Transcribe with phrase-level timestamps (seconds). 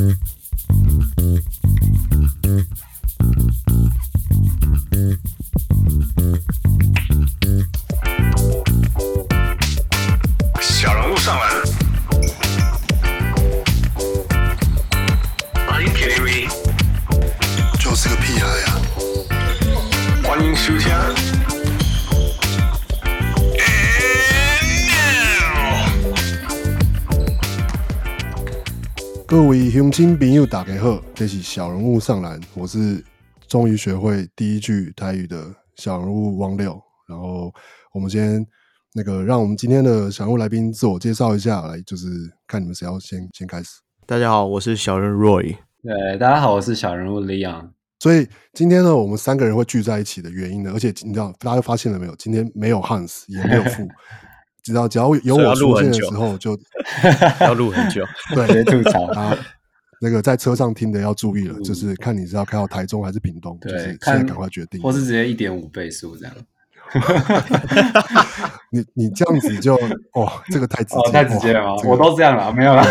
[0.00, 0.39] Mm-hmm.
[30.00, 33.04] 位乡亲朋友大家好，这是小人物上篮，我是
[33.46, 35.44] 终于学会第一句台语的
[35.76, 36.80] 小人物汪六。
[37.06, 37.52] 然后
[37.92, 38.42] 我们先
[38.94, 42.06] 那个，让我们今天的小人物来宾自我介绍一下，来就是
[42.46, 43.68] 看你们谁要先先开始。
[44.06, 45.58] 大家好，我是小人 Roy。
[45.82, 47.68] 对，大家好，我是小人物 Leon。
[47.98, 52.16] 所以今天呢，我们三个人会聚在一起的原因呢，而且你知道，大家发现了没有？
[52.16, 53.86] 今天没有 Hans，也没有富。
[54.64, 56.62] 只要只要有我出现的时候就， 就
[57.44, 58.02] 要录很久。
[58.34, 59.36] 对，吐槽啊，
[60.00, 66.34] 那个在车上听的要注意了，嗯、就是看你是要开到台中还是屏东，就是现在赶快决定，或是直接一点五倍速这样。
[68.72, 69.74] 你你这样子就
[70.14, 71.74] 哦，这个太直接，哦、太直接了吗？
[71.78, 72.84] 这个、我都这样了，没有了，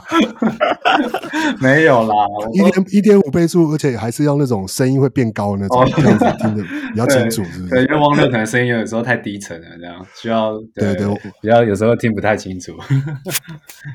[1.60, 2.14] 没有啦，
[2.52, 7.70] 一点一点五倍速，而且还是要那种声音会变高的那种，哦、这样子听得比较清楚，是不是？
[7.70, 12.72] 对，因为汪六可能声音有时候太低沉了，这样需要对对，对，比较有时候听不太清楚。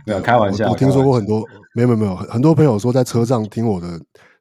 [0.06, 3.88] 没有开玩笑，我，我听说过很多，没有没有没有，很多朋友说在车上听我的。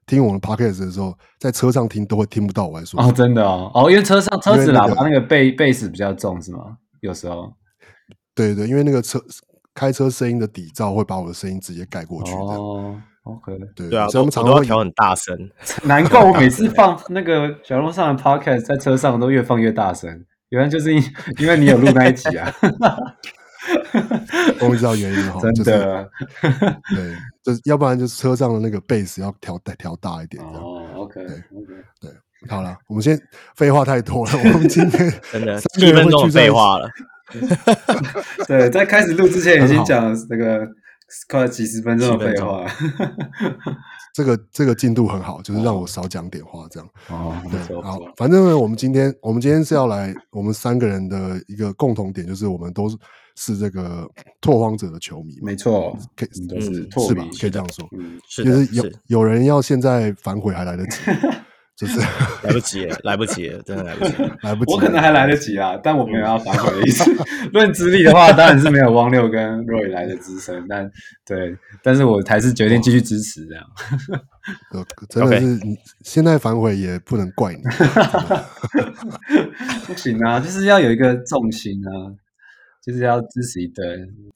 [0.07, 2.99] 听我们 podcast 的时候，在车上听都会听不到我在说。
[2.99, 6.77] 哦，真的哦，哦，因为车上车子喇叭那个贝贝斯比较重是吗？
[7.01, 7.53] 有时候，
[8.33, 9.21] 对对，因为那个车
[9.75, 12.33] 开车声音的底噪会把我的声音直接盖过去。
[12.33, 15.37] 哦，OK，对对啊，所以我们常常会调很大声。
[15.83, 21.03] 难怪我每次放那个小龙上的 podcast 在车上都越放越大声，原来就是因
[21.37, 22.51] 因为你有录那一集啊。
[24.61, 26.49] 我不知道原因哈，真的，就是、
[26.95, 30.63] 对，就是要不然就是车上的那个贝斯要调调大一点这样。
[30.63, 32.11] 哦，OK，对 OK，对，
[32.49, 33.19] 好了，我们先
[33.55, 36.89] 废话太多了，我们今天 真的 几分钟废话了。
[38.47, 40.65] 对，在开始录之前已经讲那个
[41.29, 42.71] 快了几十分钟的废话了。
[44.13, 46.89] 这个这个进度很好，就是让我少讲点话这样。
[47.09, 52.97] 哦，对，好，反正呢，我们今天我们今天是要来我们三个人的一个共同点，就是我们都是。
[53.39, 54.09] 是这个
[54.41, 57.23] 拓荒者的球迷，没错，可以、嗯、是是吧？
[57.39, 60.97] 可以这样说，嗯、就是有有人要现在反悔还来得及，
[61.77, 61.99] 就是
[62.41, 64.73] 来不及了，来不及，真的来不及， 来不及。
[64.73, 67.05] 我可能还来得及啊，但我没有要反悔的意思。
[67.53, 70.89] 论资历的话，当然是没有汪六跟 Roy 来的资深，但
[71.23, 73.63] 对，但是我还是决定继续支持这样。
[74.73, 77.61] 呃，真的是你现在反悔也不能怪你，
[79.85, 82.17] 不行啊，就是要有一个重心啊。
[82.87, 83.83] 就是要支持一队。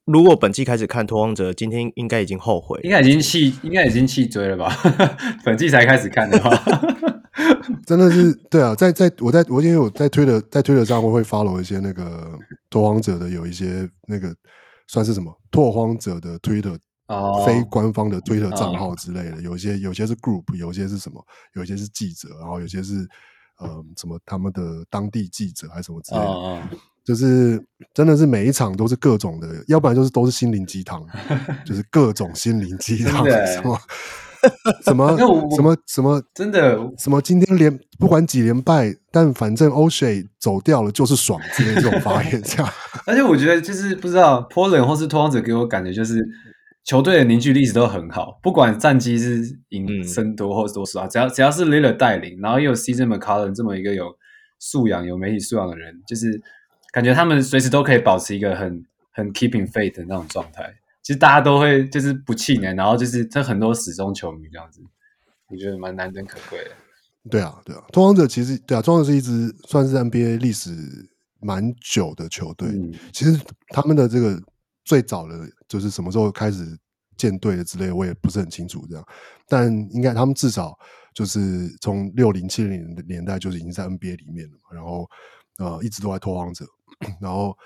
[0.04, 4.70] 如果本季开始看拓荒者，今天应该已经后悔，应该已经弃，应该已经弃追了吧？
[5.46, 6.52] 本季才开始看的话，
[7.88, 12.38] 真的是对啊，在在我在我因为我在推的在推的上我会 follow 一些那个
[12.70, 14.36] 拓荒者的有一些那个
[14.88, 21.26] 算是什么拓荒者的推特哦，非官方的推特账号之类的，哦、有一些有些是 group，有些是什么，
[21.56, 23.08] 有些是记者，然后有些是
[23.60, 26.78] 呃什么他们的当地记者还是什么之类的。
[27.04, 27.60] 就是
[27.94, 31.04] 真的是每一场都是各种的，要不然就是都是心灵鸡汤，
[31.66, 33.78] 就是各种心灵鸡汤，什么
[34.86, 42.72] 什么什么什么真的什么今天连不管几连败，但反正 Oshae 走掉了就是爽之类这种发言，这样。
[43.08, 46.24] 而且我觉得就是不知道 Portland 或是拓荒者给我感觉就是
[46.84, 54.06] 球队的凝聚力一直都很好，不管战绩是赢胜多或是多少，只要只要是 Lillard 带领，然后又有 CJ McCollum 这么一个有
[54.60, 56.40] 素养、有媒体素养的人，就是。
[56.92, 64.82] 感觉他们随时都可以保持一个很很 keeping faith 的那种状态，其实大家都会就是不气馁，然后就是这很多始终球迷这样子，
[65.48, 66.72] 我觉得蛮难能可贵的。
[67.30, 70.76] 对啊，对啊，拓荒者其实对啊，拓荒者是一支算是 NBA 历史
[71.40, 72.68] 蛮久的球队。
[72.70, 74.42] 嗯、其实他们的这个
[74.84, 76.78] 最早的就是什么时候开始
[77.16, 79.06] 建队的之类，我也不是很清楚这样，
[79.48, 80.78] 但应该他们至少
[81.14, 85.08] 就是从六零七零的年代就是已经在 NBA 里面了嘛，然后
[85.60, 86.66] 呃一直都在拓荒者。
[87.20, 87.58] 然后，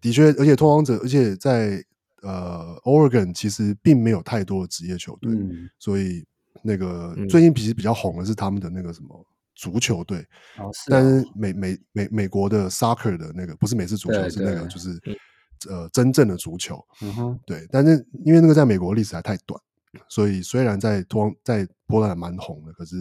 [0.00, 1.82] 的确，而且拓荒者，而且在
[2.22, 6.24] 呃，Oregon 其实并没有太多的职业球队，嗯、所以
[6.62, 10.26] 那个最近其实比较红的是他们的那个什么足球队，
[10.56, 11.04] 哦是哦、但。
[11.04, 14.98] 是美美美美国的 Soccer 的那个不是美式足球，对是那个就是
[15.68, 17.40] 呃真正的足球，嗯、哼。
[17.46, 19.60] 对，但是因为那个在美国历史还太短，
[20.08, 22.96] 所以虽然在拓荒在波兰蛮红的，可是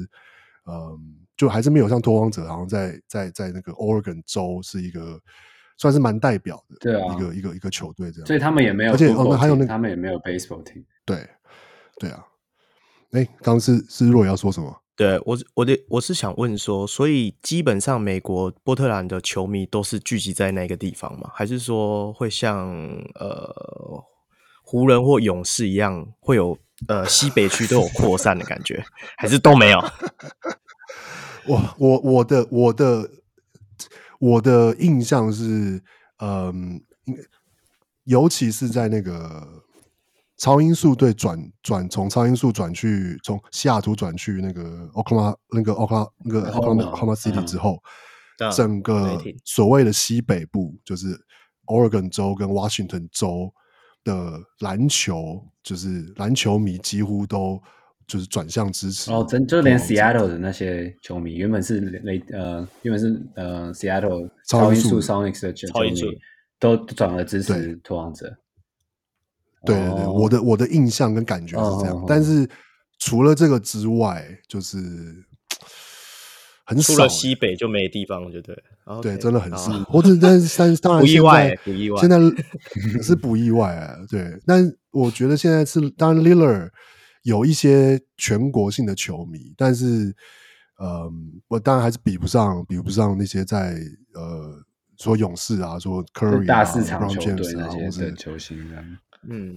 [0.66, 1.00] 嗯、呃，
[1.38, 5.18] 就还是没有像拓荒者好像在在在那个 Oregon 州是一个。
[5.78, 11.28] 算是蛮代表的，对啊，一个一个一个球队这样，所以他们也没有，而且哦，还有那个他们也没有 baseball team，对，
[12.00, 12.26] 对啊。
[13.12, 14.76] 哎，刚是是若要说什么？
[14.96, 21.30] 对我，我的我是想问说，所以基本上美国波特兰的球迷都是聚集在那个地方吗？
[21.34, 22.72] 还是说会像
[23.16, 24.04] 呃
[24.64, 28.84] 湖人或勇士一样，会有呃西北区都有扩散的感觉？
[29.18, 29.80] 还是都没有？
[31.46, 33.10] 我我我的我的
[34.20, 35.84] 我的印象是，
[36.18, 37.14] 嗯、呃，
[38.06, 39.64] 尤其是在那个。
[40.36, 47.82] 超音速队转转从超音速转去从西雅图转去那个奥克拉那个奥克拉那个奥克拉奥克拉 City 之后，
[48.54, 51.18] 整个所谓的西北部就是
[51.68, 53.54] Oregon 州跟 Washington 州
[54.04, 57.62] 的篮球，就是篮球迷几乎都
[58.14, 66.00] 就是转向支持哦，真就连 Seattle 的那些球迷原本是雷呃原本是呃 Seattle 超音速 Sonics 的球迷
[66.60, 68.32] 都转而支持拓荒者。
[69.66, 72.48] 对对对，我的我的印象跟感觉是这样，但是
[73.00, 74.78] 除了这个之外，就是
[76.66, 76.94] 很少。
[76.94, 78.56] 除了西北就没地方，就对。
[79.02, 79.72] 对，真的很少。
[79.86, 82.00] 或者 但是但是当然不意外，不意外。
[82.00, 82.20] 现在
[83.02, 84.38] 是不意外啊，对。
[84.46, 86.70] 但我觉得现在是当然，Lillard
[87.24, 90.16] 有一些全国性的球迷，但是
[90.78, 91.12] 呃，
[91.48, 93.76] 我当然还是比不上，比不上那些在
[94.14, 94.64] 呃
[94.98, 98.98] 说勇士啊，说 Curry 大市场球队那些的球星这样。
[99.30, 99.56] 嗯，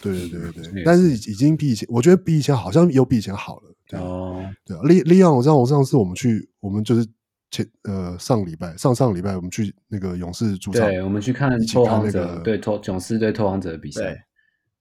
[0.00, 3.74] 对对对对对，但是已经比以前，我觉得比以前好像有比以前好了。
[3.98, 7.08] 哦，对啊，利利昂，我知道，我上次我们去，我们就是
[7.50, 14.26] 前呃上礼拜上上礼拜我们去那个勇士主场，对，我们去看拓荒者对拓勇士对拓王者的比赛。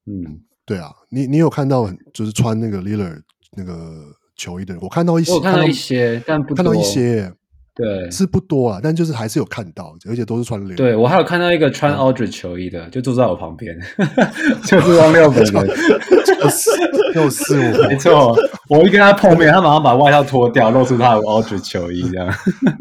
[0.05, 3.21] 嗯，对啊，你你有看到就是穿那个 Lillard
[3.55, 4.03] 那个
[4.35, 4.83] 球衣的人？
[4.83, 7.31] 我看到一些，我看到一些，但不看到一些。
[7.73, 10.75] 对，是不多啊，但就是还是有看到，而且都是穿六。
[10.75, 13.77] 对，我还有看到一个穿 Aldridge 球衣的，就坐在我旁边，
[14.65, 15.67] 就是汪六本人，
[16.25, 16.71] 就是
[17.13, 18.35] 就是我， 没错。
[18.67, 22.27] 我一跟他碰面，他马上把外套脱掉，露出他的 Aldridge 球衣，这样。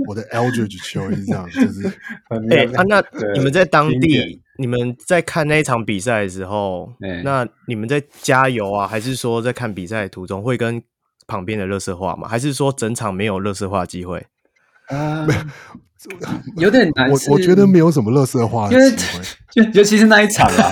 [0.09, 1.87] 我的 Aldridge 球衣这样，就是。
[2.51, 3.05] 哎，啊，那
[3.35, 6.93] 你们在当地，你们在看那一场比赛的时候，
[7.25, 10.83] 那你们在加油啊，还是说在看比赛的途中会跟
[11.27, 12.29] 旁边的垃圾话吗？
[12.29, 14.25] 还是说整场没有垃圾话机会？
[14.89, 15.27] 啊，
[16.57, 17.11] 有点难。
[17.11, 18.91] 我我觉得没有什么垃圾话，因为
[19.51, 20.71] 就尤其是那一场啊，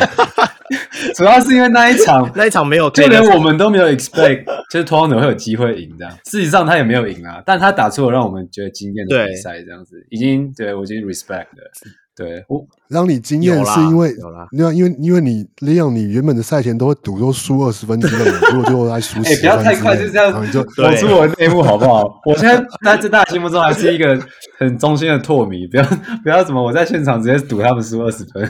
[1.16, 6.16] 主要是因为那一场 那一场没有，就连我们都没有 expect，就是拓荒者会有机会赢这样。
[6.26, 11.72] 事实上他也没有赢啊，但他打出了让我们觉得惊艳的比赛，这样子已经对我已经 respect 了。
[12.16, 14.14] 对，我让你惊艳是因为，
[14.52, 19.32] 因为因为因为你利用你原本的赛前都会赌说输二十分之类的， 如果最后还输十分。
[19.32, 22.05] 哎，不要太快就这样，就我出我的内幕好不好？
[22.25, 24.16] 我现在在在大家心目中还是一个
[24.58, 25.84] 很忠心的拓迷，不要
[26.22, 28.49] 不要怎么我在现场直接赌他们输二十分。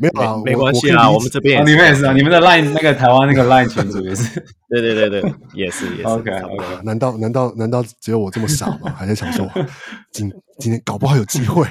[0.00, 4.40] 没有啊，没关系啊，我们这边你们也是啊，你们的 Line 那个台湾那个 Line 群组也是，
[4.70, 6.08] 对对对对，也是也是。
[6.08, 8.94] OK OK，难道难道难道只有我这么傻吗？
[8.96, 9.44] 还在想说
[10.12, 11.66] 今今天搞不好有机会？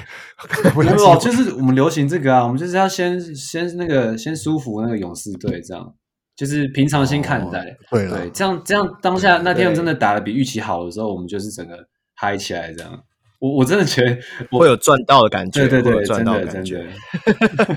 [0.76, 5.94] 没有，就是我们流行这个啊，我们就是要先先那个先舒服那个勇士队，这样
[6.36, 11.78] 就是平常心看待，对对，这样这样当下那天真的打的比预期好的时候，我们就是整个
[12.14, 12.92] 嗨起来这样。
[13.38, 14.18] 我我真的觉得
[14.58, 16.88] 会有赚到的感觉，对对对，赚到的感觉，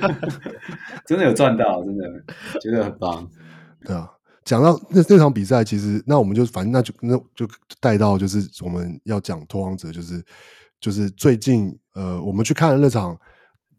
[1.05, 2.03] 真的有赚到，真的
[2.59, 3.29] 觉得很棒。
[3.85, 4.09] 对啊，
[4.43, 7.47] 讲到那那场比赛，其实那我们就反正那就那就
[7.79, 10.23] 带到就是我们要讲拓荒者，就是
[10.79, 13.15] 就是最近呃，我们去看了那场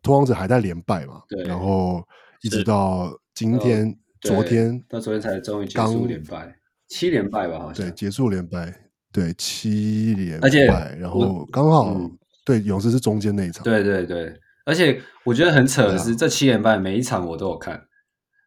[0.03, 2.03] 拓荒者还在连败嘛，对，然后
[2.43, 6.57] 一直到今天，昨天到昨天才终于结束连败，
[6.89, 8.82] 七连败吧，好像对，结束连败。
[9.13, 10.65] 对，七连败，而且
[10.99, 12.11] 然后刚好、嗯、
[12.47, 13.63] 对勇士是中间那一场。
[13.63, 17.83] 对对对，而且我觉得很扯的是，啊、这七连败每一场我都有看，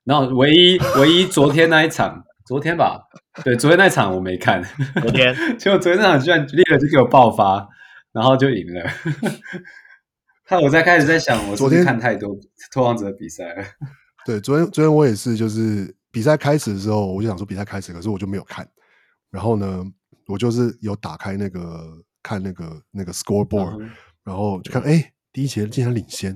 [0.05, 2.99] 然后唯一唯一昨天那一场，昨天吧，
[3.43, 4.63] 对，昨天那场我没看，
[5.01, 7.69] 昨天 结果昨天那场居然立刻就给我爆发，
[8.11, 8.89] 然后就赢了。
[10.49, 12.35] 看我在开始在想，我昨天看太多
[12.71, 13.63] 拓荒者的比赛了。
[14.25, 18.67] 对，昨天昨天我也是，就是比赛开始的时候，我就想说比赛开始，可是我就没有看，
[19.29, 19.85] 然后呢？
[20.27, 23.91] 我就是有打开那个看那个那个 scoreboard，、嗯、
[24.23, 26.35] 然后就看哎、欸，第一节竟然领先，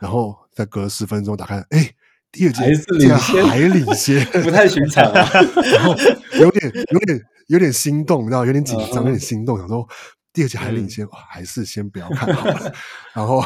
[0.00, 1.94] 然后再隔十分钟打开，哎、欸，
[2.30, 5.26] 第二节还是领先还领先，不太寻常啊。
[5.72, 5.94] 然后
[6.38, 9.88] 有点有点有点心动，你知道，有点紧张，有点心动，想说
[10.32, 12.72] 第二节还领先，嗯、还是先不要看好了。
[13.14, 13.42] 然后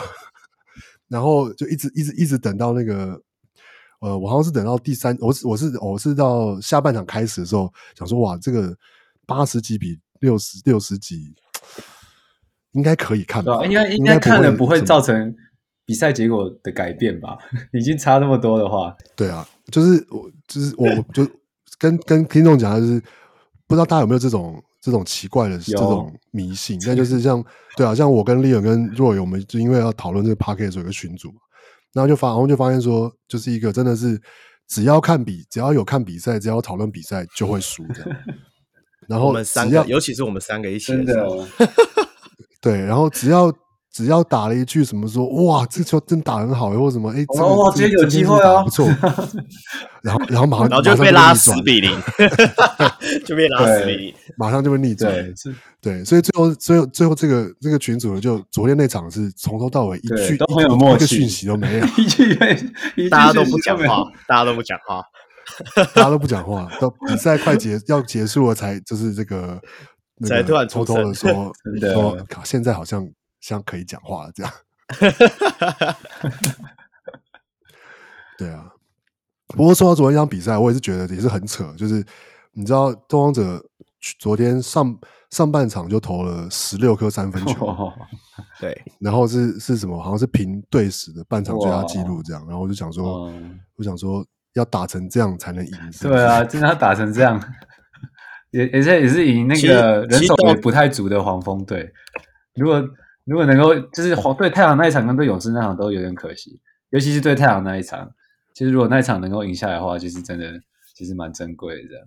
[1.06, 3.22] 然后就一直一直一直等到那个
[4.00, 8.76] 呃，我好像是等到第三，我是我是我是到下半场开始的时候，想说哇，这个。
[9.26, 11.34] 八十几比六十六十几，
[12.72, 13.64] 应该可以看吧？
[13.64, 15.34] 应该应该看了不会造成
[15.84, 17.36] 比赛结果的改变吧？
[17.72, 19.46] 已经差那么多的话，对啊。
[19.72, 21.26] 就是我就是我就
[21.78, 23.00] 跟跟听众讲，就是
[23.66, 27.42] 不知道大家有没有这种这种奇怪的这种迷信，那就是像
[27.74, 31.30] 对啊，像我跟 Leon 跟 Roy，我们就因为要讨论这个 Podcast 有一个群组，
[31.94, 34.20] 然后就发然后就发现说，就是一个真的是
[34.68, 38.10] 只要看比只要有看比赛，只要讨论比赛就会输这样。
[39.08, 41.26] 然后我们三个，尤其是我们三个一起的，
[42.60, 43.52] 对，然后只要。
[43.94, 48.84] 只要打了一句什么说哇，这球真打很好，或者什么哎，这个、哦，今天有机会啊，不错。
[50.02, 51.96] 然后然后马上然后 就被拉四比零，
[53.24, 55.12] 就被拉四比零，马上就被逆转。
[55.12, 55.32] 对，
[55.80, 62.34] 对，所以最后最后最后这个这个群主就昨天那场是从头到尾一句都没有默契，一个讯息都没有，一句
[63.08, 65.00] 大家都不讲话，大家都不讲话，
[65.94, 69.60] 大家都不讲话，到比赛快结要结束了才就是这个
[70.26, 73.08] 才突然偷偷的说说，现在好像。
[73.40, 74.50] 像可以讲话这样，
[78.38, 78.72] 对啊。
[79.48, 81.70] 不过说到昨天一场比赛，我也是觉得也是很扯。
[81.76, 82.02] 就是
[82.52, 83.62] 你知道，东方者
[84.18, 87.92] 昨天上上半场就投了十六颗三分球，哦、
[88.58, 88.82] 对。
[88.98, 90.02] 然后是是什么？
[90.02, 92.42] 好像是平队史的半场最佳纪录这样。
[92.46, 95.72] 然后我就想说，嗯、我想说要打成这样才能赢。
[96.00, 97.40] 对啊，真的要打成这样，
[98.50, 101.92] 也也是也是赢那个人手也不太足的黄蜂队。
[102.54, 102.82] 如果
[103.24, 108.10] 如果能够，就是黄对太阳那一场跟对勇士那场都有点可惜，尤其是对太阳那一场。
[108.52, 110.52] 其实如果那一场能够赢下来的话，其实真的
[110.94, 111.88] 其实蛮珍贵的。
[111.88, 112.06] 这样。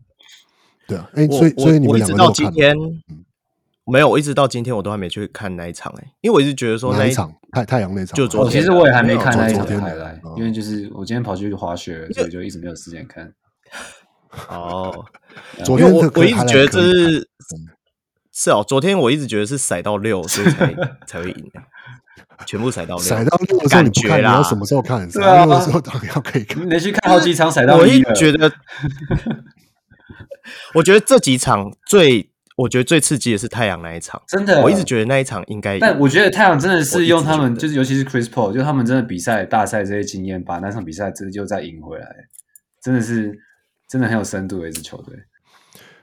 [0.88, 2.74] 对啊，哎，所以所以你们两个到今天
[3.88, 13.32] 没有，我一直到今天我都还没去看那一场哎，因为我一直觉得说那一场太太阳那场，就昨天其实我也还没看那一场回来，因为就是我今天跑去滑雪，所以就一直没有时间看。
[14.50, 15.06] 哦，
[15.64, 17.30] 昨天我我一直觉得这是。
[18.40, 20.72] 是哦，昨天我一直觉得是骰到六，所以才
[21.08, 21.52] 才会赢，
[22.46, 23.02] 全部骰到六。
[23.04, 25.10] 骰到六的时候你不看，你要什么时候看？
[25.10, 26.64] 对啊，六的时候当然要可以看。
[26.64, 27.84] 你连续看好几场骰到六。
[27.84, 28.52] 我一觉得，
[30.76, 34.22] 我觉得这几场最，我觉得最刺激的是太阳那一场。
[34.28, 35.78] 真的，我一直觉得那一场应该。
[35.80, 42.08] 但我觉得太阳真的是用他们，就是尤其是 Chris Paul，就他们真的比赛大赛这些经验，把那场比赛真的就再赢回来，
[42.84, 43.40] 真的是
[43.88, 45.16] 真的很有深度的一支球队。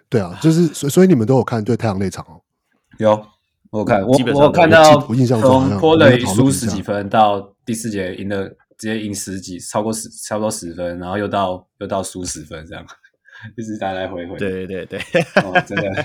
[0.08, 2.40] 对啊，就是所所以你们都有看对太阳那场哦？
[2.98, 3.26] 有，
[3.70, 5.16] 我看我我看到从
[5.80, 8.44] Portland 输十几分到第四节赢了，
[8.78, 12.86] 直接赢十几，超过十差不多十分，然后又到又到输十分这样，
[13.56, 14.36] 一 直来来回回。
[14.38, 14.98] 对对对，
[15.42, 16.04] 哦，真的，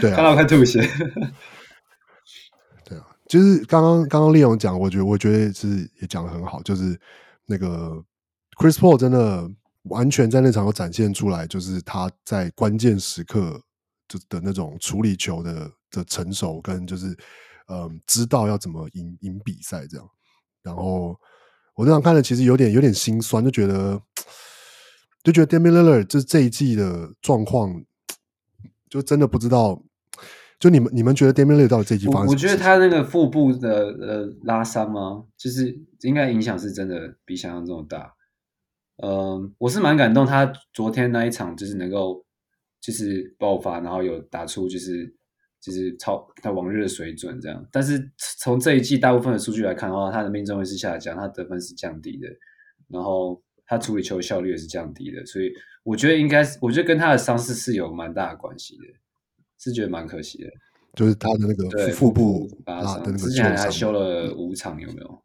[0.00, 0.80] 对啊， 看到快吐血。
[2.84, 6.98] 对啊，就是刚刚刚刚丽勇讲，我觉得我觉得是也讲得很好，就是
[7.46, 8.02] 那个
[8.58, 9.50] Chris Paul 真的。
[9.84, 13.58] 完全在那场有展现出来，就是他在关键时刻
[14.06, 17.16] 就的那种处理球的的成熟，跟就是
[17.66, 20.06] 嗯，知道要怎么赢赢比赛这样。
[20.62, 21.18] 然后
[21.74, 23.98] 我那场看了，其实有点有点心酸，就觉得
[25.22, 27.84] 就觉得 Damian Lillard 这这一季的状况，
[28.88, 29.82] 就真的不知道。
[30.58, 32.30] 就你们你们觉得 Damian Lillard 到底这一季发生什么？
[32.32, 35.24] 我觉得他那个腹部的呃拉伤吗？
[35.36, 38.14] 就是应该影响是真的比想象中大。
[39.02, 42.22] 嗯，我是蛮感动，他昨天那一场就是能够
[42.78, 45.14] 就是爆发，然后有打出就是
[45.62, 47.66] 就是超他往日的水准这样。
[47.72, 52.28] 但是从这一季大部分的数据来看的话，他的命中率是下降，他得分是降低的，
[52.88, 55.48] 然后他处理球效率也是降低的，所以
[55.84, 58.82] 我觉得应该是，我觉得跟他的伤势是有蛮大的关系的，
[59.60, 60.50] 是觉得蛮可惜的。
[60.96, 65.22] 就是他的那个腹部啊的那个，之前还修了五场，有没有？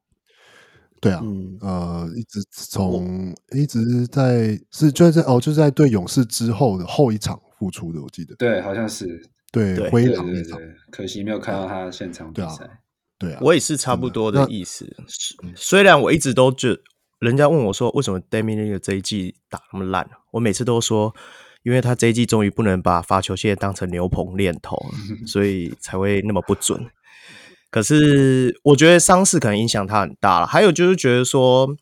[1.02, 8.36] 对啊，嗯、呃，一直从一直在是就是在哦，就是在对勇士之后的后一场复出的，我记得。
[8.36, 10.60] 对，好像是对灰狼那场，
[10.92, 12.70] 可惜没有看到他现场比赛。
[13.18, 14.86] 对啊，我也是差不多的意思。
[15.56, 16.78] 虽然我一直都觉，
[17.26, 21.14] 人家问我说为什么 Damian 这一季打那么烂，我每次都说，
[21.64, 24.78] 因为他这一季终于不能把罚球线当成牛棚练投，
[25.26, 26.90] 所以才会那么不准。
[27.72, 31.76] 可是我觉得伤势可能影响他很大了，还有就是觉得说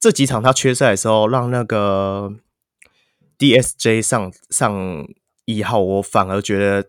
[0.00, 2.34] 这几场他缺赛的时候，让那个
[3.38, 5.06] DSJ 上上
[5.44, 6.88] 一号，我反而觉得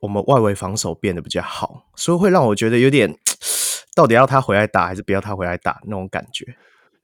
[0.00, 3.18] 我们外围防守变得比较好，所以会让我觉得有点
[3.96, 6.56] 到底要他回来打还是不要他回来打那种感觉，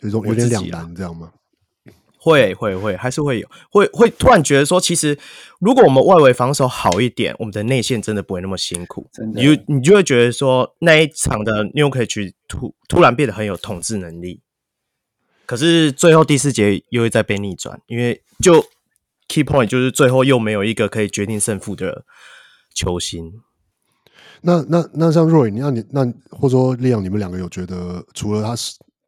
[0.02, 1.32] 有种有点两难这样吗？
[2.22, 5.18] 会会会，还是会有，会会突然觉得说，其实
[5.58, 9.08] 如果我们外围防守好一点，我们的内线真的不会那么辛苦。
[9.10, 14.42] 真的，你就你就会觉得说，那一场的 Nurkic 突突然变得很有统治能力。
[15.46, 18.66] 可是最后第四节又会再被逆转，因为就
[19.26, 22.04] key point 就是最后又没有一个可以决定胜负的
[22.74, 23.32] 球星。
[24.42, 28.54] 那那那像 Roy，你那你那或者说 Leon，你们两个有觉得除了他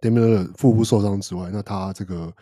[0.03, 2.33] 是 Damian 的腹部受伤之外，那他这个。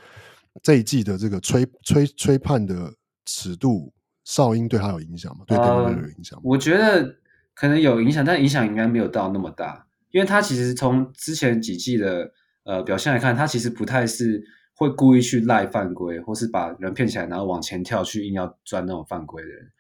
[0.64, 2.92] 这一季的这个吹吹吹判的
[3.24, 5.44] 尺度，哨音对他有影响吗？
[5.46, 6.42] 对 Damian Lillard 有影响吗？
[6.44, 7.16] 我觉得
[7.54, 12.32] 可能有影响，但影响应该没有到那么大，因为他其实从之前几季的
[12.64, 14.42] 呃表现来看，他其实不太是
[14.74, 19.70] 会故意去赖犯规，或是把人骗起来然后往前跳去硬要钻那种犯规的人，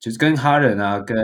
[0.00, 1.16] 就是跟哈人啊跟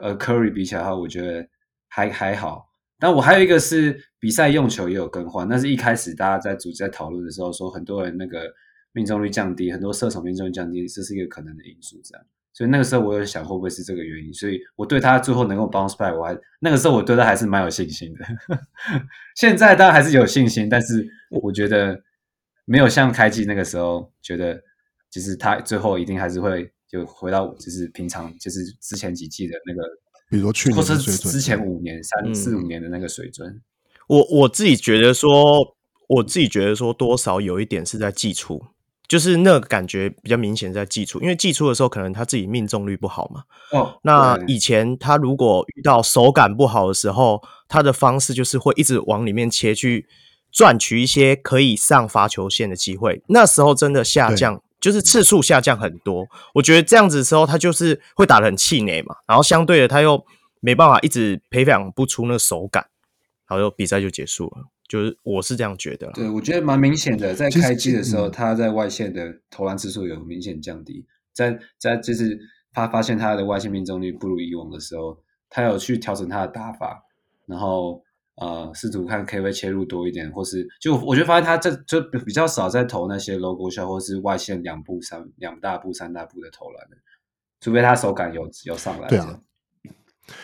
[0.00, 1.48] 呃 Curry 比起来的话，我觉得
[1.88, 2.68] 还还好。
[3.04, 8.50] 那我还有一个是比赛用球也有更换，那是一开始大家在组织在讨论的时候说，很多人那个
[8.92, 12.00] 命中率降低，很多射手命中率降低，这是一个可能的因素。
[12.02, 18.24] 这样，所以那个时候我有想会不会是这个原因，所以我对他最后能够 bounce back，我还那个时候我对他还是蛮有信心的。
[19.36, 22.00] 现在当然还是有信心，但是我觉得
[22.64, 24.58] 没有像开季那个时候觉得，
[25.10, 29.82] 其实他最后一定还是会就回到就是平常就是之前几季的那个。
[30.30, 33.60] 比如说去年或者之前五年、三四五年的那个水准，
[34.08, 35.76] 我我自己觉得说，
[36.08, 38.64] 我自己觉得说，多少有一点是在季初，
[39.06, 43.44] 就是那个感觉比较明显在季初，因为季初的时候可能他自己命中率不好嘛。
[43.70, 50.06] 哦，那以前他如果遇到手感不好的时候，他的方式就是会一直往里面切去
[50.50, 54.62] 赚取一些可以上罚球线的机会，那时候真的下降。
[54.84, 60.22] 就是次数下降很多，我觉得这样子的时候，他就是会打得很气馁嘛，然后相对的他又
[60.60, 62.86] 没办法一直培养不出那个手感，
[63.48, 64.66] 然后比赛就结束了。
[64.86, 66.12] 就是我是这样觉得。
[66.12, 72.38] 对，我觉得蛮明显的，在开季的时候，他在外线的投篮次数有明显降低，在在就是
[72.70, 77.04] 他发现他的外线命中率不如以往的时候，他有去调整他的打法，
[77.46, 78.03] 然后。
[78.36, 86.96] 呃，试图看可不可以切入多一点，或是就我觉得发现他这就比较少在投那些 logo shot 或是外线两步三两大步三大步的投篮的，
[87.60, 89.06] 除非他手感有有上来。
[89.06, 89.40] 对啊，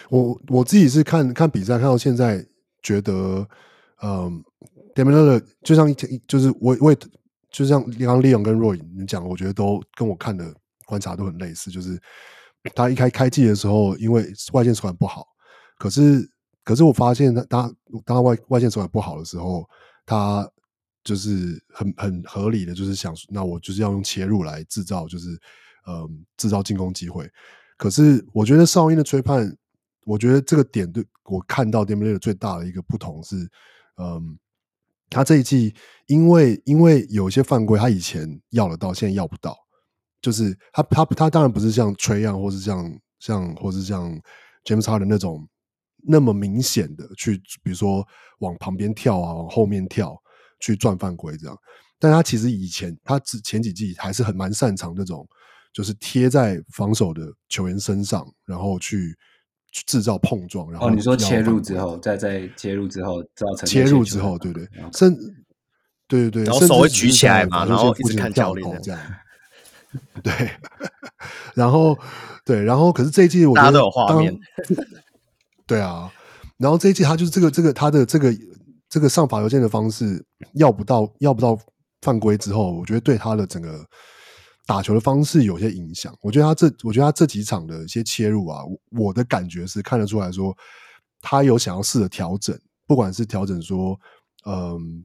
[0.09, 2.47] 我我自己是看看比赛看到现在，
[2.81, 3.45] 觉得
[4.05, 4.41] 嗯
[4.95, 5.93] Damian Lillard 就像
[6.29, 6.99] 就是我我也
[7.51, 10.55] 就像刚刚 Leon 跟 Roy 你讲，我觉得都跟我看的
[10.87, 12.01] 观察都很类似，就是
[12.77, 15.27] 他一开开季的时候，因为外线手感不好，
[15.77, 16.31] 可是。
[16.63, 19.69] 可是我发现他，当当他外外线手感不好的时候，
[20.05, 20.49] 他
[21.03, 25.31] 就是很很合理的，就是想，那我就是要用切入来制造，就是
[25.87, 27.29] 嗯制造进攻机会。
[27.79, 29.57] 可是我觉得哨音的吹判，
[30.05, 33.37] 我觉得这个点对我看到 Damian Lillard 最大的一个不同是，
[33.97, 34.39] 嗯，
[35.09, 35.75] 他这一季
[36.07, 39.57] 因为因为有一些犯规，他以前要得到，现在要不到，
[40.21, 44.13] 就是他他他当然不是像 Trae Young 或是像像或是像
[44.65, 45.49] James Harden 那种。
[46.07, 48.07] 那么明显的去，比如说
[48.39, 50.17] 往旁边跳啊，往后面跳
[50.59, 51.57] 去赚犯规这样，
[51.99, 55.27] 但他其实以前他之前几季还是很蛮擅长那种，
[55.73, 59.17] 就是贴在防守的球员身上，然后去
[59.73, 60.71] 去制造碰撞。
[60.71, 65.15] 然后、哦、你说切入之后，再再切入之后造成切入之后，对对，甚
[66.09, 69.01] 对对对，然后手会举起来嘛，然后一直看教练这样。
[70.23, 70.33] 对，
[71.55, 71.99] 然后
[72.45, 74.37] 对，然后可是这一季我觉得大家都有画面。
[75.71, 76.13] 对啊，
[76.57, 78.37] 然后这一季他就是这个这个他的这个
[78.89, 80.21] 这个上罚球线的方式
[80.55, 81.57] 要不到要不到
[82.01, 83.87] 犯规之后，我觉得对他的整个
[84.67, 86.13] 打球的方式有些影响。
[86.23, 88.65] 我觉得他这我觉得他这几场的一些切入啊，
[88.99, 90.53] 我的感觉是看得出来说
[91.21, 93.97] 他有想要试着调整，不管是调整说
[94.47, 95.05] 嗯，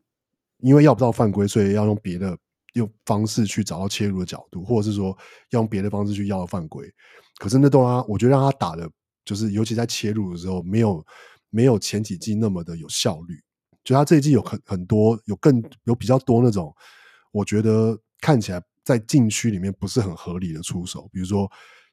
[0.62, 2.36] 因为要不到犯规，所以要用别的
[2.74, 5.16] 用方式去找到切入的角度，或者是说
[5.52, 6.92] 用别的方式去要犯规。
[7.38, 8.90] 可是那都他我觉得让他打的。
[9.26, 11.06] 就是尤其在切入的时候，没有
[11.50, 13.42] 没有前几季那么的有效率。
[13.84, 16.74] 就他这一季有很很多有更有比较多那种，
[17.32, 21.48] 我觉得看起来在禁区里面不是很合理的出手，比如说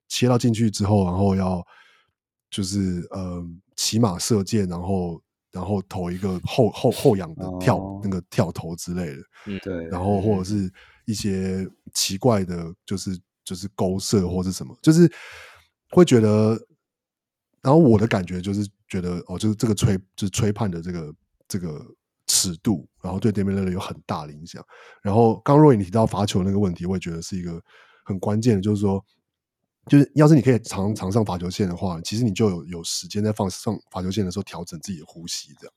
[0.08, 1.62] 切到禁区之后，然后要
[2.50, 3.44] 就是呃
[3.76, 10.72] 骑马射箭，然后然后投一个后后后仰的跳、哦、那个跳投之类的，嗯对，然后或者是
[11.04, 15.12] 一些奇怪的，就是就是勾射或是什么，就是
[15.90, 16.58] 会觉得。
[17.62, 21.14] 然后我的感觉就是觉得哦，就是这个吹就是吹判的这个
[21.46, 21.80] 这个
[22.26, 24.64] 尺度，然后对 Damian Lillard 有很大的影响。
[25.00, 27.62] 然后刚刚若你提到罚球那个问题，我也觉得是一个
[28.04, 29.04] 很关键的，就是说，
[29.86, 35.72] 就是要是你可以常常上罚球线的话，其实你就有有时间在放上罚球线的时候调整自己的呼吸，这样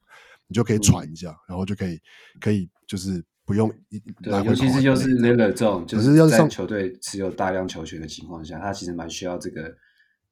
[0.48, 2.00] 你就可以喘一下，嗯、然后就可以
[2.40, 4.48] 可以就是不用一来回。
[4.48, 9.76] 尤其是就是 Lillard 这种，就是要在球队持有大量球权的情况下，他其实蛮需要这个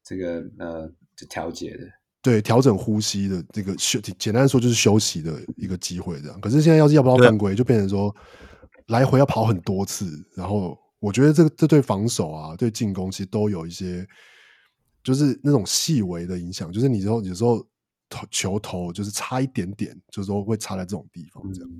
[0.02, 0.92] 这个呃。
[1.16, 1.84] 就调节的，
[2.22, 6.40] 对，调整呼吸的这个休，简单说就是休息的一个机会，这样。
[6.40, 8.14] 可是现在要是要不到犯规，就变成说
[8.86, 14.06] 来回要跑很多次，然后我觉得这个这对防守啊，对进攻其实都有一些，
[15.02, 16.72] 就是那种细微的影响。
[16.72, 17.64] 就是你说有时候
[18.08, 21.70] 投球投就是差一点点，就是说会差在这种地方这样。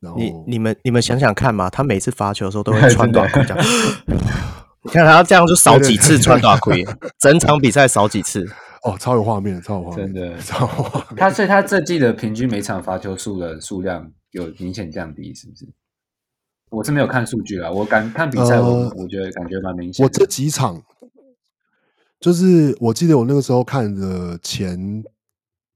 [0.00, 3.66] 然后你你们你们想想看嘛，他每次罚球的时候都会穿短裤这样。
[4.86, 6.70] 你看他这样就少几次穿短裤，
[7.18, 8.48] 整场比赛少几次。
[8.82, 11.16] 哦，超有画面，超有画面，真的 超有画面。
[11.16, 15.66] 他所以他这季的平均每场罚球数的数量有明显降低，是不是？
[16.70, 20.04] 我是没有看数据啊，我感看比赛，我、呃、我觉得感觉蛮明显。
[20.04, 20.80] 我这几场，
[22.20, 25.02] 就是我记得我那个时候看的前，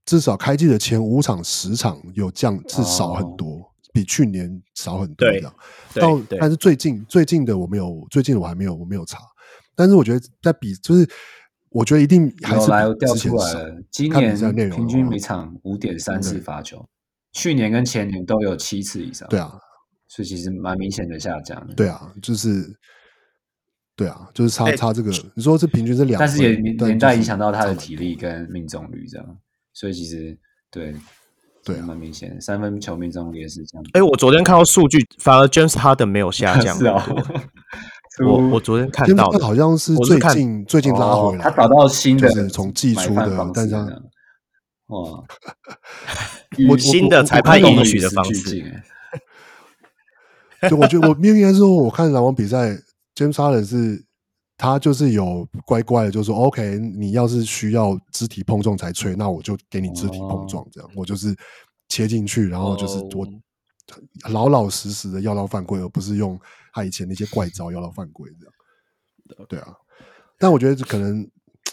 [0.04, 5.54] 至少开季的前五场十场有降，至少很多，哦、比去年少很多这样。
[5.94, 9.18] 到但是最近最近的我没有，最近的我还没有我没有查。
[9.74, 11.08] 但是我觉得在比就是。
[11.72, 13.80] 我觉得一定还是来调出来了。
[13.92, 14.36] 今年
[14.70, 16.84] 平均每场五点三次罚球，
[17.32, 19.28] 去年跟前年都有七次以上。
[19.28, 19.56] 对啊，
[20.08, 21.64] 所以其实蛮明显的下降。
[21.76, 22.76] 对啊，就是
[23.94, 25.12] 对啊，就是差差这个。
[25.36, 29.38] 你说这平均是两，但是也连带影响到他的体力跟命中率这样。
[29.72, 30.36] 所以其实
[30.72, 30.92] 对
[31.64, 33.84] 对蛮明显，三分球命中率也是这样。
[33.92, 36.76] 哎，我昨天看到数据，反而 James Harden 没有下降。
[36.78, 37.06] 是啊。
[38.26, 45.22] 我我 昨天看到的好像是最近最近拉回来，他找到新的，就是从季初的，但是哇，
[46.68, 48.82] 我新的裁判允许的方式。
[50.68, 52.76] 就我觉得我应该说，我看篮网比赛
[53.14, 54.04] ，James Harden 是
[54.60, 61.34] 他就是有乖乖的，就说 OK，你要是需要肢体碰撞才吹，那我就给你肢体碰撞，这样我就是
[61.88, 63.26] 切进去，然后就是我
[64.28, 66.38] 老老实实的要到犯规，而不是用。
[66.72, 69.74] 他以前那些怪招要到犯规这样，对啊，
[70.38, 71.28] 但我觉得可能，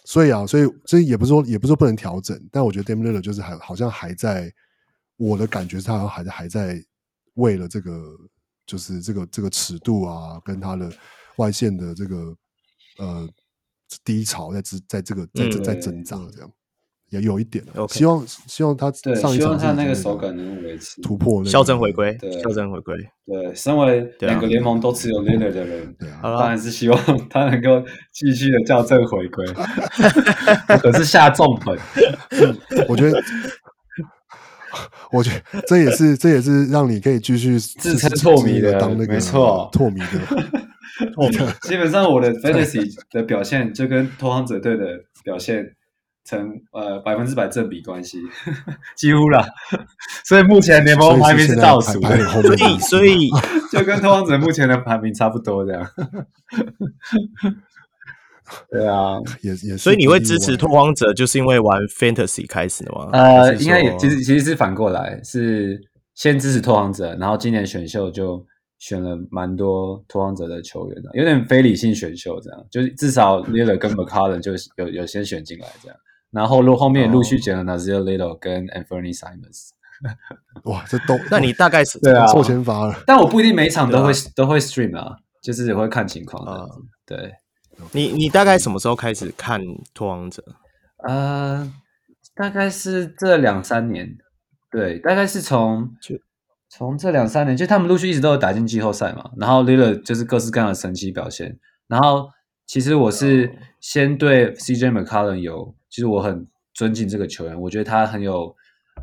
[0.06, 4.52] 所以啊，所以所以也不是说也不是说不能调整，但我觉得 Damian Lillard 就是还好像还在，
[5.18, 6.84] 我的感觉是他还在还在
[7.36, 8.18] 为了这个
[8.66, 10.92] 就是这个这个尺度啊，跟他的
[11.36, 12.36] 外线的这个
[12.98, 13.28] 呃
[14.04, 16.52] 低潮在在在这个在在挣扎这样。
[17.10, 17.94] 也有一点，okay.
[17.94, 22.98] 希望希望他上一场，希望他那个手感能维持突破，校正回归，校正回归。
[23.26, 27.82] 对，身为两个联盟都持有 Lillard 的人，对啊，当然是希望 他能够
[28.12, 29.46] 继续的校正回归。
[30.82, 31.80] 可是下重本，
[32.90, 33.24] 我觉得，
[35.14, 40.67] 我觉得这也是这也是让你可以继续自称拓迷的当那个没错拓迷的。
[41.64, 45.74] 基本上我的 Fantasy 的表现就跟拓荒者队的表现。
[46.30, 48.20] 成呃百分之百正比关系，
[48.98, 49.48] 几乎啦，
[50.26, 53.30] 所以目前联盟排名是倒数的，所以所以
[53.72, 55.90] 就跟拓荒者目前的排名差不多这样。
[58.70, 63.08] 对啊，也也所以你会支持拓荒者，就是因为玩 Fantasy 开始的吗？
[63.14, 65.80] 呃，应该也其实其实是反过来，是
[66.14, 68.46] 先支持拓荒者，然后今年选秀就
[68.80, 75.98] 选了蛮多拓荒者的球员的，有点非理性选秀这样，就是至少 Lillard 跟 McCollum 就有有先选进来这样。
[76.30, 79.70] 然后后面陆续捡了 Nassir Little 跟 Anthony Simons，
[80.66, 83.02] 哇，这都那你大概是 对啊，错先发了。
[83.08, 86.68] 但我不一定每场都会、啊、都会 stream 啊，就是也会看情况的、啊。
[87.06, 87.34] 对，
[87.94, 89.62] 你你大概什么时候开始看
[89.94, 90.44] 拓荒者？
[91.08, 91.72] 呃，
[92.36, 94.18] 大概是这两三年，
[94.70, 95.90] 对，大概是从
[96.78, 99.32] 从这两三年，就他们陆续一直都有打进季后赛嘛。
[99.36, 101.58] 然后 Little 就是各式各样的神奇表现。
[101.88, 102.30] 然后
[102.68, 105.76] 其实我是先对 CJ McCollum 有。
[105.90, 108.56] 其实我很尊敬这个球员，我觉得他很有，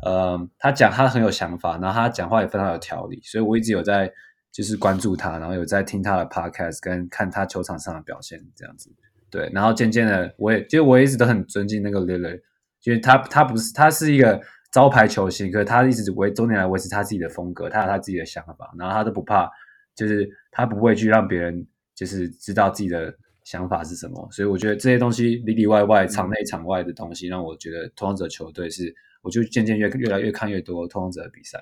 [0.03, 4.09] 呃，他讲他很有想法，然后他讲话也非常有条理，所以我一直有在
[4.53, 8.89] 就是关注他，然后有在听他的 podcast 跟看他球场上的表现这样子。
[9.29, 12.39] 对，然后渐渐的，我也其实我一直都很尊敬那个 Lillard，
[12.79, 14.39] 就是他他不是他是一个
[14.75, 19.49] 招牌球星，可是他一直维多年来维持他自己的风格，他有他自己的想法，然后他都不怕，
[19.95, 23.15] 就是他不会去让别人就是知道自己的。
[23.45, 24.27] 想法是什么？
[24.31, 31.59] 所以我觉得这些东西里里外外、场内场外的东西，让我觉得拓荒者球队是，我就渐渐越越来越看越多拓荒者的比赛。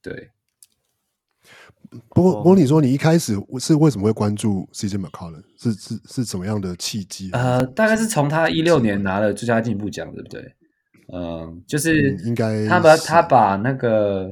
[0.00, 0.30] 对。
[2.14, 5.42] 不过，不过你说你一开始是为什么会关注 CJ McCollum？
[5.58, 7.28] 是是是什么样的契机？
[7.32, 10.54] 呃，大概是从他一六年拿了最佳进步奖，对不对？
[11.12, 14.30] 嗯、呃，就是应该他把他把那个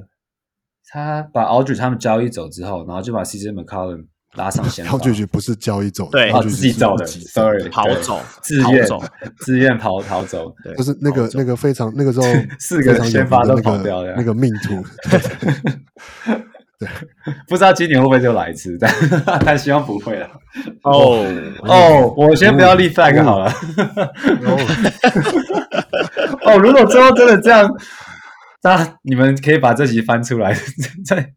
[0.89, 9.03] 他把 Aldridge 他们交易走之后，然后就把 CJ McCollum 拉上线，然后就不是交易走的，他，自己走的，sorry，跑走，自愿走，
[9.39, 12.27] 自愿跑逃走，对就是那个那个非常那个时候
[12.59, 14.83] 四个先发都跑掉了，那个命途。
[16.81, 16.89] 对，
[17.47, 18.91] 不知道今年会不会就来一次，但
[19.45, 20.27] 但希望不会了。
[20.83, 21.27] 哦
[21.69, 23.53] 哦，我先不要立 flag 好了。
[26.47, 27.69] 哦，如果最后真的这样。
[28.63, 30.55] 那你们可以把这集翻出来，
[31.07, 31.33] 再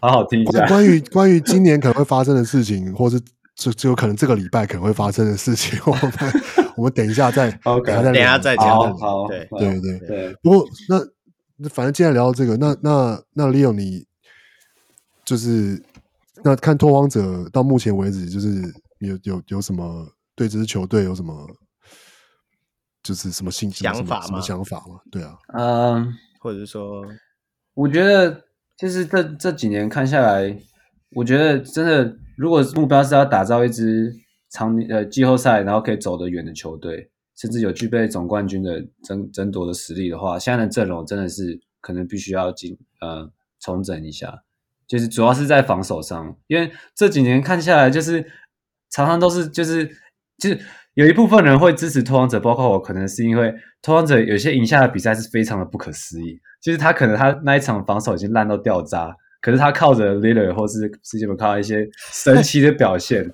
[0.00, 0.66] 好好听一下。
[0.66, 3.20] 关于关于今年可能会发生的事情，或是
[3.54, 6.12] 就就有可能这个礼拜可能会发生的事情，我们
[6.76, 8.66] 我们等一下再 OK，等一下再讲。
[8.98, 10.36] 好，对对对对。
[10.42, 14.04] 不过那反正既然聊到这个，那那那 Leo，你
[15.24, 15.80] 就是
[16.42, 18.60] 那看拓荒者到目前为止，就是
[18.98, 21.32] 有有有什么对这支球队有什么，
[23.02, 24.26] 就是什么新想法吗？
[24.26, 25.00] 什么想法吗？
[25.10, 27.02] 对啊，嗯，或者说，
[27.74, 28.44] 我觉得
[28.76, 30.58] 就是这这几年看下来，
[31.12, 34.12] 我觉得真的，如果目标是要打造一支
[34.50, 43.30] 长呃季后赛，然后可以走得远的球队，甚至有具备总冠军的争争夺的实力的话，现在的阵容真的是可能必须要进呃
[43.60, 44.42] 重整一下。
[44.86, 48.22] 就是主要是在防守上，因为这几年看下来，就是
[48.88, 49.86] 常常都是就是
[50.38, 50.58] 就是
[50.98, 63.32] 有一部分人会支持拓荒者，包括我，可能是因为拓荒者有些赢下的比赛是非常的不可思议，就是他可能他那一场防守已经烂到掉渣，可是他靠着 l i l l a r 或是 CJ 靠一些神奇的表现，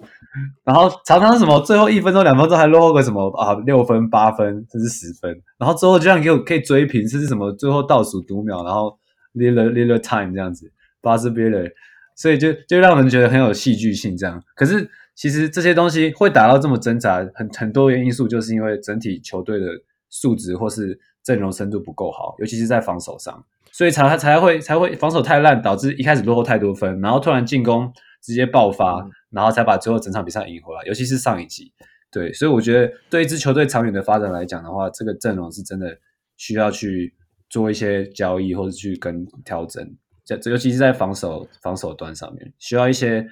[0.63, 8.95] 然后常常什么最后一分钟两分钟还落后个什么啊六分八分甚至十分，然后之后这样给我可以追平，甚至什么最后倒数读秒，然后
[9.33, 10.71] l i l l a r l i l l a r time 这样子。
[11.01, 11.71] 巴兹别人，
[12.17, 14.17] 所以就就让人觉得很有戏剧性。
[14.17, 19.67] 这样，可是其实这些东西会打到这么挣扎，很很多原因素，就是因为整体球队的
[20.11, 30.83] 素质或是阵容深度不够好，尤其是在防守上，所以才才会才会防守太烂，导致一开始落后太多分，然后突然进攻直接爆发，嗯、然后才把最后整场比赛赢回来。
[30.87, 31.73] 尤其是上一季，
[32.11, 35.97] 对，所以我觉得对一支球队长远的发展来讲的话，这个阵容是真的
[36.37, 37.15] 需要去
[37.49, 39.97] 做一些交易或者去跟调整。
[40.25, 43.27] 这尤其是在防守防守端上面，需要一些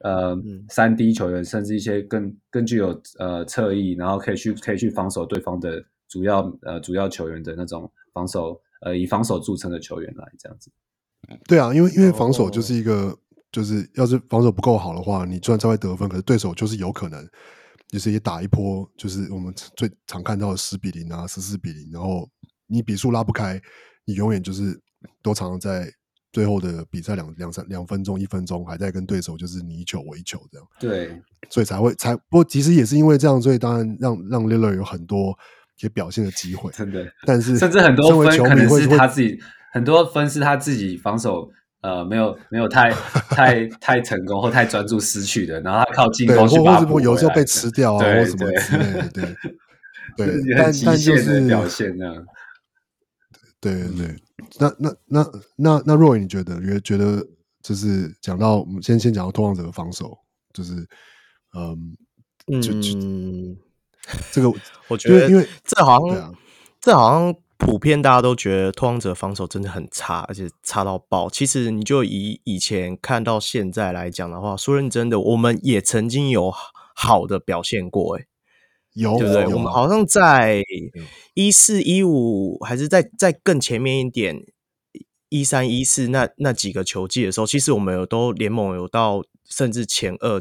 [0.00, 0.36] 呃
[0.68, 10.70] 三 D 球员，甚至一些更更具有呃侧翼，然后可以去可以去防守对方的主要呃主要球员的那种防守呃以防守著称的球员来这样子。
[11.48, 13.18] 对啊，因为因为防守就是一个、哦、
[13.50, 17.26] 就是要是防守不够好的话，你虽然才会得分，可是对手就是有可能
[17.88, 22.28] 就是也打一波，就是我们最常看到的十比零啊十四比零，然后
[22.66, 23.60] 你比数拉不开，
[24.04, 24.80] 你永远就是
[25.22, 25.90] 都常常在。
[26.36, 31.18] 最后的比赛两两三两分钟一分钟还在跟对手就是你一球我一球这样，对，
[31.48, 35.32] 所以才会才不过其实也是因为这样，所以当然让让 Lillard 有很多
[35.80, 37.10] 可以表现的机会， 真的。
[37.24, 39.38] 但是甚至很多分可能是他自己，
[39.72, 41.48] 很多分是他自己防守
[41.80, 42.90] 呃没有没有太
[43.32, 49.24] 太太成功或太专注失去的，然后他靠进攻去把或有时候被吃掉啊或什么之类的，对。
[50.18, 52.26] 对，对但但就是表现那样。
[53.58, 54.16] 对对对，
[54.58, 56.60] 那那那那那 Roy，你觉得？
[56.60, 57.26] 觉觉得
[57.62, 60.16] 就是讲到我们先先讲到拓荒者的防守，
[60.52, 60.72] 就是
[61.54, 61.96] 嗯，
[62.62, 63.56] 就就嗯，
[64.30, 64.52] 这个
[64.88, 66.32] 我觉得，因为这好像、啊、
[66.80, 71.28] 这好像普遍大家都觉得拓荒者防守真的很差，而且差到爆。
[71.28, 76.52] 其实你就以以前看到现在来讲的话，说认真的，我们也曾经有
[76.94, 78.26] 好的表现过，哎。
[78.96, 79.46] 有对不对？
[79.54, 80.62] 我们好像在
[81.34, 84.44] 一四一五，还是在在更前面一点，
[85.28, 90.40] 一三一四那那几个球季的时候，其实我们有都联盟有到甚至前二、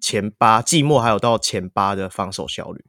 [0.00, 2.84] 前八，季末还有到前八的防守效率。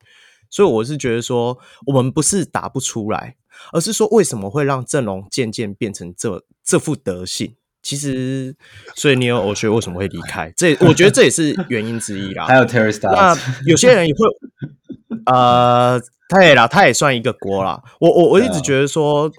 [0.50, 3.36] 所以我是觉得说，我们不是打不出来，
[3.72, 7.56] 而是说为什么会让阵容渐渐变成这这副德性？
[7.86, 8.56] 其实，
[8.96, 10.52] 所以你有我觉得为什么会离开？
[10.58, 12.46] 这我觉得这也是原因之一啦。
[12.50, 14.20] 还有 Terry Stotts，那有些人也会。
[15.28, 17.84] 呃，他也啦，他也算一个锅啦。
[18.00, 19.32] 我我我一直觉得说，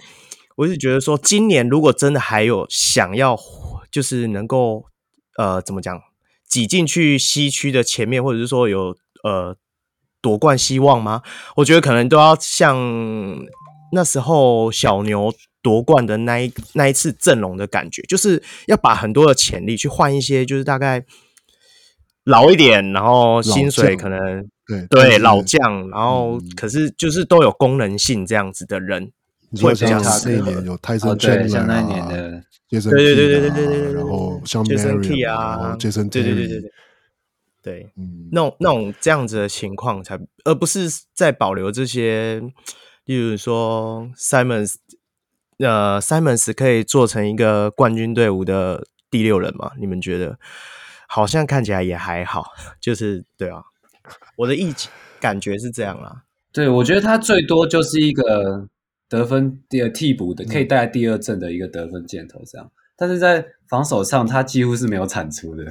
[0.56, 3.36] 我一直觉得说，今年如果真的还有想要，
[3.90, 4.84] 就是能够
[5.38, 6.00] 呃，怎么讲，
[6.48, 9.56] 挤进去西区的前面，或者是说有呃
[10.20, 11.22] 夺冠希望吗？
[11.56, 12.76] 我觉得可能都要像
[13.92, 21.04] 那时候小牛夺冠的那一那一次阵容的感觉就是要把很多的潜力去换一些就是大概
[22.24, 29.10] 老一点然后薪水可能对对老将然后可是就是都有功能性这样子的人
[29.62, 31.16] 会比较一年有泰山
[32.90, 36.70] 对对对对对然后像健身 t 啊健身对对对对
[37.62, 37.90] 对
[38.30, 42.40] 那种那种这样子的情况才而不是在保留这些
[43.06, 44.74] 例如说 Simons，
[45.58, 49.72] 呃，Simons 可以做成一个冠军队伍的第六人吗？
[49.80, 50.38] 你们觉得？
[51.08, 52.46] 好像看起来也还好，
[52.80, 53.62] 就是对啊。
[54.38, 54.74] 我的意
[55.20, 58.68] 感觉是这样啊，对，我觉得他最多就是一个
[59.08, 65.64] 得分第二替补的，可以带第二阵的一个得分箭头这样，但是在防守上他几乎是没有产出的。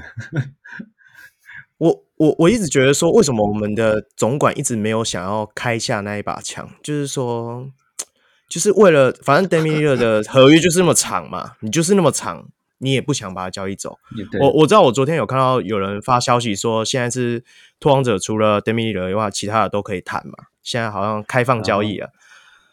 [2.17, 6.69] 我我我一直觉得说，为什么我们的总管一直没有想要开下那一把枪？
[6.84, 7.67] 就是说，
[8.49, 12.47] 就是为了反正 Damian Lillard 的合约就是那么长嘛，你就是那么长。
[12.80, 13.97] 你也不想把它交易走，
[14.41, 17.41] 我我知道，我昨天有看到有人发消息说，现在是
[17.80, 20.34] 拓荒者除了 Damian Lillard 的话，其他的都可以谈嘛。
[20.62, 22.10] 现在好像开放交易了，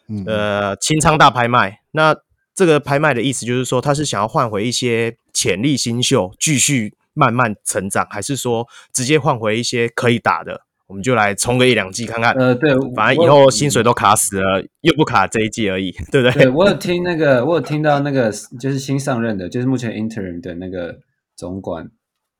[0.09, 1.79] 嗯、呃，清仓大拍卖。
[1.91, 2.17] 那
[2.53, 10.61] 这个拍卖的意思就是说，他是想要换回一些潜力新秀继续慢慢成长，还是说直接换回一些可以打的？
[10.85, 12.33] 我们就来冲个一两季看看。
[12.33, 16.43] 呃，对，反正以后薪水都卡死了，又不卡这一季而已，对不对？
[16.43, 20.99] 对，我有听那个，我有听到那个，就是新上任的，就是目前 interim 的那个
[21.35, 21.89] 总管，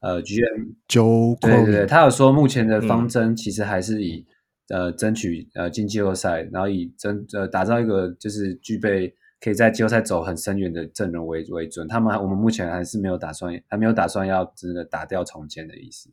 [0.02, 4.26] 呃，GM Joe，对对对，他有说目前的方针其实还是以、
[4.68, 11.86] 嗯、呃争取呃进季后赛，然后以争呃打造一个就是具备可以在季后赛走很深远的阵容为为准。
[11.86, 16.10] 他们我们目前还是没有打算，还没有打算要真的打掉重建的意思。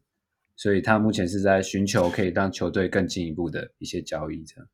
[0.56, 4.66] 所以他目前是在寻求可以让球队更进一步的一些交易，这样。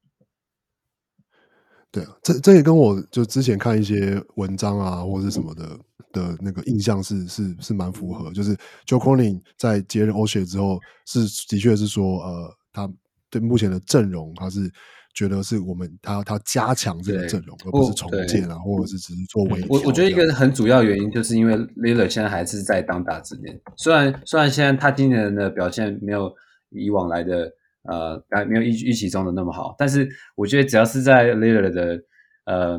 [1.90, 5.78] 对啊，这这也跟我就之前看一些文章啊，或者什么的、
[6.10, 8.32] 的那个印象是是是蛮符合。
[8.32, 12.90] 就是 Joe Cronin 在接任 o s h e 之后，是的确是说，呃，他
[13.28, 14.72] 对目前的阵容他是。
[15.16, 19.66] 觉得是我们他他加强这个阵容，而不是重建啊，或者是只是做微调。
[19.70, 23.58] 我我觉得一个很主要原因，就是因为 Lillard 现在还是在当打之年。
[23.78, 26.30] 虽然虽然现在他今年的表现没有
[26.68, 27.50] 以往来的
[27.84, 31.98] 呃，没有预预期中的那么好，但是我觉得只要是在 Lillard 的
[32.44, 32.78] 呃，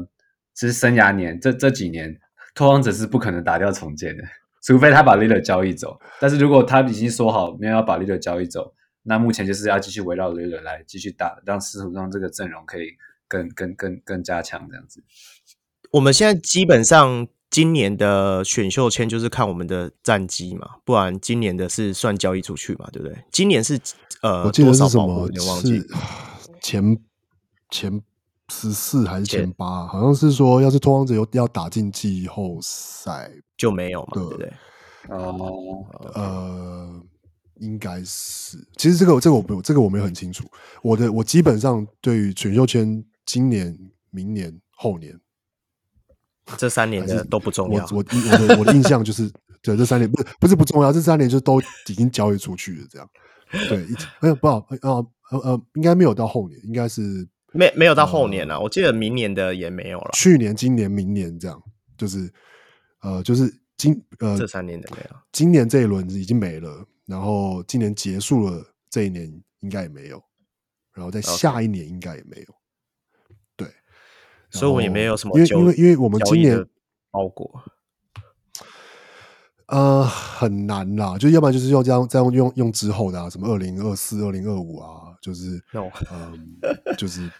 [0.53, 2.15] 其实生涯年这这几年，
[2.53, 4.23] 拓荒者是不可能打掉重建的，
[4.61, 5.99] 除非他把 Lillard 交易走。
[6.21, 8.71] 但是如果他已经说好没有要把 Lillard 交易走。
[9.07, 12.89] 那目前就是要继续围绕 Lillard 来继续打，让试图让这个阵容可以
[13.25, 15.01] 更更更更加强这样子。
[15.91, 23.17] 我们现在基本上今年的选秀签就是看我们的战绩嘛，不然今年的是算交易出去嘛，对不对？
[23.31, 23.79] 今年是
[24.21, 25.31] 呃，我记得是什么？
[25.61, 25.87] 是
[26.61, 26.97] 前
[27.69, 28.01] 前
[28.49, 29.87] 十四还是前八？
[29.87, 34.51] 好像是说，要是拓荒者有要打进季后赛就没有嘛，对不对？
[35.07, 37.01] 哦，呃。
[37.59, 40.43] 应该是，其实这个这个我没有，这个我没有很清楚。
[40.81, 43.77] 我的我基本上对于选秀圈，今年、
[44.11, 45.19] 明年、后年
[46.57, 47.83] 这三年是都不重要。
[47.91, 49.29] 我我我的我的印象就是，
[49.61, 53.09] 对这三年不是不是不重要，这三年就都已经交易出去了，这样。
[53.67, 53.85] 对，
[54.21, 58.61] 没有不好，啊呃呃，应该没有到后年，应该是没没有到后年了，呃。
[58.61, 60.11] 我记得明年的也没有了。
[60.13, 61.61] 去年、今年、明年这样，
[61.97, 62.31] 就是
[63.01, 66.85] 呃就是今呃这三年的没有，今年这一轮已经没了。
[67.07, 70.21] 然后今年结束了，这一年应该也没有，
[70.93, 72.55] 然后在下一年应该也没有.
[73.55, 73.67] 对，
[74.51, 76.63] 所以我也没有什么，因为因为因为我们今年
[77.09, 77.63] 包裹，
[79.67, 87.31] 呃，很难啦，就要不然就是要这样这样用用之后的啊，什么二零二四、二零二五啊，就是嗯、呃，就是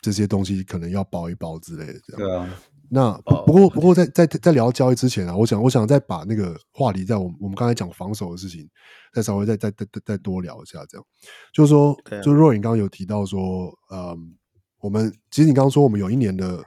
[0.00, 2.60] 这些东西可能要包一包之类的，这样对啊。
[2.92, 8.68] 那不不过不过在在在聊交易之前啊，我想我想再把那个话题在我们我们刚才讲防守的事情，
[9.12, 11.06] 再稍微再再再再多聊一下，这样。
[11.52, 14.34] 就是说，就 Roy 你刚刚有提到说，嗯，
[14.80, 16.62] 我们其实你刚刚说我们有一年的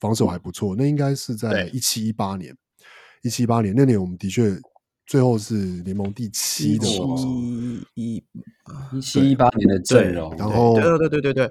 [0.00, 2.56] 防守还不错，那应该是在一七一八年，
[3.22, 4.56] 一七一八年那年我们的确
[5.06, 7.28] 最后是联盟第七的防守，
[7.94, 8.22] 一
[9.00, 11.50] 七一八年的阵容，然后对对对对对。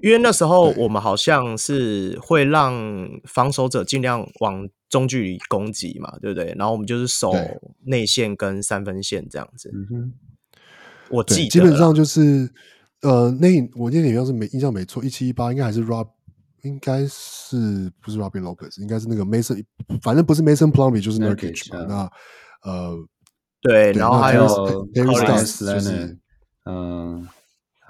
[0.00, 2.72] 因为那时候我们好像是会让
[3.24, 6.54] 防守者尽量往中距离攻击嘛，对不对？
[6.56, 7.32] 然后我们就是守
[7.88, 9.70] 内线跟三分线这样子。
[9.74, 10.12] 嗯哼，
[11.10, 12.50] 我记得基本上就是
[13.02, 16.08] 呃，那我那年要是没印象没错，一七一八应该还是 Rob，
[16.62, 19.64] 应该是不是 Robin Lopez，应该是那个 Mason，
[20.02, 21.84] 反正不是 Mason Plumlee 就是 Nurkic 嘛。
[21.88, 22.96] 那呃，
[23.62, 24.48] 对，然后还有
[25.44, 26.18] 是
[26.66, 27.28] 嗯。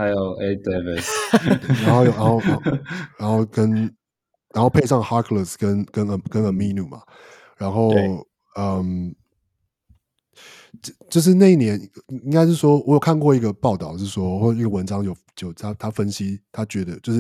[0.01, 1.09] 还有 A Davis，
[1.85, 2.41] 然后然后
[3.19, 3.69] 然后跟
[4.55, 7.03] 然后配上 Harkless 跟跟跟 Aminu 嘛，
[7.57, 7.93] 然后
[8.57, 9.13] 嗯，
[10.83, 11.81] 就就是那一年
[12.25, 17.19] 应该是说，我有看过一个报道是说，或者一个文章有就他他分析，他觉得就是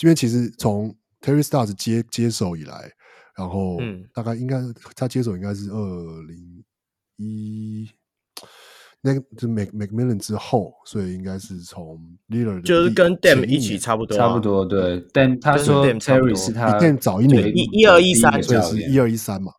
[0.00, 2.90] 因为其实从 Terry Stars 接接手以来，
[3.36, 3.78] 然后
[4.12, 4.60] 大概应该
[4.96, 6.64] 他接手应该是二零
[7.16, 7.88] 一。
[9.06, 14.98] 那个是 Mac Macmillan 之后，所以应该是从 Lillard 就是跟 Dame 一起差不多，差不多对。
[15.08, 19.52] Dame 他说 Terry 是他早一年，一一二一三，所以是一二一三嘛。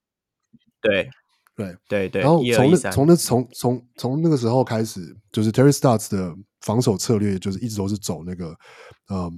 [0.81, 1.07] 对
[1.55, 2.21] 对对对。
[2.21, 8.55] 然后从那从那从从从那个时候开始，就是 Terry Stotts 的防守策略，就是一直都是走那个，
[9.09, 9.31] 嗯，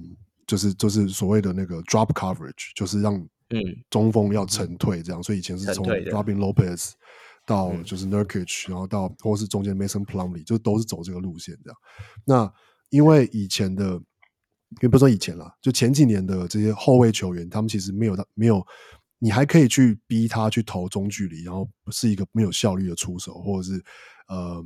[0.46, 5.22] 就是就是所谓的那个 drop coverage，就是让嗯中锋要沉退这样。
[5.22, 6.92] 所以以前是从 Robin Lopez。
[7.46, 11.78] 到就是 Nurkic，、嗯、然后到或是中间 Mason Plumlee，就都是走这个路线这样。
[12.26, 12.52] 那
[12.90, 14.02] 因为以前的，因
[14.82, 18.62] 为不说以前啦，就前几年的这些后卫球员，他们其实没有他没有，
[19.18, 23.82] 你还可以去逼他去投中距离，然后是一个没有效率的出手，或者是
[24.28, 24.64] 呃，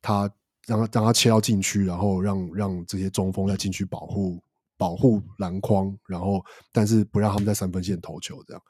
[0.00, 0.30] 他
[0.66, 4.42] 让他让他切到禁区，然后让让这些中锋在禁区保护
[4.76, 8.62] 保护篮筐，然后但是不让他们在三分线投球这样。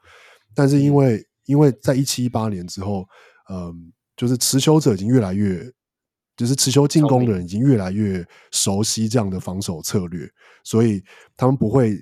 [0.53, 3.05] 但是因为因为在一七一八年之后。
[3.49, 5.69] 嗯，就是持球者已经越来越，
[6.37, 10.25] 就是持球进攻的人已经越来越熟悉这样的防守策略，
[10.63, 11.03] 所以
[11.35, 12.01] 他们不会。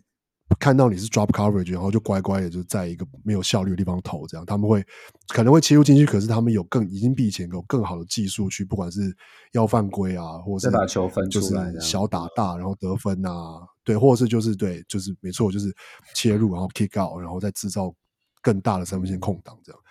[0.59, 4.83] 看到你是 drop coverage，然后就乖乖的就在一个没有效率的地方投，这样他们会
[5.29, 9.15] 可能会切入进去，可是他们有更已经比以前有更好的技术去，不管是
[9.53, 15.73] 要犯规啊，或者是把球分出来，就是小打大然后得分啊，对，或者是就是对，就是没错，就是
[16.15, 17.93] 切入然后 kick out，然后再制造
[18.41, 19.81] 更大的三分线空档，这样，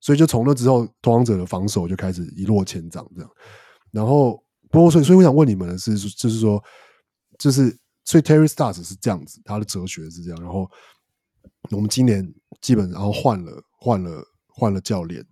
[0.00, 3.30] 所以就从那之后，投王者的防守就开始一落千丈，这样。
[3.90, 6.62] 然后，不过所以所以我想问你们的是，就是说，
[7.38, 7.76] 就是。
[8.04, 10.40] 所以 Terry Stars 是这样子，他的哲学是这样。
[10.42, 10.70] 然后
[11.70, 15.24] 我们今年基本然后换了换了换了教练，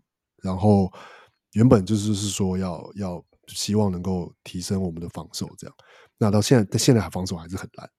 [0.43, 0.91] 然后
[1.53, 5.77] 原本就是是说要要希望能够提升我们的防守，这样。
[6.18, 7.91] 那到现在现在防守还是很烂。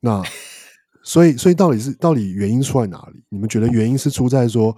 [0.00, 0.22] 那
[1.02, 3.22] 所以所以到底是到底原因出在哪里？
[3.28, 4.74] 你们觉得原因是出在说，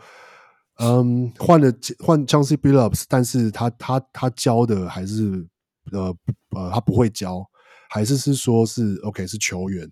[0.78, 5.46] 嗯，换了换 Chauncey Billups，但是他他他教的还是
[5.92, 6.16] 呃
[6.50, 7.48] 呃他不会教。
[7.88, 9.90] 还是是说是 OK 是球员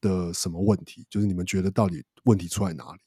[0.00, 1.06] 的什么问题？
[1.10, 2.98] 就是你们觉得到底问题出在哪里？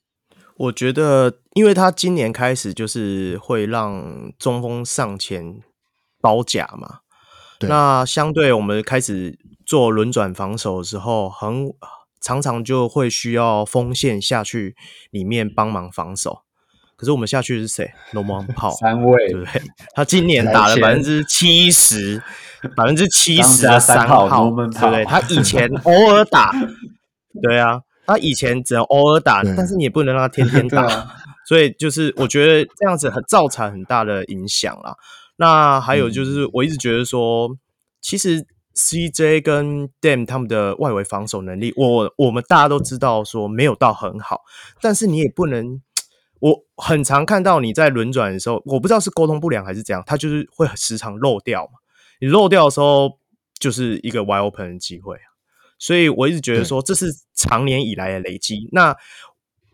[0.58, 5.60] 我觉得，因为他今年开始就是会让中锋上前
[6.20, 7.00] 包夹嘛，
[7.58, 11.74] 对那相对我们开始做轮转防守的时候，很
[12.20, 14.76] 常常就会需要锋线下去
[15.10, 16.42] 里面帮忙防守。
[16.96, 19.64] 可是我们下去是谁？Norman Powell 三位，对不对？
[19.96, 22.22] 他今年打了百分之七十。
[22.76, 25.06] 百分之七十的三号，对不对？
[25.06, 26.52] 他以前偶尔打，
[27.42, 31.12] 对啊，他以前只能偶尔打，但是你也不能让他天天打，
[31.48, 34.96] 所以就是我觉得这样子很造成很大的影响啦。
[35.38, 37.50] 那还有就是，我一直觉得说，
[38.00, 38.46] 其实
[38.76, 44.42] CJ 跟 Dame 他们的外围防守能力，我我们大家都知道说没有到很好，
[44.82, 45.82] 但是你也不能，
[46.40, 51.81] 我很常看到你在轮转的时候，我不知道是沟通不良还是怎样，他就是会时常漏掉嘛。
[52.22, 53.20] 你漏掉的时候，
[53.60, 55.28] 就是一个 wide open 的机会啊，
[55.78, 58.70] 所以我一直觉得说这是常年以来的累积。
[58.72, 58.96] 那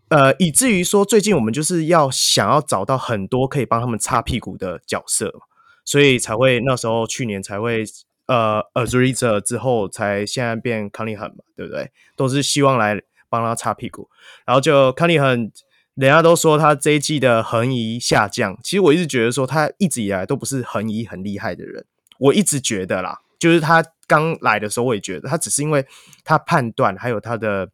[0.10, 5.34] 呃，以至于说最近我们就是要想要找到很多可以帮他们擦屁股的角色，
[5.84, 7.84] 所以才会那时候去年才会
[8.28, 11.92] 呃 a z u r i z a 之后才现在变 Cunningham 嘛，对不对？
[12.16, 14.10] 都是希望来帮他擦屁股，
[14.46, 15.52] 然后就 Cunningham，
[15.96, 21.86] 人家都说他这一季的横移下降，其实我一直觉得说他一直以来都不是横移很厉害的人。
[22.20, 25.86] 我一直觉得啦，就是他刚来的时候，我也觉得他只是因为
[26.24, 27.70] 他判断，还有他的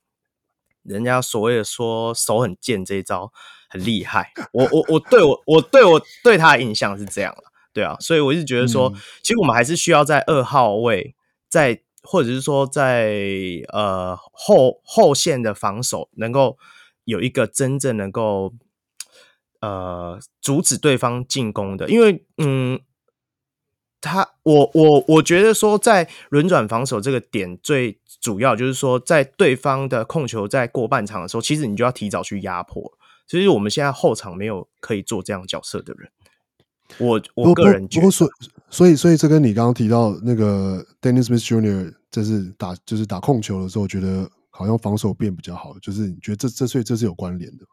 [0.83, 3.31] 人家所谓的说手很贱这一招
[3.69, 4.33] 很厉害。
[4.51, 11.15] 我我我对我我对我对他的印象是这样了，对啊，所以我一直觉得说，嗯、其实我们还是需要在二号位，
[11.47, 13.13] 在或者是说在
[13.69, 16.57] 呃后后线的防守能够
[17.05, 18.53] 有一个真正能够
[19.61, 22.81] 呃阻止对方进攻的，因为嗯。
[24.03, 32.91] 他，我我我觉得说，在轮转防守这个点，最主要就是说，在对方的控球在过半场的时候，其实你就要提早去压迫。
[33.25, 36.09] 其实我们现在后场没有可以做这样角色的人。
[36.97, 38.29] 我我个人觉得，所
[38.69, 41.93] 所以所以这跟你刚刚提到那个 Dennis Smith Jr.
[42.11, 47.65] 就是打就是打控球的时候，我觉得好像防守变比较好，就是你觉得这这所以这是有关联的。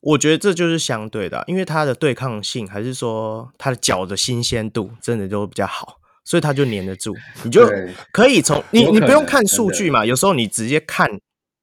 [0.00, 7.14] 我觉得这就是相对的，因为他的对抗性，还是说他的脚的新鲜度，真的都比较好，所以他就粘得住。
[7.42, 7.68] 你就
[8.12, 11.08] 可以从你你不用看数据嘛，有时候你直接看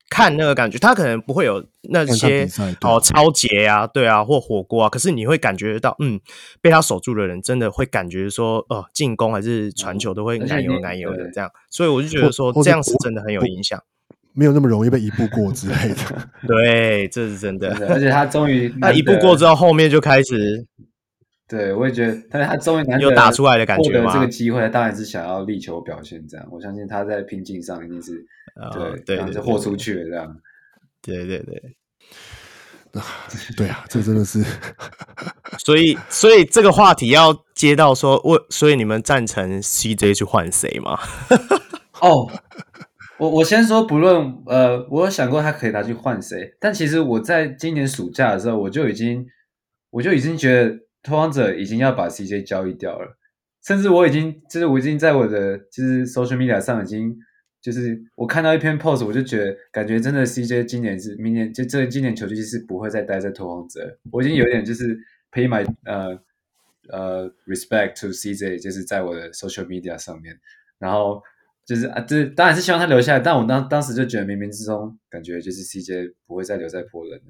[0.09, 2.47] 看那个感觉，他可能不会有那些
[2.81, 6.19] 哦超节啊，对啊，或火锅啊，可是你会感觉到，嗯，
[6.61, 13.81] 被他守住的人真的会感觉说，呃，进攻还是传球都会奶油奶油的这样，所以我就觉得说这样是真的很有影响。
[14.35, 17.69] 没有那么容易被一步过之类的， 对，这是真的。
[17.89, 20.65] 而且他终于， 他一步过之后，后面就开始。
[21.47, 26.27] 对，我也觉得，但是他终于难得有打出来的感觉获得这个机会，他当然是想要力求表现。
[26.27, 28.25] 这样，我相信他在拼劲上一定是，
[29.05, 30.09] 对，对，就豁出去了。
[30.09, 30.37] 这样，
[31.01, 31.75] 对对对。
[33.57, 34.43] 对啊，这真的是。
[35.59, 40.97] 所以，所以这个话题要接到说，我，所以你们赞成 CJ 去换谁吗？
[42.01, 42.31] 哦。
[43.17, 49.25] 我我先说，不论呃，我有想过他可以拿去换谁，但其实我在今年暑假的时候，我就已经
[49.89, 53.17] 我就已经觉得拓荒者已经要把 CJ 交易掉了，
[53.65, 57.15] 甚至我已经就是我已经在我的就是 social media 上已经
[57.61, 64.93] 就是我看到一篇 post，我就觉得感觉真的 CJ 今年是明年就这今年球季是不会再待在拓荒者，我已经有点就是
[65.31, 66.19] pay my 呃
[66.89, 70.37] 呃 respect to CJ，就是在我的 social media 上面，
[70.79, 71.23] 然后。
[71.65, 77.25] 就是啊，这当然是希望他留下来，但我当当时就觉得冥冥之中感觉就是 CJ 不会再留在波兰了。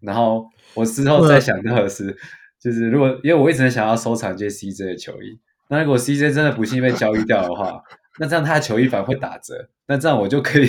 [0.00, 2.16] 然后我之后再想到的是，
[2.60, 5.38] 就是如果因为我一直很想要收藏这些 CJ 的球衣，
[5.68, 7.82] 那如果 CJ 真的不幸被交易掉的话，
[8.18, 9.54] 那这样他的球衣反而会打折，
[9.86, 10.68] 那这样我就可以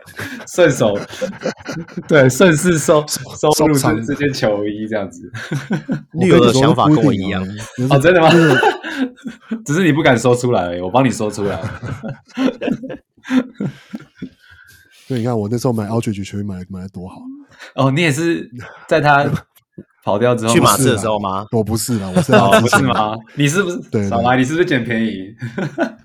[0.52, 0.98] 顺手
[2.06, 5.30] 对顺势收收入这这件球衣这样子。
[6.12, 7.42] 你有的想法跟我一样
[7.88, 8.28] 哦，真的吗？
[9.64, 11.60] 只是你不敢说出来而已，我帮你说出来。
[15.08, 17.16] 对，你看我那时候买 Aldridge 球衣买买的多好。
[17.74, 18.50] 哦，你也是
[18.86, 19.26] 在他。
[20.04, 21.44] 跑掉之后去马刺的时候吗？
[21.52, 23.14] 我不是啦，我是哦，不是吗？
[23.34, 23.78] 你是不是？
[23.90, 25.34] 对，小白，你是不是捡便宜？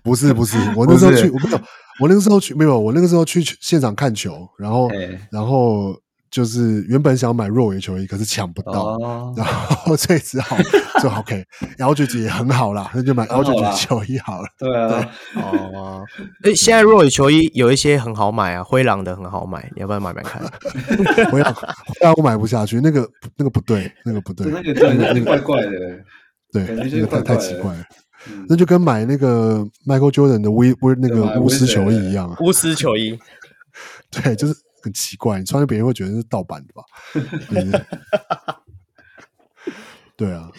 [0.04, 1.60] 不是，不是， 我那时候去，我没有，
[2.02, 4.90] 我那个时候去没有，我那个时候去现场看球，然后，
[5.32, 5.96] 然后。
[6.36, 10.58] 就是原本想买若维球衣，可是抢不到，哦、 然后这只好
[11.02, 14.48] 就 OK，Aldridge 也很好啦，那就买 Aldridge 球衣好了。
[14.60, 14.90] 对啊，
[15.34, 15.40] 对。
[15.42, 16.04] 哦，
[16.44, 20.42] 哎，现在若维球衣有一些很好买啊，灰狼的很好买，你要不要买买看？
[21.32, 23.08] 灰狼，灰狼我买不下去，那个
[23.38, 25.72] 那个不对，那个不对，那个对，那个怪怪的，
[26.52, 27.84] 对，那个太太奇怪了，
[28.50, 33.18] 那就跟买那个 Michael Jordan 的巫巫那个巫师球衣一样，巫师球衣，
[34.12, 34.65] 对，就是。
[34.86, 36.84] 很奇怪，你穿给别人会觉得是盗版的吧？
[40.16, 40.52] 对啊，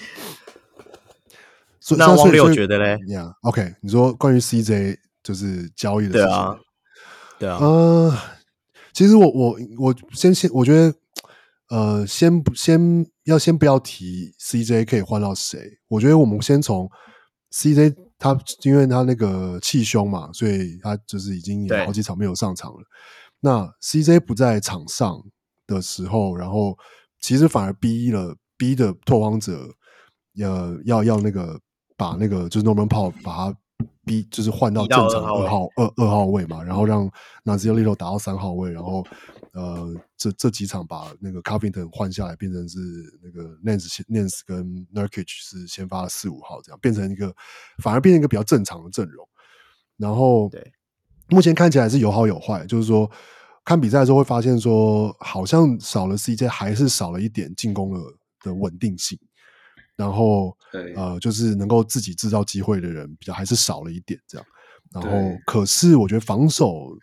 [1.96, 2.98] 那汪六觉得嘞？
[3.12, 6.58] 呀，OK，你说关于 CJ 就是交易的事情，对啊，
[7.38, 8.18] 对啊，嗯、呃，
[8.92, 10.92] 其实我我我先先，我觉得
[11.70, 16.90] 呃，先不先要先不要提 CJ 可以换到谁，我觉得我们先从
[17.52, 22.80] CJ 他因为他那个气胸嘛，所以他就是已经有好几场没有上场了。
[23.46, 25.22] 那 CJ 不在场上
[25.68, 26.76] 的时候，然后
[27.20, 29.70] 其实反而逼了逼的拓荒者，
[30.42, 31.60] 呃，要要那个
[31.96, 33.56] 把那个就是 Norman Powell 把他
[34.04, 37.08] 逼，就是换到正常二号二二号位嘛，然后让
[37.44, 39.06] Nassir Little 打到三号位，然后
[39.52, 42.80] 呃，这这几场把那个 Covington 换下来，变成是
[43.22, 47.32] 那个 Nance Nance 跟 Nurkic 是先发四五号，这样变成一个
[47.78, 49.24] 反而变成一个比较正常的阵容，
[49.96, 50.72] 然后对。
[51.28, 53.10] 目前看起来是有好有坏，就是说
[53.66, 58.00] 看比赛的时候会发现说，好像少了 CJ，还是少了一点进攻的
[58.44, 59.18] 的稳定性。
[59.96, 64.46] 然后，对呃，就是能够自己制造机会的人比较还是少了一点这样。
[64.92, 66.96] 然后，可是我觉得防守，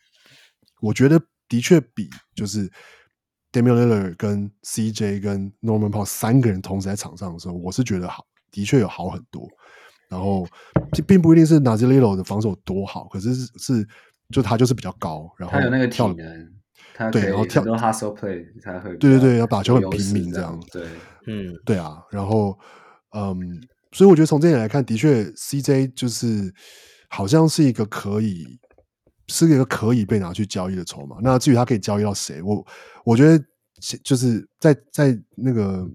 [0.80, 2.72] 我觉得的确比就是
[3.52, 9.46] Damian Lillard 跟 CJ 跟 Norman Powell 三个人同时在场上的时候，我是觉得好，的确有好很多。
[10.10, 10.48] 然后，
[10.94, 13.52] 这并不一定是 Nassir Little 的防守多好，可是是。
[13.58, 13.88] 是
[14.30, 16.53] 就他就是比较高，然后他有那个体能，
[16.94, 20.84] 他对，然后跳 hustle play 才会对对对，要打球很平民这样，对，
[21.28, 22.58] 嗯，对啊，然后
[23.16, 26.54] 嗯，所以我觉得从这点来看，的确 CJ 就是
[27.10, 28.46] 好像是一个可以
[29.28, 31.18] 是一个可以被拿去交易的筹码。
[31.22, 32.66] 那至于他可以交易到谁，我
[33.06, 33.44] 我觉得
[34.04, 35.88] 就是在在那个。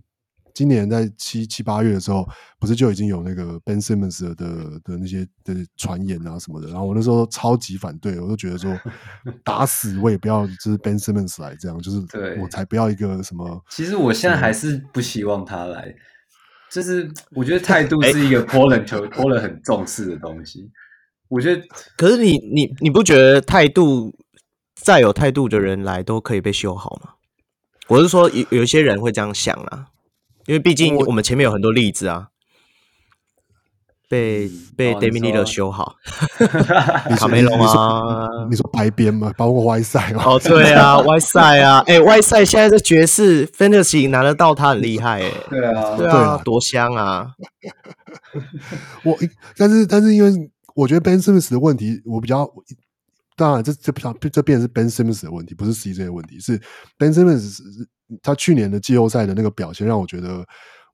[0.59, 2.29] 今年在七七八月的时候，
[2.59, 4.47] 不是就已经有那个 Ben Simmons 的的，
[4.83, 8.77] 的那些的传言啊什么的，然后我那时候超级反对，我都觉得说
[9.45, 11.99] 打死我也不要就是 Ben Simmons 来这样，就是
[12.43, 13.63] 我才不要一个什么。
[13.71, 15.95] 其实我现在还是不希望他来，
[16.73, 20.69] 就是我觉得态度 是一个 Portland 球 Portland 很重视的东西。
[21.29, 21.63] 我觉得，
[21.97, 24.13] 可是你你你不觉得态度
[24.75, 27.13] 再有态度的人来都可以被修好吗？
[27.87, 29.87] 我是说有有一些人会这样想啊。
[30.49, 32.29] 因为毕竟我们前面有很多例子啊，
[34.09, 35.97] 被被 Damian Lillard 修好，
[37.19, 39.31] 卡梅隆啊，你说白边吗？
[39.37, 40.23] 包括 Whiteside 吗？
[40.25, 47.27] 哦，对啊，Whiteside 啊， 哎，Whiteside 现在在爵士 Fantasy 拿得到，他很厉害哎，对啊，对啊，多香啊！
[49.05, 49.17] 我
[49.57, 52.49] 但是但是因为我觉得 Ben Simmons 的问题，我比较
[53.39, 56.61] 当然这这这这变成是 Ben Simmons 的问题，不是 CJ 的问题，是
[56.99, 57.87] Ben Simmons。
[58.23, 60.43] 他去年的季后赛的那个表现，让我觉得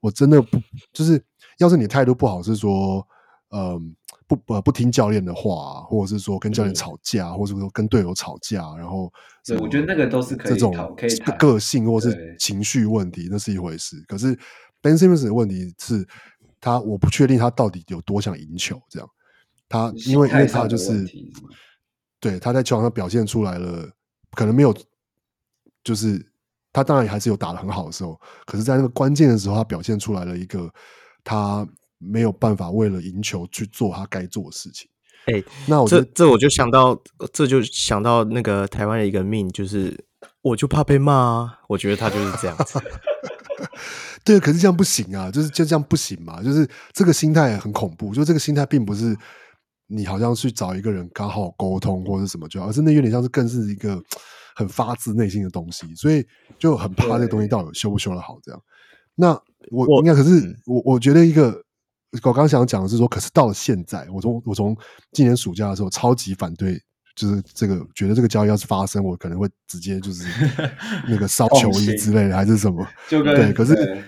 [0.01, 0.59] 我真的不
[0.92, 1.24] 就是，
[1.59, 3.07] 要是你态度不好，是说，
[3.51, 3.95] 嗯，
[4.26, 9.09] 不呃不听教练的话，或者是说跟教练吵架，或者说跟队友吵架，然后，
[9.47, 10.74] 对，我觉得那个都是可以这种
[11.38, 14.03] 个性或是情绪问题，那是一回事。
[14.09, 14.36] 可是
[14.82, 16.05] Ben Simmons 的问题是
[16.61, 19.09] 他，我不确定他到底有多想赢球，这样，
[19.68, 21.07] 他因为因为他就是，
[22.25, 23.87] 对，他在球场上表现出来了，
[24.33, 24.75] 可能没有，
[25.83, 26.25] 就是。
[26.77, 30.68] 他当然还是有打得很好的时候，可是，在那个关键的时候，他表现出来了一个
[31.22, 31.64] 他
[31.99, 34.91] 没有办法为了赢球去做他该做的事情。
[35.27, 37.01] 哎、欸，那我这这我就想到，
[37.33, 39.97] 这就想到那个台湾的一个命，就是
[40.43, 41.61] 我就怕被骂啊。
[41.68, 42.83] 我觉得他就是这样子。
[44.25, 48.12] 对，可是这样不行啊，就是就这样不行嘛，就是这个心态很恐怖。
[48.12, 49.16] 就这个心态并不是
[49.87, 54.03] 你好像去找一个人刚好沟通或者什么就好，而是那有点像是更是一个。
[54.57, 56.24] 很发自内心的东西，所以
[56.61, 58.62] 就很怕这个东西到底修不修得好这样。
[59.16, 59.37] 那
[59.72, 61.61] 我应该可是我我觉得一个
[62.12, 64.76] 我刚刚想讲的是说，可是到了现在，我从我从
[65.11, 66.80] 今年暑假的时候超级反对，
[67.16, 70.22] 就是这个觉得这个交易要是发生，我可能会直接就是
[71.09, 72.87] 那个烧 球衣之类的，还是什么？
[73.09, 74.05] 对，可是。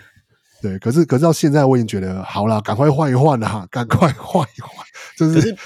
[0.67, 4.85] 对，可是可是到现在我已经觉得好了，赶快换一换啦，赶快换一换，
[5.17, 5.57] 就是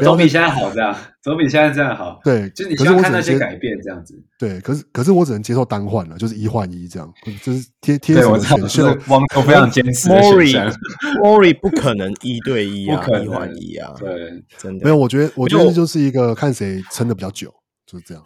[0.00, 2.20] 总比现在好这样，总比现在这样好。
[2.22, 4.14] 对，就是你想看那些改变这样子。
[4.38, 10.08] 对，可是可是我只能接受单换了，就是一换一这样，就是贴贴什么选秀，汪都非常坚持。
[10.08, 14.08] Mori，Mori 不可能一对一啊， 一换一啊，对，
[14.56, 14.96] 真的没有。
[14.96, 17.52] 我觉得我觉得就是一个看谁撑的比较久，
[17.90, 18.22] 就是这样。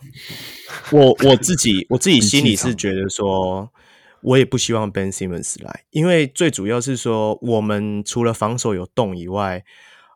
[0.91, 3.67] 我我自己我自己心里是觉得说。
[4.23, 9.65] 我也不希望 Ben Simmons 来，因为最主要是说，我们除了防守有洞以外，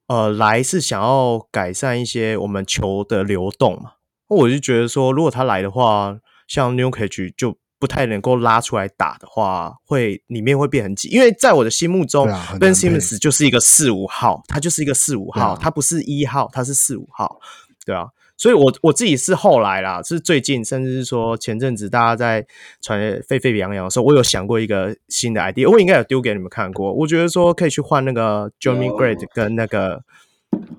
[0.08, 3.92] 呃，来是想要改善一些我们球的流动嘛。
[4.28, 11.08] 我就觉得说，如果他来的话，像 Nurkic 就不太能够拉出来打的话，会里面会变很挤。
[11.08, 17.40] 因为在我的心目中，啊，Ben Simmons 就是一个四五号，他就是一个四五号，啊，他不是一号，他是四五号，
[17.84, 18.06] 对啊。
[18.42, 22.44] 所以我，我我自己是后来啦，是最近，甚至是说前阵子大家在
[22.80, 26.92] 传沸沸扬扬的时候，我有想过一个新的 idea，我应该有丢给你们看过。
[26.92, 30.02] 我觉得说可以去换那个 Jerami Grant 跟那个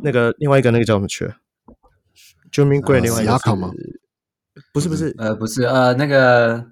[0.01, 1.31] 那个另外一个那个叫什么去
[2.51, 3.71] Grant 另外一个是吗？
[4.73, 6.65] 不是不是呃不是呃那个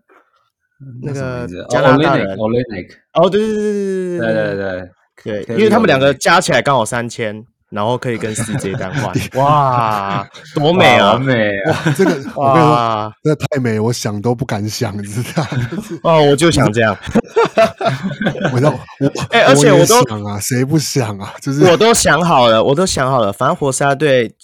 [1.02, 4.90] 那个加拿大人 Olynyk 哦对对对对对对对
[5.24, 7.46] 对对，因为他们两个加起来刚好三千。
[7.72, 11.94] 然后可以跟 CJ 单换，哇，多美啊，美哇！
[11.96, 15.48] 这个 我跟你说，这太美，我想都不敢想，你知道？
[16.04, 16.96] 哦，我就想这样。
[18.54, 18.80] 我要我
[19.32, 21.34] 哎，而且我都想啊，谁不想啊？
[21.42, 23.32] 就是我都想好了，我都想好了。
[23.32, 24.36] 反正活塞队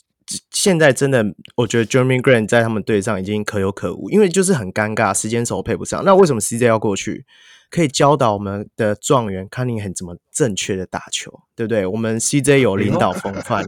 [0.52, 1.26] 现在真的，
[1.58, 6.02] 我觉得 Jeremy Grant 在他们队上已经可有可无，因为就是很尴尬，时间轴配不上。
[6.06, 7.26] 那为什么 CJ 要过去？
[7.70, 11.86] 可以教导我们的状元 Cunningham 怎么正确的打球，对不对？
[11.86, 13.66] 我们 CJ 有领导风范，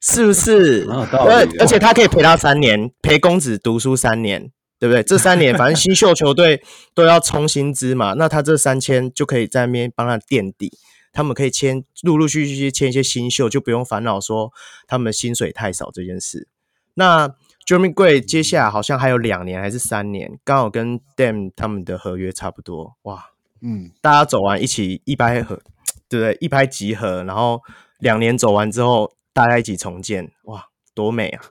[0.00, 0.86] 是不是？
[0.88, 5.02] 而而且他可以陪他三年，陪公子读书三年，对不对？
[5.02, 6.62] 这三年反正新秀球队
[6.94, 10.72] 都要充薪资嘛，那他这三千就可以在那边帮他垫底，
[11.12, 14.50] 他们可以签陆陆续续签一些新秀，就不用烦恼说
[14.86, 16.48] 他们薪水太少这件事。
[16.94, 17.28] 那
[17.66, 23.31] Jeremy Grant 接下来好像还有两年还是三年，刚好跟 Dame 他们的合约差不多，哇！
[23.62, 25.58] 嗯，大家走完一起一拍合，
[26.08, 26.36] 对不对？
[26.40, 27.60] 一拍即合，然后
[28.00, 31.42] 两年走完之后，大家一起重建，哇，多美啊！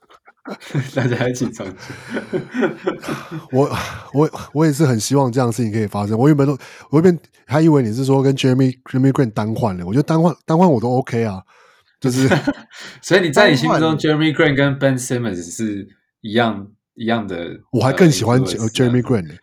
[0.96, 1.76] 大家一起重建。
[3.54, 3.70] 我
[4.14, 6.18] 我我也是很希望这样的事情可以发生。
[6.18, 6.58] 我原本都
[6.90, 11.42] 我原本还以为你是说跟 Jeremy Jeremy Grant 单换了，我觉得单换单换我都 OK 啊，
[12.00, 12.28] 就是。
[13.04, 15.88] 所以你在你心目中 Jeremy Grant 跟 Ben Simmons 是
[16.22, 17.60] 一样一样的？
[17.72, 19.36] 我还更喜欢 Jerami Grant 呢。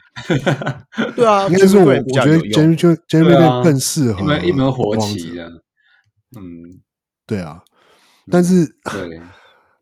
[1.14, 5.49] 对啊，应该是我，我觉得 Jerami Jerami 更适合，一门火起的。
[6.37, 6.81] 嗯，
[7.27, 7.62] 对啊，
[8.31, 9.21] 但是对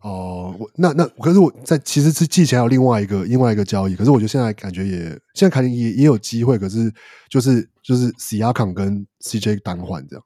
[0.03, 4.99] 哦，我那那可是我在其实是季前还有另外一个另外一个交易，可是我觉得现在感觉也
[5.34, 6.93] 现在肯定也也有机会，可是
[7.28, 10.24] 就是就是 Siakam 跟 CJ 单换这样。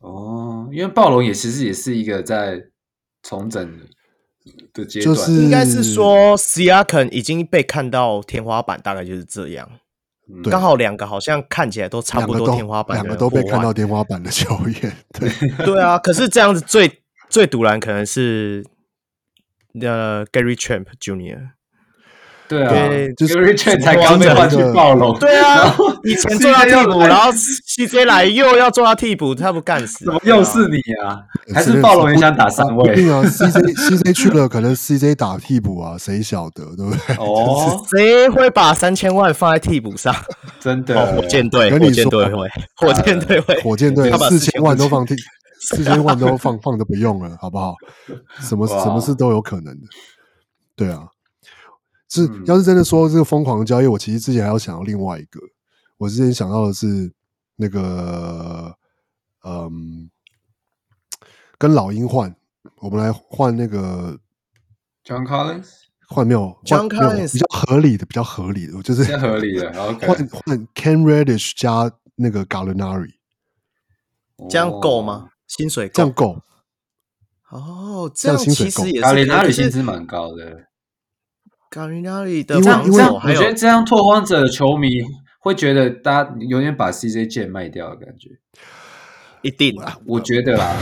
[0.00, 2.60] 哦，因为暴龙也其实也是一个在
[3.22, 3.78] 重整
[4.72, 4.84] 的。
[4.84, 9.68] 就是应该是说，Siakam 已经被看到天花板，大概就是这样。
[10.44, 14.96] 刚好两个好像看起来都差不多天花板，两个都被看到天花板的球员。
[15.12, 15.30] 对
[15.66, 18.64] 对啊，可是这样子最最独然可能是
[19.80, 21.50] 呃 Gary Trent Jr。
[22.52, 25.18] 对啊，就是 Richard 才刚被换去暴龙。
[25.18, 25.74] 对啊，
[26.04, 30.04] 以前做到替补，然后 CJ 来又要做他替补，他不干死。
[30.04, 31.20] 怎么又是你啊？
[31.54, 32.94] 还是暴龙也想打三位？
[32.94, 37.16] 对啊，CJ CJ 去了，可能 CJ 打替补啊，谁晓得，对不对？
[37.16, 40.14] 哦，谁会把三千万放在替补上？
[40.60, 45.14] 真的，火箭队，火箭队会，火箭队会，火箭队四千万都放替，
[45.60, 47.74] 四千万都放放着不用了，好不好？
[48.40, 49.86] 什么什么事都有可能的，
[50.76, 51.00] 对啊。
[52.12, 55.40] 是，要是真的说这个疯狂的交易，我其实之前还要想到另外一个。
[55.96, 57.10] 我之前想到的是
[57.56, 58.76] 那个，
[59.44, 60.10] 嗯，
[61.56, 62.36] 跟老鹰换，
[62.80, 64.18] 我们来换那个
[65.06, 65.68] John Collins，
[66.06, 69.72] 换没有？John Collins 比较合理的，比较合理的，就是合理的。
[69.72, 73.14] 换换 Ken Reddish 加那个 Gallinari，
[74.50, 75.30] 这样够吗？
[75.46, 75.94] 薪水够？
[75.94, 76.42] 这样够？
[77.48, 80.68] 哦，这样其实也是 Gallinari 薪资蛮高的。
[81.72, 84.90] 卡里纳里的，因为因为我觉得这样拓荒者的球迷
[85.40, 88.28] 会觉得，大家有点把 CJ 剑卖掉的感觉。
[89.40, 90.76] 一定啦，我觉得啦，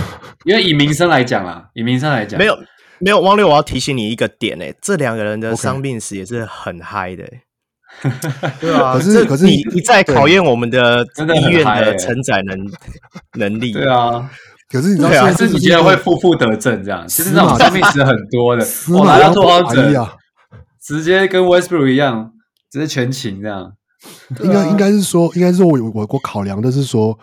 [0.45, 2.59] 因为以名声来讲啦，以名声来讲，没有
[2.99, 7.43] 没有，汪六，我要提醒你一个点诶、欸，这两个人的伤病史也是很嗨的、欸，
[8.61, 12.59] 对啊，可是可是你你在考验我们的真的医院的承载能
[13.38, 13.72] 能力。
[13.72, 14.28] 对啊，
[14.68, 15.24] 可是你知道，对啊。
[15.24, 17.07] 还是你觉得会负负得正这样？
[17.07, 20.16] 其实那种伤病史很多的，我马拿到拓荒者，啊，
[20.83, 22.33] 直接跟 Westbrook 一样，
[22.70, 23.76] 直接全勤这样。
[24.43, 27.18] 应该应该是说，应该是说我我我考量的是说，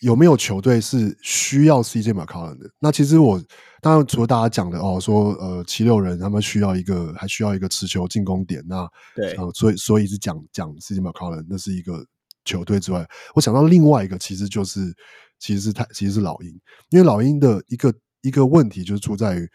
[0.00, 2.70] 有没有球队是需要 CJ McCollum 的？
[2.78, 3.42] 那其实我
[3.82, 12.06] 当然除了大家讲的哦，说呃七六人他们需要一个还需要一个持球进攻点，那对，呃，所以所以是讲讲 CJ McCollum 那是一个
[12.44, 13.04] 球队之外，
[13.34, 14.94] 我想到另外一个其实就是
[15.40, 16.48] 其实是他其实是老鹰，
[16.90, 17.92] 因为老鹰的一个
[18.22, 19.48] 一个问题就是出在于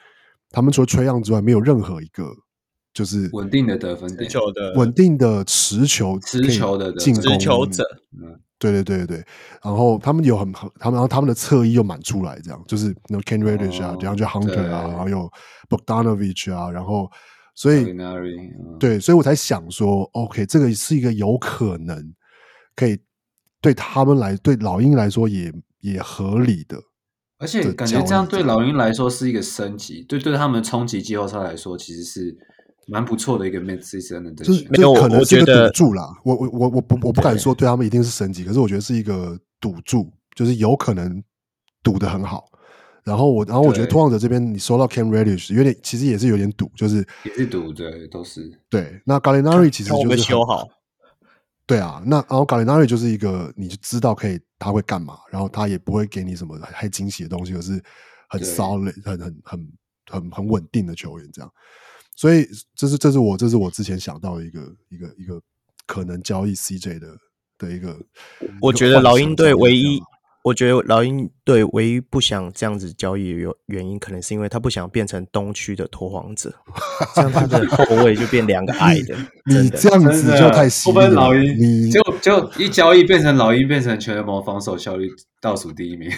[0.49, 2.33] 他们除了 Trae Young 之外，没有任何一个。
[2.95, 7.83] 就是稳定的得分点，球的稳定的持球持球的进攻持球者，
[8.13, 9.17] 嗯，对对对对，
[9.61, 15.29] 然后他们有很很，他们然后他们的侧翼又满出来，这样就是那 Cam Reddish 啊，这样就 Hunter 啊，然后有
[15.67, 17.11] Bogdanovich 啊，然然后
[17.53, 17.85] 所以
[18.79, 22.01] 对，所以我才想说，OK，这个是一个有可能
[22.77, 22.97] 可以
[23.59, 26.81] 对他们来，对老鹰来说也也合理的，
[27.39, 32.37] 而且感觉这样对老鹰来说是一个升级，对对他们冲击季后赛来说其实是。
[32.87, 36.15] 蛮不错的一个 mid-season 的，就是没有，可能是一个赌注啦。
[36.23, 41.23] 我我我我不我不敢说对他们一定是神级，可是我觉得是一个赌注，就是有可能
[41.81, 42.45] 赌得很好。
[43.03, 48.99] 然后我然后我觉得拓荒者这边你收到 Cam Reddish 有点，其实也是有点赌，就是也是赌，对，都是对。
[49.05, 50.67] 那 Gallinari 其实就是修好，
[51.67, 52.01] 对啊。
[52.05, 57.79] 那然后 Gallinari 就是一个你就知道可以他会干嘛，然后他也不会给你什么太惊喜的东西，可是
[58.27, 59.71] 很 solid 很很很
[60.07, 61.51] 很很稳定的球员这样。
[62.15, 65.41] 所以这是这是我这是我之前想到的一个一个一个
[65.85, 67.07] 可能交易 CJ 的
[67.57, 67.97] 的一个。
[68.61, 69.99] 我觉得老鹰队唯一，
[70.43, 76.53] 我觉得老鹰队唯一不想这样子交易有原因，可能是因为他不想变成东区的拓荒者，
[77.15, 79.15] 这样他的后卫就变两个矮的。
[79.45, 81.09] 你这样子就太犀利了。
[81.09, 85.09] 老鹰，你就就一交易变成老鹰变成全联盟防守效率
[85.41, 86.09] 倒数第一名。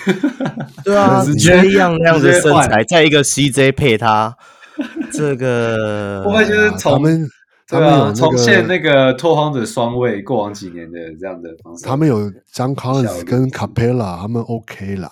[0.83, 4.37] 对啊， 这样那样子身材，再一个 CJ 配他。
[5.11, 7.29] 这个会不会就是从他们
[7.67, 11.85] 对啊重现那个拓荒者双卫过往几年的这样的方式？
[11.85, 15.11] 他们有 John Collins 跟 Capela，他们 OK 啦。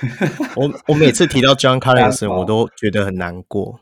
[0.56, 3.80] 我我每次提到 John Collins， 我都觉得很难过，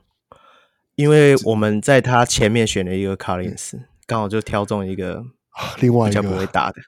[0.96, 3.74] 因为我们在他前面选了一个 Collins，
[4.06, 5.22] 刚好就挑中一个
[5.78, 6.80] 另外一个比较不会打的，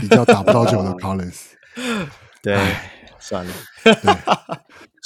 [0.00, 1.52] 比较打不到球的 Collins。
[2.42, 2.58] 对，
[3.20, 3.52] 算了。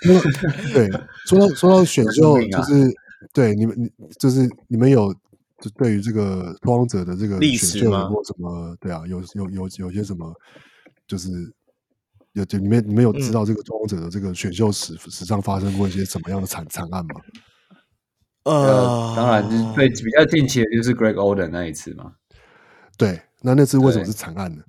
[0.02, 0.20] 说
[0.72, 0.90] 对，
[1.26, 2.94] 说到说到选秀，就是
[3.32, 5.12] 对你们，你就是你们有
[5.60, 8.76] 就对于这个拓荒者的这个选秀或什么？
[8.80, 10.32] 对啊，有有有有些什么？
[11.06, 11.30] 就是
[12.32, 17.20] 有就你们你们有知道这个拓荒者的这个选秀史史上发生过一些什么样的惨惨案吗？
[18.44, 22.12] 呃，当然就是最比较近期的就是 Greg Oden 那一次嘛。
[22.98, 24.62] 对，那那次为什么是惨案呢？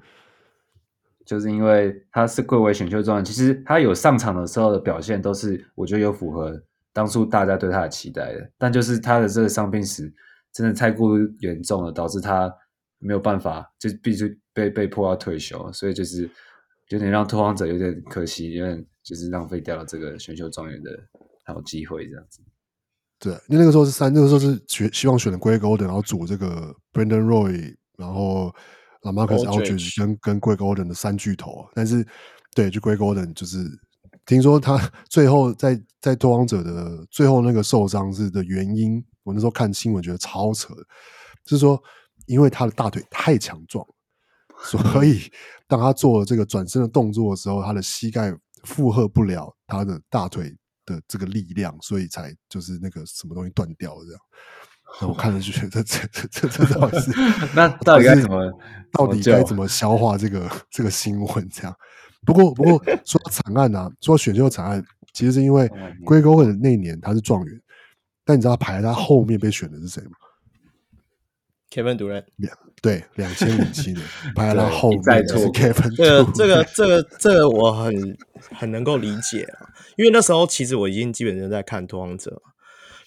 [1.28, 6.58] 就是因为他是贵为选秀状元，其实他有上场的时候的表现都是我觉得有符合
[6.94, 10.12] 当初大家对他的期待的，但就是他的这个伤病史
[10.54, 12.50] 真的太过于严重了，导致他
[13.00, 16.30] 没有办法，就必须被被迫要退休，所以就是
[16.88, 20.98] 有点让拓荒者有点可惜，有点就是浪费掉了这个选秀状元的
[21.44, 22.42] 好机会这样子。
[23.20, 28.56] 对，因为那个时候是三，那个时候是选希望选的 Greg Oden，然后组这个 Brandon Roy，然后。
[29.08, 32.06] LaMarcus Aldridge 跟跟 Greg Oden 的三巨头，但是
[32.54, 33.66] 对，就 Greg Oden 就是
[34.26, 34.78] 听说他
[35.10, 40.74] 最后在在拓荒者的最后那个受伤是的原因，我那时候看新闻觉得超扯，
[41.46, 41.82] 就是说
[42.26, 43.86] 因为他的大腿太强壮，
[44.64, 45.32] 所 以
[45.68, 48.34] 当他做了这个转身的动作的时候，他的膝盖
[48.64, 50.54] 负荷不了他的大腿
[50.86, 54.22] 的这个力量，所以才就是那个什么东西断掉了这样。
[55.00, 57.12] 那我看了就觉得这这这这到底是
[57.54, 58.52] 那到底该怎么
[58.92, 61.50] 到底该怎么消化这个这个新闻？
[61.50, 61.76] 这样。
[62.26, 64.84] 不过不过 说到惨案啊，说到选秀惨案，
[65.14, 65.70] 其实是因为
[66.04, 67.62] Greg Oden 那年他是状元，
[68.26, 70.12] 但你知道排在他后面被选的是谁吗
[71.70, 72.26] ？Kevin Durant。
[72.82, 74.04] 对，两千零七年
[74.36, 75.96] 排在他后面是 Kevin。
[75.96, 78.18] 这个这个这个这个我很
[78.56, 82.42] 很能够理解啊，因为那时候其实我已经基本上在看拓荒者。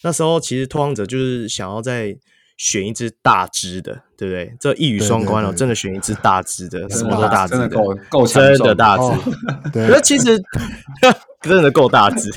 [0.03, 2.17] 那时候其实拓荒者就是想要在
[2.57, 4.55] 选一只大只的，对不对？
[4.61, 9.03] 这一语双关哦，真的选一只大只的，什么都大只的，够够真的大只。
[9.73, 10.39] 可是其实
[11.41, 12.31] 真的够大只，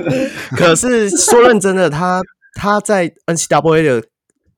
[0.56, 2.20] 可是说认真的，他
[2.54, 4.02] 他在 N C W A 的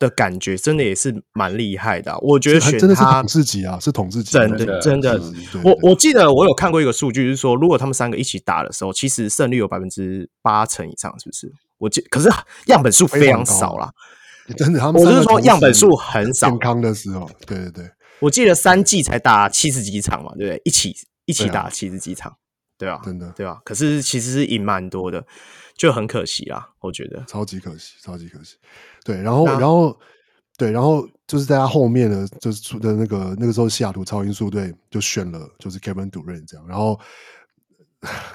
[0.05, 2.17] 的感觉真的也是蛮厉害的。
[2.21, 5.21] 我觉得选他真的是统自己啊，是统治级，真的真的。
[5.65, 11.51] 我我记得我有看过一个数据，就是说如果他们三个一起打的时候，其实胜率有百分之八成以上，是不是？
[11.79, 12.29] 我记，可是
[12.67, 13.91] 样本数非常少啦，
[14.57, 17.91] 真的，他们我是说样本数很少，健康的时候，对对对，
[18.21, 20.63] 我记得三季才打七十几场嘛，对不对？
[20.65, 20.95] 一起
[21.25, 22.33] 一起打七十几场，
[22.79, 23.59] 对啊，真的，对啊。
[23.65, 25.25] 可是其实是赢蛮多的，
[25.77, 28.57] 就很可惜啊，我觉得超级可惜，超级可惜。
[29.05, 29.97] 对，然后然后
[30.57, 36.99] 对，然后就是在他后面呢，就是出的那个那个时候，西雅图超音速队就选了就是 Kevin Durant 这样，然后。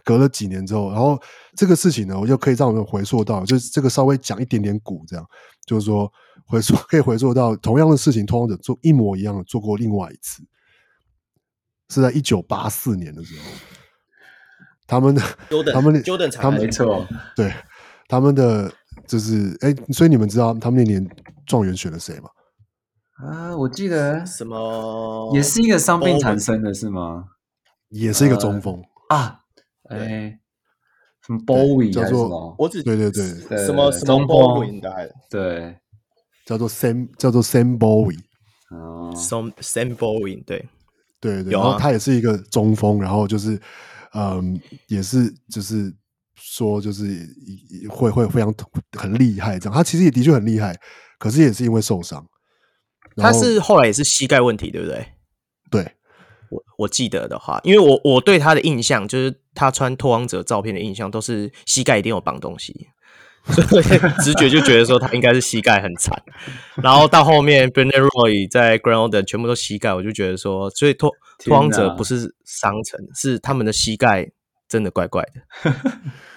[0.03, 1.22] 隔了几年之后，然后
[1.55, 5.24] 这个事情呢，我就可以让我们回溯到，就是这个稍微讲一点点古，这样
[5.67, 6.11] 就是说
[6.47, 10.41] 回溯可以回溯到同样的事情，同样的做一模一样的做过另外一次，
[11.89, 13.45] 是在一九八四年的时候，
[14.88, 17.53] 他们的 Jordan, 他们的 Jordan 他们没错，对
[18.07, 18.74] 他们的
[19.10, 21.05] 就是哎，所以你们知道他们那年
[21.47, 22.30] 状元选了谁吗？
[23.26, 27.26] 啊，我记得什么也是一个伤病产生的是吗？
[27.89, 29.39] 也是一个中锋、呃、啊。
[29.89, 30.39] 哎，
[31.26, 34.80] 什么 Bowie 叫做我只对对对，什么什么 Bowie
[35.28, 35.76] 对，
[36.45, 38.20] 叫做 Sam 叫做 Sam Bowie
[38.70, 40.70] 哦，Sam Sam Bowie 对
[41.20, 43.60] 对对，然后他也是一个中锋，然后就是
[44.14, 45.91] 嗯，也是就是
[46.40, 47.04] 说就是
[47.90, 48.54] 会会非常
[48.98, 50.76] 很厉害这样，他其实也的确很厉害，
[51.18, 52.26] 可是也是因为受伤，
[53.18, 55.08] 他是后来也是膝盖问题，对不对？
[55.70, 55.96] 对。
[56.52, 62.88] 我我记得的话，因为我我对他的印象就是他穿拓荒者照片的印象都是膝盖一定有绑东西，
[63.46, 63.84] 所以
[64.24, 66.20] 直觉就觉得说他应该是膝盖很惨。
[66.82, 74.32] 然后到后面 Brandon Roy 在 Oden 全部都膝盖，我就觉得说，所以拓拓荒者不是伤成，是他们的膝盖
[74.68, 75.72] 真的怪怪的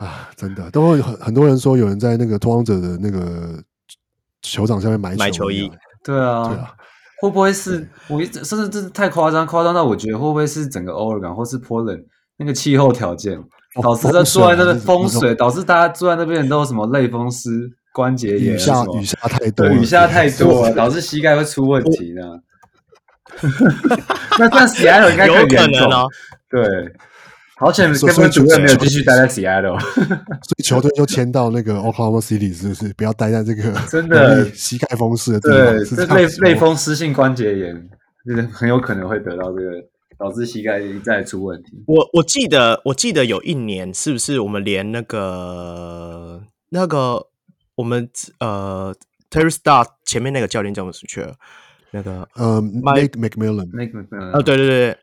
[0.00, 0.28] 啊！
[0.34, 3.62] 真的，都会很很多人说有人在那个拓荒者的那个
[4.40, 5.70] 球场下面买买球衣，
[6.02, 6.74] 对啊，对啊。
[7.20, 12.02] 会不会是我一直甚至这是太夸张，夸张到我觉得会不会是整个 Oregon 或是 Portland
[12.38, 13.38] 那个气候条件
[13.82, 22.22] 导致在坐在那边风水，导致大家坐在那边都有什么类风湿、关节炎，雨下雨下太多，雨下太多了，导致膝盖会出问题呢？
[24.38, 26.08] 那这样 Seattle 应该更严重哦。
[26.48, 26.90] 对。
[27.60, 32.90] 好险，Kevin Durant 没有继续待在 Seattle， 所以球队就迁到那个 Oklahoma City，是不是？
[32.94, 35.58] 不要待在这个真的膝盖风湿的地方。
[35.76, 37.90] 对，这类类风湿性关节炎，
[38.26, 39.72] 就是很有可能会得到这个，
[40.16, 41.84] 导致膝盖再出问题。
[41.86, 46.40] 我我记得，我记得有一年，是不是我们连那个
[46.70, 47.26] 那个
[47.74, 48.08] 我们
[48.38, 48.94] 呃
[49.30, 51.34] Terry Stotts 前面那个教练叫什么去了？
[51.90, 54.96] 那个呃 Mike McMillan，Mike McMillan，哦，对对对。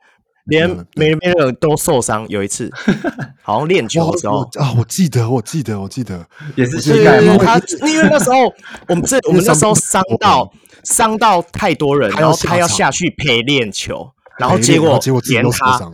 [0.48, 2.72] 连每每个人都受伤，有一次
[3.44, 6.26] 好像练球的时候啊，我记得，我记得，我记得
[6.56, 7.22] 也是膝盖。
[7.22, 8.54] 因为他因为那时候
[8.88, 10.50] 我们 是我们那时候伤到
[10.84, 14.98] 伤到太多人，然后他要下去陪练球，然后结果
[15.30, 15.92] 连他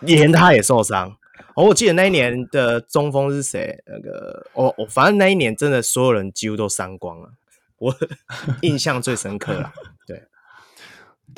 [0.00, 1.16] 连他也受伤。
[1.54, 3.76] 哦，我记得那一年的中锋是谁？
[3.86, 7.30] 那个我我反正那一年真的所有人几乎都伤光了，
[7.78, 7.94] 我
[8.62, 9.72] 印象最深刻了。
[10.06, 10.22] 对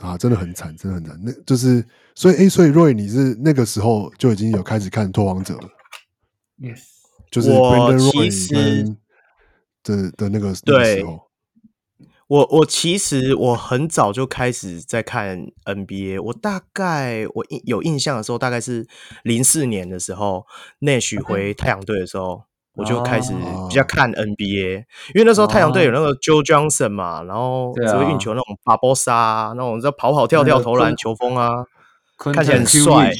[0.02, 1.84] 啊，真的很惨，真的很惨，那就是。
[2.14, 5.68] 所以，哎，所以 Roy，你是那个时候就已经有开始看拓荒者了
[6.60, 6.82] ？Yes，
[7.30, 8.96] 就是 Brandon Roy
[9.82, 11.20] 的的那个那个时候。
[12.26, 18.86] 我我其实我很早就开始在看 NBA，我大概我印有印象的时候，大概是
[19.24, 20.46] 零四年的时候
[20.80, 22.44] ，Nash 回太阳队的时候，
[22.76, 23.34] 我就开始
[23.68, 24.84] 比较看 NBA，
[25.14, 31.66] 因为那时候太阳队有那个 Joe Johnson 嘛，然后只会运球那种 Barbosa，那种在跑跑跳跳投篮球风啊。
[32.18, 33.12] 看起来很帅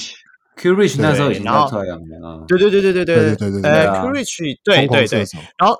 [0.56, 2.44] ，Q Rich 那时候已经在太阳了。
[2.46, 3.70] 对对对对对对对对对。
[3.70, 5.24] 呃，Q Rich 对对对。
[5.58, 5.76] 然后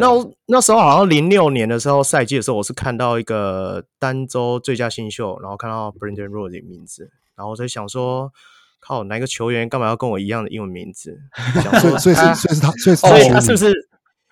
[0.00, 0.08] 那
[0.46, 8.32] 那时候好像零六年的时候赛季的时候，我是看到一个单周最佳新秀，然后看到 Brandon Roy 的名字，然后我在想说，
[8.80, 11.16] 靠，哪个球员干嘛要跟我一样的英文名字？
[11.80, 13.72] 所以所以是所以是他，所以所以他是不是？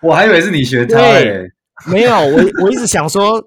[0.01, 0.99] 我还以为是你学他。
[1.89, 3.41] 没有，我我一直想说，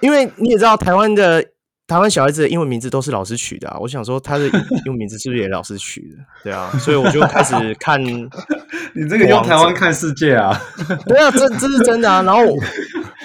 [0.00, 1.44] 因为你也知道台湾的。
[1.86, 4.52] 台湾小孩子的英文名字都是老师取的啊，我想说他的英
[4.88, 6.16] 文名字是不是也老师取的？
[6.42, 8.02] 对啊，所以我就开始看。
[8.96, 10.58] 你这个用台湾看世界啊？
[11.06, 12.22] 对啊，这这是真的啊。
[12.22, 12.58] 然后我，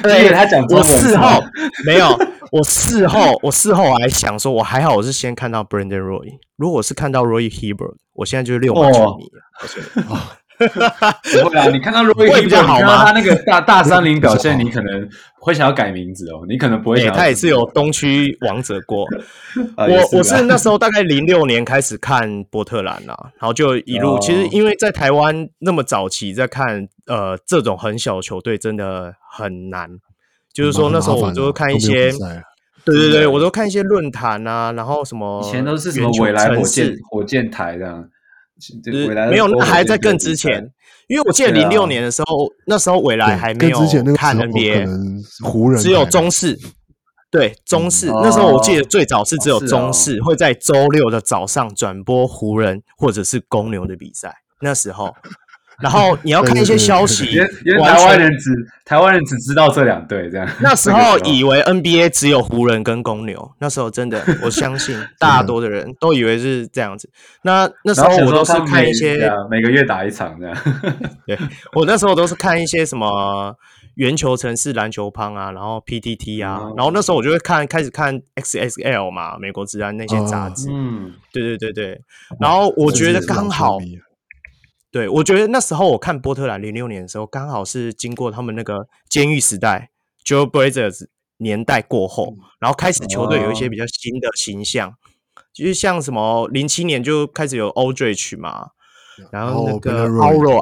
[0.03, 1.41] 对他讲，我事后
[1.85, 2.07] 没有，
[2.51, 10.38] 我事后我事后我还想说，我还好，我是先看到 Brandon Roy，如果是看到 Roy Hibbert，我现在就是六码球迷了。
[11.43, 11.67] 不会啊！
[11.69, 13.05] 你看到 Roy 比较好吗？
[13.05, 15.07] 他那个大大三零表现，你可能
[15.39, 16.45] 会想要改名字哦。
[16.47, 17.13] 你可能不会想要。
[17.13, 19.05] 他也是有东区王者过。
[19.77, 24.19] 我我是那时候大概零六年开始看波特兰啊，然后就一路。
[24.19, 29.89] 其实因为在台湾那么早期在看呃这种很小的球队真的很难。
[30.51, 32.11] 就是说那时候我就看一些，
[32.83, 38.09] 对对对，我都看一些论坛啊，然后什么以前都是什么未来火箭火箭台这样。
[39.29, 40.71] 没有，那还在更之前。
[41.07, 43.79] 因为我记得零六年的时候，那时候未来还没有
[44.15, 46.59] 看 NBA，湖人只有中式。
[47.31, 54.35] 对，中式、嗯、那时候我记得最早是只有中视会在周六的早上转播湖人或者是公牛的比赛。
[54.61, 55.15] 那时候，
[55.81, 57.25] 然后你要看一些消息，
[57.65, 58.49] 因为台湾人只
[58.85, 60.47] 台湾人只知道这两队这样。
[60.61, 67.09] 那时候以为 NBA 只有湖人跟公牛，那时候真的我相信大多的人都以为是这样子。
[67.43, 70.57] 那那时候我都是看一些每个月打一场这样。
[71.25, 71.37] 对，
[71.73, 73.55] 我那时候都是看一些什么。
[73.95, 80.69] 圆球城市篮球趴啊，然后 PTT 啊，嗯、然后那时候我就会看，开始看 XXL 嘛，美国职安那些杂志。
[80.71, 82.01] 嗯，对对对对。
[82.39, 83.77] 然后我觉得刚好，
[84.91, 89.91] 对，我觉得那时候我看波特兰零六年的时候，刚好是经过他们那个监狱时代
[90.25, 94.93] Joe Brazers） 年代过后，然后开始球队有一些比较新的形象，哦、
[95.53, 98.71] 就是像什么零七年就开始有 Oldridge 嘛，
[99.31, 100.59] 然后那个 Auro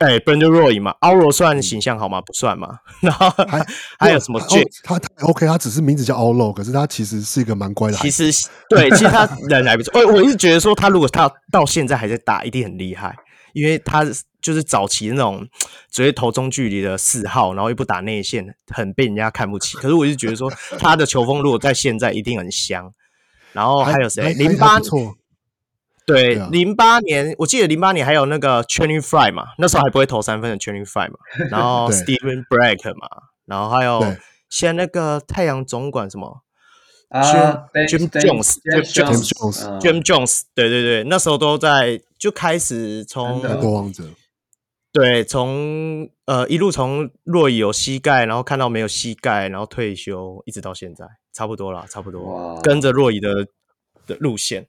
[0.00, 2.22] 哎，Brandon Roy 嘛，Auro 算形象好吗？
[2.22, 2.78] 不算嘛。
[3.00, 3.66] 然后还
[3.98, 4.64] 还有什么 J？
[4.82, 7.98] 他他 OK，他只是名字叫 Auro，可是他其实是一个蛮乖的。
[7.98, 8.30] 其实
[8.70, 9.92] 对，其实他人还不错。
[10.00, 13.14] 我我一直觉得说，他如果他到现在还在打，一定很厉害，
[13.52, 14.02] 因为他
[14.40, 15.46] 就是早期那种
[15.90, 19.76] 只会投中距离的四号，然后又不打内线，很被人家看不起。
[19.76, 22.90] 可是我一直觉得说，他的球风如果在现在一定很香。
[23.52, 24.32] 然后还有谁？
[24.34, 25.14] 零八错。
[26.12, 31.18] 对，零八、啊、年我记得零八年还有那个 Channing Frye 嘛，那时候还不会投三分的 Channing Frye 嘛，
[31.50, 33.08] 然后 Steven Black 嘛，
[33.46, 34.00] 然后还有
[34.48, 36.42] 现在那个太阳总管什么？
[37.10, 37.22] 啊
[37.88, 44.04] Jim Jones，Jim Jones，Jim Jones，对对对，那时候都在就开始从夺王者，
[44.92, 53.46] 对，从呃一路从若以有膝盖，然后看到没有膝盖，然后退休，一直到现在，差不多了，差不多，跟着若以的
[54.06, 54.68] 的路线。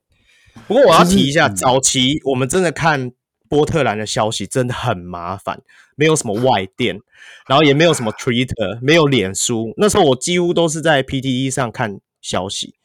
[0.67, 3.11] 不过我要提一下，早期我们真的看
[3.49, 5.61] 波特兰的消息真的很麻烦，
[5.95, 6.99] 没有什么外电，
[7.47, 12.75] 然后也没有什么 Twitter，没有脸书，那时候我几乎都是在 PTE 上看消息，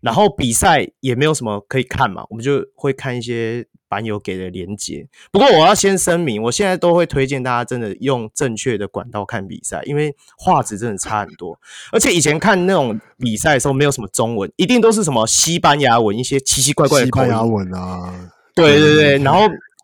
[0.00, 3.66] 然后比赛也没有什么可以看嘛，我们就会看一些。
[3.90, 11.58] 版友给的连接，不过我要先声明，我现在都会推荐大家真的用正确的管道看比赛，因为画质真的差很多。
[11.90, 17.06] 而且以前看那种比赛的时候，没有什么中文，一定都是什么西班牙文，一些奇奇怪怪的。
[17.06, 19.40] 西班牙文啊，对对对，然后。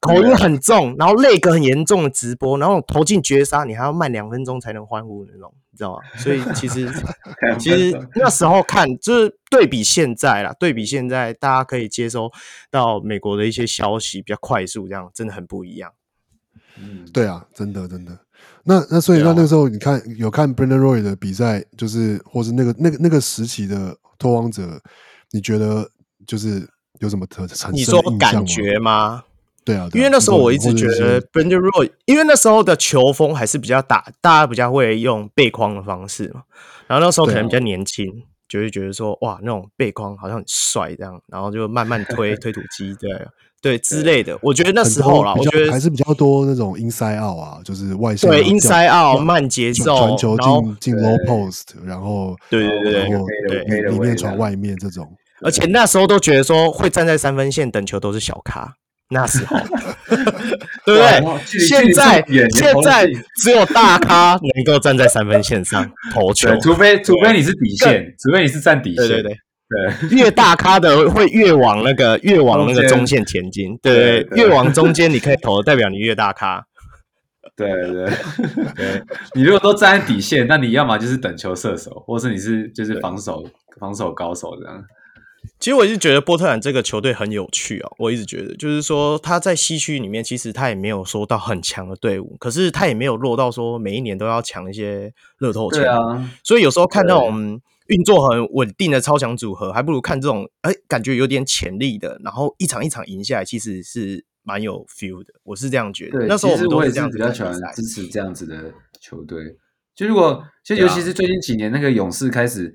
[0.06, 6.02] 口音很重，然后泪个很严重的直播，然后投进绝杀，你还要慢两分钟才能欢呼那种，你知道吗？
[6.18, 6.88] 所以其实
[7.58, 12.30] 其实那时候看就是对比现在啦，对比现在大家可以接收
[12.70, 15.92] 到美国的一些消息比较快速，这样真的很不一样。
[16.78, 18.18] 嗯，对啊，真的真的。
[18.64, 24.80] 那那所以那那个时候你看有看 Brandon Roy 的比赛，就是或是那个那个那个时期的拓荒者，
[25.30, 25.88] 你觉得
[26.26, 28.02] 就是有什么特产生印象吗？
[28.04, 29.22] 你说感觉吗？
[29.66, 36.42] 对啊，因为那时候我一直觉得 Brandon Roy，因为那时候的球风还是比较打，大家比较会用背框的方式嘛。
[36.86, 38.06] 然后那时候可能比较年轻，
[38.48, 43.10] 就会觉得说哇，那种背框好像很帅这样，然后就慢慢推 推土机，对
[43.60, 44.38] 对之类的。
[44.40, 55.12] 我觉得那时候啦，我觉得还是比较多那种 inside out 啊，就是外线对 inside out 慢节奏，传球进进 low post，然后对对对，然后对里面传外面这种。
[55.42, 58.76] 而且那时候都觉得说会站在三分线等球都是小咖。
[59.08, 59.56] 那时候，
[60.84, 61.38] 对不对？
[61.46, 63.06] 现在现在
[63.42, 69.06] 只有大咖能够站在三分线上投球，除非除非你是底线，除非你是站底线。
[69.06, 69.36] 对对对
[69.68, 73.76] 对，越大咖的会越往那个越往那个中线前进。
[73.82, 76.64] 对对，越往中间你可以投，代表你越大咖。
[77.56, 78.10] 对对
[78.76, 79.02] 对，
[79.34, 83.44] 你如果都站在底线，那你要么就是等球射手，或是你是就是防守
[83.80, 84.84] 防守高手这样。
[85.58, 95.80] 其实我一直觉得波特兰这个球队很有趣啊，我一直觉得就是说他在西区里面，其实他也没有说到很强的队伍，可是他也没有落到说每一年都要抢一些乐透钱。
[95.80, 105.32] 对啊，所以有时候看那种运作很稳定的超强组合，还不如看这种哎感觉有点潜力的，然后一场一场赢下来，其实是蛮有 feel 的。
[105.42, 106.18] 我是这样觉得。
[106.18, 109.56] 对，那时候我们都是这样比较喜欢支持这样子的球队。
[109.94, 112.74] 就如果就尤其是最近几年那个勇士开始。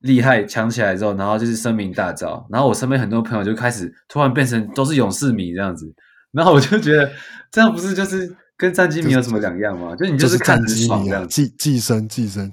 [0.00, 5.92] 厉害，强起来之后，然后就是声名大噪，然后我身边很多朋友就开始突然变成都是勇士迷这样子，
[6.32, 7.10] 然后我就觉得
[7.50, 9.96] 这样不是就是跟战机迷有什么两样吗？
[9.96, 12.52] 就是、就你就是看很爽这样，寄寄生寄生，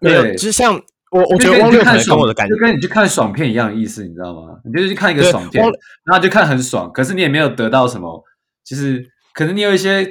[0.00, 0.74] 对，就像
[1.10, 4.58] 我我觉得汪六可能跟我的感觉，就跟你去看爽片一样的意思，你知道吗？
[4.64, 5.64] 你就是去看一个爽片，
[6.04, 8.24] 然后就看很爽，可是你也没有得到什么，
[8.64, 10.10] 就是可能你有一些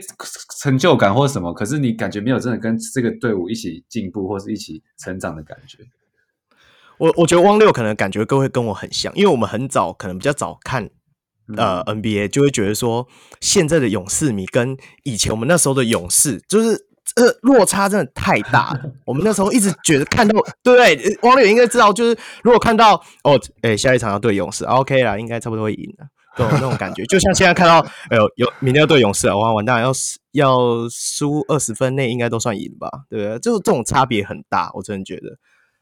[0.61, 5.79] 成就感或什么，可是你感觉没有真的跟这个队伍一起进步或是一起成长的感觉。
[6.97, 10.89] 我我觉得汪六可能感觉各位跟我很像，因为我们很早可能比较早看
[11.55, 13.07] 呃 NBA，就会觉得说，
[13.39, 18.81] 现在的勇士迷跟以前我们那时候的勇士，就是呃落差真的太大了。
[19.05, 20.33] 我们那时候一直觉得看到，
[20.63, 21.17] 对不对？
[21.21, 26.07] 网友应该知道，就是如果看到哦，哎、欸，下一场要对勇士，OK 啦，应该差不多会赢了。
[26.35, 27.79] 对，那种感觉，就像现在看到，
[28.09, 29.91] 哎呦，有明天要对勇士，哇，完蛋，要
[30.33, 30.59] 要
[30.91, 32.87] 输二十分内应该都算赢吧？
[33.09, 33.39] 对不对？
[33.39, 35.37] 就是这种差别很大，我真的觉得。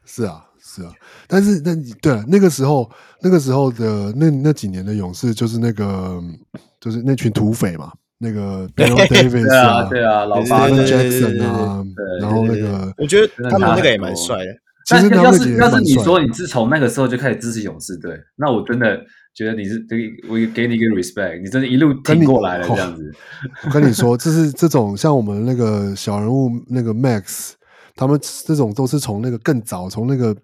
[0.05, 0.44] 是啊，
[0.75, 0.91] 是啊，
[1.27, 2.89] 但是那对了，那个时候，
[3.21, 6.21] 那个时候的那那几年的勇士，就是那个，
[6.81, 11.81] 就是那群土匪嘛，那个 Baron Davis 啊，对啊，老八 Jackson 啊，
[12.19, 14.51] 然后那个，我觉得他们那个也蛮帅的。
[14.85, 18.99] 其实要是要是你说你自从那个时候就开始支持勇士队，那我真的
[19.33, 23.11] 觉得你是对，我给你一个 respect，你真的一路挺过来了这样子。
[23.63, 27.53] 我跟你说，这是这种像我们那个小人物那个 Max。
[27.97, 30.35] 他们这种都是从那个更早，从那个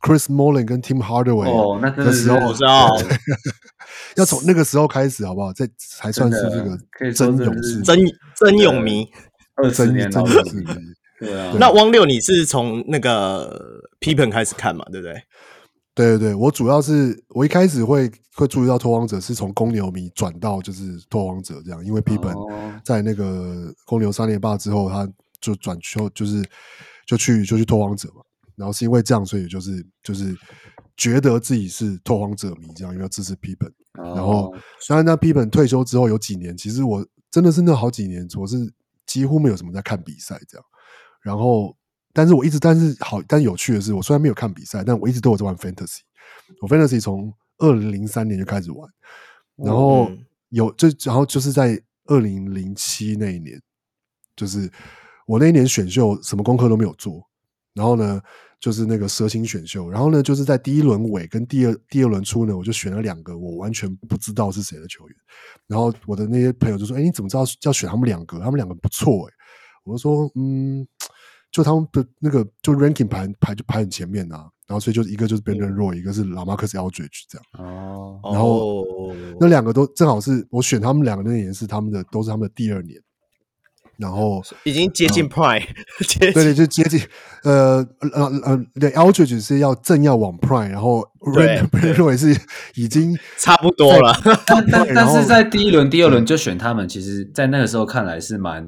[0.00, 2.88] Chris Mullin 跟 Tim Hardaway 哦，那的时候，我知道，
[4.16, 5.52] 要从那个时候开始，好不好？
[5.52, 7.98] 这才算是这个真勇士，真
[8.34, 9.06] 真勇迷，
[9.56, 10.64] 二十年真勇士。
[11.20, 14.84] 对啊，那汪六，你是从那个 Pippen 开始看嘛？
[14.90, 15.22] 对不对？
[15.94, 22.34] 对对对，我主要是我一开始会会注意到拓荒者，是从公牛迷转到就是拓荒者这样，因为 Pippen
[22.82, 25.06] 在那个公牛三连霸之后，他
[25.40, 26.42] 就转球就是。
[27.06, 28.22] 就去就去拓荒者嘛，
[28.60, 30.36] 然后是因为这样，所以就是就是
[30.94, 33.72] 觉得自己是拓荒者迷，这样因为要支持 Pippen。
[33.94, 34.54] 然后
[34.86, 38.70] 当然那 Pippen 退休之后有几年，其实我真的是那好几年，我是
[39.06, 40.66] 几乎没有什么在看比赛这样。
[41.22, 41.74] 然后，
[42.12, 46.00] 但是我一直但是好，但有趣的是，我虽然没有看比赛，但我一直都有在玩 Fantasy。
[46.60, 48.86] 我 Fantasy 从二零零三年就开始玩，
[49.56, 50.10] 然后
[50.50, 53.58] 有就然后就是在二零零七那一年，
[54.36, 54.70] 就是。
[55.26, 57.24] 我那一年选秀什么功课都没有做，
[57.80, 58.20] 然后呢，
[58.60, 65.16] 就是那个蛇形选秀，然后呢，就是在第一轮尾跟第二第二轮初呢，我就选了两个我完全不知道是谁的球员，
[65.66, 68.38] 然后我的那些朋友就说：“哎，你怎么知道要选他们两个？
[68.38, 69.32] 他们两个不错哎。”
[69.84, 70.86] 我就说：“嗯，
[71.50, 77.66] 就他们的那个就 ranking 排排就排很前面啊，然后所以就一个就是 Brandon Roy，一个是 LaMarcus Aldridge 这样。
[77.66, 78.84] 哦，然后
[79.40, 83.00] 那两个都正好是我选他们两个那年是他们的都是他们的第二年。”
[84.00, 85.62] 然后已经接近 Prime，
[86.18, 86.98] 对对，就接近
[87.44, 92.34] 呃呃呃，对，Aldridge 是要正要往 Prime，然后 REN 被认为是
[92.76, 94.16] 已经 差不多了。
[94.46, 98.66] 但但但是在第一轮、第二轮就选他们，其实，在那个时候看来是蛮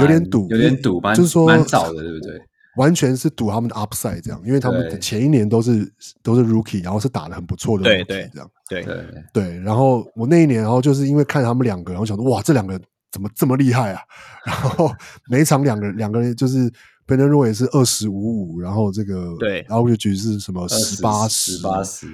[0.00, 2.34] 有点赌，有点赌，就是说蛮早的，对不对？
[2.76, 5.88] 完全是赌他们的 Upside 这样，因为他们前一年都是
[6.22, 8.96] 都是 Rookie，然后是打的很不错的 Rookie 这样，对对
[9.32, 9.60] 对。
[9.60, 12.80] 然后我那一年，然后就是因为看他们两个，然后想说哇，这两个。
[13.10, 14.00] 怎么这么厉害啊？
[14.46, 14.92] 然后
[15.28, 16.70] 每场两个人两个人就是
[17.06, 22.06] Brandon Roy 也是二十五五，然后这个对，然后就局是什么十八十八十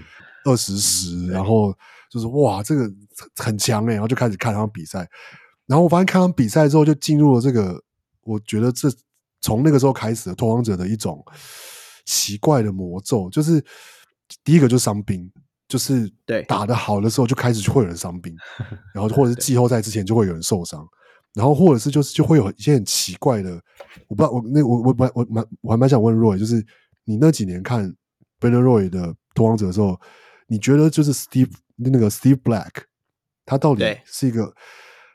[0.44, 1.76] 二十十，然后
[2.10, 2.90] 就是哇，这个
[3.36, 5.08] 很强诶、欸，然后就开始看他们比赛，
[5.66, 7.82] 然后我发现看他们比赛之后就进入了这个，
[8.22, 8.88] 我觉得这
[9.40, 11.24] 从那个时候开始的拓荒者的一种
[12.04, 13.62] 奇怪的魔咒，就是
[14.42, 15.30] 第一个就是伤兵。
[15.68, 18.32] 就是对打得好的时候就开始就会有人伤病，
[18.94, 20.86] 然后或者是季后赛之前就会有人受伤，
[21.34, 23.50] 然后或者是就是就会有一些很奇怪的，
[24.06, 26.64] 我不知道我那我我我我蛮我还蛮想问 Roy，就是
[27.04, 27.92] 你那几年看
[28.38, 30.00] Brandon Roy 的拓荒者的时候，
[30.46, 32.70] 你觉得就是 Steve 那个 Steve Black
[33.44, 34.54] 他到底是一个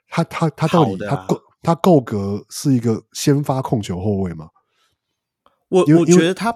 [0.09, 4.49] 他他他到底他够他够格是一个先发控球后卫吗？
[5.69, 6.53] 我我觉得他。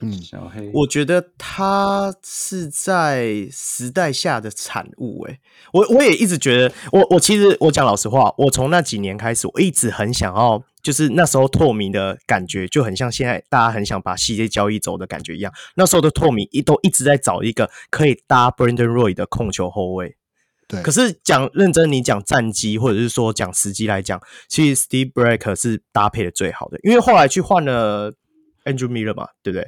[0.00, 5.24] 嗯，小黑，我觉得他是在时代下的产物。
[5.24, 5.40] 诶，
[5.72, 15.52] 我我也一直觉得，我我其实我讲老实话，我从那几年开始，我一直很想要，就是那时候透明的感觉，就很像现在大家很想把 CJ 交易走的感觉一样。
[15.74, 20.16] 那时候的透明一都一直在找一个可以搭 Brandon Roy 的控球后卫。
[20.68, 28.14] 对，可是讲认真，你讲战机或者是说讲时机来讲，其实 Steve Black 是搭配的最好的，因为后来去换了。
[28.64, 29.66] Andrew Miller 嘛，对不对？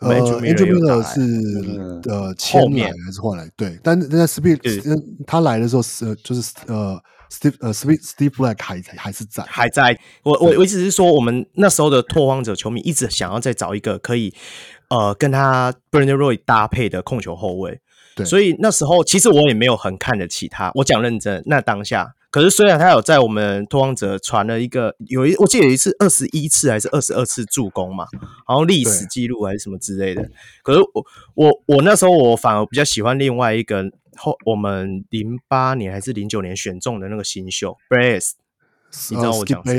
[0.00, 3.48] 呃，Andrew Miller 是呃前面还是后来？
[3.56, 6.96] 对，但但 Speed 他来的时候是就是呃
[7.30, 9.98] Steve 呃 Steve Steve Black 还还是在还在。
[10.22, 14.32] 我我我意思是说，我们那时候的拓荒者球迷一直想要再找一个可以
[14.88, 17.80] 呃跟他 Brandon Roy 搭配的控球后卫。
[18.14, 20.70] 对，所以那时候其实我也没有很看得起他。
[20.76, 22.14] 我讲认真，那当下。
[22.30, 28.06] 可是，虽然他有在我们拓荒者传了一个，有一我记得有一次二十一次还是二十二次助攻嘛，
[28.46, 30.28] 然后历史记录还是什么之类的。
[30.62, 33.82] 可是我我我那时候我反而比较喜欢另外一个
[34.16, 38.32] 后我们零八年还是零九年选中的那个新秀 Bayless，
[39.10, 39.74] 你知道我讲谁？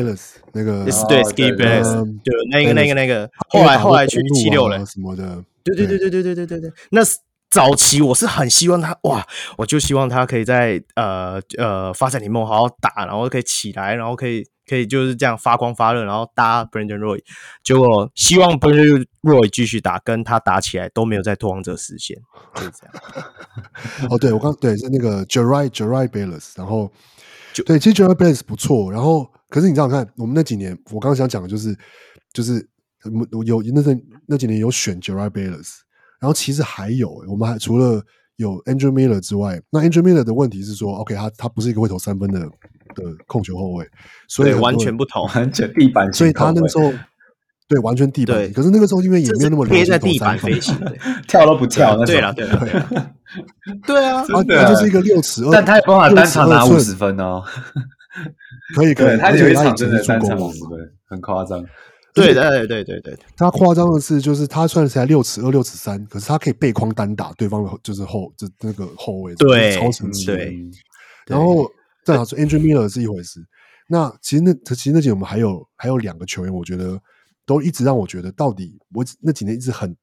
[0.53, 7.19] 那个对 Skip Bayless，对那个那个那个，后来后来去七六人什么的，对对对对对对对对对，那是。
[7.49, 9.25] 早期我是很希望他哇，
[9.57, 17.19] 我就希望他可以在呃呃发展联盟好好打，然后可以起来，然后可以可以就是这样发光发热，然后搭 Brandon Roy。
[17.63, 22.15] 结果希望 Brandon Roy 继续打，跟他打起来都没有在拓荒者实现，
[22.53, 22.93] 就是这样。
[24.11, 26.91] 哦，对我刚对是那个 Jerryd Jerryd Bayless，然后
[27.51, 31.75] 就对，其实 Jerryd Bayless 不错，然后可是你这样看，我们那几年我刚刚想讲的就是
[32.31, 32.69] 就是
[33.31, 35.79] 有有那阵那几年有选 Jerryd Bayless。
[36.19, 38.01] 然后其实还有，我们还除了
[38.35, 43.87] 有 Andrew Miller 之外，那 Andrew Miller 的问题是说，OK，他他不是一个会投三分的的控球后卫，
[44.27, 46.91] 所以完全不同，完全地板，所以他那个时候
[47.67, 48.51] 对完全地板。
[48.53, 50.75] 可是那个时候因为也没有那么贴在地板飞行，
[51.27, 51.95] 跳都不跳。
[52.05, 53.15] 对了，对了，对了，
[53.85, 57.43] 对啊，他就是一个六尺二，但他有办法单场拿五十分哦，
[58.75, 60.71] 可以可以，他有一场真的单场五十分，
[61.07, 61.63] 很夸张。
[62.25, 70.25] 对对对对对，他夸张的是，就是他虽然才六尺二、六尺三，可是他可以背框单打对方的，就是后就那个后卫，对，超神奇。
[70.27, 70.55] 对，
[71.27, 71.69] 然后
[72.05, 73.39] 再来说，Andrew Miller 是一回事。
[73.87, 76.99] 那其实那其实那几年我们还有还有两个球员，我觉得
[77.45, 79.95] 都一直让我觉得，到底我那几年一直很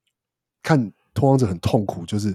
[0.62, 2.34] 看拓荒者很痛苦，就是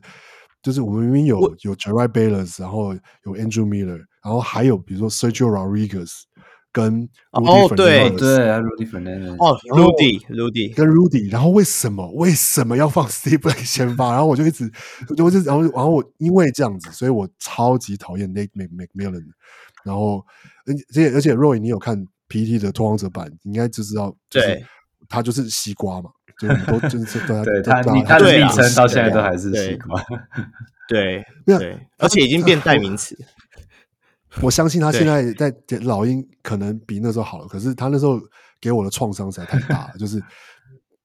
[0.64, 2.94] 就是我们明明有有 Jerryd Bayless，然后
[3.26, 6.22] 有 Andrew Miller，然后还有比如说 Sergio Rodriguez。
[6.72, 14.12] 跟哦对对，Rudy Fernandez 哦，Rudy Rudy 跟 Rudy，然后为什么为什么要放 Steve Blake 先发？
[14.12, 14.72] 然后我就一直，
[15.10, 19.24] 我就然后然后我因为这样子，所以我超级讨厌 Nate McMillan。
[19.84, 20.26] 然后
[20.66, 24.64] 而且而且 Roy，你有看 PT 的拓荒者版，你应该就知道，对，
[25.10, 30.02] 他就是西瓜嘛，就都就是对他他的昵称到现在都还是西瓜，
[30.88, 33.18] 对对，而且已经变代名词。
[34.42, 38.18] 我相信他现在在老鹰可能比那时候好了，可是他那时候
[38.62, 39.98] 给我的创伤实在太大了。
[39.98, 40.24] 就是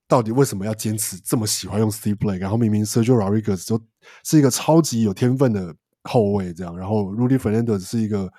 [0.07, 2.39] 到底为什么要坚持这么喜欢用 Steve Blake？
[2.39, 3.83] 然后明明 Sergio Rodriguez 就
[4.23, 5.75] 是一个超级有天分的
[6.05, 8.33] 后卫，这样，然后 Rudy Fernandez 是一个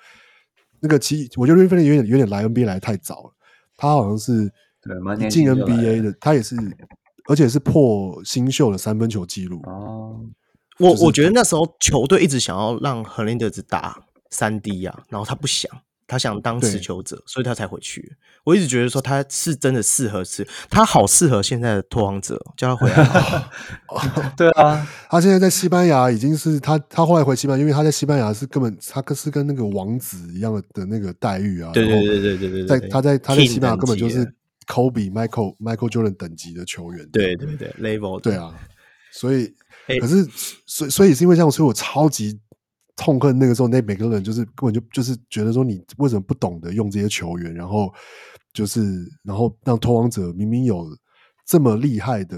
[0.80, 3.34] 那个其我觉得 Rudy Fernandez 有点有点来 NBA 来太早了，
[3.76, 4.50] 他好像是
[4.80, 6.56] 对进 NBA 的，他也是，
[7.28, 10.18] 而且是破新秀的三分球记录哦。
[10.78, 14.04] 我我觉得那时候球队一直想要让 Hernandez 打。
[14.30, 15.70] 三 D 呀，然后他不想，
[16.06, 18.16] 他想当持球者，所以他才回去。
[18.44, 23.44] 我一直觉得说他是真的适合吃，他好适合现在的拓荒者，叫他回来。
[24.36, 31.72] 对啊，他现在在西班牙已经是他，他后来回西班牙，因为他在西班牙是根本他是跟那个王子一样的的那个待遇啊。
[31.72, 34.24] 对对对对对对，在他在他在西班牙根本就是
[34.66, 37.06] Kobe、Michael、Michael Jordan 等级的球员。
[37.10, 38.54] 对对对，level 对啊，
[39.12, 39.54] 所以
[40.00, 40.26] 可是
[40.64, 42.38] 所以所以是因为这样，所以我超级。
[42.98, 47.54] 痛恨那个时候，那每个人就是根本就就是觉得说，你为什么不懂得用这些球员？
[47.54, 47.90] 然后
[48.52, 48.82] 就是
[49.22, 50.84] 然后让拓荒者明明有
[51.46, 52.36] 这么厉害的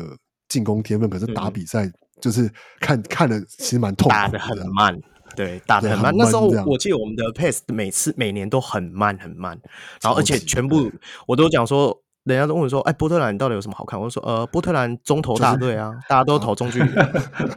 [0.49, 5.01] 进攻天分，可是打比赛就是看、嗯、看的其实蛮痛苦的，打的很慢，
[5.35, 6.15] 对，打的很慢。
[6.15, 9.59] 那时候我记得我们的 pace 每次每年都很慢很慢，
[10.03, 10.93] 然后而且全部
[11.27, 13.99] 我都讲说，人家都问我说，哎，波特兰到底有什么好看？
[13.99, 16.93] 我说，呃，波特兰中投大队啊，就是、大家都投中距离，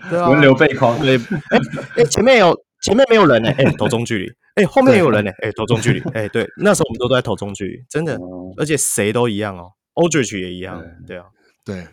[0.09, 1.59] 对啊，轮流背框，对，哎
[1.97, 2.57] 哎，前面有。
[2.83, 8.19] 前面没有人呢、欸，哎、欸，投中距离，哎、欸，后面也有人呢、欸，哎、欸，投中距离， 哎、欸，对，那时候我们都在投中距离，真的，
[8.57, 11.17] 而且谁都一样哦，Oldridge 也一样，对。
[11.17, 11.25] 啊，
[11.63, 11.87] 对。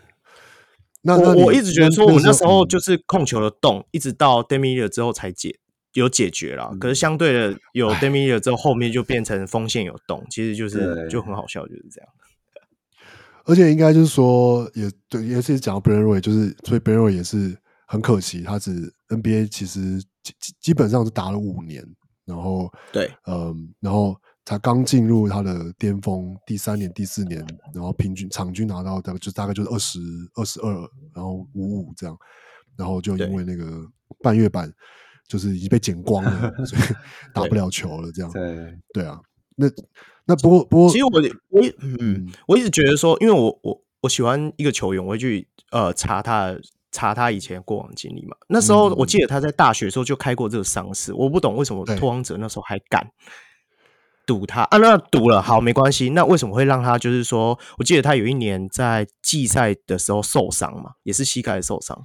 [1.03, 5.59] 那我我一直觉得说，我们那时候就是控球的洞，一直到 Lillard 之后才解
[5.93, 12.11] 有解决了，可是相对的有 Lillard 之后，后面就变成锋线有洞，其实就是就很好笑，就是这样。
[13.45, 17.57] 而且应该就是说，也对，也是讲到 Brandon Roy，就是所以 Roy 也是
[17.87, 20.03] 很可惜，他只 NBA 其实。
[20.39, 21.85] 基基本上是打了五年，
[22.25, 27.45] 然后对，嗯，然后才刚进入他的巅峰，第三年、第四年，
[27.75, 29.99] 然后平均场均拿到的就大概就是二十
[30.35, 30.73] 二十二，
[31.15, 32.17] 然后五五这样，
[32.77, 33.87] 然后就因为那个
[34.23, 34.73] 半月板
[35.27, 36.83] 就是已经被剪光了， 所以
[37.35, 39.21] 打不了球了，这样对对啊，
[39.57, 39.67] 那
[40.27, 41.11] 那不过不过，其实我
[41.49, 41.63] 我
[42.01, 46.61] 嗯，我一直觉得说，因为我我我喜欢一个球员，我会去呃查他的。
[46.93, 48.37] 查他以前过往经历嘛？
[48.49, 53.09] 那时候我记得他在大学的时候就开过这个伤势，我不懂为什么拓荒者那时候还敢
[54.27, 54.77] 赌他啊？
[54.79, 57.59] 那赌了好没关系，那为什么会让他就是说？
[57.79, 61.97] 我记得他有一年在季赛的时候受伤嘛，也是膝盖受伤，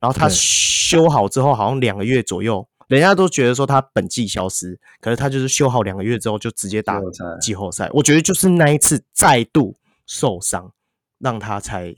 [0.00, 7.00] 然后他修好之后，好像两个月左右，人家都觉得说他本季消失，可是他就是修好两个月之后就直接打
[7.40, 7.90] 季后赛。
[7.92, 10.72] 我觉得就是那一次再度受伤，
[11.18, 11.94] 让他才。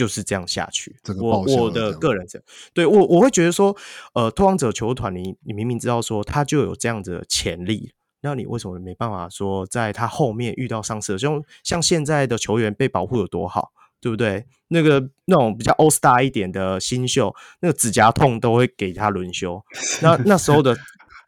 [0.00, 3.76] 就是这样下去，我我的个人这，对我我会觉得说，
[4.14, 14.46] 呃，拓荒者球团，你你明明知道说他就有这样子的潜力，那你为什么没办法说在他后面遇到伤势，像像现在的球员被保护有多好，对不对？
[14.68, 19.62] 那个那种比较 All Star 一点的新秀，那个指甲痛都会给他轮休。
[20.00, 20.74] 那那时候的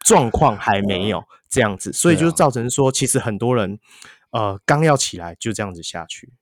[0.03, 3.77] 状况还没有 这样子，所以就造成说，其实很多人
[4.31, 6.33] 呃刚要起来就这样子下去，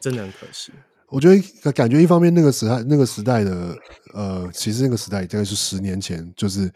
[0.00, 0.72] 真的很可惜。
[1.12, 3.76] 我觉得感觉一方面那个时代那个时代的
[4.14, 6.66] 呃，其实那个时代大概是十年前，就是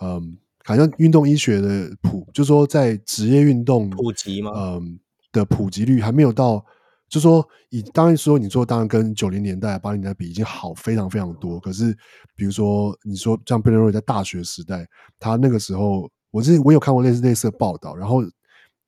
[0.00, 0.22] 嗯、呃，
[0.64, 4.52] 好像运动医学的普，就是说在职业运动普及吗？
[4.54, 4.98] 嗯。
[5.32, 6.60] 的普及率还没有到，
[7.08, 11.60] 就说以当然说，你说当然跟九零年代、八零年代比已经好非常非常多。
[11.60, 11.96] 可是，
[12.34, 14.84] 比如说你说像 Brandon Roy 在大学时代，
[15.20, 18.24] 他那个时候，我是我有看过类似类似的报道，然后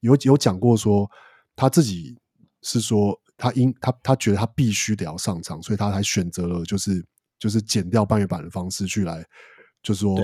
[0.01, 1.09] 有有讲过说
[1.55, 2.19] 他自己
[2.63, 7.05] 是说他因他他觉得他必须得要上场，所以他才选择了就是
[7.39, 9.25] 就是减掉半月板的方式去来，
[9.83, 10.17] 就是说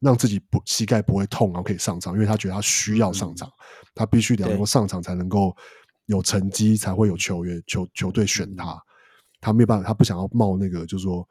[0.00, 3.48] 让自己不膝盖不会痛，然后可以上场，因为他觉得他需要上场。
[3.48, 3.52] 嗯
[3.98, 5.56] 他必须得能够上场，才能够
[6.04, 8.78] 有成绩，才会有球员球球队选他。
[9.40, 11.26] 他没有办法，他不想要冒那个，就是说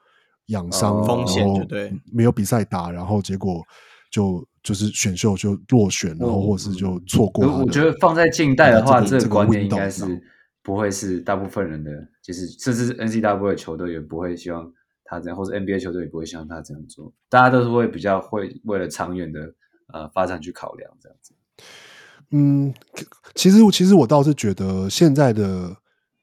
[0.48, 3.64] 养伤风险，对，没有比赛打，然后结果
[4.10, 7.46] 就就是选秀就落选，然后或是就错过。
[7.60, 10.04] 我觉得放在近代的话，这个观念应该是
[10.66, 11.92] 不会是大部分人的，
[12.24, 14.74] 就是甚至 NCAA 的球队也不会希望
[15.04, 17.14] 他这样，或者 NBA 球队也不会希望他这样做。
[17.30, 19.54] 大家都是会比较会为了长远的
[19.94, 21.36] 呃发展去考量这样子。
[22.32, 22.74] 嗯，
[23.36, 25.78] 其实其实我倒是觉得现在的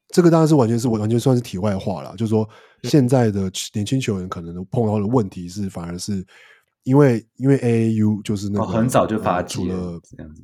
[0.08, 2.46] 这个当然是完全是我完全算是题外话了，就是说
[2.82, 6.26] 现在的年轻球员可能碰到的问题是，反而是
[6.82, 10.42] 因为因为 AAU 就是那个、哦、很早就发迹了、呃、这样子，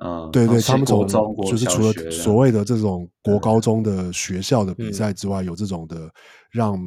[0.00, 6.10] 嗯，对对，他们从就是除了所谓的这种国高中的学校的比赛之外，有这种的
[6.50, 6.78] 让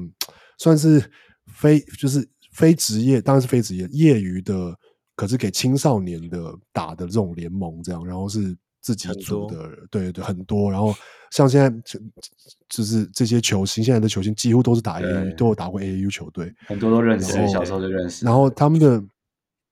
[0.57, 1.03] 算是
[1.47, 4.75] 非就是非职业，当然是非职业业余的。
[5.13, 10.71] 可是给青少年的打的这种联盟，这样，然后是自己组的，对对，很多。
[10.71, 10.95] 然后
[11.29, 11.99] 像现在就
[12.67, 18.25] 就是这些球星，现在的球星几乎都是打 AAU，都有打过 AAU 球队，很多都认识，小时候就认识。
[18.25, 19.03] 然后他们的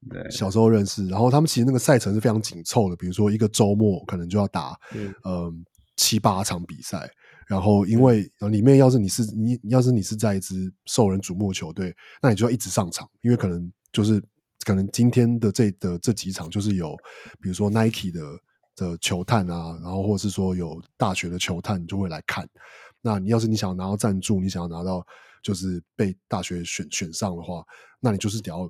[0.07, 5.51] 对小时候认识，然后他们其实那个赛程是非常紧凑的，比如说一个周末可能就要打嗯、呃、
[5.97, 7.09] 七八场比赛。
[7.47, 14.23] 然后因为里面要是你是你要是你是在一支受人瞩目的球队，那你就要一直上场，因为可能就是。
[14.65, 16.93] 可能今天的这的这几场就是有，
[17.41, 18.21] 比如说 Nike 的
[18.75, 22.47] 的球探啊，然后或者是说有大学的球探就会来看。
[23.01, 25.03] 那你要是你想要拿到赞助，你想要拿到
[25.41, 27.63] 就是被大学选选上的话，
[28.01, 28.69] 那你就是得要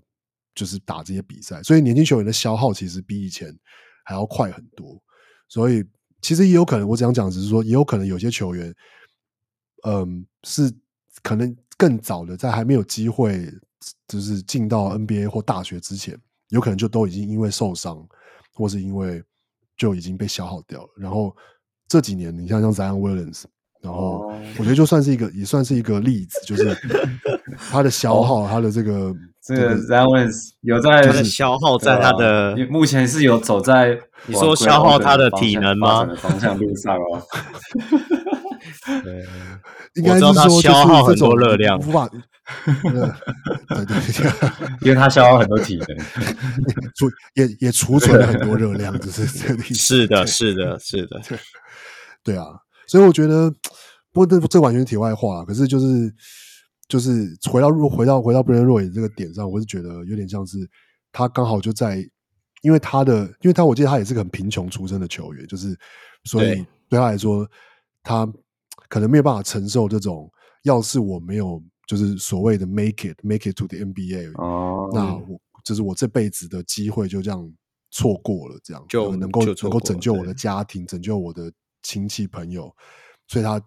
[0.60, 1.64] 就是打这些比赛。
[1.64, 3.57] 所以年轻球员的消耗其实比以前
[4.03, 5.02] 还要快很多。
[5.48, 5.84] 所以
[6.22, 8.76] 其实也有可能，我这样讲只是说，也有可能有些球员，
[9.84, 10.69] 嗯，是
[11.23, 13.49] 可能更早的在还没有机会。
[14.10, 16.19] 就是进到 NBA 或大学之前，
[16.49, 18.06] 有可能就都已经因为受伤，
[18.53, 19.23] 或是因为
[19.77, 20.90] 就已经被消耗掉了。
[20.98, 21.34] 然后
[21.88, 23.45] 这几年，你像像 Zion Williams，
[23.81, 26.76] 然后我觉得就算是一个，也算是一个例子，就是
[27.72, 33.97] 他的消耗，他的这个这个 Williams 有在他的消耗在他的目前是有走在
[34.27, 36.07] 你说消耗他的体能吗？
[36.18, 37.22] 方向路上哦。
[39.03, 39.26] 对，
[39.95, 41.80] 应该是说消耗很多热量。
[41.80, 41.89] 对
[43.85, 44.49] 对对，
[44.81, 45.88] 因为他消耗很多体能，
[46.95, 49.73] 储也也储存了很多热量，就是这个意思。
[49.73, 51.39] 是的，是的，是的，对
[52.23, 52.47] 对啊。
[52.89, 53.49] 所以我觉得，
[54.11, 55.45] 不过这这完全是题外话。
[55.45, 56.13] 可是就是
[56.87, 60.57] 就是回到回到回到 Brandon Roy 这个点上，我是觉得有点像是
[61.11, 61.97] 他刚好就在，
[62.63, 65.77] 因为他的，因为他我记得他也是个很贫穷出身的球员，就是
[66.23, 67.47] 所以对他来说，
[68.03, 68.27] 他
[68.89, 70.29] 可能没有办法承受这种，
[70.63, 71.63] 要是我没有。
[71.87, 77.51] 就是所谓的 make it make it to the NBA，哦，那我就是我这辈子的机会就这样
[77.89, 81.51] 错过了，这样就能够能够拯救我的家庭，拯救我的
[81.84, 82.73] 亲戚朋友，
[83.27, 83.61] 所以他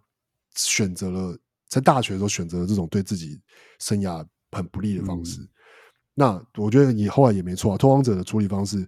[0.57, 3.41] 选择了在大学的时候选择了这种对自己
[3.79, 5.41] 生涯很不利的方式。
[5.41, 5.49] 嗯、
[6.15, 8.87] 那我觉得你后来也没错啊，拓荒者的处理方式。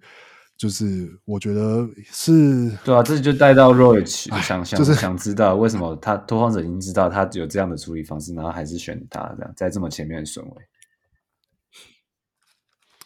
[0.57, 10.53] 就是我觉得是，对啊，这就带到 Roy 想想，就是想知道为什么他拓荒者已经知道他有这样的处理方式，然后还是选他这样，在这么前面的顺位。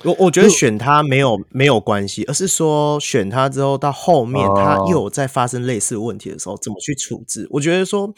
[0.04, 7.48] 我我觉得选他没有没有关系，而是说选他之后到后面他又有再发生类似问题的时候，怎么去处置？
[7.50, 8.12] 我觉得说，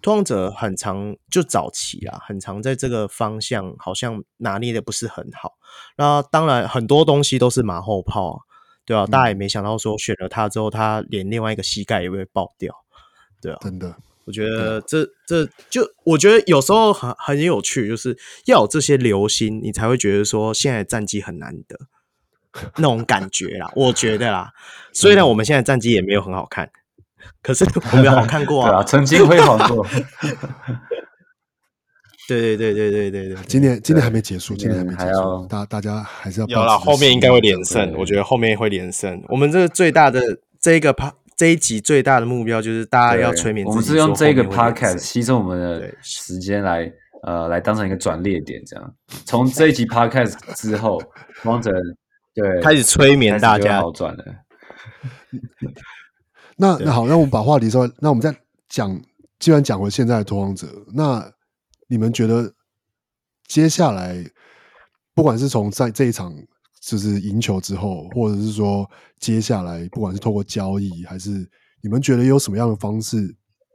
[0.00, 5.52] 拓荒者很常就早期啊，很常在这个方向好像拿捏的不是很好。
[5.98, 8.38] 那当然很多东西都是马后炮啊。
[8.86, 12.72] 对啊，大家也没想到说选了他之后，他连另外一个膝盖也会爆掉。
[13.42, 13.94] 对啊，真的，
[14.26, 18.16] 我觉得这这就我觉得有时候很很有趣，就是
[18.46, 21.78] 要有这些流星，你才会觉得说现在战绩很难得
[22.76, 23.70] 那种感觉啦。
[23.76, 24.52] 我觉得啦，
[24.92, 26.68] 虽然我们现在战绩也没有很好看，
[27.40, 29.86] 可是我们好看过啊， 对啊，曾经辉煌过。
[32.28, 39.22] 对对对对对对对，今年今年还没结束，今年还没结束，大大家还是要有了，后面应该会连胜，我觉得后面会连胜。
[39.28, 40.20] 我们这个最大的
[40.60, 46.90] 这一个趴这一集最大的目标就是大家要催眠自己，我们是用这个 podcast 吸收我们的时间来
[47.22, 48.94] 呃来当成一个转捩点，这样
[49.24, 51.00] 从这一集 podcast 之后，
[51.44, 51.70] 汪哲
[52.34, 54.24] 对开始催眠大家好转了。
[56.56, 58.34] 那那好，那我们把话题说，那我们再
[58.68, 59.00] 讲，
[59.38, 61.32] 既然讲回现在的拓荒者，那。
[61.88, 62.52] 你们觉得
[63.46, 64.28] 接下来，
[65.14, 66.34] 不管是从在这一场
[66.86, 68.88] 就是赢球之后，或者是说
[69.18, 71.30] 接下来，不管是透过交易，还是
[71.82, 73.26] 你们觉得有什么样的方式，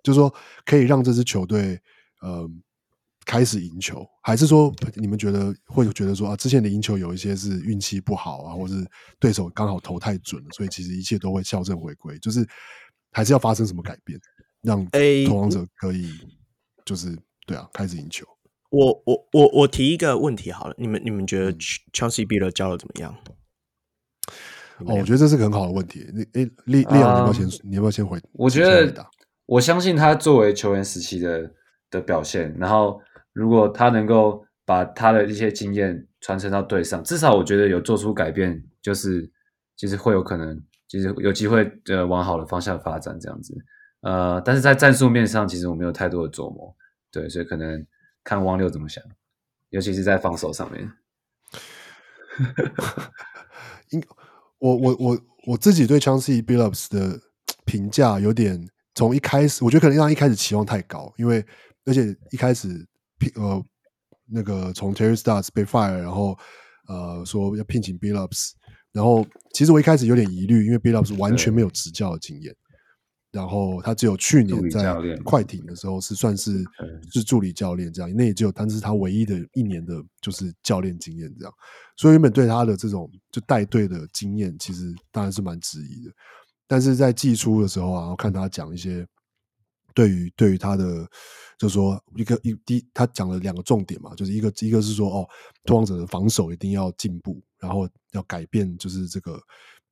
[0.04, 0.34] 就是说
[0.66, 1.80] 可以让这支球队
[2.22, 2.50] 呃
[3.26, 8.86] 开始赢球，还是说你们觉得会觉得说啊，之前的赢球有一些是运气不好啊，或是
[9.20, 12.48] 对手刚好投太准了，所以其实一切都会校正回归，就是
[13.12, 14.20] 还是要发生什么改变，
[14.62, 14.88] 让
[15.28, 16.14] 投王者可以
[16.86, 17.18] 就是。
[17.48, 18.24] 对啊，开始赢球。
[18.72, 21.53] 我我我我提一个问题好了，你们你们觉得
[21.93, 23.15] Chauncey Billups 教的怎么样？
[24.85, 26.10] 哦，我觉得这是个很好的问题。
[26.14, 27.48] 你诶，利利昂，你要不要先？
[27.64, 28.19] 你要不要先回？
[28.31, 29.06] 我觉得，
[29.45, 31.52] 我相信他作为球员时期的
[31.89, 32.99] 的表现，然后
[33.34, 39.30] 如果他能够把他的一些经验传承到队上，至少我觉得有做出改变，就是
[39.76, 40.57] 就是会有可能，
[40.88, 43.53] 就是有机会呃往好的方向发展这样子。
[44.02, 46.73] 呃，但是在战术面上，其实我没有太多的琢磨。
[47.11, 47.85] 对，所以可能
[48.23, 49.03] 看汪六怎么想，
[49.69, 50.91] 尤其是在防守上面。
[53.89, 54.03] 应
[54.60, 57.19] 我我我我自己对 Chauncey Billups 的
[57.65, 61.45] 评价有点，从一开始我觉得可能让一开始期望太高，因为
[61.85, 62.88] 而且一开始
[63.35, 63.64] 呃
[64.27, 66.38] 那个从 Terry starts 被 fire，然后
[66.88, 68.52] 呃说要聘请 Billups，
[68.93, 72.56] 然后其实我一开始有点疑虑，因为 Billups 完全没有执教的经验。
[73.32, 74.94] 然后他只有去年在
[75.24, 76.62] 快艇的时候是算是
[77.14, 81.53] 是助理教练这样，那也只有，但是他唯一的一年的就是教练经验这样，
[81.95, 86.12] 所以原本对他的这种就带队的经验，其实当然是蛮质疑的。
[86.68, 89.08] 但是在季初的时候啊，我看他讲一些
[89.94, 91.08] 对于对于他的，
[91.58, 95.28] 就是说一个一第他讲了两个重点嘛，就是一个一个是说哦，
[95.64, 99.41] 拓荒者的防守一定要进步，然后要改变就是这个。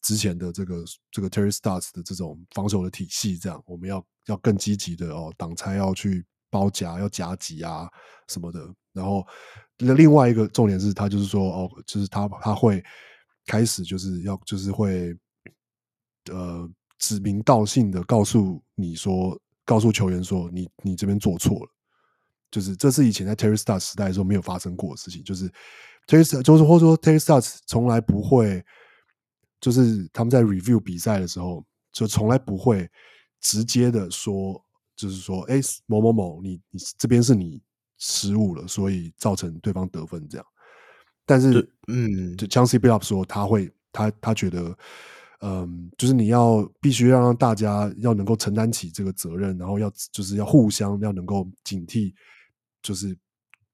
[0.02, 7.90] 之前的这个这个 Terry Stotts 的这种防守的体系，这样我们要要更积极的哦，挡拆要去包夹，要夹击啊
[8.28, 8.60] 什么的。
[8.94, 9.26] 然后
[9.78, 12.84] 那另外一个重点是他就是说哦，就是他他会
[13.46, 15.14] 开始就是要就是会
[16.32, 21.70] 呃指名道姓的告诉你说，告诉球员说你你这边做错了，
[22.50, 25.52] 就是这是以前在 Terry Stotts 时代的时候没有发生过的事情，就是
[26.08, 28.64] Terry 就是或者说 Terry Stotts 从来不会。
[29.60, 32.90] 就是他们在 review 比赛的时候，就从来不会
[33.42, 34.64] 直接的说，
[34.96, 37.62] 就是说，哎，某某某，你你这边是你
[37.98, 40.46] 失误了，所以造成对方得分这样。
[41.26, 44.78] 但是，嗯，就 Chauncey Billups 说，他会，他他觉得，
[45.42, 52.14] 嗯，就是你要必须要让大家要能够承担起这个责任，然后要就是要互相要能够警惕，
[52.82, 53.18] 就是。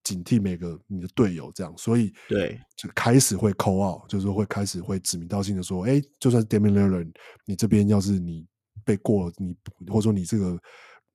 [0.06, 7.12] 警惕每个你的队友，这样，所以对，就开始会 call out，就是说会开始会指名道姓的说，哎，就算是 Damian Lillard，
[7.46, 8.46] 你这边要是你
[8.86, 9.54] 被过了，你
[9.90, 10.58] 或者说你这个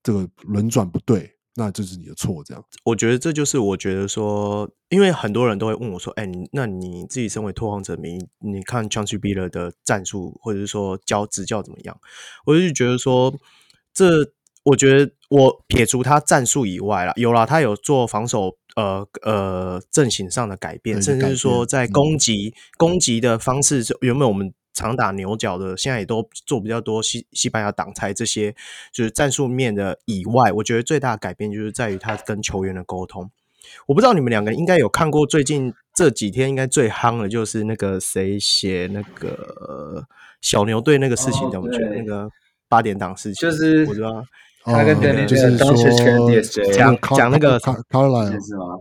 [0.03, 2.63] 这个轮转不对，那就是你的错，这样。
[2.83, 11.97] 我觉得这就是我觉得说，因为很多人都会问我说，哎，你那你自己身为拓荒者迷，你看 Chauncey Billups 的战术或者是说教执教怎么样？
[12.45, 13.33] 我就觉得说
[13.95, 14.33] 这。
[14.63, 28.55] 我觉得我撇除他战术以外啦，有啦，他有做防守，呃呃阵型上的改变，甚至是说在攻击、嗯、攻击的方式，原本我们常打牛角的，现在也都做比较多西西班牙挡拆这些，
[28.93, 33.31] 就是战术面的以外，我觉得最大的改变就是在于他跟球员的沟通。
[33.87, 40.07] 我不知道你们两个应该有看过最近这几天应该最夯的就是那个谁写那个
[40.41, 42.29] 小牛队那个事情，怎么觉得那个
[42.69, 43.51] 八点档事情？
[43.51, 44.25] 就是我知道。
[44.65, 48.79] 他跟 Danny 就是说讲讲那个卡卡莱尔是吗？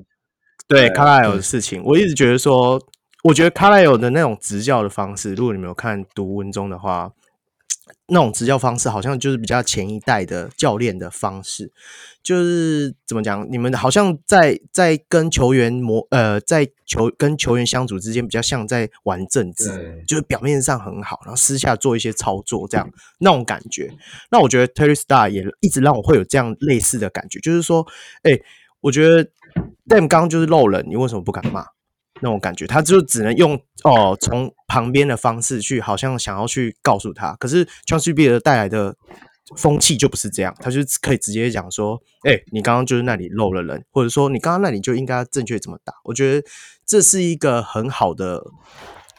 [0.68, 2.82] 对卡莱尔的事情，我一直觉得说，
[3.24, 7.12] 我觉得卡莱尔的那种执教的方式，如果你没有看读文中的话。
[8.12, 11.72] 那种执教方式好像就是比较前一代的教练的方式，
[12.22, 13.48] 就是怎么讲？
[13.50, 22.90] 你们好像在在跟球员磨呃，在球跟球员相处之间，比较像在玩政治，就是表面上很好，然后私下做一些操作，这样
[23.20, 23.92] 那种感觉。
[24.30, 27.86] 那我觉得 Terry Stotts 也一直让我会有这样类似的感觉，就是说，
[28.24, 28.44] 哎、欸，
[28.82, 29.24] 我觉得
[29.88, 31.66] Dame 刚刚就是漏了，你为什么不敢骂？
[32.22, 37.34] 那种感觉，他就只能用哦，从旁边的方式去，好像想要去告诉他。
[37.40, 38.94] 可是 Billups 带来的
[39.58, 45.94] 风气就不是这样，他就可以直接讲说，哎、欸，你刚刚就是那里漏了人，或者说你刚刚那里就应该正确怎么打。
[46.04, 46.48] 我觉得
[46.86, 48.44] 这是一个很好的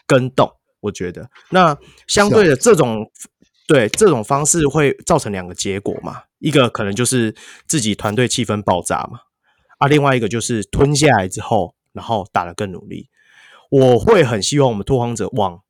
[0.07, 0.53] 跟动。
[0.81, 1.77] 我觉得那
[2.07, 3.11] 相对的这种
[3.69, 7.35] 对这种方式会造成两个结果嘛，一个可能就是
[7.67, 9.21] 自己团队气氛爆炸嘛，
[9.77, 13.11] 啊，另外一个就是吞下来之后，然后打得更努力。
[13.71, 15.61] 我会很希望我们拓荒者往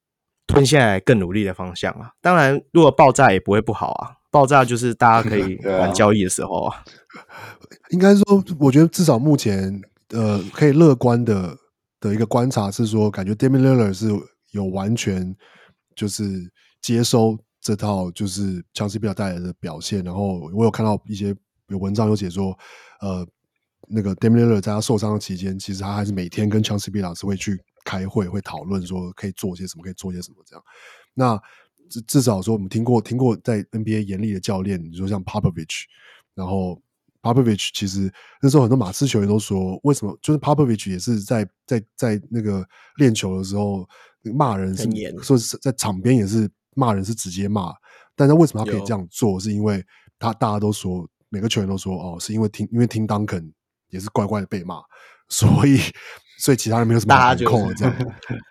[0.47, 2.12] 吞下来更努力的方向啊。
[2.20, 4.19] 当然，如果爆炸也不会不好啊。
[4.31, 6.85] 爆炸就是大家可以 玩交易的时候啊。
[7.90, 9.81] 应该说，我觉得至少目前
[10.11, 11.57] 呃，可以乐观的
[11.98, 14.09] 的一个观察是说，感觉 Lillard 是
[14.52, 15.36] 有完全
[15.97, 16.51] 就是
[16.81, 20.05] 接收这套就是强势比较带来的表现。
[20.05, 21.35] 然后我有看到一些
[21.69, 22.57] 有文章有写说，
[23.01, 23.27] 呃，
[23.89, 30.65] 那个 Lillard 在他受伤的期间，其实他还是每天跟强势比老师会去开会，会讨论说可以做些什么，可以做些什么这样。
[31.15, 31.40] 那
[31.90, 35.82] 至至少说，我们听过听过在 NBA 严厉的教练，你说像 Popovich，
[36.34, 36.80] 然后
[37.20, 38.10] Popovich 其实
[38.40, 43.86] 那时候很多马刺球员都说，为什么就是 Popovich 也是在在在那个练球的时候
[44.22, 44.88] 骂人是，
[45.22, 47.74] 说是在场边也是骂人是直接骂，
[48.14, 49.38] 但他为什么他可以这样做？
[49.38, 49.84] 是因为
[50.18, 53.50] 他大家都说每个球员都说哦，是因为听因为听 Duncan
[53.88, 54.80] 也是乖乖的被骂，
[55.28, 55.80] 所以
[56.38, 57.96] 所以其他人没有什么好控的这样，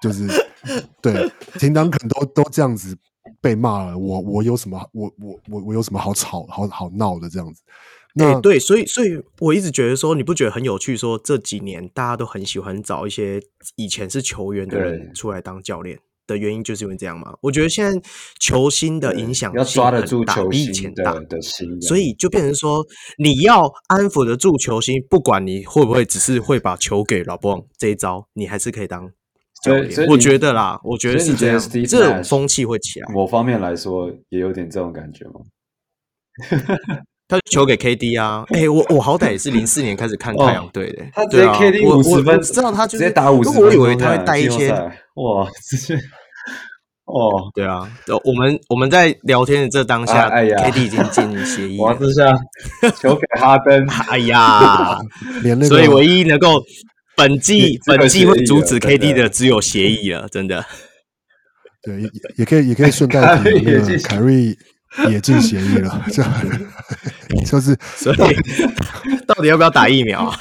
[0.01, 0.27] 就是
[1.01, 2.97] 对听 Duncan 都都这样子。
[3.41, 4.79] 被骂了，我我有什么？
[4.93, 7.61] 我我我我有什么好吵、好好闹的这样子？
[8.15, 10.97] 那、欸、对，所以所以我一直觉得说，你不觉得很有趣？
[10.97, 13.39] 说这几年大家都很喜欢找一些
[13.75, 17.33] 以前是球员的人出来当教练的原因，就是因为这样嘛。
[17.39, 18.09] 我觉得现在
[18.39, 22.83] 球星的影响力要抓得住球星以前大的心，所以就变成说，
[23.19, 29.11] 你要安抚得住球星，不管你会不会只是会把球给老布朗这一招，你还是可以当。
[29.63, 33.13] 所以，我觉得啦，我觉得是这样，这种风气会起来。
[33.13, 35.41] 某方面来说，也有点这种感觉吗？
[37.27, 45.95] 他球给 KD 啊，哎、欸，我我好歹也是零四年开始看太阳队的，他直接 KD 五十分，知道他就直接打五十分，我以为他会带一些，哇，直接，
[47.05, 47.87] 哦，对啊，
[48.23, 52.25] 我们我们在聊天的这当下，哎呀，KD 已经签协议， 哇，这下
[52.99, 54.97] 球给哈登， 哎呀，
[55.67, 56.63] 所以唯一能够。
[57.19, 60.65] 本季本季会阻止 KD 的只有协议了，真的。
[61.83, 64.57] 对，也也可以也可以顺带 提那个凯瑞
[65.09, 66.33] 也进协议了， 这样
[67.45, 67.77] 就是。
[67.95, 68.17] 所以
[69.27, 70.39] 到底要不要打疫苗啊？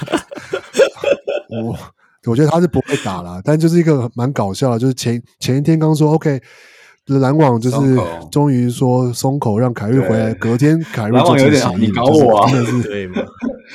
[1.49, 1.77] 我
[2.25, 6.41] 我觉得他是不会打了，但就是一个蛮搞笑的，就是前前一天刚说 OK。
[7.17, 7.97] 篮网就是
[8.31, 13.15] 终于说松口让凯瑞回来，隔天凯瑞就有点你搞我啊，真的是 对吗？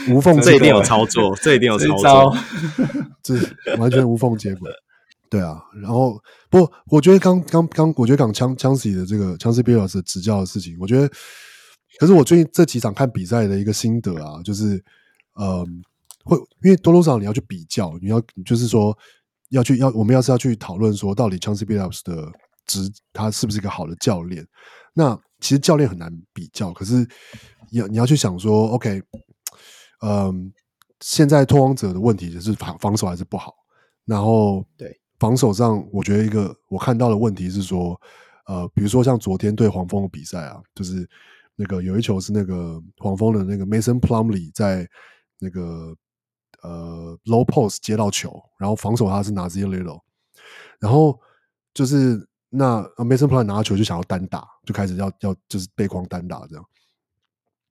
[0.09, 2.36] 无缝，这一定有操作，这一定有操作，
[3.24, 3.35] 这
[3.78, 4.70] 完全无缝接轨。
[5.28, 6.16] 对啊，然后
[6.48, 11.09] 不过我觉得刚刚刚，我觉得讲枪枪死的这个枪死比尔老师执教的事情，我觉得，
[11.98, 14.81] 可是我最近这几场看比赛的一个心得啊，就是
[15.35, 15.66] 呃，
[16.24, 18.97] 会因为多多少少你要去比较，你要就是说
[19.51, 22.31] 要去要我们要是要去讨论说到底枪死比尔老师的。
[22.66, 24.47] 值他是不是一个好的教练？
[24.93, 27.07] 那其实教练很难比较，可是
[27.73, 29.03] 要你要去想说，OK，
[30.03, 30.53] 嗯，
[31.01, 33.53] 现在拓荒者的问题就是防防守还是不好。
[34.05, 38.01] 然后对防守上，我觉得一个我看到的问题是说，
[38.47, 41.09] 呃，比如说像昨天对黄蜂的比赛啊，就是
[41.57, 44.89] 那个有一球是那个黄蜂的那个 Mason Plumley 在
[45.41, 45.95] 那个
[46.62, 50.01] 呃 low post 接到球，然后防守他是 Nassir Little，
[50.78, 51.19] 然后
[51.74, 52.27] 就是。
[52.56, 56.64] 那 Mason Plumlee 拿到球就想要单打，就开始要要就是背筐单打这样，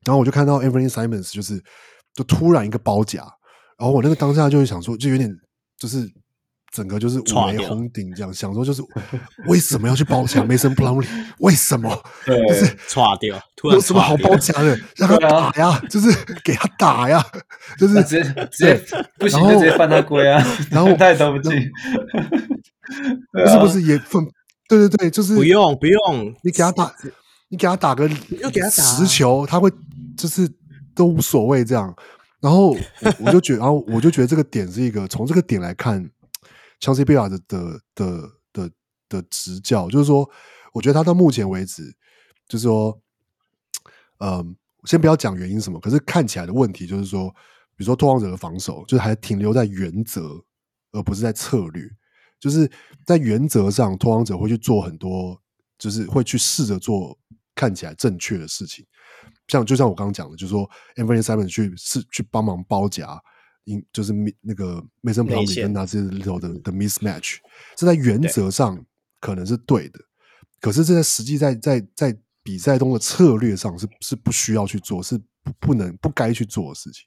[0.05, 1.61] 然后我就看到 Anthony Simons 就是
[2.14, 3.19] 就突然一个包夹，
[3.77, 5.34] 然后我那个当下就会想说，就有点
[5.77, 6.05] 就是
[6.72, 8.84] 整个就是五雷轰顶这样，想说就是
[9.47, 11.07] 为什么要去包夹 Mason Plumlee？
[11.39, 11.89] 为什么？
[12.26, 13.39] 就是唰掉，
[13.72, 14.77] 有什么好包夹的？
[14.97, 16.10] 让他打呀，就是
[16.43, 17.23] 给他打呀，
[17.77, 18.84] 就是直接直接
[19.18, 21.51] 不行就直接犯他规啊，然后 太投不进，
[23.31, 24.22] 不是不是也分。
[24.78, 26.95] 对对对，就是不用不用，你给他打，
[27.50, 28.10] 你给他打个
[28.41, 29.72] 又给他十球，他会
[30.18, 30.50] 就是
[30.95, 31.95] 都无所谓这样。
[32.40, 32.76] 然后
[33.20, 36.04] 我就觉得，然后我就觉得这个点是一个从这个点来看
[36.82, 38.72] ，Chauncey Billups 的的的的
[39.08, 40.30] 的执教，就是说，
[40.74, 41.84] 我觉得他到目前为止，
[42.48, 43.00] 就是说，
[44.20, 47.30] 嗯，先不要讲原因什么，可是看起来的问题就是说，
[47.78, 50.44] 比如说拓荒者的防守，就是还停留在原则，
[50.91, 51.90] 而不是在策略。
[52.44, 52.70] 就是
[53.06, 55.41] 在原则上，拓荒者会去做很多，
[55.78, 57.18] 就是会去试着做
[57.56, 58.86] 看起来正确的事情。
[59.48, 63.18] 像就像我刚刚讲的，就是说，Anthony Simons 去试去帮忙包夹，
[63.94, 64.11] 就是
[64.41, 67.38] 那个 Mason Plumlee 跟那些里头的的 mismatch，
[67.78, 68.86] 这在原则上
[69.22, 70.02] 可能是对的，
[70.60, 72.14] 可是这在实际在在在
[72.44, 77.06] 比赛中的策略上是是不需要去做，是不不能不该去做的事情。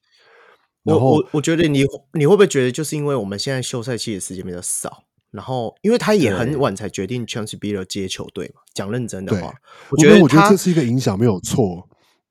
[0.83, 1.85] 然后我我我觉得你
[2.15, 5.06] 你会不会觉得，就是因为我们现在休赛期的时间比较少，
[5.37, 8.63] 然后因为他也很晚才决定 Chauncey Billups 接球队嘛。
[8.73, 9.55] 讲认真的话，
[9.91, 11.87] 我觉得我觉得这是一个影响，没有错。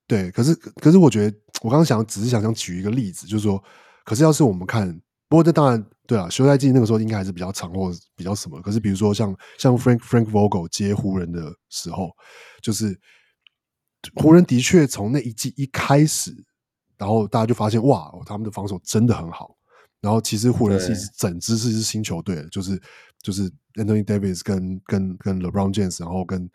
[0.08, 3.64] 对，可是可是我觉得我刚刚想只是想想举一个例子，就是说，
[4.04, 4.92] 可是要是我们看，
[5.28, 8.62] 不过这当然对啊，休赛季那个时候应该还是比较长或比较什么。
[8.62, 12.12] 可是比如说像像 Frank Frank Vogel 接湖人的时候，
[12.62, 13.00] 就是
[14.16, 16.32] 湖人的确从那一季一开始，
[16.98, 19.56] 然后大家就发现哇，他们的防守真的很好。
[20.06, 22.82] 然后其实湖人是一支整支是一支新球队，就是
[23.22, 26.50] 就是 Anthony Davis 跟跟跟 LeBron James，然后跟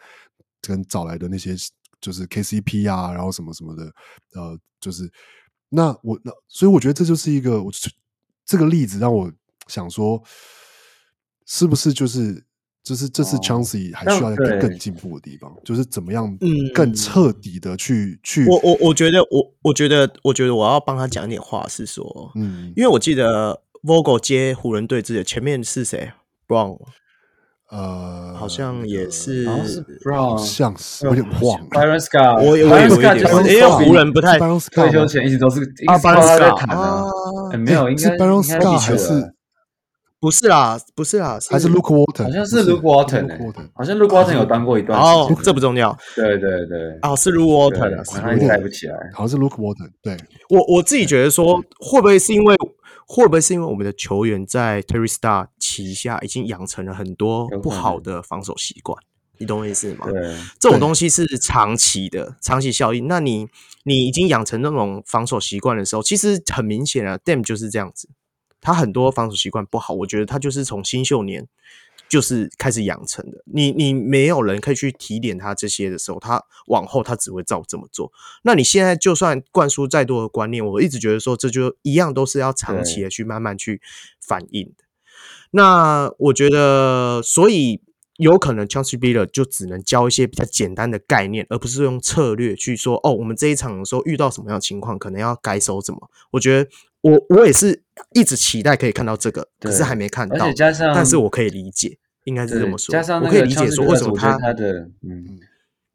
[0.62, 1.56] 跟找来的那些。
[2.02, 3.84] 就是 KCP 啊，然后什么什么的，
[4.32, 5.12] 呃，就是
[5.68, 7.70] 那我那，所以我觉得这就是一个，我
[8.46, 9.30] 这个例子让我
[9.66, 10.18] 想说，
[11.44, 12.42] 是不是就是
[12.82, 16.36] 就是这次 Chauncey 还需要更更进步的地方，哦、就是怎么样
[16.74, 18.46] 更彻底的去、嗯、去。
[18.46, 26.12] 我我我觉得我我觉得我觉得我要帮他讲一点话，是说，嗯，因为我记得 Vogel 接湖人队之前前面是谁
[26.48, 26.78] ？Brown。
[27.70, 29.46] 呃，好像也是
[30.02, 31.66] ，Brown，像是有点忘了。
[31.70, 33.16] Byron Scott，我我有点，
[33.46, 39.32] 因为湖人不太退休前一直都是啊，Byron Scott 啊，没有，应该 Byron Scott 还是
[40.20, 45.00] 不是啦，不是啦，还是 Luke Walton，好像是 Luke Walton，好像 Luke Walton 有当过一段。
[45.00, 45.96] 哦，这不重要。
[46.14, 49.90] 对对对，哦，是 Luke Walton，他猜不起来，好像是 Luke Walton。
[50.02, 50.16] 对，
[50.50, 52.56] 我我自己觉得说，会不会是因为？
[53.12, 58.96] 会不会是因为我们的球员在 Terry Stotts 旗下已经养成了很多不好的防守习惯？
[59.38, 60.06] 你懂我意思吗？
[60.08, 63.08] 对，这种东西是长期的长期效应。
[63.08, 63.48] 那你
[63.82, 68.08] 你已经养成那种防守习惯的时候，其实很明显啊，Dame 就是这样子，
[68.60, 69.94] 他很多防守习惯不好。
[69.94, 71.48] 我觉得他就是从新秀年。
[72.08, 78.10] 就是开始养成的，你你没有人可以去提点他这些的时候，他往后他只会照这么做。
[78.42, 83.80] 那你现在就算灌输再多的观念，我一直觉得说这就一样都是要长期的去慢慢去
[84.20, 84.82] 反应的。
[85.52, 87.80] 那我觉得，所以
[88.16, 96.10] 有可能 Chauncey Billups 就只能教一些比较简单的概念，而不是用策略去说哦，我们这一场的时候遇到什么样的情况，可能要该守怎么。
[96.32, 96.68] 我觉得。
[97.02, 97.82] 我我也是
[98.14, 100.44] 一直期待可以看到这个，可是还没看到。
[100.44, 102.92] 而且加上，但是我可以理解，应该是这么说。
[102.92, 105.38] 加上我可以理解说为什么他他的嗯，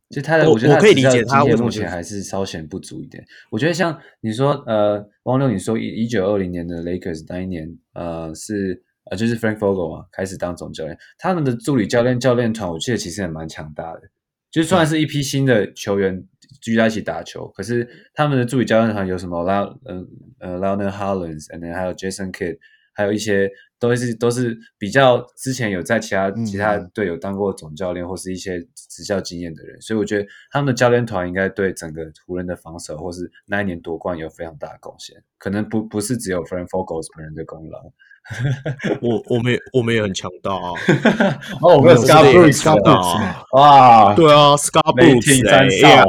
[0.10, 3.24] 就他的我觉得我可以理解他为什么目前还是稍显不足一点。
[3.52, 14.02] 我觉得像你说呃，汪六你说一一九二零年的 Lakers 那一年呃是呃就是 Frank Vogel 嘛开始当总教练，他们的助理教练教练团我记得其实也蛮强大的，
[14.50, 16.26] 就算是一批新的球员。
[16.66, 20.06] 聚在一起打球，可是他们的助理教练团有什么？Lionel 呃
[20.40, 22.58] 呃 Lionel Hollins，and then 还有 Jason Kidd，
[22.96, 23.48] 还有一些
[23.78, 28.60] 都是都是比较之前有在其他其他队有当过总教练或是一些
[28.90, 37.94] 执教经验的人，所以我觉得他们的教练团应该对整个湖人的防守或是那一年夺冠有非常大的贡献，可能不不是只有 Frank Vogel 本人的功劳。
[39.02, 40.74] 我我们我们也很强大啊！
[41.62, 43.44] 哦，我们有 Scott Brooks 啊！
[43.52, 45.48] 哇，对啊，Scott Brooks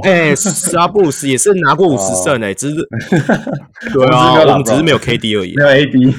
[0.03, 2.77] 哎，Scott Brooks 也是拿过五十胜哎，只是
[3.93, 6.15] 对啊， 我们只是没有 KD 而已，没有 AD，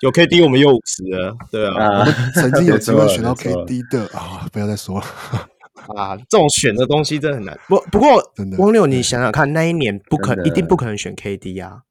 [0.00, 5.06] 有 KD 我们有五十了，对啊，我们曾经有机会选到 KD 的啊，不要再说了
[5.94, 7.56] 啊，这种选的东西真的很难。
[7.68, 8.20] 不不过，
[8.58, 11.82] 汪六，你想想看，那一年不可能，一定不可能选 KD 啊。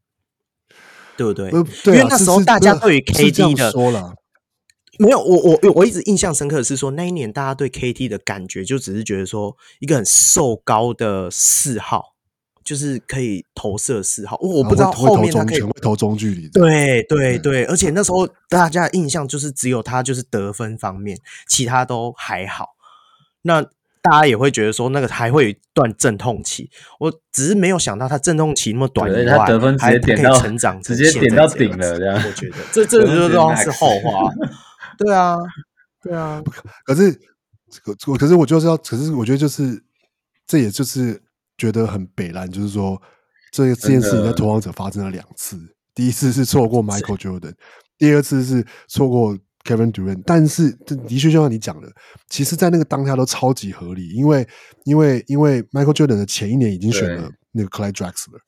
[1.18, 1.49] 对不对？
[1.52, 4.14] 呃对啊、因为那时候大家对于 KD 的说了，
[4.99, 12.14] 没有我我我一直印象深刻的是说，那一年大家对 KD 的感觉就只是觉得说一个很瘦高的四号，
[12.64, 14.38] 就是可以投射四号。
[14.40, 16.48] 我不知道后面他可以会投中距离。
[16.49, 21.18] 对对对，而且那时候大家的印象就是只有他就是得分方面，
[21.48, 22.69] 其他都还好。
[23.41, 23.65] 那
[24.04, 26.70] 大家也会觉得说那个还会有一段阵痛期，
[27.00, 32.16] 我只是没有想到他阵痛期那么短以外，他得分直接点到成长，直接点到顶了这样。
[32.16, 34.30] 我觉得这这这都是后话。
[35.00, 35.38] 对啊，
[36.02, 36.44] 对啊。
[36.86, 37.18] 可是
[37.82, 39.82] 可可是我就是要，可是我觉得就是
[40.46, 41.24] 这也就是
[41.58, 43.02] 觉得很北烂，就是说
[43.52, 45.58] 这这件事情在拓荒者发生了两次，
[45.96, 47.54] 第一次是错过 Michael Jordan，
[47.98, 49.38] 第二次是错过。
[49.64, 51.91] Kevin Durant，但是这的确就像你讲的，
[52.30, 54.48] 其实，在那个当下都超级合理，因为
[54.85, 58.40] 因为因为 Michael Jordan 的前一年已经选了那个 Clyde Drexler，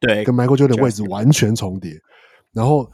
[0.00, 1.92] 对，跟 Michael Jordan 的位置完全重叠，
[2.52, 2.90] 然后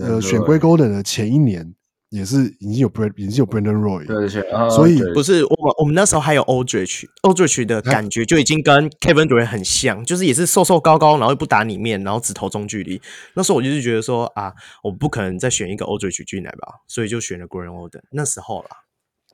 [0.00, 1.74] 呃，选 Greg Oden 的前一年。
[2.14, 13.02] 也是已经有 Brand 已经有 Brandon Roy，对对对，所以不是我们我们那时候还有 Aldridge，Aldridge 的感觉就已经跟 Kevin Durant 很像，就是也是瘦瘦高高，然后又不打里面，然后只投中距离。
[13.34, 14.52] 那时候我就是觉得说啊，
[14.84, 18.02] 我不可能再选一个 Aldridge 进来吧，所以就选了 Greg Oden。
[18.12, 18.68] 那时候啦，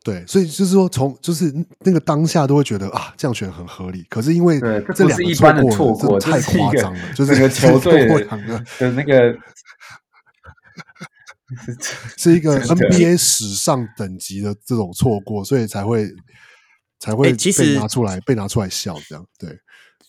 [0.02, 4.07] 对，所以就是说，从就是那个当下都会觉得啊，这样选很合理。
[4.09, 4.59] 可是因为
[4.94, 8.07] 这两个一般的错过，太夸张了，就是 球队
[8.78, 9.36] 的那个
[12.17, 16.09] 是一个 NBA 史上等级的这种错过，所以才会
[16.99, 19.27] 才会被拿出来被拿出来笑这样。
[19.39, 19.59] 对，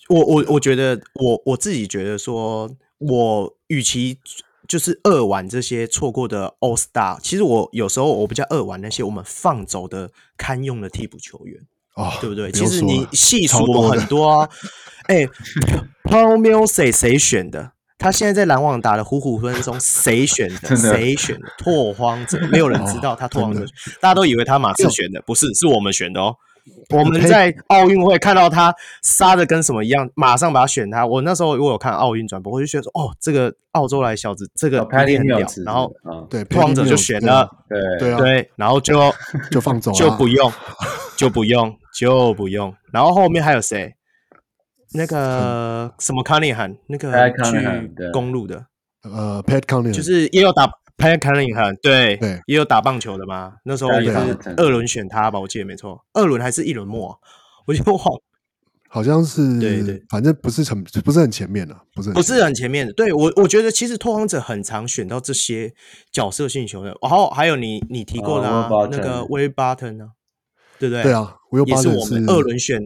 [0.10, 2.70] 我我我觉得我我自己觉得说，
[3.00, 4.20] 我与其。
[4.68, 11.60] 就是扼腕这些错过的 All Star，其实我有时候我比较扼腕那些我们放走的堪用的替补球员，
[11.96, 12.50] 哦，对不对？
[12.54, 14.50] 其实你细数我很多啊，
[15.08, 15.28] 哎，
[16.08, 17.74] Paul Millsap 谁选的？
[18.02, 20.76] 他现在在篮网打的虎虎生风，谁选的？
[20.76, 21.48] 谁选的？
[21.60, 23.64] 拓荒者，没有人知道他拓荒者，
[24.02, 26.36] 大家都以为他马刺选的，不是，是我们选的哦。
[26.90, 28.74] 我们在奥运会看到他
[29.04, 31.06] 杀的跟什么一样，马上把他选他。
[31.06, 35.40] 我那时候如果有看奥运转播，我就觉得说，哦，这个澳洲来小子，这个拍的很屌。
[35.66, 35.92] 然后，
[36.30, 37.48] 对，拓荒者就选了，
[38.00, 39.14] 对对，然后就
[39.52, 40.52] 就放走，就不用，
[41.16, 42.74] 就不用，就不用。
[42.92, 43.94] 然后后面还有谁？
[44.94, 48.66] 那个什么 Cunningham，那个去公路的，
[49.04, 50.70] 呃，Pat Cunningham，就是也有打。
[50.98, 53.54] Pat Cunningham 对对，也有打棒球的嘛。
[53.66, 57.20] 那时候也是二轮选他吧，我记得没错，二轮还是一轮末，
[57.66, 58.00] 我就忘，
[58.88, 62.94] 好像是对对，反正不是很不是很前面的，不是不是很前面的。
[62.94, 65.74] 对我我觉得其实拓荒者很常选到这些
[66.12, 68.48] 角色性球员，然后还有你你提过的
[68.92, 70.10] 那个 Will Barton 呢，
[70.78, 71.02] 对不对？
[71.02, 71.36] 对啊，
[71.66, 72.80] 也是我们二轮选，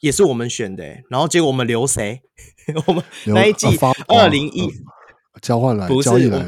[0.00, 0.84] 也是我们选的。
[1.08, 2.20] 然后结果我们留谁？
[2.86, 3.66] 我们那一季
[4.08, 4.70] 二零一
[5.40, 6.38] 交换来交易来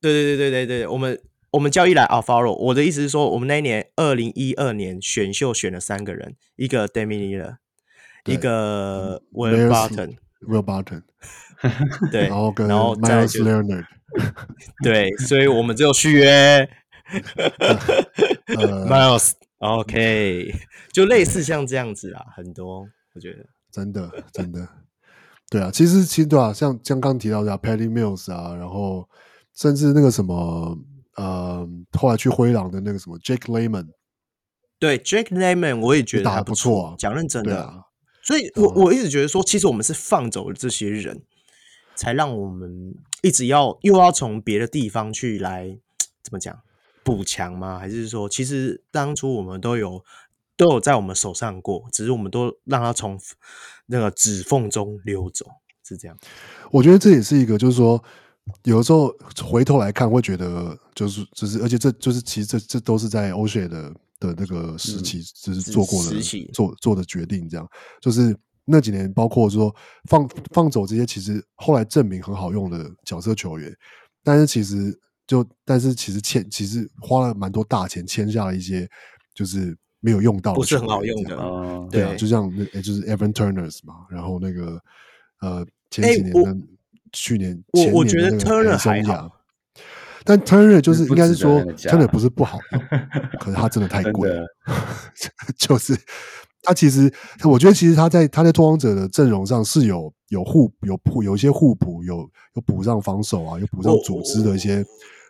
[0.00, 1.20] 对对对对对对，我们
[1.52, 7.56] 我们交易来啊，follow 我的意思是说，我们那一年二零一二年选秀选了三个人，一个 Lillard，
[8.26, 11.02] 一个 Will Barton，Will Barton，
[12.10, 13.84] 对，然后跟然后 Meyers Leonard，
[14.82, 16.68] 对，所以我们只有续约
[19.62, 20.52] ，Miles，OK，
[20.92, 24.68] 就类似像这样子啊，很多我觉得真的真的，
[25.48, 29.08] 对啊，其实其实对啊，像像刚提到的 Patty Mills 啊，然后。
[29.54, 30.78] 甚至那个什么，
[31.16, 33.86] 呃，后来去灰狼的那个什么 Jake Layman，
[34.78, 36.96] 对 Jake Layman，我也觉得还不错。
[36.98, 37.82] 讲认真的，啊
[38.22, 41.22] 所以我我一直觉得说，其实我们是放走了这些人，
[41.94, 45.78] 才让我们一直要又要从别的地方去来
[46.22, 46.58] 怎么讲
[47.04, 47.78] 补强吗？
[47.78, 50.04] 还是说，其实当初我们都有
[50.56, 53.18] 都有在我们手上过，只是我们都让他从
[53.86, 55.46] 那个指缝中溜走，
[55.86, 56.16] 是这样。
[56.70, 58.02] 我觉得这也是一个，就是说。
[58.64, 59.08] 有的时候
[59.40, 63.88] 回头来看，会觉得就是就是，而且这就是其实这这都是在欧雪的
[64.18, 66.20] 的那个时期，嗯、就是做过的
[66.52, 67.64] 做做的决定，这样
[68.00, 69.72] 就是那几年，包括说
[70.10, 73.72] 放放走这些其实后来证明很好用的角色球员，
[74.24, 74.92] 但是其实
[75.26, 78.88] 就但是其实签其实花了蛮多大钱签下了一些
[79.34, 84.80] 就是没有用到的，不是很好用的，嗯、对啊，就像那就是 Evan Turner 嘛，然后那个
[85.40, 86.50] 呃前几年的。
[86.50, 86.56] 欸
[87.14, 89.30] 去年，我我觉得 Turner 还好，
[90.24, 92.80] 但 Turner 就是应该是说 Turner 不是不好用，
[93.38, 94.46] 可是它真的太贵了。
[95.58, 95.94] 就是
[96.62, 97.12] 他其实，
[97.44, 102.18] 我觉得其实他在他在拓荒者的阵容上是有有互有补有一些互补，有
[102.54, 104.84] 有补上防守啊，有补上组织的一些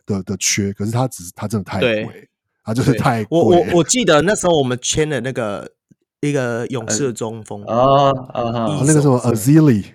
[0.04, 0.72] 的的缺。
[0.72, 2.28] 可是他只是他真的太贵，
[2.64, 3.38] 他就是太贵。
[3.38, 5.70] 我我我记得那时候我们签的那个
[6.20, 9.86] 一个勇士的中锋啊啊，那个什么 Azili。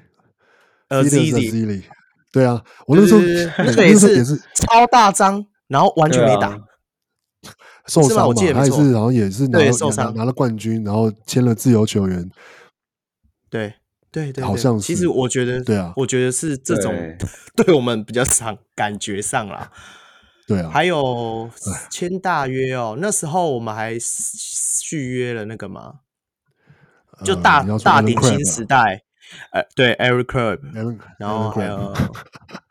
[0.89, 1.84] 呃，Azili，
[2.31, 6.57] 对啊，我那时候那个也是超大张，然后完全没打，
[7.88, 12.30] 受伤嘛，他也是，然后也是拿拿拿了冠军，然后签了自由球员，
[13.49, 13.73] 对
[14.11, 14.80] 对对，好像。
[14.80, 14.85] 是。
[14.85, 16.93] 其实我觉得，对啊，我觉得是这种
[17.55, 17.73] 对。
[17.76, 19.72] 我们比较上感觉上啦，
[20.47, 21.49] 对啊，还有
[21.89, 25.95] 签大约哦，那时候我们还续约了那个嘛，
[27.23, 29.03] 就大大顶新时代。
[29.51, 30.57] 呃，对，Eric
[31.19, 31.93] 然后还有，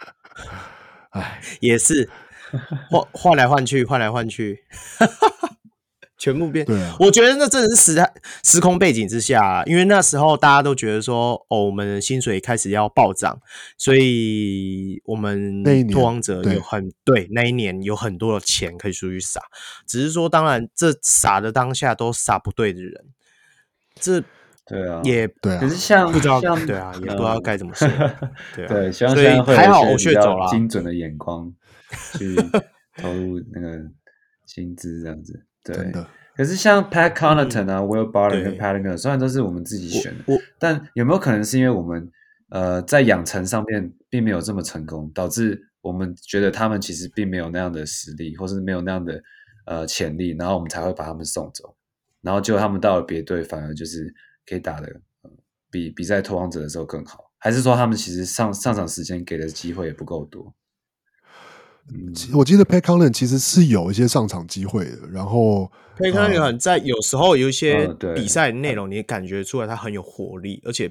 [1.12, 2.08] 哎，也是
[2.90, 4.60] 换换来换去，换来换去，
[6.18, 6.64] 全部变。
[6.64, 8.12] 对啊，我觉得那真的是时代
[8.42, 13.38] 时空背景之下，因为那时候大家都觉得说，哦，我们的薪水开始要暴涨，
[13.76, 19.40] 所以我们拓荒者有很对，对那一年有很多的钱可以出去撒，
[19.86, 23.04] 只是说，当然这撒的当下都撒不对的人，
[24.00, 24.22] 这。
[24.68, 27.86] 对啊，也对啊，可是像不知道像对啊，也不知道该怎么说。
[28.52, 31.54] 对， 对，希望现在会还好欧谢走了，精准的眼光
[32.18, 32.34] 去
[32.96, 33.90] 投入那个
[34.46, 35.44] 薪资这样子。
[35.64, 35.92] 对，
[36.36, 40.24] 可是像 Pat Connaughton 啊，Will Barton 跟 Pat Connaughton 虽然都是我们自己选的，
[40.58, 42.10] 但有没有可能是因为我们
[42.50, 49.22] 呃在养成上面并没有这么成功，导致我们觉得他们其实并没有那样的实力，或是没有那样的
[49.66, 51.76] 呃潜力，然后我们才会把他们送走。
[52.22, 54.12] 然后结果他们到了别队，反而就是
[54.48, 54.86] 可以打的、
[55.22, 55.30] 呃、
[55.70, 57.24] 比比赛拓荒者的时候更好。
[57.38, 60.54] 还是说他们其实上上场时间给的机会也不够多？
[61.92, 64.98] 嗯，我记得 Connaughton 其实是有一些上场机会的。
[65.12, 70.90] 然后 Connaughton 在有时候有一些比赛内容，你感觉出来他很有活力，而且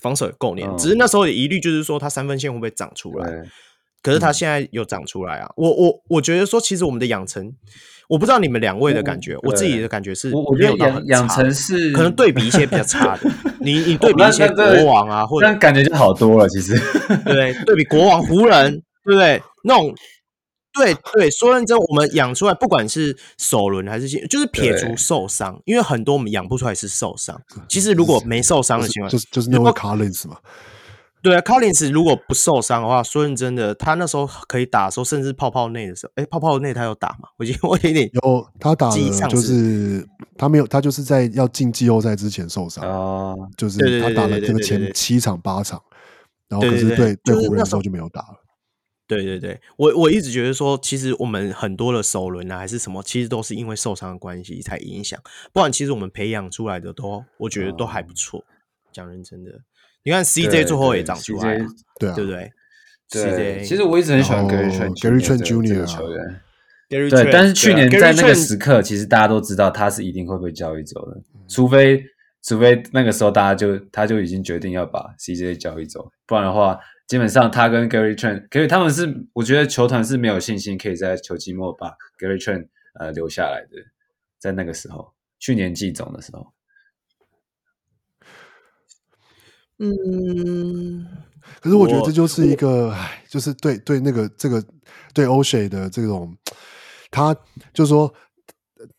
[0.00, 0.68] 防守也够黏。
[0.76, 3.32] 只是那时候的疑虑就是说，他三分线会不会长出来？
[4.02, 5.50] 可是他现在有长出来啊！
[5.56, 7.50] 我我我觉得说，其实我们的养成，
[8.06, 13.30] 我不知道你们两位的感觉，我自己的感觉是，我觉得养养成是可能对比一些比较差的。
[13.60, 16.46] 你你对比一些国王啊，或者感觉就好多了。
[16.50, 16.78] 其实，
[17.24, 18.74] 对对比国王、湖人，
[19.06, 19.42] 对不对？
[19.62, 19.94] 那种，
[20.74, 27.40] 对对，说认真，我们养出来，不管是首轮还是就是撇除受伤，因为很多我们养不出来是受伤。
[27.68, 30.36] 其实如果没受伤的情况，就是就是那个 Collins 嘛。
[31.22, 37.30] 对啊，Collins 如果不受伤的话，说认真的，他那时候可以打的时候，甚至泡泡内的时候，哎，泡泡内他有打吗？
[37.38, 40.06] 我觉得我有点有，他打了，就是
[40.36, 45.80] 他没有，他就是在要进季后赛之前受伤啊，就是他打了这个前七场八场，
[46.46, 48.43] 然后可是对对湖人的时候就没有打了。
[49.06, 55.20] 对对对，我我一直觉得说，其实我们很多的首轮啊，还是什么，其实都是因为受伤的关系才影响，
[55.52, 58.44] 不然其实我们培养出来的都，我觉得都还不错，
[58.92, 59.52] 讲认真的。
[60.02, 61.58] 你看 CJ 最后也长出来，
[61.98, 62.50] 对啊，对不对？
[63.10, 66.40] 对，其实我一直很喜欢 Gary Trent，Gary Trent Junior 球员。
[66.88, 72.02] 对，但是去年在那个时刻，其实大家都知道他是一定会被交易走的，除非
[72.42, 82.68] 除非那个时候大家就他就已经决定要把 CJ 交易走，不然的话，基本上他跟 Gary Trent，Gary 他们是我觉得球团是没有信心可以在球季末把 Gary Trent
[82.98, 83.76] 呃留下来的，
[84.38, 86.52] 在那个时候，去年季总的时候。
[89.78, 91.04] 嗯，
[91.60, 94.64] 可是我觉得这就是一个，唉，就是对对那个这个
[95.12, 96.34] 对 Oshae 的这种，
[97.10, 97.34] 他
[97.72, 98.14] 就是说，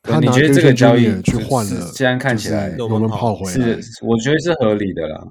[0.04, 5.26] 他你觉得这个交易去换了，现在看起来罗文炮回来，是我觉得是合理的啦。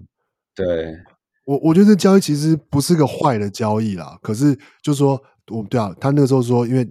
[0.54, 0.96] 对，
[1.44, 4.18] 我我觉得这交易其实不是个坏的交易啦。
[4.22, 6.88] 可是就是说，我对啊，他那个时候说，因为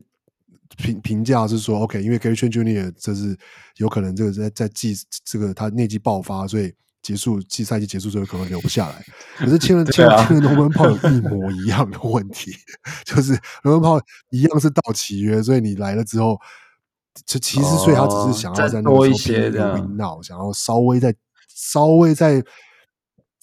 [0.77, 3.37] 评评价是说，OK，因为 Gary Trent Junior 这是
[3.77, 6.73] 有可能这个在在季这个他内季爆发，所以。
[7.03, 9.03] 结束季赛季结束之后可能留不下来，
[9.35, 12.49] 可是签了 签了签了罗文炮有一模一样的问题，
[13.03, 13.99] 就是罗文炮
[14.29, 16.39] 一样是到期约，所以你来了之后，
[17.25, 21.13] 这其实所以他只是想要在那个时候拼一个 win now，想要稍微再
[21.53, 22.41] 稍微在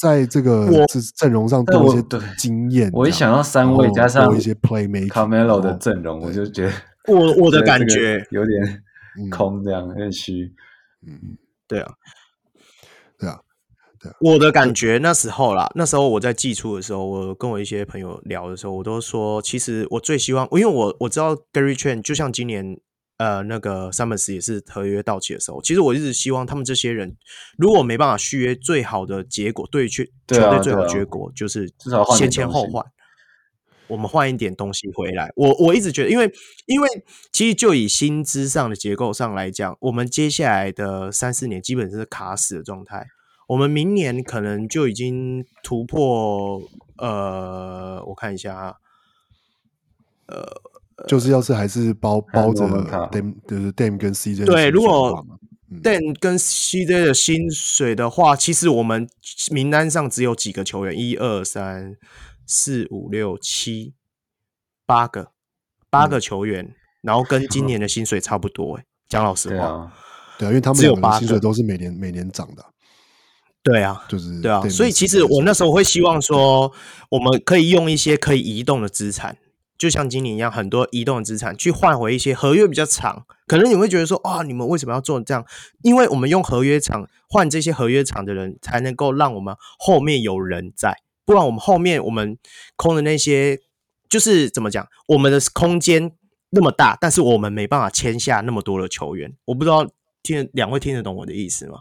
[0.01, 0.87] 在这个
[1.17, 2.05] 阵容上多一些
[2.39, 2.91] 经验。
[2.93, 6.73] 我一想到三位加上一些 playmaker Carmelo 的阵容，我就觉得
[7.13, 8.83] 我我的感觉有点
[9.31, 10.55] 空，这样有点虚。
[11.07, 11.37] 嗯，
[11.69, 11.93] 对啊，
[13.19, 13.41] 对啊。
[14.03, 22.81] 对我的感觉那时候啦，那时候我在寄出的时候，我跟我一些朋友聊的时候，我都说，其实我最希望，因为我我知道 Gary Trent 就像今年
[23.21, 27.15] 呃那个 Summers 也是合约到期的时候，其实我一直希望他们这些人
[27.59, 32.83] 如果没办法续约，最好的结果对球队最好的结果就是至少先签后换，
[33.89, 35.31] 我们换一点东西回来。
[35.37, 36.33] 我我一直觉得，因为
[36.65, 36.89] 因为
[37.31, 43.07] 其实就以薪资上的结构上来讲，我们接下来的三四年基本是卡死的状态。
[43.49, 46.63] 我们明年可能就已经突破，
[46.97, 48.77] 呃，我看一下，
[50.27, 50.41] 呃，
[51.07, 52.65] 就是要是还是包包着
[53.11, 55.25] Dame，就是 Dame 跟 CJ 对，如果
[55.83, 59.09] Dame 跟 CJ 的薪水的话，其实我们
[59.51, 61.97] 名单上只有几个球员，一二三
[62.47, 63.95] 四五六七
[64.85, 65.33] 八个，
[65.89, 68.77] 八个球员，嗯、然后跟今年的薪水差不多。
[68.77, 69.93] 哎，讲老实话，
[70.39, 72.65] 对啊，因为他们两个薪水都是每年每年涨的。
[73.63, 76.73] 对啊，就是对啊，所以其实我那时候会希望说，
[77.11, 79.37] 我们可以用一些可以移动的资产，
[79.81, 83.25] 就像今年一样，很多移动的资产去换回一些合约比较长。
[83.47, 85.43] 可能你会觉得说，啊，你们为什么要做这样？
[85.81, 90.95] 因为我们用合约长换这些合约长的人，才能够让我们后面有人在，
[91.25, 92.37] 不然我们后面我们
[92.77, 93.59] 空的那些，
[94.07, 96.13] 就是怎么讲，我们的空间
[96.51, 99.35] 那么大，但是我们没办法签下那么多的球员。
[99.47, 99.89] 我不知道
[100.23, 101.79] 听两位听得懂我的意思吗？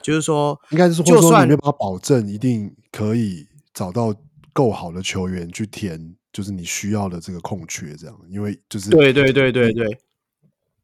[0.00, 4.14] 就是说，应该是说，就算你没办法保证一定可以找到
[4.54, 9.98] 够好的球员去填，就是你需要的这个空缺，这样，因为就是对对对对对，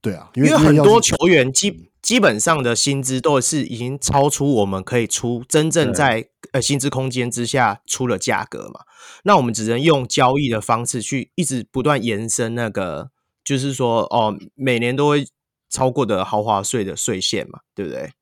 [0.00, 8.80] 对啊，因为很多球员基基本上的薪资都是已经超出我们可以出真正在呃薪资空间之下出了价格嘛，
[9.24, 13.10] 那我们只能用交易的方式去一直不断延伸那个，
[13.42, 15.26] 就是说哦，每年都会
[15.70, 18.12] 超过的豪华税的税线嘛，对不对？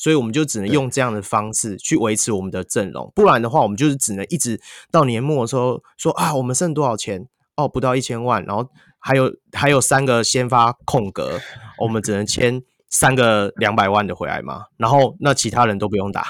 [0.00, 4.58] 所以我们就只能用这样的方式去维持我们的阵容，不然的话，我们就是只能一直
[4.90, 7.28] 到年末的时候说啊，我们剩多少钱？
[7.56, 8.66] 哦，不到一千万，然后
[8.98, 11.38] 还有还有三个先发空格，
[11.80, 16.24] 我们只能签三个两百万的回来嘛，然后那其他人都不用打，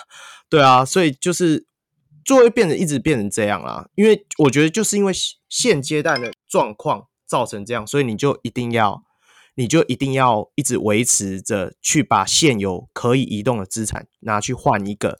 [0.48, 1.64] 对啊，所以就是
[2.24, 5.12] 就会变成一直变成这样啊，因为我觉得就是因为
[5.48, 9.04] 现阶段的状况造成这样，所以你就一定要
[9.60, 15.18] 你就一定要一直维持着去把现有可以移动的资产拿去换一个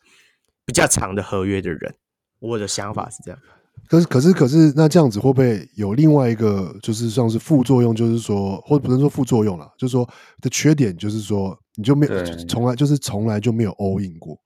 [0.65, 1.95] 比较长的合约的人，
[2.39, 3.39] 我的想法是这样。
[3.87, 10.09] 可是，可是，可是，那这样子会不会有另外一个，就是像是副作用，就是说，或者不能说副作用了，就是说
[10.41, 14.41] 的缺点，就是说你就没有从来就是从来就没有 all in 过，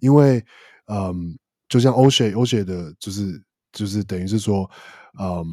[0.00, 0.44] 因为，
[0.92, 1.34] 嗯，
[1.66, 3.42] 就像 O'Shea，O'Shea 的，就是
[3.72, 4.70] 就是等于是说，
[5.18, 5.46] 嗯，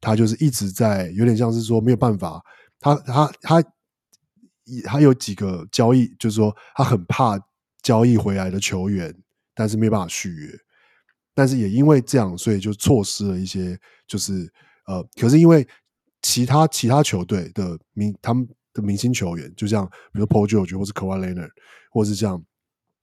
[0.00, 2.42] 他就是一直在有点像是说没有办法，
[2.80, 3.64] 他他他
[4.84, 7.38] 他有几个交易，就是说他很怕
[7.82, 9.14] 交易回来的球员，
[9.54, 10.58] 但是没办法续约。
[11.34, 14.52] 但是也因为这样，所以就错失了一些，就是
[14.86, 15.66] 呃，可是因为
[16.20, 21.50] 其他其他球队的明他们的明星球员，就像比如 Paul George 或是 k a w a l e n a r
[21.90, 22.42] 或是像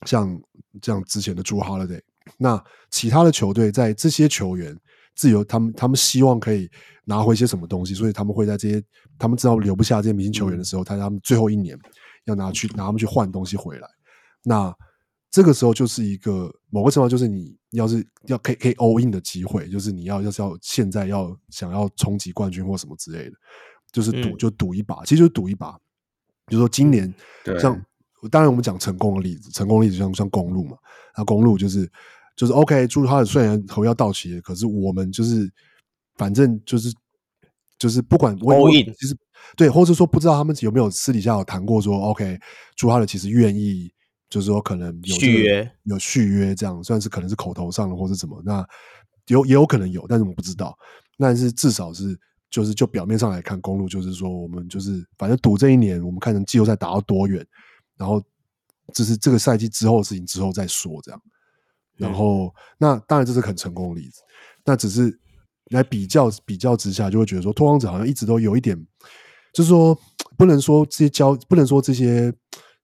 [0.05, 0.37] 像
[0.81, 2.01] 这样之前的朱 Holiday，
[2.37, 2.61] 那
[2.91, 4.77] 其他的球队在这些球员
[5.15, 6.69] 自由，他们他们希望可以
[7.05, 8.83] 拿回一些什么东西，所以他们会在这些
[9.17, 11.77] 他们知道留不下这些明星球员的时候，他他们最后一年
[12.25, 13.87] 要拿去拿他们去换东西回来，
[14.43, 14.75] 那。
[15.31, 23.35] 这个时候就是一个某个程度，就是你要是要可以可以 all in 的机会，就是你要要是要现在要想要冲击冠军或什么之类的，
[23.91, 25.73] 就是赌、嗯、就赌一把，其实就是赌一把。
[26.45, 27.13] 比如说今年，
[27.59, 27.77] 像
[28.31, 30.77] 当然我们讲成功的例子，成功的例子像像公路嘛，
[31.17, 31.85] 那公路就是
[32.35, 35.51] 就是 OK，朱他的虽然合约要到期了，可是我们就是
[36.15, 36.93] 反正就是
[37.79, 39.17] 就是不管 all in，其实
[39.55, 42.39] 对，或者说不知道他们有没有私底下有谈过说 OK，
[42.75, 43.91] 朱哈的其实愿意。
[44.27, 48.67] 就是说，可能有、这个、续约，有续约这样，算是可能是口头上的，或是怎么，那
[49.27, 50.75] 有也有可能有，但是我们不知道。
[51.19, 57.45] 但是至少是，就是就表面上来看，公路就是说，我们就是反正赌这一年，我们看能季后赛打到多远，
[57.97, 58.21] 然后
[58.95, 61.21] 就是这个赛季之后的事情之后再说这样。
[61.97, 64.21] 然后、嗯、那当然这是很成功的例子，
[64.63, 65.19] 那只是
[65.71, 68.75] 来比较比较之下，就会觉得说，拓荒者好像一直都有一点，
[69.53, 69.97] 就是说
[70.37, 72.33] 不能说这些交，不能说这些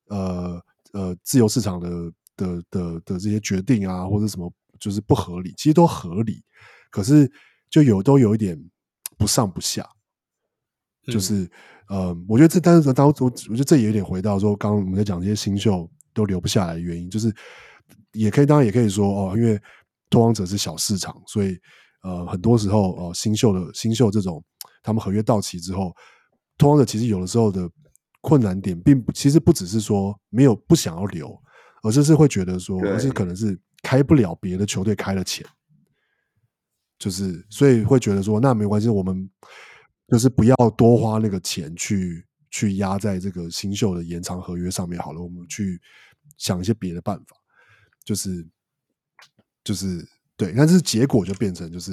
[0.07, 0.61] 呃。
[0.93, 1.89] 呃，自由市场的
[2.35, 6.43] 的的的这些决定啊，或者什么就是不合理，其实都合理，
[6.89, 7.31] 可是
[7.69, 8.61] 就有都有一点
[9.17, 9.87] 不上不下，
[11.07, 11.49] 就是、
[11.87, 17.33] 嗯、呃，我觉得这但是当我我觉得这也有点回到说，刚刚我们在讲这些新秀都留不下来的原因，就是
[18.13, 19.59] 也可以当然也可以说哦，因为
[20.09, 21.57] 拓荒者是小市场，所以
[22.03, 24.43] 呃，很多时候哦、呃，新秀的新秀这种
[24.81, 25.95] 他们合约到期之后，
[26.57, 27.69] 拓荒者其实有的时候的。
[28.23, 31.35] 困难点并不，其实不只是说没有不想要留，
[31.81, 35.43] 而是是会觉得说，而是可能是开不了别的球队开了钱，
[36.99, 39.27] 就是所以会觉得说，那没关系，我们
[40.07, 45.81] 就是不要多花那个钱去去压在这个新秀的延长合约上面好了，我们去
[46.37, 47.35] 想一些别的办法，
[48.03, 48.47] 就是
[49.63, 50.07] 就是。
[50.37, 51.91] 对，但是结果就变成就是，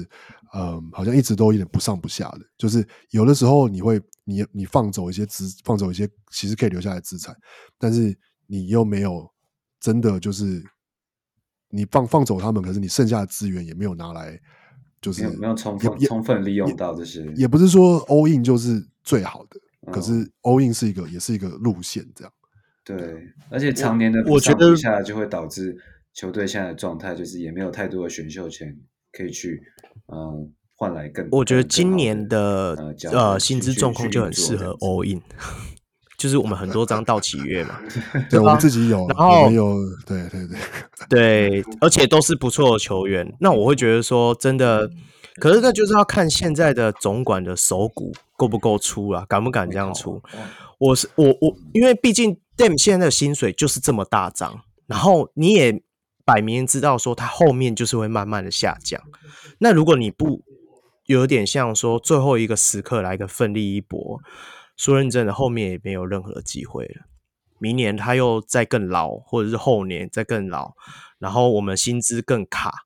[0.55, 2.41] 嗯，好像一直都有点不上不下的。
[2.57, 7.37] 就是有的时候你会，你你放走一些资，放走一些其实可以留下来资产，
[7.77, 8.17] 但是
[8.47, 9.31] 你又没有
[9.79, 10.65] 真的就是
[11.69, 14.41] 你放放走他们，可是你剩下的资源也没有拿来，
[15.03, 17.47] 就是没有，充分充分利用到这些也。
[17.47, 22.33] 不是说 all in 就是最好的，嗯、可是 all in 是一个也是一个路线这样。
[22.83, 25.77] 对，而且常年的我觉得下来就会导致。
[26.19, 28.77] 球队现在的状态就是也没有太多的选秀权
[29.13, 29.63] 可以去，
[30.13, 31.29] 嗯，换来更。
[31.31, 35.23] 我觉得今年的呃，呃薪资状况就很适合 all in，
[36.19, 37.79] 就是我们很多张到期约嘛，
[38.29, 40.59] 对，我们自己有，然后有，对对对
[41.09, 43.33] 对，而且都是不错的球员。
[43.39, 44.91] 那我会觉得说，真的，
[45.37, 50.21] 可是那就是要看现在的总管的手骨够不够粗啊，敢不敢这样出？
[50.79, 55.81] 我是我我，因为毕竟 Dame 现在的薪水就是这么大张，然后你也。
[56.29, 59.03] 摆明知道说他后面就是会慢慢的下降，
[59.61, 60.45] 那如果你不
[61.07, 64.21] 有点像说最后一个时刻来个奋力一搏，
[64.77, 67.07] 说认真的，后面也没有任何机会了。
[67.59, 70.75] 明年他又再更老，或者是后年再更老，
[71.19, 72.85] 然后我们薪资更卡，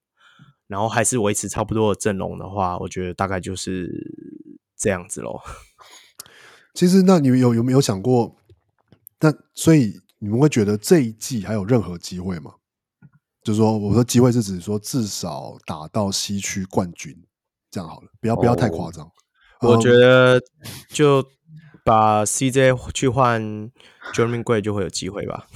[0.69, 3.91] 然后还是维持差不多的阵容的话，我觉得大概就是
[4.77, 5.41] 这样子喽。
[6.75, 8.37] 其实，那你有有没有想过？
[9.19, 12.55] 那所以你们会觉得这一季还有任何机会吗？
[13.43, 17.15] 就是说，我说机会是指说至少打到西区冠军，
[17.71, 19.07] 这样好了，不要不要太夸张。
[19.61, 20.41] 我觉得
[20.89, 21.25] 就
[21.85, 23.43] 把 CJ 去换
[24.13, 25.47] Jeremy Gray 就会有机会吧？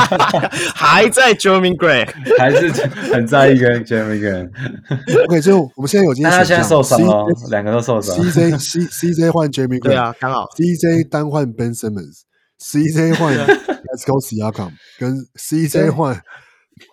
[0.74, 2.06] 还在 Jeremy Gray，
[2.38, 2.70] 还是
[3.12, 4.50] 很在意跟 Jeremy Gray。
[5.28, 8.16] OK，就我们现在有经验，他现在受伤了，两个都受伤。
[8.16, 10.46] CJ C CJ 换 Jeremy Gray，对啊，刚好。
[10.56, 16.20] CJ 单换 Ben Simmons，CJ 换 Let's Go Siakam，跟 CJ 换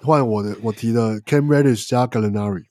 [0.04, 2.64] 换我的我提的 Cam Reddish 加 Gallinari。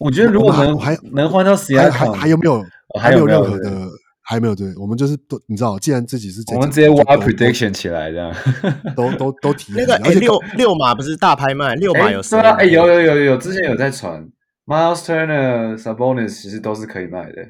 [0.00, 2.64] 我觉得如果能还能换到 Siakam，还还有没有？
[3.00, 3.88] 还有任何的？
[4.24, 8.32] 还没有对，我们就是都你知道，既然自己是，我们直接挖 prediction 起来这样，
[8.96, 12.50] 都都都提那个哎六六码不是大拍卖，六码有是啊？
[12.52, 14.24] 哎有有有有，之前有在传
[14.64, 17.42] Miles Turner、Sabonis 其实都是可以卖的，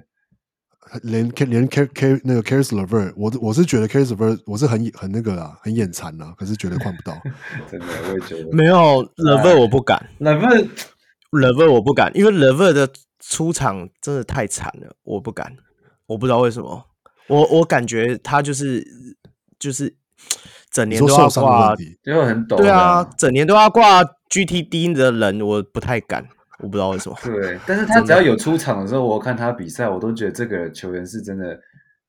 [1.03, 7.21] 连连 K K 那个 Caris LeVert，我我是觉得 Caris LeVert 我是很很那个啦，很眼馋啦，可是绝对换不到，
[7.71, 10.69] 真的我也觉得没有 LeVert 我不敢，LeVert
[11.31, 12.89] LeVert 我不敢，因为 LeVert 的
[13.21, 15.57] 出场真的太惨了，我不敢。
[16.07, 16.85] 我不知道为什么，
[17.29, 18.87] 我我感觉他就是
[19.59, 19.95] 就是
[20.71, 21.75] 整年都要挂，
[22.05, 22.57] 因为很抖。
[22.57, 26.27] 对啊，整年都要挂 GTD 的人，我不太敢。
[26.63, 27.17] 我不知道为什么。
[27.23, 31.59] 对，但是 他只要有出场的时候，我看他比赛，我都觉得这个球员是真的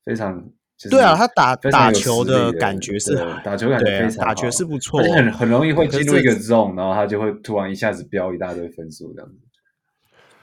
[0.06, 0.42] 非常。
[0.90, 9.36] 对啊，他打打球的感觉是打球感觉非常，打球是不错，而且很很容易会进入一个 zone，然后他就会突然一下子飙一大堆分数这样子。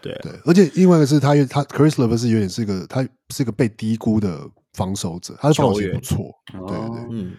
[0.00, 3.02] 对对，而且另外一个是他，他 Chris LeVert 是有点是一个，他
[3.34, 4.40] 是一个被低估的
[4.72, 6.32] 防守者，他的防守也不错。
[6.52, 7.32] 对对对，嗯，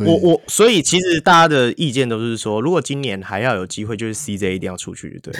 [0.00, 5.32] 我我所以其实大家的意见都是说，如果今年还要有机会，就是 CJ 一定要出去，对。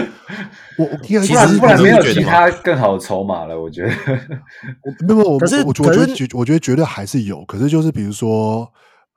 [0.78, 3.92] 我我其实不然没有其他更好的筹码了，我觉得。
[4.82, 5.90] 我没有，我可是我觉得
[6.34, 8.70] 我觉得绝对还是有，可是就是比如说，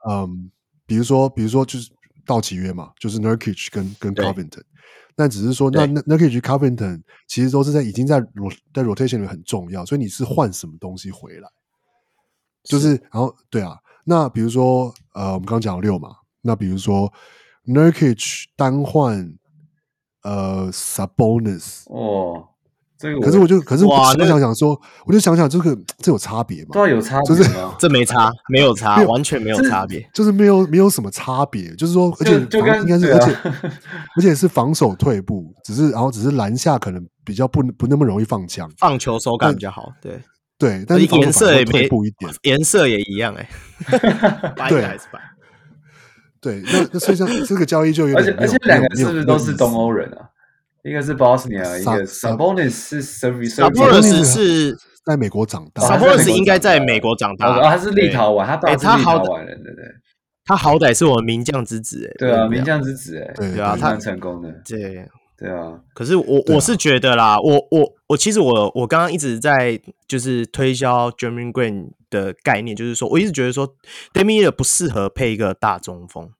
[0.08, 0.50] 嗯，
[0.86, 1.90] 比如说比如说就是
[2.26, 4.62] 到期约嘛，就是 Nurkic 跟跟 Covington。
[5.16, 8.20] 那只是说，那那那可以去 Covington，其实都是在已经在
[8.72, 11.48] 在 rotation 里面很重要，所以你是换什么东西回来？
[12.64, 13.76] 就是，然后对啊，
[14.10, 16.10] 那比如说呃，我们刚刚讲六嘛，
[16.42, 17.10] 那比如说
[17.66, 19.32] Nurkic 单换
[20.24, 22.48] 呃 Sabonis 哦。
[22.98, 23.96] 这个可是我就，可是我
[24.26, 26.68] 想想说，我就想想这个这有差别吗？
[26.72, 32.34] 对，有差别，就是这没差，没有差，完全没有差别，就是没有没有什么差别，就是说，而且
[32.82, 33.34] 应该是，而且
[34.16, 40.20] 而且是防守退步，只是然后只是篮下可能比较不不那么容易放枪，放球手感比较好，对
[40.60, 43.48] 对，但是颜色也退步一点， 颜色也一样哎，
[44.54, 45.18] 白还是白？
[46.40, 50.28] 对，那那所以像 这个交易就有点，而且而且两个是不是都是东欧人啊？
[50.84, 59.84] 一个是 Bosnia，一个 Sabonis 是 Sabonis 是在美国长大，Sabonis 应该在美国长大，他是立陶宛，他爸是立陶宛人，对不对？
[60.46, 65.06] 他好歹是我们名将之子，哎，对啊，名将之子，哎，对啊，他蛮成功的，对，
[65.40, 65.80] 对啊。
[65.94, 73.74] 可是我我是觉得啦，我我我其实我我刚刚一直在就是推销 Jerami Grant 的概念，就是说我一直觉得说
[74.12, 76.30] Damian Lillard 不适合配一个大中锋。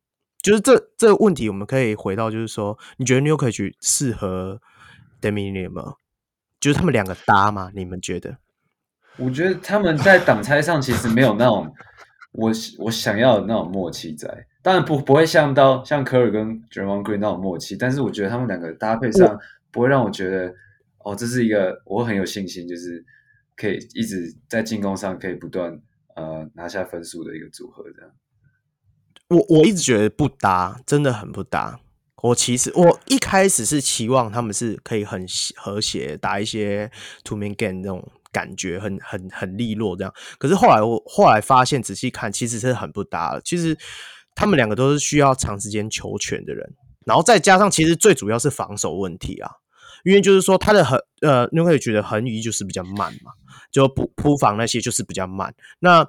[0.42, 4.60] 就是这这个问题，我们可以回到，就是说，你觉得 Nurkic 适合
[5.20, 5.94] Damian Lillard 吗？
[6.58, 7.70] 就是他们两个搭吗？
[7.74, 8.38] 你们觉得？
[9.16, 11.70] 我觉得他们在挡拆上其实没有那种
[12.32, 19.38] 我我想要的那种默契在，当然不不会像到像 Curry 跟 Draymond Green 那种默契，但是我觉得他们两个搭配上
[19.70, 20.54] 不会让我觉得
[20.98, 23.04] 哦，这是一个我很有信心，就是
[23.56, 25.80] 可以一直在进攻上可以不断
[26.14, 28.10] 呃拿下分数的一个组合这样。
[29.28, 31.80] 我我一直觉得不搭，真的很不搭。
[32.22, 35.24] 我其实我一开始是期望他们是可以很
[35.56, 36.90] 和谐打一些
[37.24, 40.12] two man game 那种感觉，很很很利落这样。
[40.38, 43.40] 可是后来我后来发现，仔细看其实是很不搭的。
[43.42, 43.74] 其实
[44.34, 46.74] 他们两个都是需要长时间求权的人，
[47.04, 49.50] 然后再加上其实最主要是防守问题啊。
[50.02, 53.32] 因为就是说他的横呃，你会觉得横移就是比较慢嘛，
[53.70, 55.54] 就扑扑防那些就是比较慢。
[55.80, 56.02] 那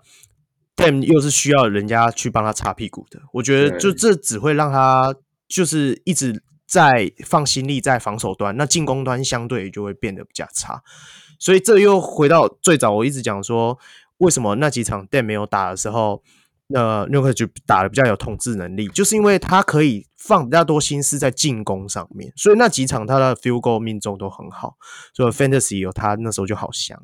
[0.78, 5.14] Dam 又是需要人家去帮他擦屁股的，我觉得就这只会让他
[5.50, 10.82] 就是一直在放心力在防守端，那进攻端相对就会变得比较差。
[11.38, 13.78] 所以这又回到最早我一直讲说，
[14.20, 16.24] 为什么那几场 Dam 没有打的时候，
[16.74, 24.76] 呃，Nurkic 就打的比较有统治能力，就是因为他可以放比较多心思在进攻上面，所以那几场他的 Field Goal 命中都很好，
[25.14, 27.02] 所以 Fantasy 有他那时候就好香。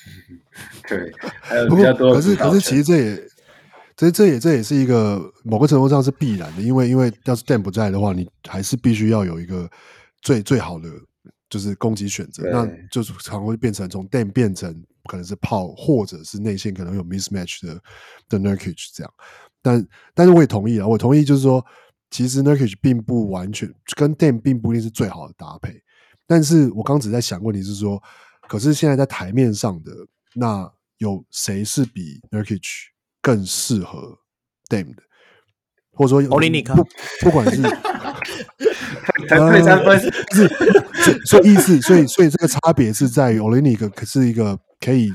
[0.88, 2.14] 对，还有比较多。
[2.14, 3.22] 可是可是，其实这也，
[3.96, 9.70] 这这也这也是一个某个程度上是必然的，因为因为要是 Dame 不在的话，你还是必须要有一个
[10.22, 10.88] 最最好的
[11.48, 17.80] 就是攻击选择，那就是常会变成从 Dame 变成可能是炮，或者是内线可能有 mismatch 的
[18.28, 19.12] 的 Nurkic 这样。
[19.62, 21.64] 但但是我也同意啊，我同意就是说，
[22.10, 25.82] 其实 Nurkic 并不完全跟 Dame 并不一定是最好的搭配。
[26.26, 28.02] 但是我刚只在想问题是说。
[28.48, 29.92] 可是现在在台面上的
[30.34, 30.68] 那
[30.98, 32.60] 有谁是比 Nurkic
[33.22, 34.18] 更适合
[34.68, 35.02] Dame 的，
[35.92, 36.84] 或者说 Olynyk 不
[37.20, 37.62] 不管是
[39.28, 40.48] 退三分，是
[41.26, 45.10] 所以意思，所以所以这个差别是在于 Olynyk 可是一个可以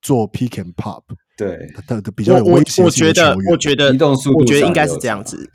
[0.00, 1.02] 做 pick and pop，
[1.36, 1.56] 对。
[1.86, 5.50] 的的比较有威胁我觉得，我觉得，移动速度，我觉得应该是这样子。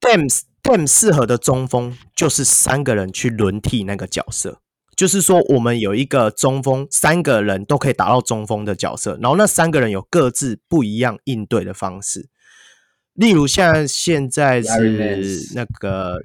[0.00, 0.28] Dame
[0.62, 4.60] Dame 适合的中锋就是三个人去轮替那个角色，
[4.96, 12.28] 就是说我们有一个中锋，三个人都可以打到中锋的角色，然后那三个人有各自不一样应对的方式。
[13.14, 16.18] 例如像现在是那个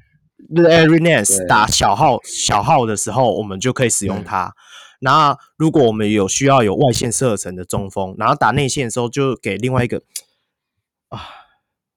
[0.53, 4.53] Larry Nance 打小号小号的时候，我们就可以使用它。
[5.03, 10.01] 那如果我们有需要有外线射程的中锋，然后打内线的时候，就给另外一个
[11.09, 11.19] 啊，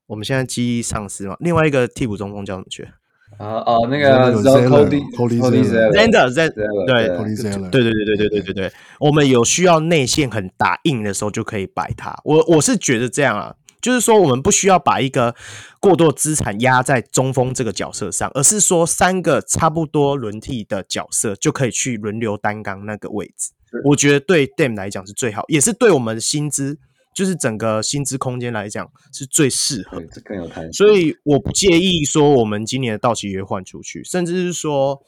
[0.06, 1.36] 我们现在记忆丧失嘛。
[1.38, 2.88] 另外一个替补中锋叫什么去？
[3.36, 12.16] 啊哦，那个 Cody Zeller Zeller 对对对对对对对对对，我们有需要内线很打硬的时候，就可以摆他。
[12.24, 13.56] 我我是觉得这样啊。
[13.84, 15.34] 就是说，我们不需要把一个
[15.78, 23.52] 过多资产压在中锋这个角色上，而是说三个差不多轮替的角色就可以去轮流担纲那个位置。
[23.84, 26.78] 我觉得对 Dame 来讲是最好，也是对我们的薪资，
[27.14, 30.02] 就是整个薪资空间来讲是最适合。
[30.24, 30.72] 更有弹性。
[30.72, 35.02] 所以我不介意说我们今年的到期约换出去，甚至是说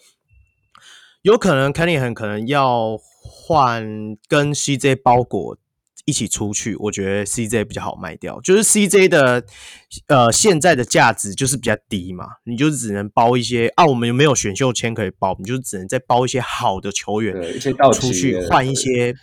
[1.22, 3.82] 有可能 Kenny 很可能要换
[4.28, 5.56] 跟 CJ 包裹。
[6.06, 8.40] 一起出去，我觉得 CJ 比较好卖掉。
[8.40, 9.44] 就是 CJ 的
[10.06, 15.36] 呃现在的价值就是比较低嘛，你就只能包一些啊，我们有没有选秀签可以包？
[15.38, 17.34] 你就只能再包一些好的球员
[17.92, 19.14] 出去换一些，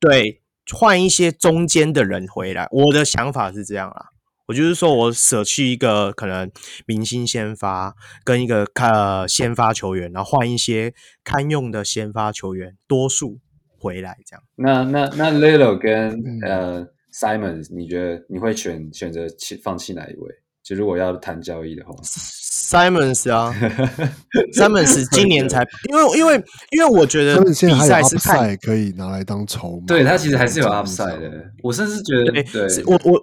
[0.00, 0.42] 对，
[0.74, 2.66] 换一些中间的人回来。
[2.72, 4.06] 我的想法是这样啦，
[4.48, 6.50] 我就是说我舍弃一个可能
[6.84, 10.92] 明星先发跟一个呃先发球员，然后换一些
[11.22, 13.38] 堪用的先发球员，多数。
[13.78, 20.34] 回来这样，那那那 Lillard 跟、嗯、呃 Simons，你觉得你会选选择弃放弃哪一位？
[20.62, 23.54] 就如果要谈交易的话，Simons 啊，
[24.54, 31.50] Simons 今年才因为因为因为我觉得比赛是太可以拿来当筹码，对他其实还是有 upside 的。
[31.62, 33.22] 我甚至觉得，对，对我我。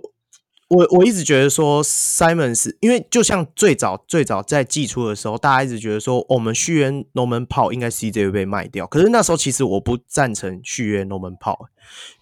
[0.67, 8.87] 我我一直觉得说，Simons，因为就像最早最早在季初的时候，大家一直觉得说，我们续约 Norman Powell 应该 CJ 会被卖掉。
[8.87, 11.67] 可是那时候其实我不赞成续约 Norman Powell。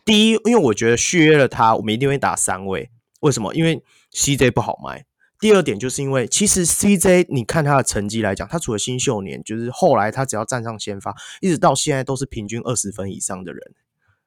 [0.04, 2.92] 第一，因为我觉得续约了他，我们一定会打三位。
[3.22, 3.56] 为什么？
[3.56, 5.06] 因为 CJ 不好卖。
[5.40, 13.62] 第二点就是因为其实 CJ，你看他的成绩来讲，他除了新秀年，就是后来他只要站上先发，一直到现在都是平均二十分以上的人。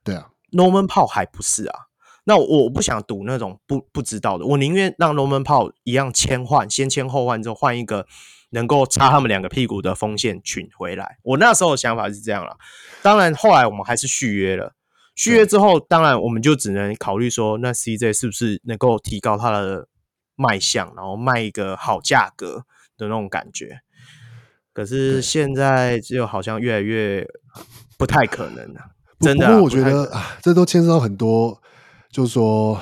[0.02, 1.80] 对啊，Norman Powell 还不是啊。
[2.28, 8.04] 那我不想赌那种不不知道的，我宁愿让 Norman Powell 一样签换，先签后换之后换一个
[8.50, 11.18] 能够插他们两个屁股的锋线群回来。
[11.22, 12.56] 我那时候的想法是这样了。
[13.00, 14.74] 当然后来我们还是续约了，
[15.14, 19.86] 续约之后，当然我们就只能考虑说，那 CJ 是不是能够提高他的
[20.34, 22.64] 卖相，然后卖一个好价格
[22.98, 23.82] 的那种感觉。
[24.72, 27.24] 可是现在就好像越来越
[27.96, 28.80] 不太可能了，
[29.20, 29.46] 真的。
[29.46, 31.62] 不过我觉得啊，这都牵涉到很多。
[32.16, 32.80] 就是说，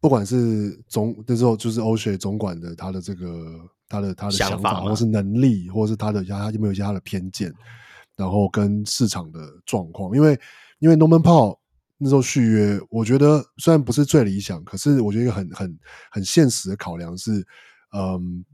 [0.00, 3.56] 不管是总那时候，就是欧雪总管的他的这个
[3.88, 7.54] 他的他的想法，或是能力，或是他的他有没有一些他的偏见，
[8.16, 10.12] 然后跟市场的状况。
[10.16, 10.36] 因为
[10.80, 11.56] 因为 Norman Powell
[11.98, 15.78] 那时候续约，我觉得虽然不是最理想，可是我觉得一个很很
[16.10, 17.46] 很现实的考量是，
[17.96, 18.44] 嗯，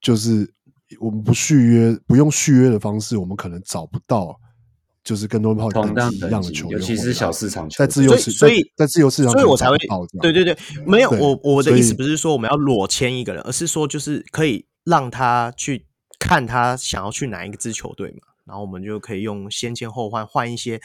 [0.00, 0.52] 就是
[0.98, 4.36] 我们不续约，不用续约的方式，我们可能找不到。
[5.04, 9.76] 就是跟多炮等级一样的球员，尤其是小市场球在自由市，所以在自由市场，所以我才会
[10.20, 10.56] 对对对，
[10.86, 15.86] 没有我我的意思不是说我们要裸签一个人，而是说就是可以让他去
[16.18, 20.80] 看他想要去哪一个支球队嘛，然后我们就可以用先签后换换一些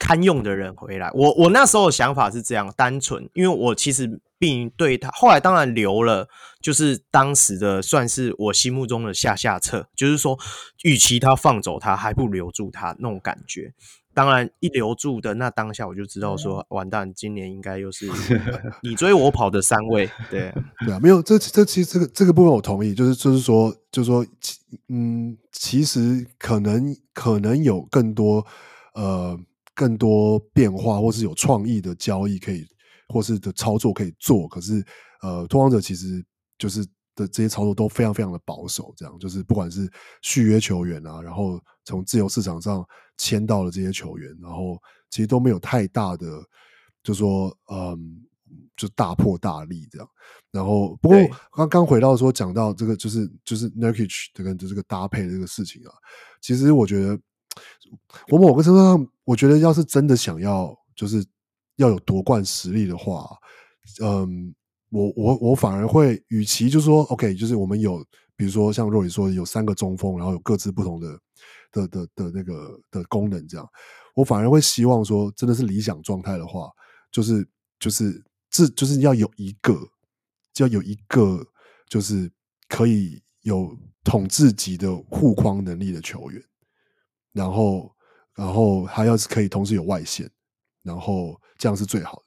[0.00, 1.08] 堪用的人回来。
[1.14, 4.20] 我我那时候的想法是这样单纯，因为我其实。
[4.40, 6.26] 并对他后来当然留了，
[6.62, 10.38] 就是当时的算是我心目中的下下策，就是说，
[10.82, 13.74] 与其他放走他，还不如留住他那种感觉。
[14.14, 18.08] 当然一留住的那当下，我就知道说，完蛋，今年应该又是
[18.82, 20.08] 你追我跑的三位。
[20.30, 20.50] 对
[20.86, 24.24] 对啊，没有这这其实这个这个部分我同意，就是就是说就是说，
[24.88, 28.46] 嗯，其实可能可能有更多
[28.94, 29.38] 呃
[29.74, 32.66] 更多变化，或是有创意的交易可以。
[33.12, 34.86] 或是的操作可以做，可是
[35.20, 36.24] 呃，拓荒者其实
[36.56, 36.86] 就是
[37.16, 39.90] 的这些操作都非常非常的保守，这样就是不管是
[40.22, 42.86] 续约球员啊，然后从自由市场上
[43.16, 44.80] 签到了这些球员，然后
[45.10, 46.40] 其实都没有太大的，
[47.02, 47.98] 就说嗯，
[48.76, 50.08] 就大破大立这样。
[50.52, 51.18] 然后不过
[51.50, 55.92] 刚刚回到说讲到这个就是就是 Nurkic 这个这个搭配的这个事情啊，
[56.40, 57.18] 其实我觉得
[58.28, 60.76] 我某个程度上，我觉得要是真的想要。
[60.96, 61.24] 就是
[61.76, 63.26] 要有夺冠实力的话，
[64.02, 64.54] 嗯，
[64.90, 68.04] 我我我反而会，与其就是说，OK，就是我们有，
[68.36, 71.18] 比如说像若雨说有三个中锋，然后有各自不同的
[71.72, 73.66] 的的的那个的功能，这样，
[74.14, 76.68] 我反而会希望说，真的是理想状态的话，
[77.10, 79.74] 就是就是这就是要有一个，
[80.52, 81.42] 就要有一个，
[81.88, 82.30] 就是
[82.68, 83.74] 可以有
[84.04, 86.42] 统治级的护框能力的球员，
[87.32, 87.94] 然后。
[88.36, 90.26] 然后他要是可以同时有外线，
[90.82, 92.22] 然后这样是最好的。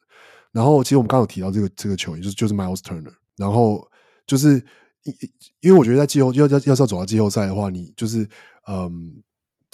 [0.51, 3.13] 然后其实我们刚刚有提到这个这个球员就是就是 Miles Turner。
[3.35, 3.89] 然后
[4.27, 4.63] 就是
[5.03, 5.15] 因
[5.61, 8.29] 因为我觉得在季后要要要是要走到季后赛的话，你就是
[8.67, 9.23] 嗯，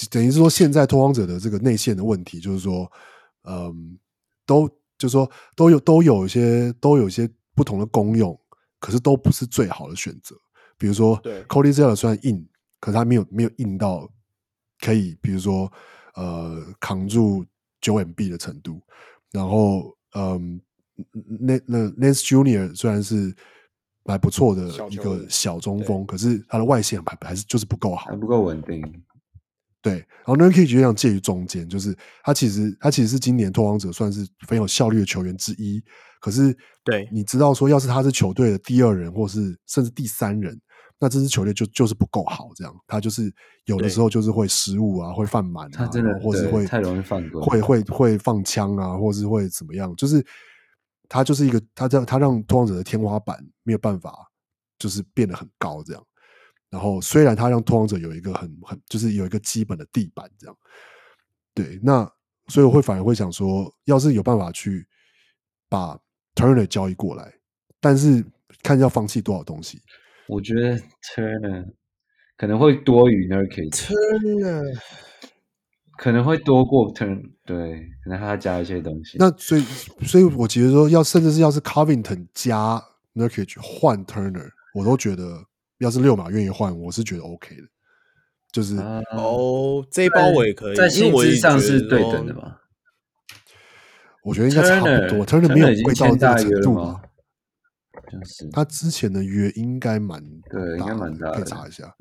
[0.10, 2.90] 等于是说现在拓荒者的这个内线的问题，就是说
[3.44, 4.00] 嗯，
[4.46, 4.66] 都
[4.98, 8.40] 就是说都有都有一些都有一些不同的功用，
[8.80, 10.38] 可是都不是最好的选择。
[10.78, 12.48] 比如说，Cody Zeller 虽然硬，
[12.80, 14.10] 可是他没有没有硬到
[14.80, 15.72] 可以，比如说。
[16.16, 17.46] 呃，扛住
[17.80, 18.82] 九 MB 的程度，
[19.32, 20.60] 然后，嗯，
[21.40, 23.34] 那那 Nance Junior 虽然是
[24.04, 28.82] 还不错的一个小中锋，可是他的外线还还是就是不够好，还不够稳定。
[29.82, 35.82] 对，然后 Nurkic 就这样介于中间，就是他其实他其实是今年拓荒者算是很有效率的球员之一，
[36.20, 40.60] 可是，对，你知道说，要是他是球队的第二人，或是甚至第三人。
[41.00, 43.34] 那这支球队就就是不够好，这样他就是
[43.66, 45.90] 有的时候就是会失误啊，会犯满啊，
[46.22, 49.96] 或是会太容易犯规，会会会放枪啊，或是会怎么样？
[49.96, 50.26] 就是
[51.08, 54.30] 他就是一个他这样他让拓荒者的天花板没有办法
[54.78, 56.06] 就是变得很高这样。
[56.70, 60.58] 然后虽然他让拓荒者有一个很很就是有一个基本的地板这样，
[61.54, 62.08] 对，那
[62.48, 64.86] 所以我会反而会想说，要是有办法去
[65.70, 65.98] 把
[66.36, 67.34] Turner 交易过来，
[67.80, 68.26] 但是
[68.62, 69.82] 看要放弃多少东西。
[70.30, 71.66] 我觉得 Turner
[72.38, 74.80] 可能会多于 Nurkic，Turner
[75.98, 77.56] 可能会多过 Turner，对，
[78.04, 79.18] 可能还要加一些东西。
[79.18, 79.62] 那所以，
[80.06, 82.80] 所以我觉得说，要甚至是要是 Covington 加
[83.16, 85.44] Nurkic 换 Turner，我都觉得，
[85.80, 87.64] 要是六马愿意换，我是觉得 OK 的。
[88.52, 88.78] 就是
[89.12, 92.58] 哦，这一包我也可以，在薪资上是对等的嘛？
[94.24, 97.02] 我觉得应该差不多，Turner 没有贵到这个程度吗？
[98.10, 101.94] 就是他之前的约应该蛮对，应该蛮大的，可以查一下。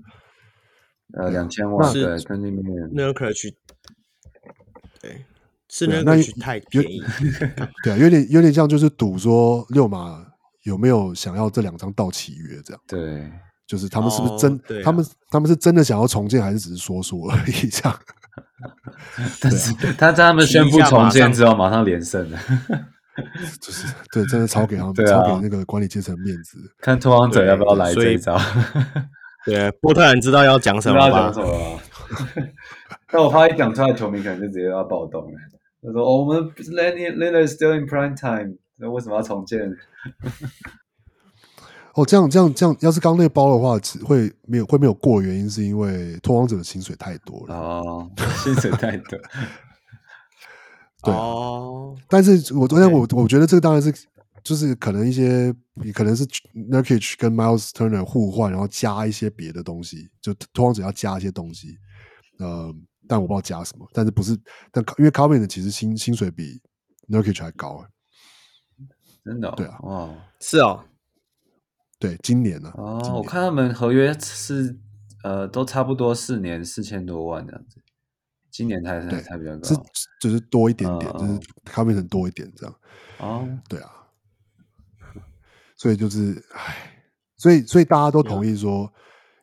[1.15, 3.57] 呃，两千万对，跟那边那个可去，
[5.01, 5.25] 对，
[5.69, 7.03] 是那个太便宜，
[7.83, 10.23] 对啊，有点有点像就是赌说六马
[10.65, 12.83] 有没有想要这两张到期约这样。
[12.87, 13.33] 对，
[13.67, 14.83] 就是他们是不是真？
[14.85, 17.69] 他们他们是真的想要重建，还是只是说说而已？
[17.71, 17.99] 这样。
[19.41, 22.39] 但是他在他们宣布重建之后，马上连胜了。
[23.61, 26.59] 就是对，真的超给他们，超给那个管理阶层面子。
[26.81, 28.39] 看拓荒者要不要来这一招？
[29.47, 31.33] 对，波特兰知道要讲什么吧？
[33.11, 35.39] 但我怕一讲出来，球迷可能就直接要暴动了。
[35.83, 39.61] 他说：“我们 Lillard still in prime time，那为什么要重建？”
[41.95, 47.55] 哦，这样这样这样，要是刚那个包的话，会没有会没有过，原因是因为拓荒者的薪水太多了。
[47.55, 48.11] 哦，
[48.43, 49.19] 薪水太多。
[51.03, 51.15] 对。
[51.15, 53.93] 哦，但是我昨天我我觉得这个当然是
[54.43, 55.55] 就是可能一些
[55.95, 61.77] 可能是 Nurkic 跟 Miles Turner 互换，然后加一些别的东西，就拓荒者要加一些东西，
[62.39, 62.75] 呃，
[63.07, 64.39] 但我不知道加什么，但是不是，
[64.73, 66.61] 但因为 Covington 其实薪薪水比
[67.09, 67.85] Nurkic 还高，
[69.25, 70.85] 真的、哦，对啊，哦，是哦，
[71.99, 74.79] 对，今年呢、啊，哦，年我看他们合约是
[75.25, 77.83] 呃都差不多四年四千多万这样子。
[78.51, 79.77] 今年才才才比较高，是
[80.21, 82.75] 就是多一点点，就是 Covington 多一点这样。
[83.19, 83.91] 哦，对啊，
[85.77, 87.03] 所以就是，唉，
[87.37, 88.93] 所以所以大家都同意说，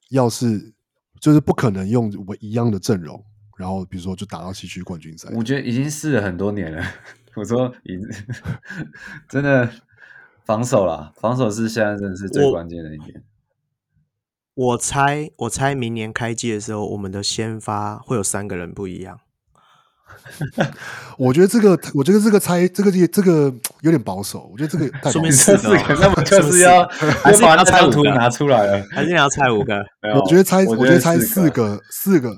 [0.09, 0.73] 要是
[1.21, 3.23] 就是不可能用我一样的阵容，
[3.57, 5.29] 然后比如说就打到西区冠军赛。
[5.33, 6.83] 我觉得已经试了很多年了。
[7.35, 7.97] 我说，已
[9.27, 9.69] 真的
[10.45, 13.23] 防守啦，防守是现在真的是最关键的一点。
[14.55, 19.19] 我猜，我猜明年开机的时候，我们的先发会有三个人不一样。
[21.17, 24.49] 我觉得这个，我觉得这个猜，这个这个有点保守。
[24.51, 25.11] 我觉得这个 太。
[25.11, 28.85] 说明四个，那么就是要还是把那张图拿出来了？
[28.91, 29.75] 还是你要猜五个？
[30.15, 32.37] 我觉得猜，我觉得猜四个，四个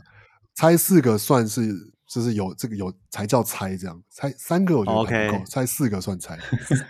[0.56, 1.62] 猜四个算是。
[2.08, 6.38] 就是有这个有才叫猜，这样猜三个我觉得不够，猜四个算猜，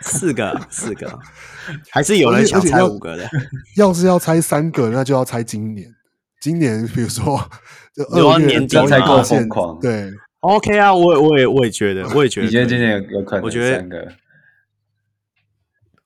[0.02, 1.20] 四个四个，
[1.90, 3.28] 还是有人想猜五个的。
[3.78, 5.92] 要是要猜三个，那就要猜今年。
[6.40, 7.38] 今年比如说，
[7.96, 9.80] 就二月年底才够疯狂。
[9.80, 10.12] 对
[10.42, 13.44] ，OK 啊，我我也我也觉得，我也觉得，你觉得今年有可能？
[13.44, 14.16] 我觉得，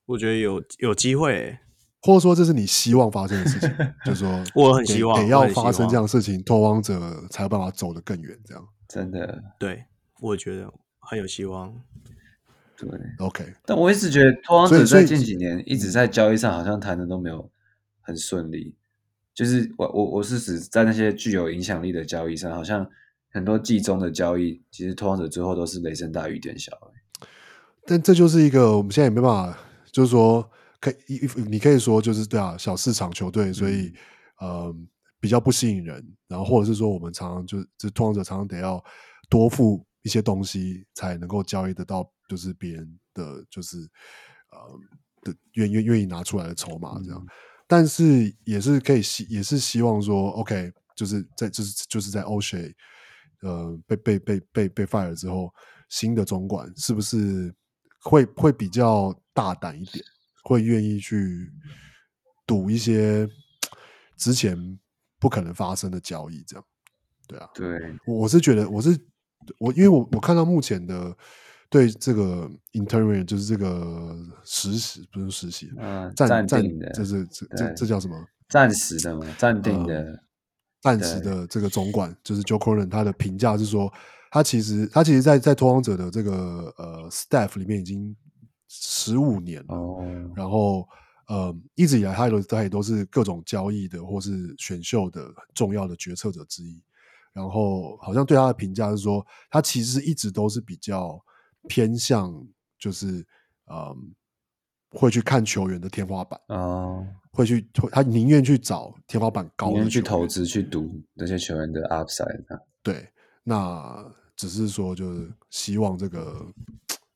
[0.06, 1.58] 我觉得有有机会。
[2.04, 3.70] 或者说这是你希望发生的事情，
[4.06, 8.36] 就是说我很希望，得要发生这样的事情，拓荒者才有办法走得更远。
[8.44, 9.86] 这样真的，对，
[10.20, 10.70] 我觉得
[11.00, 11.74] 很有希望。
[12.76, 12.90] 对
[13.20, 13.54] ，OK。
[13.66, 17.50] 但我一直觉得拓荒者在近几年一直在交易上好像谈的都没有
[18.02, 18.76] 很顺利。
[19.34, 22.86] 就是我我我是指在那些具有影响力的交易上，好像
[23.32, 26.74] 很多季中的交易，其实拓荒者最后都是雷声大雨点小。
[27.86, 29.58] 但这就是一个我们现在也没办法，
[29.90, 30.52] 就是说
[30.82, 33.94] 可以，你可以说就是对啊，小市场球队，所以、
[34.42, 34.76] 嗯、呃
[35.22, 38.84] 比较不吸引人，然后或者是说我们常常就就拓荒者常常得要
[39.30, 43.78] 多付一些东西才能够交易得到，就是别人的就是
[44.50, 44.80] 呃
[45.22, 47.22] 的愿愿愿意拿出来的筹码这样。
[47.22, 47.28] 嗯
[47.68, 52.74] 但是也是可以希也是希望说，OK，就是在就是就是在 O'Shea
[53.44, 55.50] 呃被被被被被 fire 之后，
[55.88, 57.56] 新的总管是不是
[58.02, 60.04] 会会比较大胆一点，
[60.44, 61.50] 会愿意去
[62.46, 63.26] 赌一些
[64.18, 64.78] 之前
[65.22, 66.66] 不可能发生的交易，这样，
[67.30, 69.00] 对啊，对，我是觉得我是
[69.58, 71.16] 我因为我我看到目前的。
[71.74, 78.28] 对这个 interim 就是这个实习，不是实习，嗯，暂暂定的，这是这这这叫什么？
[78.50, 80.20] 暂时的嘛，暂定的，呃、
[80.82, 83.90] 暂时的这个总管就是 Joe Cronin，他的评价是说，
[84.32, 88.14] 他其实他其实在在拓荒者的这个呃 staff 里面已经
[88.68, 90.04] 十五年了，哦，
[90.36, 90.86] 然后
[91.34, 96.82] 呃一直以来他都他也都是各种交易的或是选秀的重要的决策者之一，
[97.34, 101.20] 然后好像对他的评价是说，他其实一直都是比较。
[101.68, 102.34] 偏向
[102.80, 103.24] 就是，
[103.68, 103.96] 嗯，
[104.90, 112.44] 会去看球员的天花板啊，哦、会去他宁愿去找天花板高的，去投资去赌那些球员的 upside。
[112.82, 113.08] 对，
[113.44, 114.04] 那
[114.36, 116.44] 只是说就是希望这个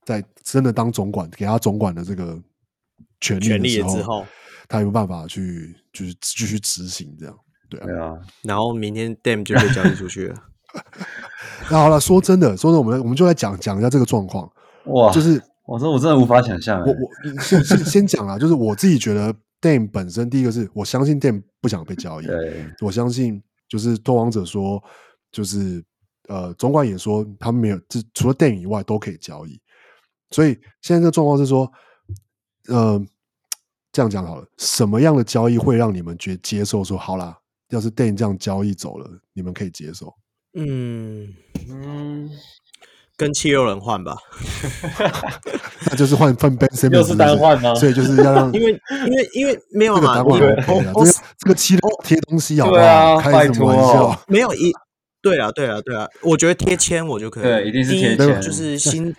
[0.03, 2.39] 在真的当总管给他总管的这个
[3.21, 4.25] 权力的时候，之后
[4.67, 7.37] 他有办法去就是继续执行这样，
[7.69, 8.13] 对啊，对啊，
[8.43, 10.35] 然后明天 Dame 就被交易出去了。
[11.71, 14.51] 那好了，说真的，说真的，我们我们就来讲讲一下这个状况。
[14.85, 16.81] 哇，就是我说我真的无法想象。
[16.81, 22.27] 我我先先先讲啊，就是我自己觉得 Dame 本身，第一个是我相信 Dame 不想被交易。
[22.81, 24.83] 我相信就是拓王者说，
[25.31, 25.83] 就是
[26.27, 29.59] 呃，总管也说他们没有，就除了 Dame 以外都可以交易。
[30.31, 31.71] 所以现在这个状况是说，
[32.67, 33.01] 呃，
[33.91, 36.83] 这样讲好了，什么样的交易会让你们觉接受？
[36.83, 37.37] 说好啦，
[37.69, 40.13] 要是 Dame 这样交易走了，你们可以接受？
[40.57, 41.27] 嗯
[41.69, 42.29] 嗯，
[43.17, 44.15] 跟七六人换吧，
[45.89, 47.75] 那就是换换 Ben Simmons，又是单换吗？
[47.75, 48.71] 所以就是要让， 因为
[49.07, 50.55] 因为因为没有嘛，这个
[51.37, 52.81] 这个七六贴东西好不好？
[52.81, 54.23] 啊，开什么玩笑？
[54.27, 54.71] 没有一，
[55.21, 59.13] 对啊对啊对啊，我觉得贴签我就可以，对，一定是贴签，就是新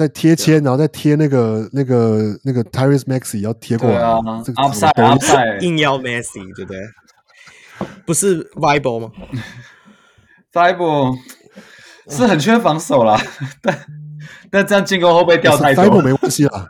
[0.00, 6.80] 再贴签，然后再贴那个那个那个 Tyrese Maxey 要贴过来，upside upside 硬要 Maxey 对不对？
[8.06, 9.10] 不是 Viable 吗
[10.54, 11.14] ？Fiber
[12.08, 13.20] 是很缺防守啦，
[13.60, 13.78] 但
[14.50, 16.66] 但这样进攻会不会掉太多？Fiber 没关系啦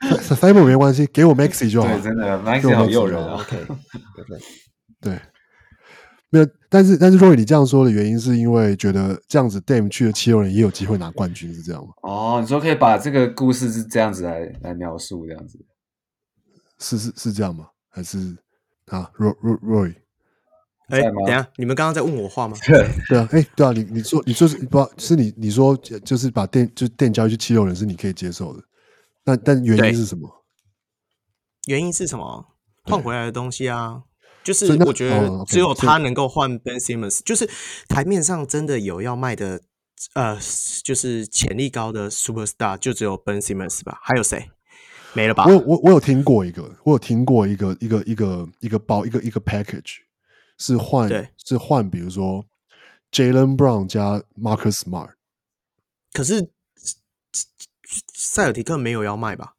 [0.00, 1.88] ，Fiber 没关系，给我 Maxey 就好。
[1.88, 3.40] 对，真的 Maxey 好诱人啊。
[3.40, 3.56] OK，
[5.00, 5.18] 对，
[6.34, 11.92] 没有，但是但是，Roy，你这样说的原因是因为觉得这样子 Dame 去了七六人也有机会拿冠军，是这样吗？
[12.02, 15.64] 哦，你说可以把这个故事是这样子来来描述，这样子
[16.80, 17.68] 是是是这样吗？
[17.88, 18.36] 还是
[18.86, 19.94] 啊，Roy Roy？
[20.88, 22.56] 哎，等下，你们刚刚在问我话吗？
[22.66, 24.90] 对 对啊，哎，对啊，你你说你说是不？
[24.98, 28.62] 是你你说就是把电就电交易去七六人是你可以接受的，
[29.22, 30.28] 但但原因是什么？
[31.68, 32.44] 原因是什么？
[32.82, 34.02] 换回来的东西啊，
[34.44, 37.48] 就是我觉得只有他能够换 Ben Simmons，就是
[37.88, 39.62] 台面上真的有要卖的，
[40.12, 40.38] 呃，
[40.84, 43.98] 就是潜力高的 Superstar，就只有 Ben Simmons 吧？
[44.02, 44.50] 还有谁？
[45.14, 45.46] 没了吧？
[45.46, 49.98] 我我我有听过一个，我有听过一个一个一个一个包一个一个 package。
[50.56, 52.44] 是换对是换，比如说
[53.10, 55.14] Jaylen Brown 加 Marcus Smart，
[56.12, 56.48] 可是
[58.14, 59.54] 塞尔提克没有要卖吧？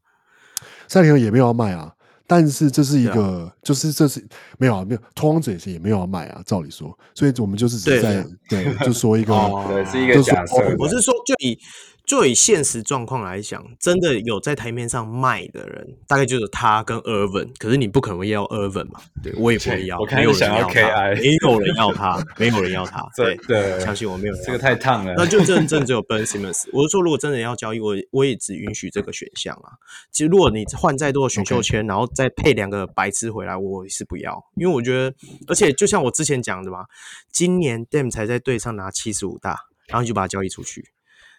[0.87, 1.95] 塞尔提克也没有要卖啊。
[2.27, 4.25] 但是这是一个，啊、就是这是
[4.57, 6.41] 没有啊，没有拓荒者也是也没有要卖啊。
[6.45, 10.55] 照理说，所以我们就是只在对，对，对，就说一个，哦、对，是一个假设。
[10.77, 11.57] 我是说，就以。
[12.05, 17.49] 就以现实状况来讲，真的有在台面上卖的人，大概就是他跟 Irvin。
[17.57, 18.99] 可是你不可能要 Irvin 嘛？
[19.23, 23.03] 对，我也不会要，没有人要他，没有人要他，没有人要他。
[23.15, 24.45] 对对，相信我没有人要。
[24.45, 25.13] 这个太烫了。
[25.17, 26.67] 那就真正只有 Ben Simmons。
[26.71, 29.73] 我是说，如果真的要交易，我我也只允许这个选项啊。
[30.11, 35.15] 其实，如果你换再多的选秀签，然后再配两个白痴回来，我是不要，因为我觉得，
[35.47, 36.85] 而且就像我之前讲的嘛，
[37.31, 39.57] 今年 Dame 才在队上拿七十五大，
[39.87, 40.85] 然后就把他交易出去。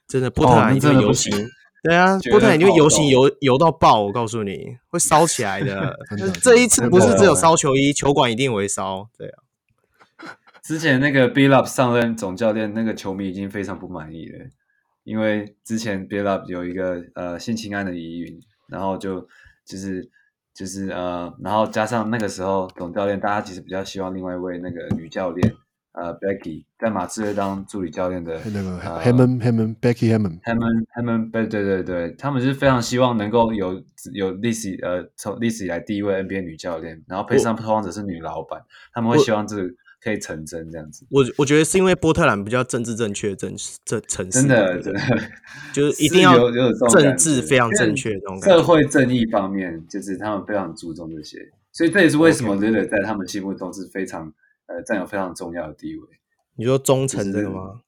[0.08, 1.48] 真的，波特兰一定会游行，哦、
[1.82, 5.98] 对啊，波特兰一定会游行游游到爆，我告诉你，会烧起来的。
[6.42, 9.08] 这一次不是只有烧球衣，球馆一定会烧。
[9.18, 9.42] 对啊，
[10.62, 14.38] 之前那个 Billups 上任总教练，那个球迷已经非常不满意了。
[15.04, 19.20] 因为之前 Build Up 有一个呃性侵案的疑云，然后就
[19.64, 20.08] 就是
[20.54, 25.54] 就是呃，然后加上那个时候总教练，大家其实比较希望另外一位那个女教练。
[25.98, 33.82] 呃，Becky 在马刺队当助理教练的那个 Hammond Hammond Becky Hammond Hammond Hammond 对对对对，他们是非常希望能够有
[34.12, 38.60] 有历史呃从历史以来第一位 NBA 女教练，然后配上拓荒者是女老板，
[38.93, 39.62] 他们会希望这个
[40.05, 41.06] 可以成真这样子。
[41.09, 43.55] 我我觉得是因为波特兰比较政治正确，正
[43.86, 45.01] 这城市真的真的
[45.73, 46.36] 就是一定要
[46.90, 51.39] 政治非常正确这种社会正义方面，就是他们非常注重这些，
[51.73, 54.31] 所以这也是为什么 Lillard 在他们心目中是非常。
[54.66, 56.09] 呃，占有非常重要的地位。
[56.56, 57.80] 你说忠诚这个吗？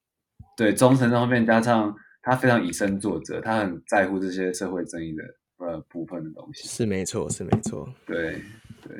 [0.57, 5.23] 对，忠诚这方面加上他非常以身作则，他很在乎这些社会正义的
[5.67, 6.69] 呃部分的东西。
[6.69, 7.89] 是没错，是没错。
[8.07, 8.43] 对
[8.83, 8.93] 对。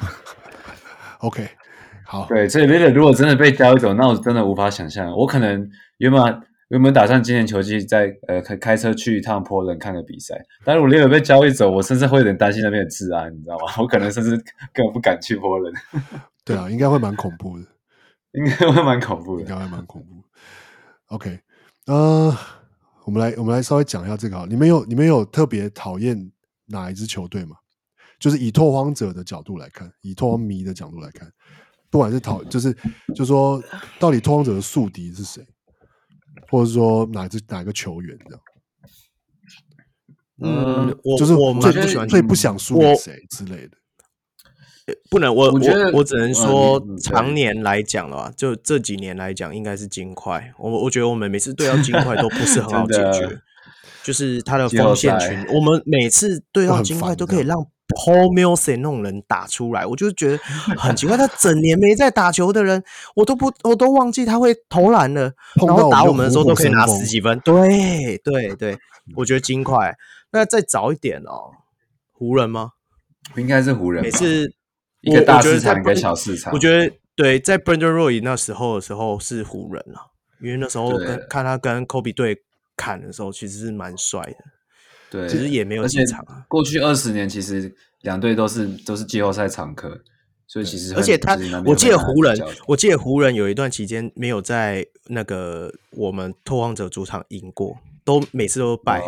[1.20, 1.48] OK，
[2.06, 2.26] 好。
[2.28, 5.10] 对，所以 Lillard 如果真的被交易走，那我真的无法想象。
[5.12, 13.64] 我可能原本原本打算今年球季再呃开开车去一趟波伦看个比赛，但是我 Lillard 被交易走，我甚至会有点担心那边的治安，你知道吗？
[13.78, 14.30] 我可能甚至
[14.72, 15.74] 根本不敢去波伦。
[16.44, 17.66] 对啊，应该会蛮恐怖的，
[18.32, 20.24] 应该会蛮恐怖的，应该会蛮恐怖。
[21.06, 21.40] OK，
[21.86, 22.36] 呃，
[23.04, 26.30] 我们来我们来稍微讲一下这个啊，你们有你们有特别讨厌
[26.66, 27.56] 哪一支球队吗？
[28.18, 31.32] 就是以拓荒者的角度来看，以拓荒迷的角度来看，
[31.88, 32.72] 不管是讨就是
[33.14, 33.62] 就是说，
[33.98, 35.42] 到底拓荒者的宿敌是谁，
[36.50, 38.40] 或者说哪支哪个球员这样？
[40.42, 43.76] 嗯，就是我最不喜欢最不想输给谁之类的。
[45.10, 45.60] 不能，我我
[45.92, 50.52] 我，只能说，嗯、常年来讲的话，就这几年来讲，应该是金块。
[50.58, 53.40] 我我觉得我们每次对到金块都不是很好解决，
[54.02, 57.58] 就是他的锋线群，我们每次对到金块都可以让
[57.88, 60.38] Paul Millsap 那种人打出来，我就觉得
[60.78, 61.16] 很奇怪。
[61.16, 62.82] 他整年没在打球的人，
[63.16, 65.32] 我都不我都忘记他会投篮了，
[65.66, 67.38] 然后打我们的时候都可以拿十几分。
[67.40, 68.78] 对对对，
[69.16, 69.96] 我觉得金块。
[70.32, 71.50] 那再早一点哦，
[72.12, 72.70] 湖人吗？
[73.36, 74.02] 应该是湖人。
[74.02, 74.54] 每次。
[75.02, 76.52] 一个大市场，一个小市场。
[76.52, 80.08] 我觉得对，在 Brandon Roy 那时候的时候是湖人啊，
[80.40, 82.42] 因为那时候跟看他跟 Kobe 队
[82.76, 84.36] 砍的时候，其实是蛮帅的。
[85.10, 86.44] 对，其实也没有进场啊。
[86.48, 90.00] 过去二十年，其实两队都是都是季后赛常客，
[90.46, 91.36] 所以其实而且他，
[91.66, 99.00] 我记得湖人，我记得湖人有一段期间没有在那个我们拓荒者主场赢过，都每次都败，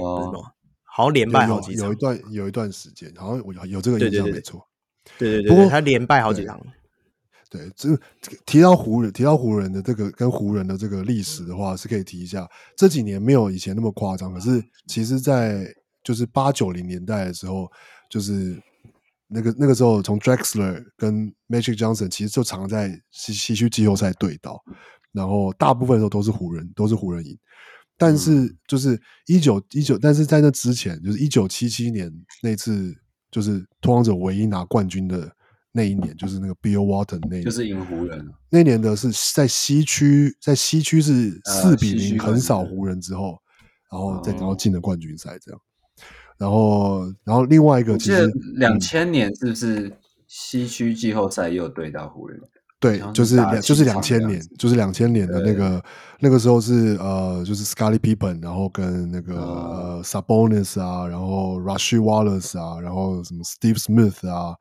[0.85, 1.87] 好像连败好几场。
[1.87, 4.67] 有一段有一段时间，好像有有这个印象，没错。
[5.19, 6.61] 对对对，不过他连败好几场。
[7.51, 8.01] 对，这个
[8.47, 12.49] 提到湖人，提到湖人的这个跟湖人的这个历史的话，是可以提一下。
[12.75, 15.71] 这几年没有以前那么夸张，可是其实，在
[16.03, 17.71] 就是八九零年代的时候，
[18.09, 18.59] 就是
[19.29, 24.59] 那个那个时候，从 Drexler 跟 Magic Johnson 其实就常在西西区季后赛对到，
[25.13, 27.39] 然后大部分的时候都是湖人，都是湖人赢。
[27.99, 32.11] 但是就是一九一九，但是在那之前，就是一九七七年
[32.43, 32.97] 那次。
[33.33, 35.29] 就是拓荒者唯一拿冠军的
[35.73, 38.31] 那一年，就是那个 Bill Walton 那一年，就是赢湖人。
[38.51, 43.37] 那年的是在西区，在西区是四比零横扫湖人之后，
[43.91, 45.61] 然后再然后进了冠军赛这样。
[46.39, 48.27] 然后，然后另外一个其实
[48.57, 49.93] 两千年是不是
[50.27, 52.41] 西区季后赛又对到湖人？
[52.83, 55.81] 对，就是两就是两千年，就是两千年的那个
[56.19, 64.57] 那个时候是呃，就是 Scottie Pippen，然后跟那个呃 Sabonis 啊，然后 Rasheed Wallace 啊，然后什么 Steve Smith 啊，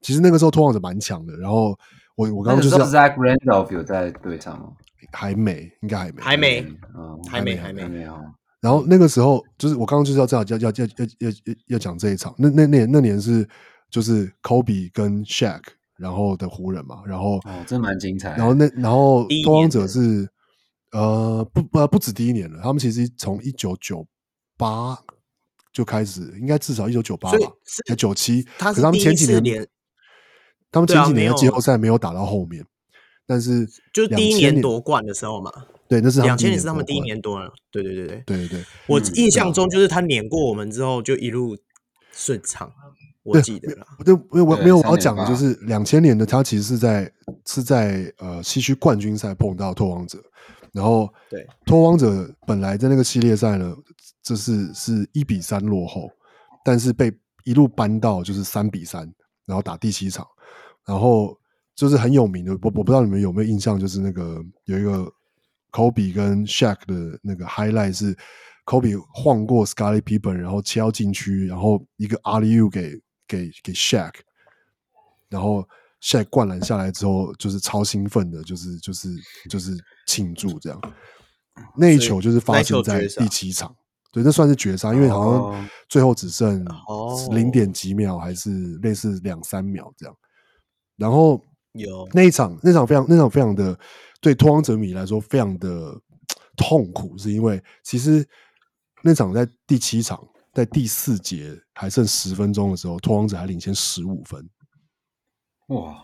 [0.00, 1.36] 其实那个时候拓荒者蛮强的。
[1.38, 1.76] 然后
[2.14, 4.68] 我我刚刚就是 Zach Randolph 有在队上吗？
[5.10, 6.60] 还没，应该还没，还没，
[6.96, 8.16] 嗯，还没，还没，还没有。
[8.60, 13.44] 然后那个时候就是我刚刚就是要这样要要要要要要讲这一场，那那那那年是
[13.90, 15.62] 就是 Kobe 跟 Shaq。
[15.98, 18.36] 然后的湖人嘛，然后哦，这蛮精彩。
[18.36, 20.28] 然后那然后拓荒者是
[20.92, 24.06] 呃不不不止第一年了，他们其实从一九九
[24.58, 24.98] 八
[25.72, 27.38] 就开始，应该至少一九九八吧，
[27.86, 28.42] 才九七。
[28.58, 29.66] 可是他们前几年，
[30.70, 32.64] 他们前几年的季后赛没有打到后面，
[33.26, 35.50] 但是就第一年夺冠的时候嘛，
[35.88, 38.64] 对，那是两千年是他们第一年夺了，对对对对对对对。
[38.86, 41.56] 我印象中就是他碾过我们之后就一路
[42.12, 42.70] 顺畅。
[43.26, 47.12] 我记得了，对，没有我没有我要讲的就是两千年的他其实是在
[47.44, 50.22] 是在呃西区冠军赛碰到拓荒者，
[50.72, 53.74] 然后对拓荒者本来在那个系列赛呢，
[54.22, 56.08] 这是是一比三落后，
[56.64, 57.12] 但是被
[57.44, 59.12] 一路扳到就是三比三，
[59.44, 60.24] 然后打第七场，
[60.86, 61.36] 然后
[61.74, 65.12] 就是很有名的，我我不知道你们有没有印象，就是那个有一个
[65.72, 68.16] Kobe 跟 Shaq 的那个 highlight 是
[68.64, 73.02] Kobe 晃过 Scottie Pippen，然后切到禁区，然后一个 alley-oop 给。
[73.26, 74.12] 给给 Shaq，
[75.28, 75.66] 然后
[76.02, 79.08] Shaq 灌篮下来之后，就是超兴奋的，就是就是
[79.48, 79.76] 就是
[80.06, 80.80] 庆祝这样。
[81.76, 83.74] 那一球就是发生在第七场，
[84.12, 86.64] 对，那算是绝杀，因为好像最后只剩
[87.30, 88.50] 零点几秒，还是
[88.82, 90.14] 类似两三秒这样。
[90.96, 91.42] 然后
[91.72, 93.78] 有那一场，那场非常，那场非常的
[94.20, 95.98] 对拓荒者迷来说非常的
[96.56, 98.26] 痛苦，是因为其实
[99.02, 100.22] 那场在第七场，
[100.56, 104.42] 在第四节还剩十分钟的时候，拓荒者还领先十五分。
[105.66, 105.94] 哇！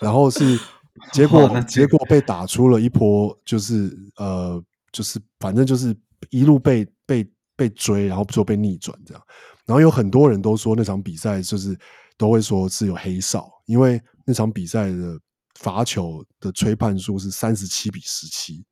[0.00, 0.58] 然后是
[1.14, 4.60] 结果，结果被打出了一波，就是呃，
[4.90, 5.96] 就是反正就是
[6.30, 9.22] 一路被被被追，然后最后被逆转这样。
[9.64, 11.78] 然后有很多人都说那场比赛就是
[12.18, 15.20] 都会说是有黑哨，因为那场比赛的
[15.60, 18.64] 罚球的吹判数是三十七比十七，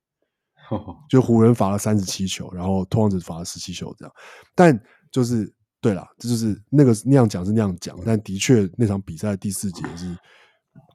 [1.08, 4.12] 就湖人罚了三十七球，然后拓荒者罚了十七球这样。
[4.56, 4.76] 但
[5.10, 10.16] 就是对了，这就是那个那样讲是那样讲，但的确那场比赛第四节是。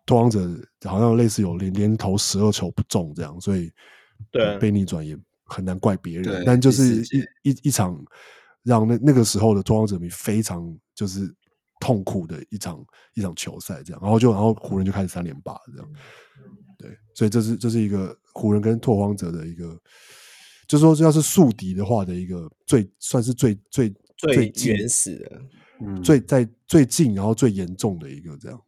[0.06, 0.50] 拓荒者
[0.84, 3.72] 好像类似有连连投十二球不中这样，所以
[4.34, 6.44] 对被逆转也很难怪别人。
[6.46, 7.02] 但就是
[7.42, 7.98] 一一一场
[8.64, 11.34] 让那那个时候的拓荒者迷非常就是
[11.80, 12.84] 痛苦的一场
[13.14, 15.90] 一场球赛这样，然后就然后湖人就开始三连霸这样。
[16.78, 19.80] 对，所以这是这是一个湖人跟拓荒者的一个，
[20.68, 23.90] 就是说要是宿敌的话的一个最算是最最
[24.24, 25.42] 最原始的，
[25.82, 28.60] 嗯，最在最近然后最严重的一个这样。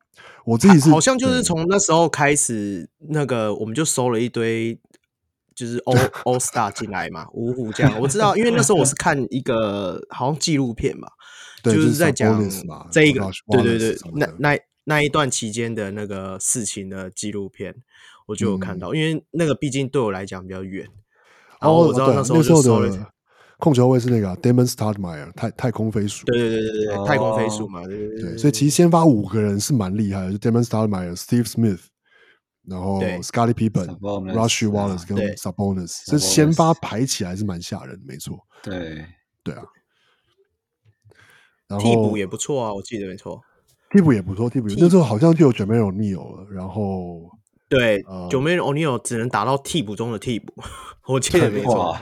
[0.45, 4.79] 我自己是好像就是从那时候开始，那个我们就收了一堆，
[5.55, 7.99] 就是 All All Star 进来嘛，五虎将。
[7.99, 11.07] 我知道，因为那时候我是 看一个好像纪录片嘛，
[11.63, 12.41] 就是在讲
[12.91, 17.75] 这一个，对对对，那那那一段期间的那个事情的纪录片，
[18.27, 20.87] 我就有看到，因为那个毕竟对我来讲比较远，
[21.59, 23.11] 然后我知道那时候就收了。
[23.59, 28.37] 控球位是那个啊 Damon Stoudemire 太太空飞鼠，对对对对对，太空飞鼠嘛，对对对。
[28.37, 31.81] 所以其实先发五个人是蛮厉害的，就 Damon Stoudemire、Steve Smith，
[32.67, 38.37] 然后 Scottie Pippen、Rasheed Wallace 跟 Sabonis，这先发排起来是蛮吓人，没错。
[38.61, 39.05] 对。
[39.43, 39.63] 对啊，
[41.67, 43.39] 然后替补也不错啊，我记得没错，
[43.91, 44.67] 替补也不错，替补。
[44.77, 47.29] 那时候好像就有 Jermaine O'Neal 了，然后。
[47.77, 50.53] 对，Jermaine O'Neal 只能打到替补中的替补，
[51.07, 51.97] 我记得没错。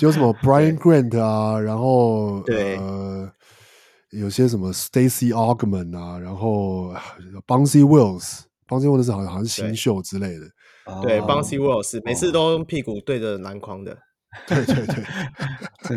[0.00, 3.30] 有什么 Brian Grant 啊，然后对，呃，
[4.10, 6.92] 有些什么 Stacey Augmon 啊，然后
[7.46, 10.46] Bouncy Wells，Bouncy Wells 好像好像是新秀之类的。
[11.02, 13.96] 对，Bouncy Wells 每次都用屁股对着篮筐的。
[14.48, 14.74] 对对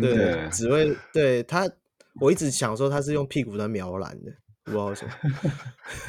[0.00, 1.68] 对， 只会对他，
[2.20, 4.30] 我一直想说他是用屁股在瞄篮的。
[4.68, 5.12] 不知道什么，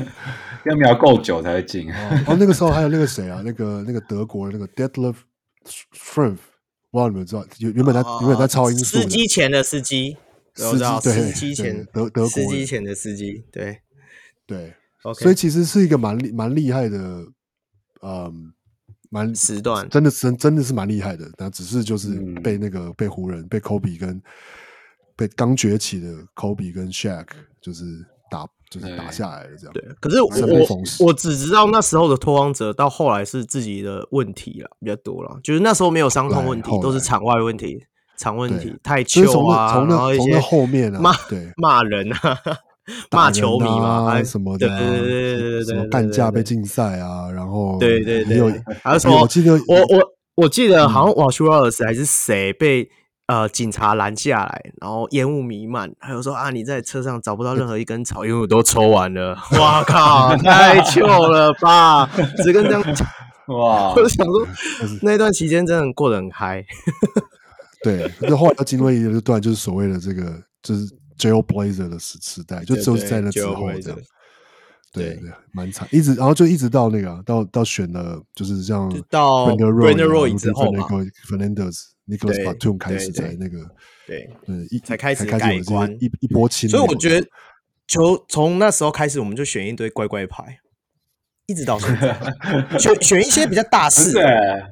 [0.65, 1.91] 要瞄够久才会进。
[1.91, 3.41] 哦，那个时候还有那个谁啊？
[3.43, 5.15] 那个那个德国的那个 Detlef
[5.65, 6.38] Schrempf，
[6.91, 7.45] 不知道你们知道？
[7.59, 10.17] 原原本在原本在超音速，司机前的司机，
[10.53, 13.79] 司机对，司机前德德国司机前的司机，对
[14.45, 14.73] 对。
[15.17, 16.97] 所以其实是一个蛮厉蛮厉害的，
[18.01, 18.53] 嗯，
[19.09, 21.25] 蛮时段，真的真真的是蛮厉害的。
[21.38, 24.21] 那只是就是被那个被湖人被 Kobe 跟
[25.15, 27.27] 被刚崛起的 Kobe 跟 Shaq
[27.61, 28.05] 就是。
[28.69, 29.73] 打就是打下来了这样。
[29.73, 37.83] 对，可是我我我只知道那时候的拓荒者到后来是自己的问题了比较多了，就是那时候没有伤痛问题，都是场外问题，
[38.17, 41.51] 场问题太糗啊，然后一些后面啊，骂对。
[41.57, 42.38] 骂人啊，
[43.11, 48.51] 骂球迷嘛，还什么的，对对对对什么干架被禁赛啊，然后对对对，有
[48.83, 49.22] 还有什么？
[49.22, 52.89] 我记得我我我记得好像瓦舒尔斯还是谁被。
[53.30, 59.38] 呃，警察拦下来，然后烟雾弥漫，还有说啊，你在车上找不到任何一根草，因为我都抽完了。
[59.59, 62.09] 哇靠，太糗了吧！
[62.43, 63.08] 只跟这样讲，
[63.56, 63.93] 哇！
[63.95, 64.48] 我就想说，
[65.03, 66.66] 那段期间真的过得很嗨。
[67.85, 70.88] 对，那后来要经过一个段，就是所谓的这个，就是
[71.19, 73.99] Jailblazer 的时时代，就就是在那之后这样。
[74.91, 80.88] 对对，蛮惨，一直然后就一直到那个，到到选了，就是这样到 Roy 之后嘛
[81.30, 81.80] ，Fernandez。
[82.09, 83.59] Nicholas Batum 开始在那个
[84.07, 86.49] 对对一才开始改观一一波。
[86.49, 87.27] 清，所以我觉得
[87.88, 90.59] 球从那时候开始，我们就选一堆乖乖牌，
[91.45, 92.79] 一直到现在。
[92.79, 94.13] 选选一些比较大 事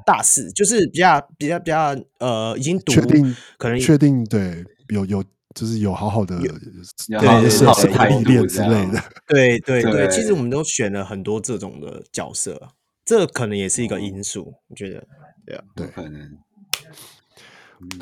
[0.06, 12.70] 大事，就是比较比较比较呃，已经确定可能确定对有有就是有好好的对是好的历练之类的，对对对，其实我们都选了很多这种的角色，
[13.06, 15.08] 这可能也是一个因素，我觉得
[15.46, 15.88] 对啊，对。
[15.88, 16.38] 可能。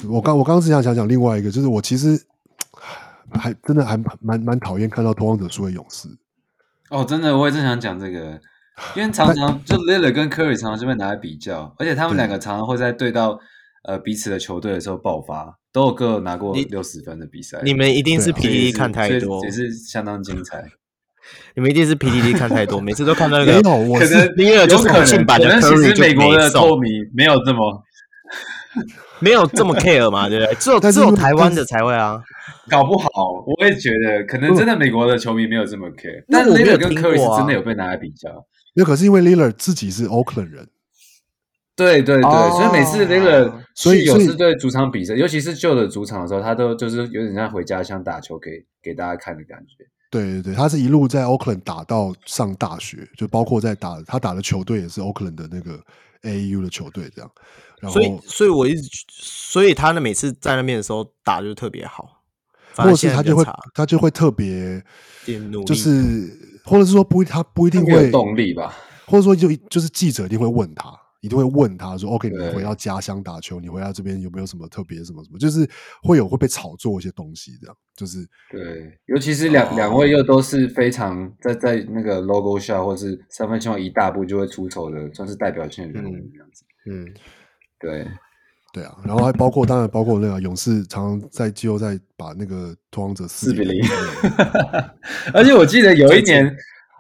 [0.10, 2.18] 我刚我刚刚是想讲讲另外一个，就是我其实
[3.32, 6.08] 还真的还蛮蛮讨厌看到拓荒者输给勇士。
[6.90, 8.40] 哦，真的，我也正想讲这个，
[8.96, 13.40] 因为常常就 Lillard 跟 Curry 常常就被拿来比较，而且他们两个常常会在对到
[13.84, 17.60] 呃彼此的球队的时候爆发，都有各有拿过六十分的比赛。
[17.64, 20.64] 你们一定是 PTT 看太多，也是相当精彩。
[21.56, 23.54] 你们一定是 PTT 看太多，每次都看到那个。
[23.54, 27.84] 没有，我是 Lillard 就是可能，可能其实美国的球迷没有这么。
[29.20, 30.56] 没有这么 care 嘛，对不对？
[30.60, 32.22] 只有只有台湾的才会啊。
[32.70, 33.10] 搞不好，
[33.60, 36.24] 我也觉得可能真的美国的球迷没有这么 care。
[36.30, 38.30] 但 Lillard 跟 Curry 是真的有被拿来比较。
[38.76, 40.68] 那可是因为 Lillard 自己是 Oakland 人。
[41.78, 49.86] 对对对，所以每次 Lillard 去勇士队主场比赛，尤其是旧的主场的时候，他都就是有点像回家乡打球给给大家看的感觉。
[50.10, 55.78] 对对对，他是一路在 Oakland 打到上大学，就包括在打他打的球队也是 Oakland 的那个
[56.24, 57.30] AAU 的球队这样。
[57.90, 62.24] 所以，所以我一直，所以他呢每次在那边的时候打就特别好，
[62.76, 64.84] 或者是他就会他就会特别，
[65.66, 68.76] 就是或者是说不他不一定会有动力吧，
[69.08, 70.92] 或者说就就是记者一定会问他。
[71.22, 75.40] 一定会问他说：“OK，你回到家乡打球，你回到这边有没有什么特别什么什么？
[75.40, 75.68] 就是
[76.04, 78.20] 会有会被炒作一些东西，这样就是
[78.52, 78.96] 对。
[79.08, 86.64] 尤其是两两位又都是非常在在那个 logo 下或是三分线一大步就会出丑的，算是代表性人物这样子。
[86.86, 87.12] 嗯，
[87.80, 88.08] 对
[88.74, 88.96] 对啊。
[89.06, 93.86] 然后还包括当然包括那个勇士常常在季后赛把那个拓荒者四比零，
[95.34, 96.56] 而且我记得有一年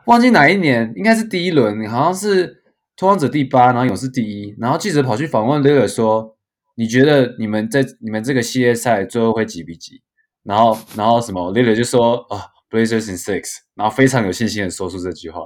[0.05, 2.61] 忘记哪一年，应该是第一轮，好像是。”
[2.97, 6.37] 拓荒者第八，然后勇士第一，然后记者跑去访问 Lillard 说
[6.79, 10.01] ：“你觉得你们在你们这个系列赛最后会几比几？”
[10.43, 15.41] 然后，然后什么 Lillard 就说：“啊，Blazers in six。”然后非常有信心的说出这句话。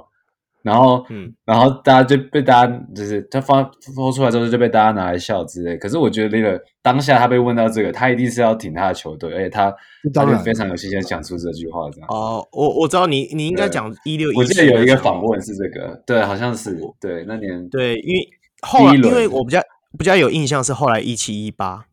[0.62, 3.62] 然后，嗯，然后大家就被大家就是他发
[3.94, 5.76] 说出来之后就被大家拿来笑之类。
[5.76, 9.74] 可是我觉得 Lillard 当下他被问到这个，他一定是要挺他的球队，而且他
[10.12, 11.88] 他就非常有信心讲出这句话。
[11.90, 12.08] 这样。
[12.10, 18.28] 哦，我我知道你你应该讲一六一，我记得有一个访问是这个，对，好像是对那年对，因为
[18.62, 19.60] 后来因为我比较
[19.98, 21.86] 比较有印象是后来一七一八。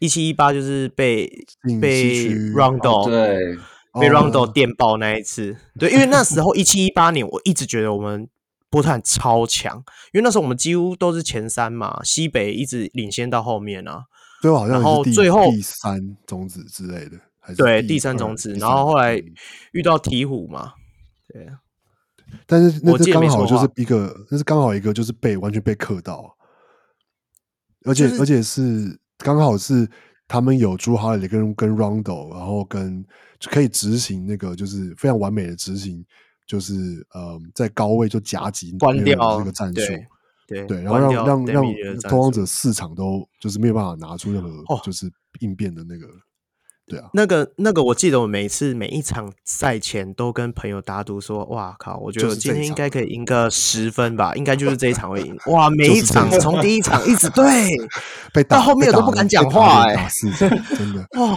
[0.00, 1.30] 一七一八就是被
[1.80, 3.56] 被 Rondo 对。
[4.00, 8.28] 被 Rondo 电爆那一次，哦、对，因为那时候一七一八年，我一直觉得我们
[8.68, 9.76] 波特兰超强，
[10.12, 14.04] 因为那时候我们几乎都是前三嘛，西北一直领先到后面啊。
[14.42, 19.16] 最后好像然后最后第三种子之类的，还是对第三种子，然后后来
[19.72, 20.74] 遇到鹈鹕嘛，
[21.32, 21.48] 对。
[22.46, 26.36] 但是那是刚好就是一个，那是刚好一个就是被完全被克到，
[27.84, 29.88] 而且、就是、而且是刚好是。
[30.28, 33.06] 他们有朱哈里跟跟 Rondo，然后跟
[33.44, 36.04] 可以执行那个就是非常完美的执行，
[36.46, 40.06] 就是呃在高位就夹击关掉那个战术，对
[40.46, 41.64] 对，对，然后让让让
[42.02, 46.06] 拓荒者市场都就是没有办法拿出任何就是应变的那个。
[46.86, 55.36] 哦对啊，那个那个，我记得我每次每一场赛前都跟朋友打赌说，哇靠，我觉得我今天应该可以赢个十分吧，应该就是这一场会赢。
[55.50, 57.44] 哇，每一场从第一场一直对，
[58.32, 60.08] 被打到后面我都不敢讲话哎、欸，
[60.76, 61.04] 真的。
[61.18, 61.36] 哦，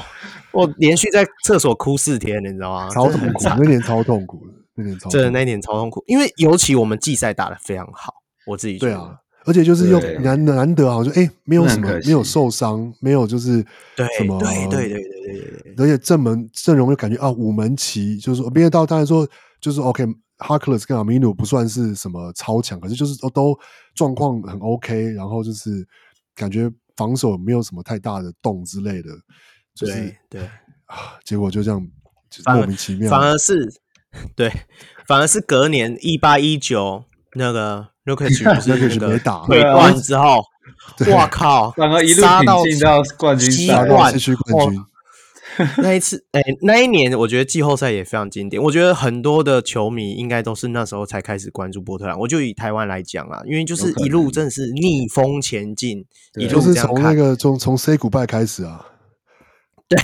[0.51, 2.89] 我连续在厕所哭四天，你知道吗？
[2.89, 8.13] 超痛苦，那年超痛苦的，那年超真的那年超痛苦，因为尤其我们季赛打得非常好，
[8.45, 8.93] 我自己觉得。
[8.93, 9.15] 对啊
[9.49, 13.65] 而且就是又难难得，好像哎，没有什么，没有受伤，没有就是
[14.19, 15.75] 什么，对对对对对对。
[15.75, 19.27] 而且正门阵容又感觉啊，五门齐，就是说，别人到当然说，
[19.59, 23.59] 就是 OK，Harkless 跟阿米努不算是什么超强，可是就是都都
[23.95, 25.83] 状况很 OK，然后就是
[26.35, 29.09] 感觉防守没有什么太大的洞之类的，
[29.73, 29.93] 就是
[30.29, 30.41] 对，对
[30.85, 31.83] 啊，结果就这样
[32.45, 33.67] 莫名其妙，反而是
[34.35, 34.51] 对，
[35.07, 37.03] 反而是隔年一八一九
[37.33, 37.87] 那个。
[38.09, 40.43] 就可以去，不是那个腿断之后，
[41.13, 41.69] 哇靠！
[41.77, 44.35] 反而一路挺进到冠军赛，冠军。
[45.77, 48.61] 那一次，哎，那一年我觉得季后赛也非常经典。
[48.63, 52.17] 我觉得很多的球迷应该都是那时候才开始关注波特兰。
[52.17, 56.03] 我就以台湾来讲啊，因为就是一路真的是逆风前进，
[56.35, 58.85] 一路就是从那个从从 C 股败开始啊。
[59.87, 59.97] 对，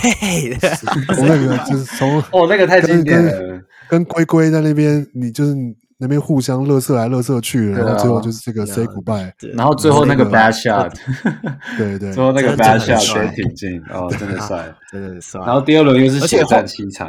[1.16, 5.54] 从那个就是从哦，那个太经典了，跟龟龟在那边，你就是。
[5.98, 10.92] 那边互相乐色来乐色去，然后最后就是这个 say goodbye，然后最后那个 bad shot，
[11.78, 15.40] 对对，最后那个 bad shot 谁挺进哦，真的帅，真的帅。
[15.46, 17.08] 然后第二轮又是血战七场，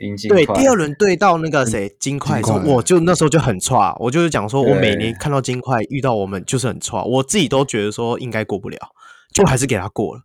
[0.00, 0.42] 赢金块。
[0.44, 8.78] 对，第二轮对到那个谁金块的时候，我就那时候就很差，我就是讲说，我每年看到金块遇到我们就是很差，我自己都觉得说应该过不了，
[9.34, 10.22] 就还是给他过了。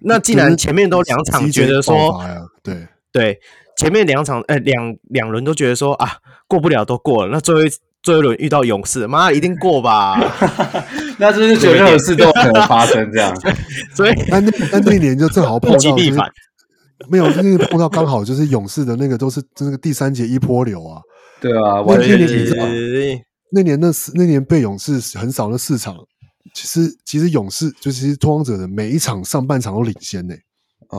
[0.00, 2.20] 那既然前面都两场觉得说，
[2.64, 2.88] 对。
[3.12, 3.38] 对。
[3.76, 6.08] 前面两场，哎、欸，两两轮都觉得说啊，
[6.46, 7.32] 过不了都过了。
[7.32, 7.70] 那最后一
[8.02, 10.16] 最后一轮遇到勇士，妈一定过吧？
[11.18, 13.34] 那就是觉得任何事都可能发生这样。
[13.94, 16.12] 所以，那那那那年就正好碰到、 就是，
[17.08, 21.00] 没有那个碰到刚好就是勇士的那个都是那个第三节一波流啊。
[21.40, 22.64] 对啊，那年你知道，
[23.52, 25.96] 那年那四那年被勇士横扫了四场，
[26.54, 30.40] 其实其实勇士就其实拓荒者的每一场上半场都领先呢、欸。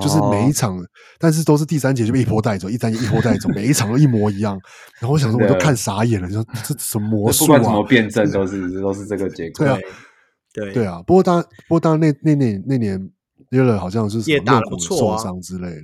[0.02, 0.78] 就是每一场，
[1.20, 4.60] 但是都是第三节就被一波带走，一三节一波带走， 每一场都一模一样。
[5.00, 7.48] 然后我想说，我都看傻眼了，你说这什么魔术啊？
[7.48, 9.66] 不管怎么辩证，都是都是这个结果。
[9.66, 9.78] 对啊，
[10.54, 13.00] 对对啊，不过当不过当那那年那年
[13.52, 15.82] Lillard 好像是什么肋骨受伤之类的，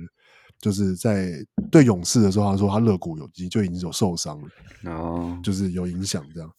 [0.60, 1.30] 就是在
[1.70, 6.50] 对勇士的时候，他说他肋骨有已经就已经有受伤了，哦，就是有影响，这样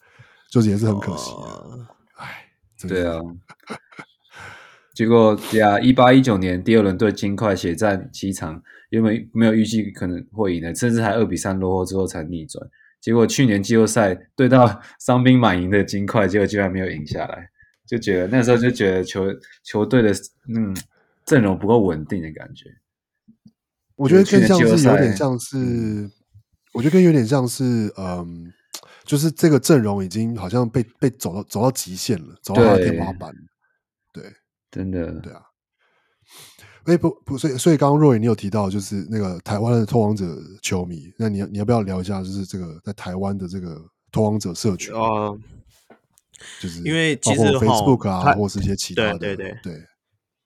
[0.51, 1.31] 就是也是很可惜。
[2.17, 2.45] 哎，
[2.87, 3.19] 对啊。
[4.93, 12.63] 结果呀，一八一九年第二轮对金块血战七场，因为没有预计可能会赢的，甚至还二比三落后之后才逆转。
[13.01, 17.49] 结果去年季后赛对到伤兵满营的金块，结果居然没有赢下来，
[17.87, 19.25] 就觉得那时候就觉得球
[19.63, 20.13] 球队的
[20.55, 20.75] 嗯
[21.25, 22.69] 阵容不够稳定的感觉。
[23.95, 26.09] 我觉得更像是有点像是，
[26.73, 28.53] 我觉得更有点像是嗯，
[29.03, 33.33] 就是这个阵容已经好像被被走到走到极限了，走到天花板。
[34.73, 34.83] 对。
[34.83, 35.41] 真的，对啊，
[36.85, 40.25] 哎、欸、不不，所以所以刚刚若雨你有提到就是那个台湾的拓荒者
[40.63, 43.79] 球迷，那你你要不要聊一下，就是这个在台湾的这个
[44.11, 45.39] 拓荒者社群啊、呃，
[46.59, 49.81] 就是因为其实 Facebook 啊，或是一些其他的，对对对，对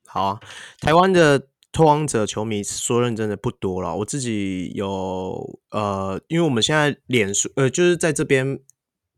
[0.05, 0.39] 好啊，
[0.81, 8.59] 台湾的拓荒者球迷说认真的不多了，我自己有呃，因为我们现在脸书呃，就是在这边。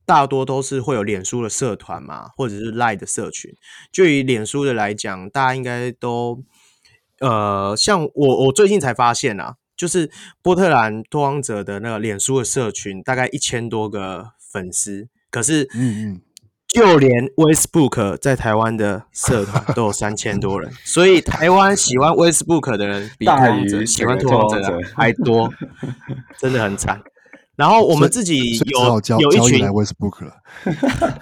[0.09, 3.53] 大多都是会有脸书的社团嘛，或者是 Line 的社群。
[3.91, 6.43] 就以脸书的来讲，大家应该都
[7.19, 10.09] 呃，像我，我最近才发现啊，就是
[10.41, 15.07] 波特兰拓荒者的那个脸书的社群，大概一千多个粉丝。
[15.29, 16.21] 可是，嗯嗯，
[16.67, 25.53] 就连 Facebook 在台湾的社团都有三千多人， 所以台湾喜欢 Facebook 的人比拓荒者喜欢拓荒者还多，
[26.39, 26.99] 真的很惨。
[27.59, 29.59] 然后我们自己有有一群，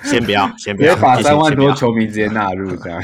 [0.06, 3.02] 先不要，先不要，别把三万多球迷直接纳入这样，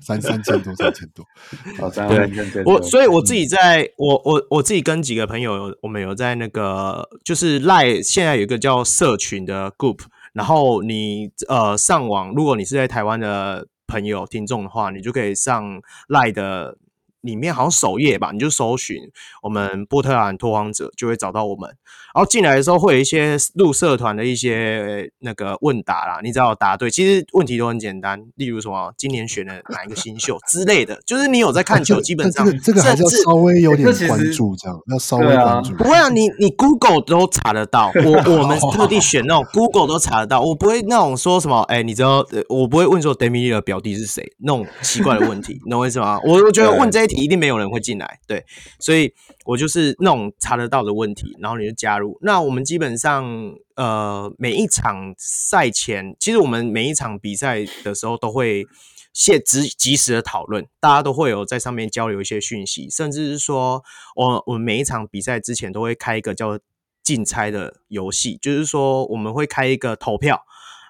[0.00, 1.22] 三三千多，三千多，
[1.78, 2.62] 好，三万多。
[2.64, 9.98] 我所以我自己在我我我自己跟几个朋友，我们有在那个就是 Line 现在有一个叫社群的 group，
[10.32, 16.78] 然后你呃上网，如果你是在台湾的朋友听众的话，你就可以上 Line 的。
[17.22, 18.96] 里面好像首页吧，你就搜寻
[19.44, 21.70] 我们波特兰拓荒者，就会找到我们。
[22.14, 35.74] 然后进来的时候会有一些入社团的一些那个问答啦，你只要答对，其实问题都很简单，例如什么今年选了哪一个新秀 之类的，就是你有在看球，基本上这个还是要稍微有点关注，这样要稍微关注。
[35.74, 46.20] 不会啊，你你 Google 都查得到， 我我们特地选那种 Google 都查得到，我不会那种说什么，哎，你知道，我不会问说 Damian 的表弟是谁那种奇怪的问题， 你懂我意思吗？
[46.24, 47.22] 我我觉得问这一题。
[47.22, 48.44] 一定没有人会进来，对，
[48.80, 49.12] 所以
[49.44, 52.18] 我就是那种查得到的问题，然后你就加入。
[52.22, 58.66] 那我们基本上，呃，每一场赛前，其实我们每一场比赛的时候都会
[59.12, 63.82] 现即即时的讨论，大家都会有在上面交流一些讯息，甚至是说，
[64.14, 66.58] 我我们每一场比赛之前都会开一个叫
[67.02, 70.42] 竞猜的游戏，就是说我们会开一个投票。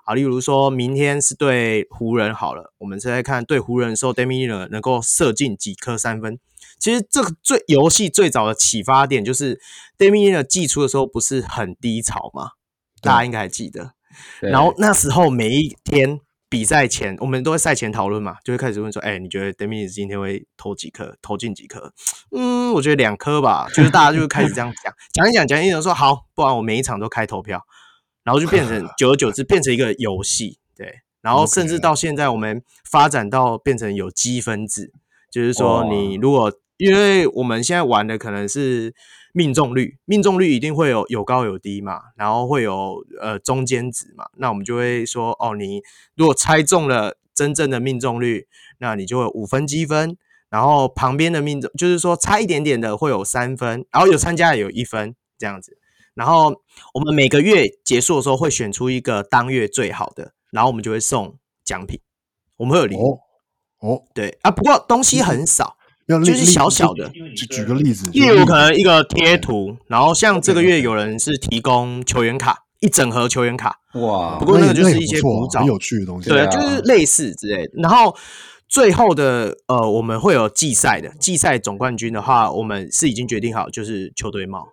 [0.05, 6.41] 啊，例如说明天是对湖人好了，我们是在看对湖人的时候，Damian Lillard 能够射进几颗三分。
[6.83, 9.61] 其实这个最游戏最早的启发点就是
[9.97, 12.51] Damian Lillard 季初的时候不是很低潮吗？
[13.01, 13.93] 大家应该还记得。
[14.41, 21.17] 然后那时候每一天比赛前，我们都会赛前讨论嘛，就会开始问说：“哎、欸，你觉得 Damian 今天会投几颗？
[21.23, 21.95] 投进几颗？”
[22.37, 23.69] 嗯，我觉得两颗吧。
[23.73, 27.63] 就是大家就会开始这样讲，讲一讲，讲一讲，说好，不然我每一场都开投票。
[28.25, 31.01] 然后就变成 久而久之变成一个游戏，对。
[31.21, 34.93] 然后甚至到现在，我们发展到变成有积分制，
[35.31, 36.53] 就是说你如果
[36.83, 38.93] 因为我们现在玩的可能是
[39.33, 45.81] 命中率，命中率一定会有有高有低嘛，然后会有呃中间值嘛，那我们就会说哦，你
[46.17, 50.17] 如果猜中了真正的命中率，那你就会有五分积分，
[50.51, 55.79] 然后旁边的命中就是说差一点点的会有三分，然后有参加的有一分这样子。
[56.15, 56.63] 然后
[56.95, 62.01] 我们每个月结束的时候会选出一个当月最好的，然后我们就会送奖品，
[62.57, 63.21] 我们会有礼物。
[63.79, 65.77] 哦，对啊，不过东西很少，
[66.21, 67.09] 就是小小的。
[67.37, 73.79] 举举个例子，例如可能一个贴图，然后像这个月有人是提供球员卡，一整盒球员卡。
[73.95, 77.73] 哇，不过那个就是一些古早、很有趣的东西，对，就是类似之类的。
[77.75, 78.17] 然后
[78.69, 84.67] 最后的呃，我们会有季赛的，季赛总冠军的话，我们是已经决定好，就是球队帽。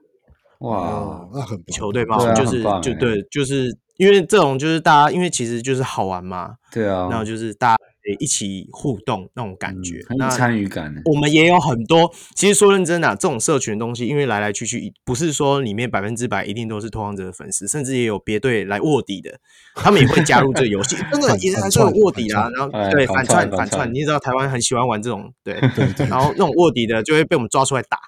[0.59, 10.93] 哇，那很球队帽就是就对，就是因为这种就是大家，因为其实就是好玩嘛，对啊，然后就是大家可一起互动那种感觉，很有参与感。
[11.05, 19.39] 我们也有很多，其实说认真的、啊，这种社群的东西，因为来来去去，不是说里面百分之百一定都是拓荒者的粉丝，甚至也有别队来卧底的，
[19.75, 22.49] 他们也会加入这个游戏， 真的也还是有卧底啊。
[22.55, 26.07] 然后对反串反串，你知道台湾很喜欢玩这种，对对对。
[26.07, 27.99] 然后那种卧底的就会被我们抓出来打，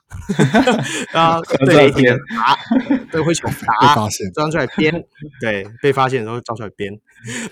[1.14, 2.06] 然后对雷霆
[2.36, 2.58] 打，
[3.12, 3.50] 对灰熊
[3.82, 3.96] 打，
[4.34, 5.04] 抓出来编，
[5.40, 6.92] 对被发现的时候抓出来编。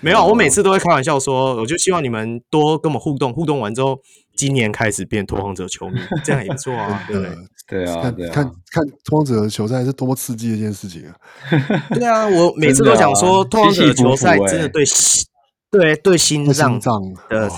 [0.00, 3.98] 没有，我每次都会开玩笑说，我就希望你们多跟我们互动，互动完之后，
[4.34, 7.04] 今年开始变拓荒者球迷， 这样也不错啊。
[7.08, 7.28] 对
[7.68, 11.14] 对啊，看看看拓荒者的球赛是多么刺激的一件事情啊！
[11.94, 15.24] 对啊，我每次都讲说，拓荒者的球赛真的对心，
[15.70, 16.80] 对对心脏
[17.28, 17.48] 的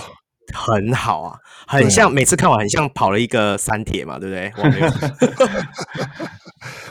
[0.52, 4.52] 很好啊，很像每次看完很像跑了一个三铁嘛，对不对？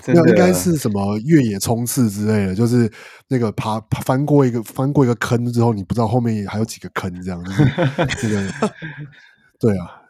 [0.07, 2.91] 那应该是什么越野冲刺之类的，就是
[3.27, 7.51] 那个爬翻过一个翻过一个坑之后，你不知道后面还有几个坑，这样子。
[8.21, 8.41] 这个
[9.59, 10.01] 对啊，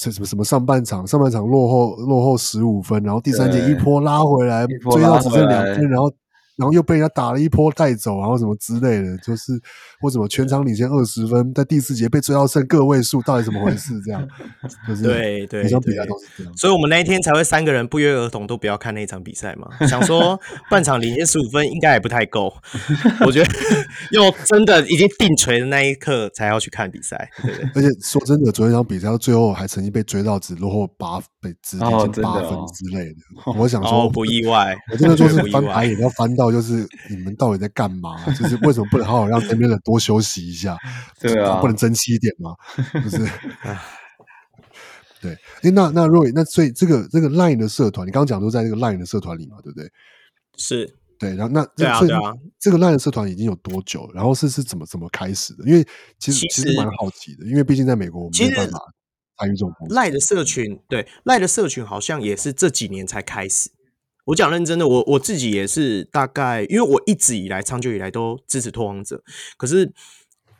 [0.00, 6.12] 这什么什么上半场上半场落后落后十五分，然后第三节一波拉回来，追到只剩两分，然后。
[6.56, 9.52] 然后又被人家打了一波带走，然后什么之类的，就是
[10.00, 14.00] 或什么全场领先二十分，在第四节被追到剩个位数，到底怎么回事？
[14.02, 14.24] 这样，
[14.86, 16.56] 就是对对，每场比赛都是这样。
[16.56, 20.38] 所以我们那一天才会三个人不约而同都不要看那场比赛嘛，想说
[20.70, 22.54] 半场领先十五分应该也不太够，
[23.26, 23.50] 我觉得
[24.12, 27.28] 要真的已经定锤的那一刻才要去看比赛。
[27.42, 33.16] 对对，而且说真的，昨天场比赛到最后还曾经被追到只落后八，被只领先八分之类的。
[33.44, 36.43] 哦哦、我想说、哦、不意外，我真的就是翻白眼要翻到。
[36.50, 38.24] 就是你们到底在干嘛？
[38.32, 40.76] 就是为什么不能好好让身边人多休息一下？
[41.20, 42.54] 对啊，不能争气一点吗？
[43.02, 43.18] 就是，
[45.20, 45.32] 对。
[45.62, 49.56] 哎，那那 Roy，那所以这个这个 Line 的社团，你刚刚讲都在这个 Line 的社团里嘛？
[49.62, 49.90] 对不对？
[50.56, 51.34] 是，对。
[51.34, 52.34] 然后那对啊，对啊。
[52.60, 54.10] 这个 Line 的社团已经有多久？
[54.14, 55.64] 然后是是怎么怎么开始的？
[55.66, 55.86] 因为
[56.18, 58.78] 其实其实蛮好奇的，因为毕竟在美国，我们没办法
[59.38, 60.80] 参与这种 Line 的社群。
[60.88, 63.70] 对，Line 的社群好像也是这几年才开始。
[64.26, 69.22] 我讲认真的，我我自己也是大概，因为我一直以来长久以来都支持拓荒者，
[69.56, 69.92] 可是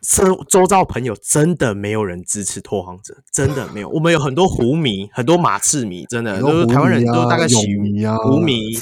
[0.02, 3.89] 周周遭朋友真的没有人支持拓荒者，真的没有。
[3.89, 7.57] 我们有很多湖迷，很多马刺迷，真的都是台湾人都大概喜
[8.23, 8.73] 湖迷、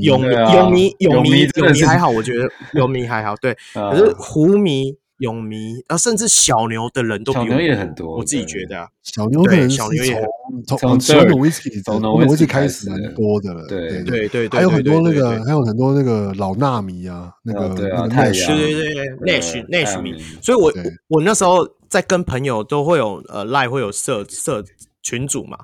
[0.00, 4.96] 勇迷、勇迷、勇迷、勇迷还好，我觉得勇迷还好，对， 可是湖迷。
[5.24, 8.18] 泳迷啊，甚至小牛的人都比我多，也很多。
[8.18, 10.22] 我自己觉得啊，小牛的人小牛也
[10.66, 13.66] 从从小牛威士忌从威士忌开始蛮多的了。
[13.66, 20.14] 对对对，还有很多那个，还有很多那个老纳迷啊，那个那个对对对内许内许迷。
[20.42, 20.72] 所以我
[21.08, 24.62] 我那时候在跟朋友都会有呃赖会有设设
[25.02, 25.58] 群组嘛，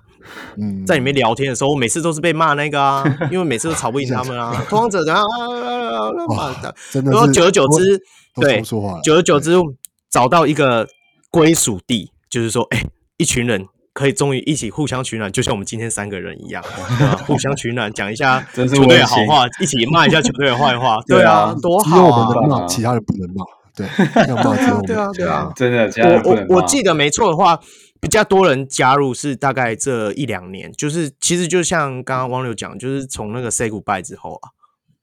[0.57, 5.29] 嗯，在里面聊天的时候，我每次都是被骂那个啊， 因为每次都吵不赢他们啊，拓荒者然后
[6.37, 6.55] 啊，
[6.91, 8.01] 真的，然后久而久之。
[8.37, 9.55] 对，久而久之
[10.09, 10.87] 找到一个
[11.31, 16.63] 归属地，就是说，哎、欸，一群人可以终于一起互相取暖，就像我们今天三个人一样，
[17.27, 22.25] 互相取暖，讲一下球队的好话，一起骂一下 球队的坏话，对啊，多好啊！
[22.29, 23.87] 我们能骂，其他人不能骂，对，
[24.29, 27.59] 要骂只有我们，对啊，对啊，真的，我我我记得没错的话，
[28.01, 34.51] 比较多人加入是大概这一两年，就是其实就像刚刚汪流讲，就是从那个 Say Goodbye 之后啊，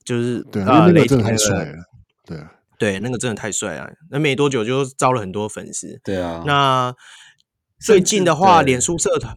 [0.04, 1.78] 就是对啊，雷霆太帅了，
[2.26, 2.52] 对啊。
[2.80, 6.00] 对，那个真的太帅了，那没多久就招了很多粉丝。
[6.04, 6.94] 对啊，那
[7.80, 9.36] 最近的话，脸书社团，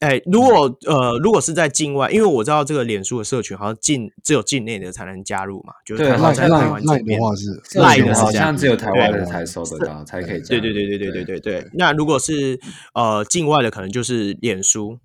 [0.00, 10.60] 哎，如果呃，如果是在境外，因为我知道这个脸书的社群好像境只有境内的才能加入嘛，就是台湾在台湾这边的话是赖的，好像只有台湾人才收得到，才可以加入。
[10.60, 11.70] 对对对对对对对对。
[11.72, 12.60] 那如果是
[12.94, 14.98] 呃境外的，可能就是脸书。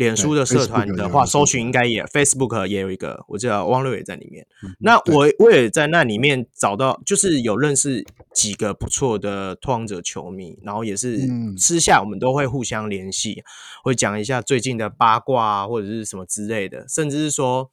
[0.00, 4.46] 脸书的社团的话，搜寻应该也 Facebook 也有一个，我知道汪六也在里面。
[4.64, 8.02] 嗯、那我我也在那里面找到，就是有认识
[8.34, 13.44] 几个不错的拓荒者球迷，然后也是私下我们都会互相联系，
[13.84, 17.70] 会讲一下最近的八卦啊，或者是什么之类的，甚至是说，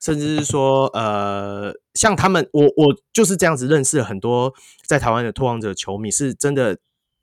[0.00, 4.54] 甚至是说，呃，像他们，我我就是这样子认识很多
[4.86, 6.78] 在台湾的拓荒者球迷，是真的，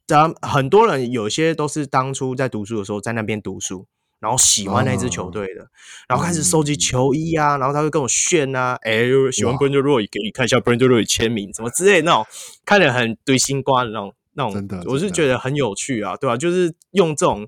[0.05, 3.88] 当很多人有些都是当初在读书的时候在那边读书。
[4.22, 5.67] 然后喜欢那支球队的，
[6.08, 9.00] 然后开始收集球衣啊，然后他会跟我炫啊，哎，
[9.32, 12.25] 喜欢 Brandon Roy，给你看一下 Brandon Roy 签名，什么之类的那种，
[12.64, 16.38] 看着很堆心瓜的那种，那种，真的，我是觉得很有趣啊，对吧？
[16.38, 17.48] 就是用这种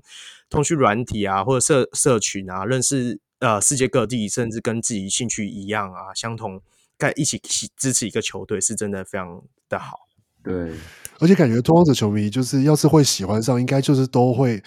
[0.50, 6.60] 通讯软体啊，或者社社群啊，认识呃世界各地，甚至跟自己兴趣一样啊，相同，
[6.98, 7.40] 在一起
[7.76, 10.08] 支持一个球队，是真的非常的好。
[10.42, 10.72] 对，
[11.20, 14.60] 而且感觉拓荒者球迷就是要是会喜欢上，应该就是都会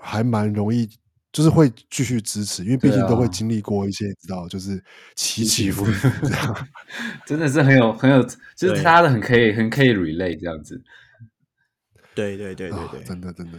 [0.00, 0.88] 还蛮容易。
[1.34, 4.80] 就是会继续支持，因为毕竟都会经历过一些，你知道，就是
[5.16, 6.68] 起起伏伏这样，
[7.26, 8.22] 真的是很有很有，
[8.56, 10.80] 就是大家都很可以很可以 relate 这样子。
[12.14, 13.58] 对对对对对，真的真的。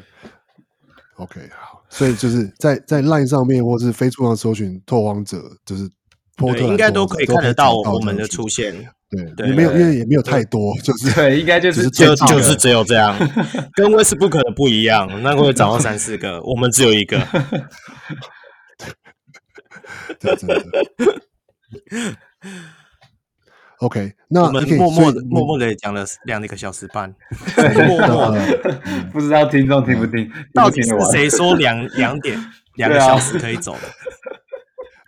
[1.18, 5.90] OK，好，所以就是在在 Line 上面或是 Facebook 上搜寻拓荒者，就是
[6.38, 8.74] 波特应该都可以看得到我们的出现。
[9.10, 13.16] 对，也没有，因为也没有太多，就是对，应该就是就就是只有这样，
[13.74, 17.20] 跟 Westbrook 的不一样，那会找到三四个，我们只有一个。
[20.20, 20.64] 对，真的。
[23.80, 27.14] OK，那我们默默的默默的讲了两个小时半，
[27.88, 28.42] 默默的，
[29.12, 30.32] 不知道听众听不听？
[30.54, 32.44] 到底是谁说两两点
[32.76, 33.82] 两个小时可以走的？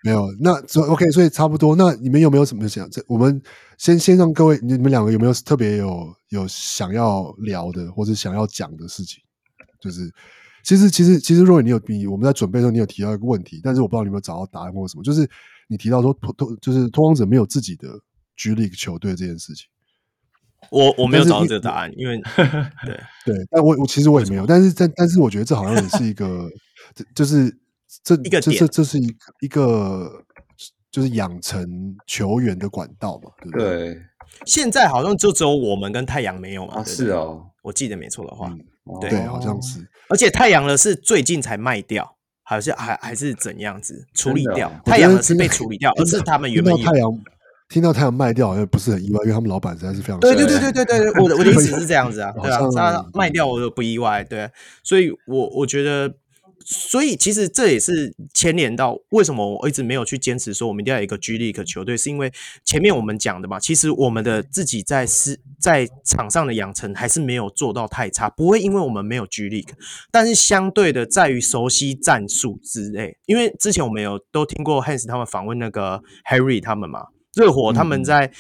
[0.04, 1.76] 没有，那所 OK，所以差不多。
[1.76, 2.90] 那你们有没有什么想？
[2.90, 3.42] 这我们
[3.78, 9.22] 先先让各位，你们两个有没有特别有有想要聊的，或者想要讲的事情？
[9.80, 10.12] 就是
[10.64, 15.04] 其实其实其实，若你有比我们在准备的时候，你有提到一个问题，但是我不知道你有没有找到答案或者什么。
[15.04, 15.30] 就是
[15.68, 17.88] 你提到说拓拓，就是拓荒者没有自己的
[18.36, 19.68] G League 球队这件事情。
[20.72, 22.20] 我我没有找到这个答案，因为
[22.86, 23.00] 对
[23.36, 26.50] 对，但我我其实我也没有，但是但但是我觉得这好像也是一个，
[27.14, 27.56] 就是。
[28.04, 29.08] 这一个这，这这是一
[29.40, 30.22] 一个
[30.92, 33.78] 就是养成球员的管道嘛，对不对？
[33.94, 34.02] 对。
[34.46, 36.76] 现在好像就只有我们跟太阳没有嘛？
[36.76, 38.54] 啊，是哦，我记得没错的话，
[39.00, 39.80] 对，对，好像是。
[40.10, 44.70] 而且太阳的是最近才卖掉，好像还还是怎样子处理掉？
[44.86, 47.10] 太阳的是被处理掉，而是他们原本太阳
[47.70, 54.50] 听到太阳卖掉好像不是很意外，因为他们老板实在是非常对对对对对对，我的我的意思是这样子啊， 对啊，他卖掉我都不意外，对，
[54.84, 56.14] 所以我我觉得。
[56.66, 62.32] 所以其实这也是牵连到为什么我一直没有去坚持说我们一定要有一个 G League 球队，是因为
[62.66, 69.74] 前面我们讲的嘛，其实我们的自己在是在场上的养成还是没有做到太差，不会因为我们没有 G League，
[70.12, 78.32] 但是相对的在于熟悉战术之类，因为之前我们有都听过 Hans 他们访问那个 Harry 他们嘛，热火他们在。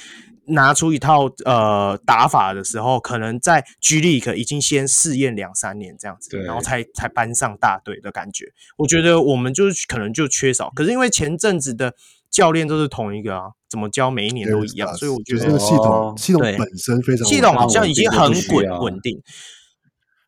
[0.47, 8.45] 拿出一套呃打法的时候，可能在 G League 已经先试验两三年这样子，然后才才搬上大队的感觉。
[8.77, 11.93] 我觉得我们就是可能就缺少，可是因为前阵子的
[12.29, 19.21] 教练都是同一个啊，怎么教每一年都一样，所以我觉得这个系统系统本身非常系统好像已经很稳稳定。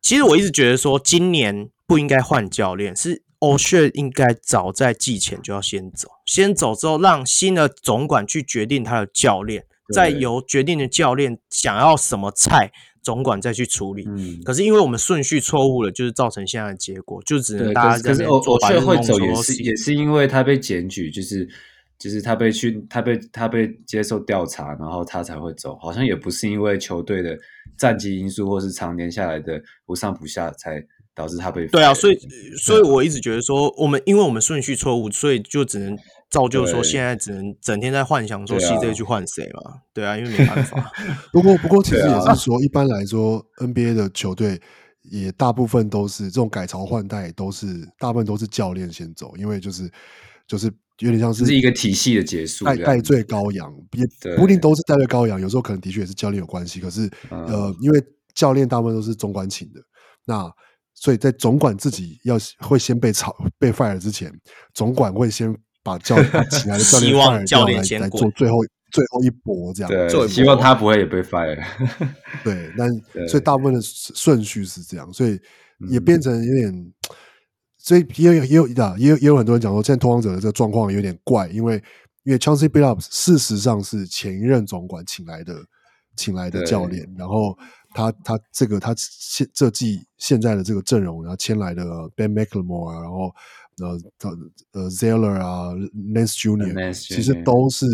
[0.02, 9.64] 其实我一直觉得说，今年不应该换教练，是 O'Shea 应该早在季前就要先走，先走之后让新的总管去决定他的教练。
[9.92, 12.70] 再由决定的教练想要什么菜，
[13.02, 14.04] 总管再去处理。
[14.06, 18.58] 嗯，可是因为我们顺序错误了，就是造成现在的结果，就只能大家在那边做。
[18.58, 21.48] 可是会走也是也是因为他被检举，就是
[21.98, 25.76] 就是他被去他被他被接受调查，然后他才会走。
[25.80, 27.36] 好像也不是因为球队的
[27.76, 30.82] 战绩因素，或是常年下来的不上不下，才
[31.14, 31.66] 导致他被。
[31.66, 32.18] 对啊，所以
[32.56, 35.98] 所以我一直觉得说，我们因为我们顺序错误，所以就只能。
[36.30, 39.80] 造就说现在只能整天在幻想说 CJ 去换谁嘛？
[39.92, 40.92] 对啊，因为没办法。
[41.32, 44.60] 不过不过其实也是说，一般来说 NBA 的球队
[45.02, 47.66] 也大部分都是这种改朝换代，都是
[47.98, 49.90] 大部分都是教练先走，因为就是
[50.46, 56.78] 就是有点像是是一个体系的结束，代罪羔羊也不一定都是代罪羔羊，有时候可能的确也是教练有关系。
[56.78, 58.00] 可是呃，因为
[58.34, 59.80] 教练大部分都是总管请的，
[60.24, 60.48] 那
[60.94, 64.32] 所以在总管自己要会先被炒被 fire 之前，
[64.72, 65.52] 总管会先。
[65.82, 66.98] 把教练请来的教
[67.32, 68.58] 练教练先来做最后
[68.92, 71.56] 最后一搏，这样对，希望他不会也被 fire。
[72.42, 72.90] 对，但
[73.28, 75.38] 所以大部分的顺序是这样，所以
[75.88, 76.92] 也变成有点，
[77.78, 78.74] 所以也有也有也
[79.08, 81.82] 有也有很多人讲说，现在拓荒者的这个状况有点怪，因为
[82.24, 85.54] 因为 Chauncey Billups 事实上是前一任总管请来的
[86.16, 87.56] 请来的教练，然后
[87.94, 91.84] 他他这个他现这季现在的这个阵容，然后签来的
[92.16, 93.32] Ben McLemore 啊，然后。
[93.78, 93.98] 呃，
[94.72, 97.86] 呃，Zeller 啊，Nance Junior，其实都是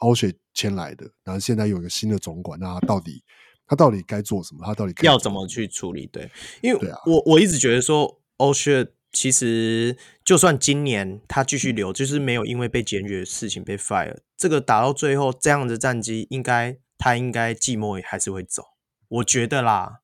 [0.00, 1.10] O'Shea 签来的。
[1.22, 3.22] 然后现在有一个新的总管，那他到底
[3.66, 4.64] 他到底该做什么？
[4.64, 6.06] 他到底要怎么去处理？
[6.06, 18.64] 对，因为我我一直觉得说 O'Shea 其实就算今年他继续留，就是没有因为被检举的事情被 fire，这个打到最后这样的战绩，应该他应该季末还是会走。
[19.08, 20.00] 我觉得啦。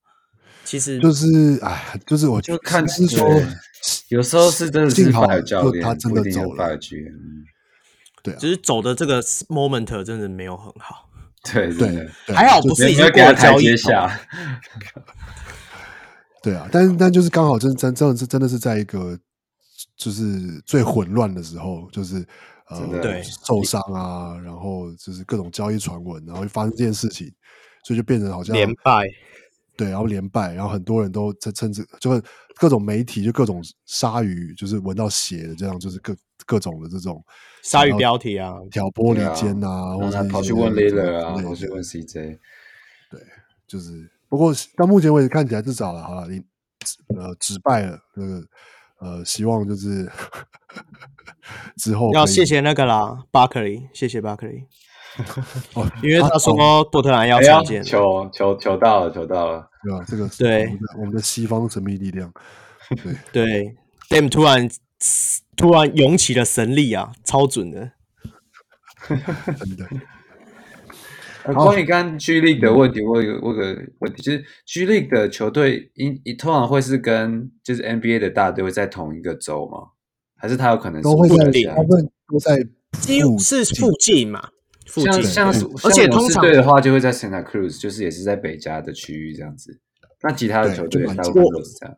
[0.65, 3.29] 其实就是哎，就是我就看是说，
[4.09, 5.11] 有时候是真的是
[5.45, 6.79] 教练他真的走了，
[8.23, 8.37] 对，啊。
[8.39, 11.09] 只是走的这个 moment 真的没有很好，
[11.53, 14.21] 对对，还好不是已经过了交易下，
[16.43, 19.19] 对啊，但但就是刚好真真真的是真的是在一个
[19.97, 20.25] 就是
[20.65, 22.25] 最混乱的时候，就是
[22.69, 27.27] 呃对受伤啊，然后就是各种交易传闻，然后发生这件事情，
[27.85, 29.07] 所以就变成好像连败。
[29.83, 32.23] 对，然后连败，然后很多人都在趁着，就是
[32.55, 36.15] 各种媒体就各种鲨鱼，就是闻到血的这样，就是各
[36.47, 37.21] 各种的这种
[37.65, 42.39] 鲨鱼标题啊，挑拨离间啊，或者跑去问 Lillard 啊，跑去问 CJ，
[43.11, 43.21] 对，
[43.67, 46.41] 就是不过到目前为止看起来至少了，好了，你
[47.17, 48.41] 呃止败了，这个
[49.01, 50.09] 呃希望就是
[51.77, 54.65] 之后要谢谢那个啦，巴克利，谢谢巴克利。
[55.75, 60.05] 哦，因为他说波特兰要重建，求求求到了，求到了，对吧？
[60.07, 62.33] 这个对我们的西方神秘力量，
[63.03, 63.77] 对 对
[64.09, 64.69] ，Dame 突然
[65.57, 67.93] 突然涌起了神力啊，超准的，
[69.59, 69.89] 真的。
[71.55, 79.89] 关于刚刚 G League 的问题，我有我有个问题，就是 G League 的球队，因通常会是跟就是 NBA 的大队会在同一个州吗？
[80.37, 81.37] 还是他有可能是都会在
[81.75, 82.65] 他们都在
[83.01, 84.51] 几乎是附近嘛？
[84.93, 89.81] 附近像像而且通常对的话就会在 Santa Cruz，就是也是在北加的区域这样子。
[90.23, 91.97] 那其他的球队大部分都是这样。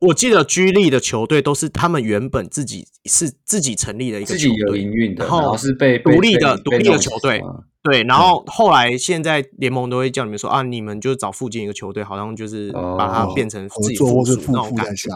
[0.00, 7.42] 我记得 G League 的球队都是他们原本自己是自己成立的一个球队，自己有营运的，然后是被独立的独立的球队。
[7.82, 15.08] 对，然后后来现在联盟都会叫你们说啊，你们就找附近一个球队，好像就是把它变成自己附属那种感觉。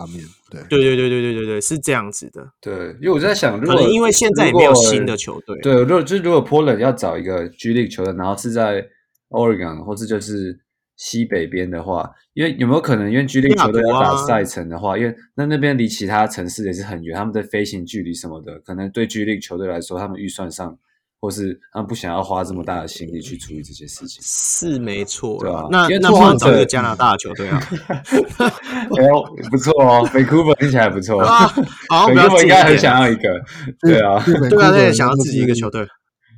[0.48, 2.48] 对，对对对对对对对，是这样子的。
[2.60, 5.58] 对，因为我在想，可能因为现在也没有新的球队。
[5.60, 8.86] 对，如果就是如果 Portland 要找一个 G League 球队，然后是在
[9.30, 10.60] Oregon 或者就是
[11.00, 20.76] 西北边的话，因为有没有可能，因为 G League 球队要打赛程的话，因为那那边离其他城市也是很远，他们的飞行距离什么的，可能对 G League 球队来说，他们预算上。
[21.22, 25.68] 或是他们不想要花这么大的心力去处理这些事情，是没错，对吧？
[25.70, 27.60] 那那不能找一个加拿大的球队啊？
[28.88, 31.46] 哦，不错哦，Vancouver 听起来不错啊。
[31.92, 33.38] 好，Vancouver 应该很想要一个，
[33.80, 35.86] 对啊，对啊，他也想要自己一个球队。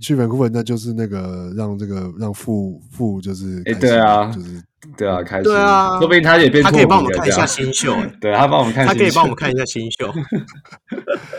[0.03, 4.63] 去 Vancouver 那就是那个让这个让富富就是哎，对啊，就是
[4.97, 10.13] 对啊，开心，对啊，说不定他也变，他可以帮我们看一下新秀，对他帮我们看，他可以帮我们看一下新秀。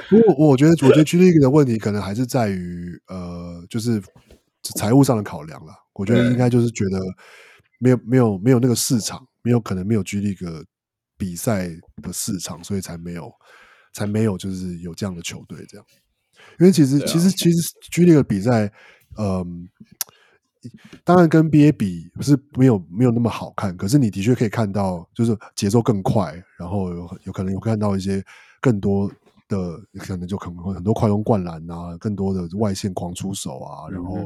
[0.09, 4.01] 不过我觉得，我觉得 G League 的问题可能还是在于呃，就是
[4.75, 5.73] 财务上的考量了。
[5.93, 6.99] 我觉得应该就是觉得
[7.79, 10.63] 没有没有没有那个市场，没有可能没有 G League
[11.17, 11.67] 比赛
[12.01, 13.31] 的市场，所以才没有
[13.93, 15.85] 才没有就是有这样的球队这样。
[16.59, 18.71] 因为其实、啊、其实其实 G League 的比赛，
[19.17, 20.69] 嗯、呃，
[21.03, 28.23] 当然跟 NBA 比是没有没有那么好看，可是你的确可以看到，就是节奏更快，然后有有可能有看到一些
[28.61, 29.11] 更多
[29.47, 34.17] 的，可能就可能会很多快攻灌篮啊，更多的外线狂出手啊，然后、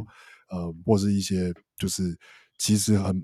[0.52, 2.18] 嗯、呃，或是一些就是
[2.58, 3.20] 其实很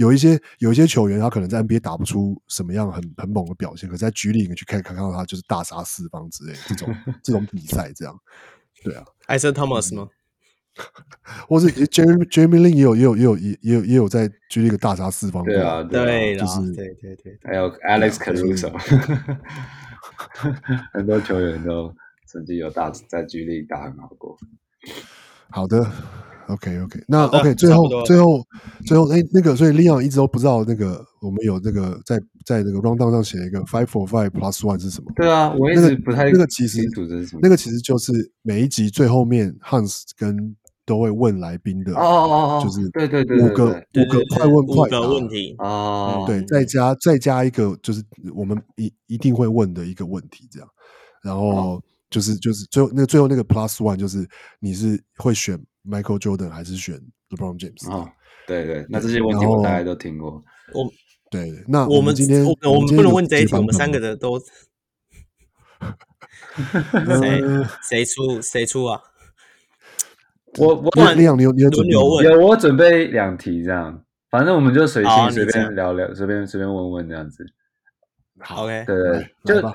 [0.00, 8.18] 有一些有一些球员，他可能在 NBA 打不出什么样很很猛的表现，可是在 G League 去看看到他就是大杀四方之类这种 这种比赛，这样
[8.82, 10.08] 对啊，Isaiah Thomas 吗？
[11.46, 18.72] 或是 Jeremy Jeremy Lin 也有也有也有也也有也有在 G League 大杀四方，对啊，对，就是对对对，还有 Alex Caruso，
[20.94, 21.94] 很多球员都
[22.26, 24.38] 曾经有大在 G League 打很好过。
[25.50, 25.86] 好的。
[26.52, 28.44] OK OK，那 OK 最后最后
[28.86, 35.12] 最后哎，那个所以 Leon 一直都不知道那个我们有那个在在那个 rundown 上写一个 five for five plus one 是什么？
[35.16, 36.80] 对啊，我一直不太那个其实
[37.40, 38.12] 那个其实就是
[38.42, 40.56] 每一集最后面 Hans 跟
[40.86, 45.00] 都会问来宾的哦哦哦，就是对对对五个五个快问快答。
[45.00, 45.54] 问题。
[45.58, 48.02] 哦，对，再加再加一个就是
[48.34, 50.68] 我们一一定会问的一个问题这样，
[51.22, 54.26] 然后就是就是最后那个最后那个 plus one 就是
[54.58, 55.56] 你是会选。
[55.84, 57.00] Michael Jordan 还是选
[57.30, 57.90] LeBron James？
[57.90, 58.10] 哦，
[58.46, 60.42] 对对，那这些问题我大家都听过。
[60.74, 60.90] 我
[61.30, 64.38] 对，那我们今天我们不能问这一题，我们三个的都
[67.20, 67.40] 谁
[67.82, 69.00] 谁出谁出啊？
[70.58, 77.46] 我我你有你有你有问有我准备两题这样，反正我们就随性随便聊聊，随便随便问问这样子。
[78.40, 78.96] 好，OK，对
[79.44, 79.74] 对，就。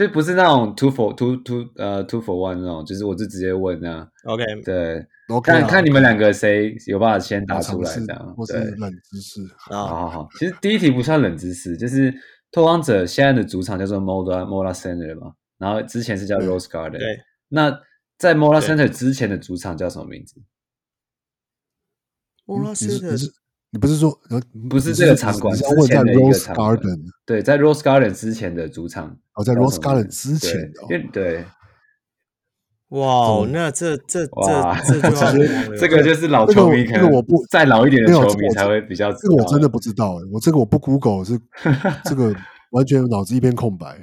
[0.00, 4.08] 就不是那种 two for two two 呃 two for one 那种，就是我就直接问啊。
[4.24, 8.34] OK，对，OK，看看你们两个谁有办法先答出来这样。
[8.48, 9.46] 对，冷知识。
[9.58, 12.14] 好好好，其实第一题不算冷知识，就是
[12.50, 16.98] 拓荒者现在的主场叫做 Moda Moda Center 嘛，然后之前是叫 Rose Garden。
[16.98, 17.20] 对。
[17.48, 17.78] 那
[18.16, 20.40] 在 Moda Center 之前的主场叫什么名字
[22.46, 23.30] ？Moda Center。
[23.72, 24.18] 你不是说，
[24.68, 26.98] 不是这个场馆，之前的 Rose Garden。
[27.24, 29.16] 对，在 Rose Garden 之前的主场。
[29.34, 31.08] 哦，在 Rose Garden 之前的。
[31.12, 31.44] 对。
[32.88, 39.12] 哇，那这这这这 这个就是老球迷，可能我不再老一点的球迷才会比较。
[39.12, 41.38] 这个我真的不知道，我这个我不 Google 是
[42.04, 42.34] 这个
[42.70, 43.96] 完全脑子一片空白，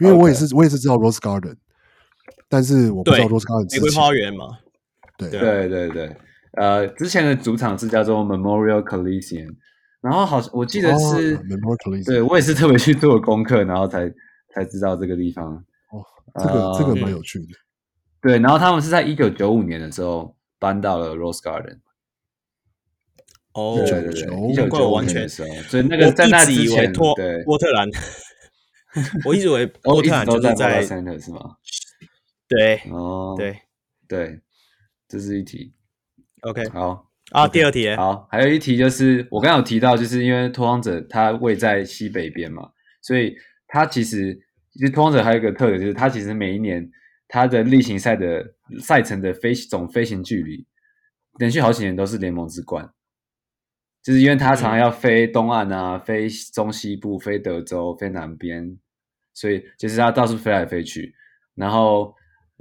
[0.00, 1.54] 因为我也是我也是知道 Rose Garden，
[2.48, 4.58] 但是我不知道 Rose Garden 玫瑰花园嘛。
[5.16, 6.16] 对对对对。
[6.52, 9.56] 呃，之前的主场是叫做 Memorial Coliseum，
[10.00, 14.12] 然后好，我记得是 Memorial Coliseum，对，我也是特别去做功课，然后才
[14.54, 15.54] 才知道这个地方。
[15.90, 17.46] 哦，这个这个蛮有趣的。
[18.20, 21.78] 对，然后他们是在一九九五年的时候搬到了 Rose Garden。
[23.54, 27.88] 哦，对对对，一九难怪九五我完全年的时候，所以那个在那我一直之前，以为托对，波特兰，
[29.24, 31.56] 我一直以为哦，波特兰一直都在就是在 Center 是吗？
[32.48, 33.58] 对哦，对
[34.06, 34.40] 对，
[35.08, 35.72] 这是一题。
[36.42, 43.34] ，OK 好啊，第二题，好，还有一题就是我刚刚有提到，就是因为拓荒者它位在西北边嘛，所以
[43.66, 44.38] 它其实
[44.72, 46.88] 其实拓荒者还有一个特点，就是它其实每一年
[47.26, 50.66] 它的例行赛的赛程的飞总飞行距离，
[51.38, 52.92] 连续好几年都是联盟之冠。
[54.02, 58.76] 就是因为他常常要飞东岸啊，飞中西部，飞德州，飞南边，
[59.32, 61.14] 所以就是他到处飞来飞去。
[61.54, 62.12] 然后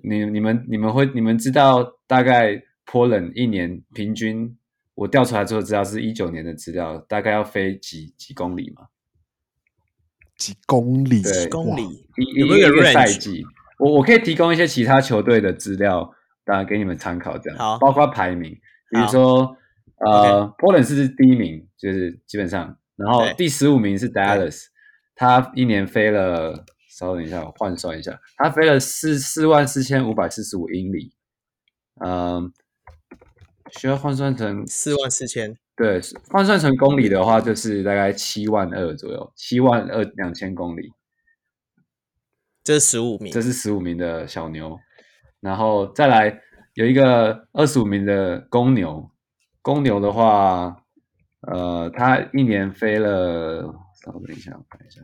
[0.04, 2.62] 你你们你们会你们知道大概
[2.92, 4.58] Portland 一年平均，
[4.96, 8.88] 我调出来之后知道是一九年的资料，大概要飞几几公里嘛？
[10.38, 11.22] 几公里？
[11.22, 11.84] 对几公里
[12.18, 12.92] 一有一个？
[12.92, 13.46] 赛季，
[13.80, 16.14] 我我可以提供一些其他球队的资料，
[16.44, 18.52] 当然给你们参考，这样好包括排名，
[18.90, 19.58] 比如好说
[20.06, 24.66] 呃 OK Portland 是第一名，就是基本上，然后第十五名是 Dallas，
[25.16, 31.14] 他一年飞了，稍等一下，我换算一下，他飞了四四万四千五百四十五英里，
[32.04, 32.52] 嗯、
[33.78, 40.92] 需要换算成四万四千，对，换算成公里的话，就是大概七万二左右，七万二两千公里。
[42.64, 44.80] 这是十五名这，是十五名的小牛，
[45.40, 46.42] 然后再来
[46.76, 49.10] 有一个二十五名的公牛。
[49.64, 50.84] 公牛的话，
[51.42, 53.62] 呃，它一年飞了，
[54.04, 55.02] 稍等一下，我看一下，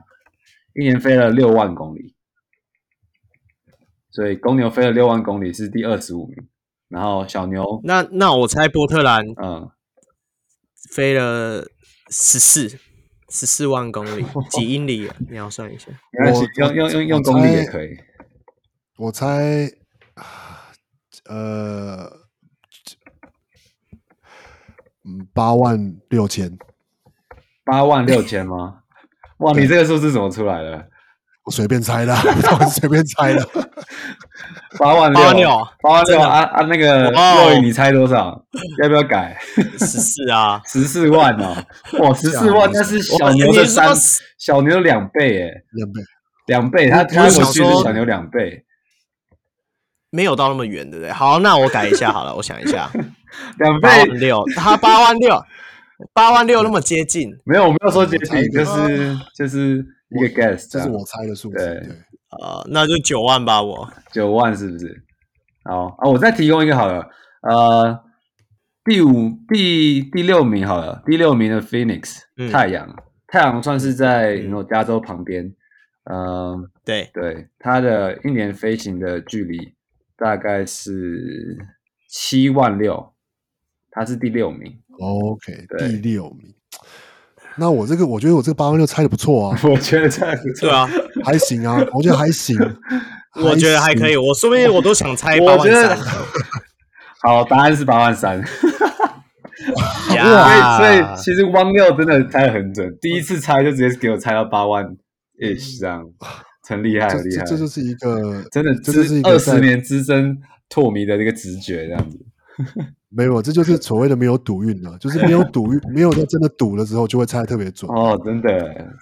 [0.73, 2.15] 一年飞了六万公里，
[4.11, 6.47] 所以公牛飞了六万公里是第二十五名，
[6.89, 9.69] 然后小牛，那那我猜波特兰嗯，
[10.91, 11.65] 飞了
[12.09, 12.69] 十四
[13.29, 15.15] 十四万公里，几英里啊？
[15.29, 15.87] 你要算一下。
[16.17, 17.97] 没关系，我用用用用公里也可以，
[18.97, 19.69] 我猜，
[20.13, 20.71] 啊
[21.25, 22.09] 呃，
[25.03, 26.57] 嗯，八万六千，
[27.65, 28.83] 八万六千吗？
[29.39, 30.89] 哇，你这个数字怎么出来的？
[31.47, 32.13] 我随便猜的，
[32.59, 33.47] 我随便猜的。
[34.77, 35.49] 八 万八万六
[35.81, 36.61] 八万六啊啊！
[36.63, 38.37] 那个哇哦肉宇，你猜多少？
[38.83, 39.37] 要不要改？
[39.79, 41.55] 十四啊， 十四万哦！
[41.99, 43.95] 哇，十四万那是小牛的三
[44.37, 46.01] 小牛两倍诶，两倍，
[46.47, 48.65] 两倍，他我他我去是想说小牛两倍，
[50.09, 51.13] 没有到那么远，对不对？
[51.13, 52.91] 好，那我改一下好了，我想一下，
[53.59, 55.41] 两倍万六，他八万六，
[56.13, 61.57] 八万六那么接近，没有，我没有说接近，就是就是一个 guess，这是我猜的数字。
[61.57, 61.77] 对。
[62.29, 63.89] 啊，呃，那就九万吧，我。
[64.11, 65.03] 九万是不是？
[65.63, 67.09] 好啊，我再提供一个好了，
[67.41, 68.03] 呃，
[68.83, 75.53] 第五、第第六名好了，第六名的 Phoenix、嗯太阳，太阳算是在加州旁边，
[76.03, 79.73] 嗯、对，对，它的一年飞行的距离
[80.17, 81.57] 大概是
[82.09, 83.13] 七万六，
[83.91, 85.89] 它是第六名，OK，对。
[85.89, 86.53] 第六名。
[87.59, 90.67] 那我这个，我觉得我这个八万六猜的不错啊， 我觉得这样不错。
[90.67, 90.89] 对啊，
[91.23, 92.55] 还行啊，我觉得还行，
[93.43, 95.97] 我觉得还可以，我说不定我都想猜八万我觉得三，
[97.23, 98.39] 好，答案是八万三。
[100.15, 100.77] 呀。
[100.77, 104.85] 所以，所以其实汪六真的猜得很准，第一次猜就直接给我猜到八万
[105.39, 106.03] ish 这样，
[106.67, 107.43] 很厉害，很厉害。
[107.43, 110.37] 这这就是一个真的，这就是一个二在十年资深
[110.69, 112.17] 拓迷的这个直觉，这样子。
[113.09, 117.89] 没有，这就是所谓的没有赌运了，就是没有赌运，没有在真的赌的时候就会猜得特别准。
[117.89, 118.49] 哦，真的，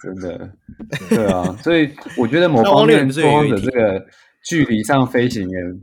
[0.02, 0.52] 真的，
[1.08, 1.56] 对啊。
[1.62, 3.22] 所以我觉得某那方面，这
[3.72, 4.06] 个
[4.48, 5.80] 距离上飞行员，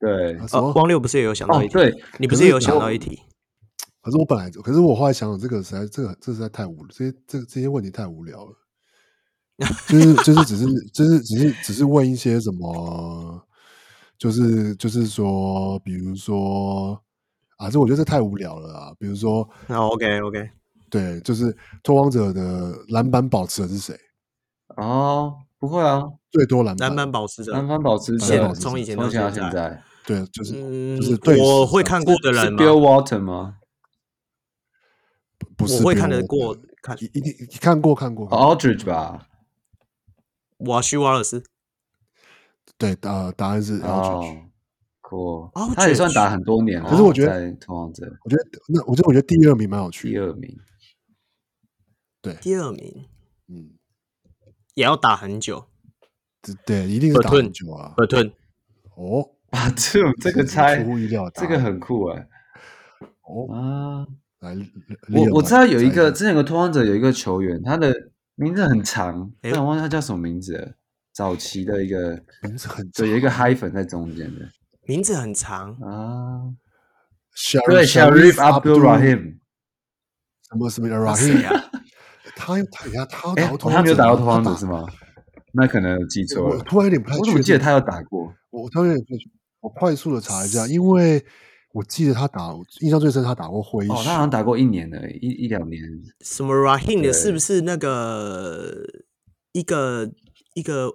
[0.00, 0.66] 对，啊什么？
[0.66, 1.78] 呃，汪六不是也有想到一题？
[1.78, 3.20] 哦对，你不是也有想到一题？
[4.02, 8.52] 可是我本来，可是我后来想想，这个实在，这个这实在太无，这些这这些问题太无聊了。
[9.86, 13.46] 就是就是只是就是只是只是问一些什么，
[14.18, 17.00] 就是就是说，比如说
[17.62, 18.92] 啊，这我觉得这太无聊了啊。
[18.98, 20.50] 比如说， 那 OK OK，
[20.90, 23.96] 对，就是拓荒者的篮板保持者是谁？
[24.76, 33.56] 哦，不会啊，最多篮篮板，保持者篮板保持者现从以前到现在现在，对，就是、嗯就是对我会看过的是人吗？Bill Walton 吗？
[35.56, 38.26] 不是我会看得过，看一一定看过看过。
[38.26, 39.28] 看哦过 Aldridge 吧？
[40.58, 41.44] 瓦西瓦尔斯。
[42.78, 44.51] 对，呃，答案是 Aldridge。
[45.16, 46.88] 哦，cool，Aldridge 他也算打很多年了。
[46.88, 50.14] 可是我觉得在拓荒者我觉得那我觉得我觉得第二名蛮有趣的。
[50.14, 50.58] 第二名，
[52.20, 53.04] 对第二名
[53.48, 53.70] 嗯，
[54.74, 55.66] 也要打很久。
[56.42, 57.94] 这对，一定是打很久啊。
[57.98, 58.32] 尔顿
[58.96, 62.28] 哦，啊，这这个猜出乎意料的答案，这个很酷哎
[63.22, 63.54] 哦。
[63.54, 64.06] 啊！
[64.40, 64.56] 来，
[65.14, 67.94] 我我知道有一个猜之前有个拓荒者有一个球员，他的
[68.34, 70.72] 名字很长，哎但我忘记他叫什么名字了。
[71.12, 74.48] 早期的一个，名字很对，有一个 hyphen 在中间的
[74.86, 76.54] 名字很长，啊。
[77.34, 79.38] Sharif 对，Sharif Abdul Rahim，
[80.50, 81.70] 什么什么 Rahim 啊？
[82.36, 84.86] 他他他他打过，他没有打过拓荒者是吗？
[85.54, 86.56] 那可能有记错了。
[86.56, 88.32] 我突然有点不太我怎么记得他有打过？
[88.50, 89.18] 我突然有点
[89.60, 91.24] 我快速的查一下，因为
[91.72, 93.96] 我记得他打，印象最深他打过灰熊。
[93.96, 95.82] 哦，他好像打过一年的，一一两年。
[96.20, 98.84] 什么 Rahim 的是不是那个
[99.52, 100.10] 一个
[100.52, 100.90] 一个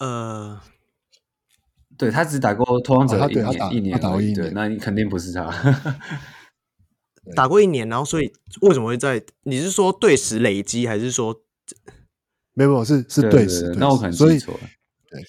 [0.00, 0.60] 呃？
[1.98, 5.50] 对他只打过拓荒者一年，他打一年，打过一年，对，那你肯定不是他。
[7.34, 9.20] 打过一年，然后所以为什么会在？
[9.42, 11.42] 你是说队史累积，还是说
[12.54, 12.84] 没有？
[12.84, 13.74] 是是队史？
[13.76, 14.60] 那我可能记错了。
[15.10, 15.22] 对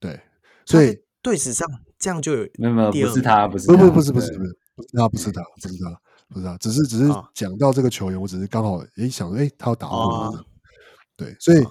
[0.00, 0.20] 对，
[0.64, 2.90] 所以队史上这样就有没有没有？
[2.90, 10.44] 不是他，不是不不不是不是不是不是他不是他不是他不是他，只是只是讲到这个球员，我只是刚好诶想说诶他要打过，
[11.14, 11.62] 对，所以。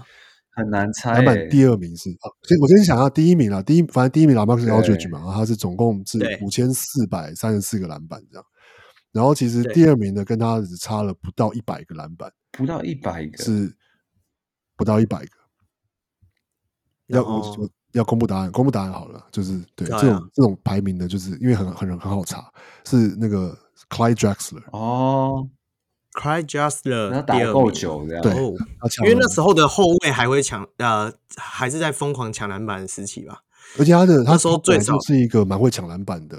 [0.58, 1.14] 很难猜。
[1.14, 8.46] 篮板第二名是啊，先我先想下第一名啊，第一反正第一名 LaMarcus Aldridge 嘛，他是总共是五千四百三十四个篮板这样，
[9.12, 13.38] 然后其实第二名的跟他只差了不到一百个篮板，不到一百个。
[13.38, 13.72] 是
[14.76, 15.32] 不到一百个。
[17.08, 22.52] 要我要公布答案，公布答案好了，就是对这种这种排名的，就是因为很很很好查，
[22.84, 23.58] 是那个
[23.90, 25.48] Clyde Drexler 哦。
[27.26, 28.34] 打够久这样，对，
[29.04, 33.44] 因为那时候的后卫还会抢，呃，还是在疯狂抢篮板的时期吧。
[33.78, 36.38] 而且他的他说最早是一个蛮会抢篮板的，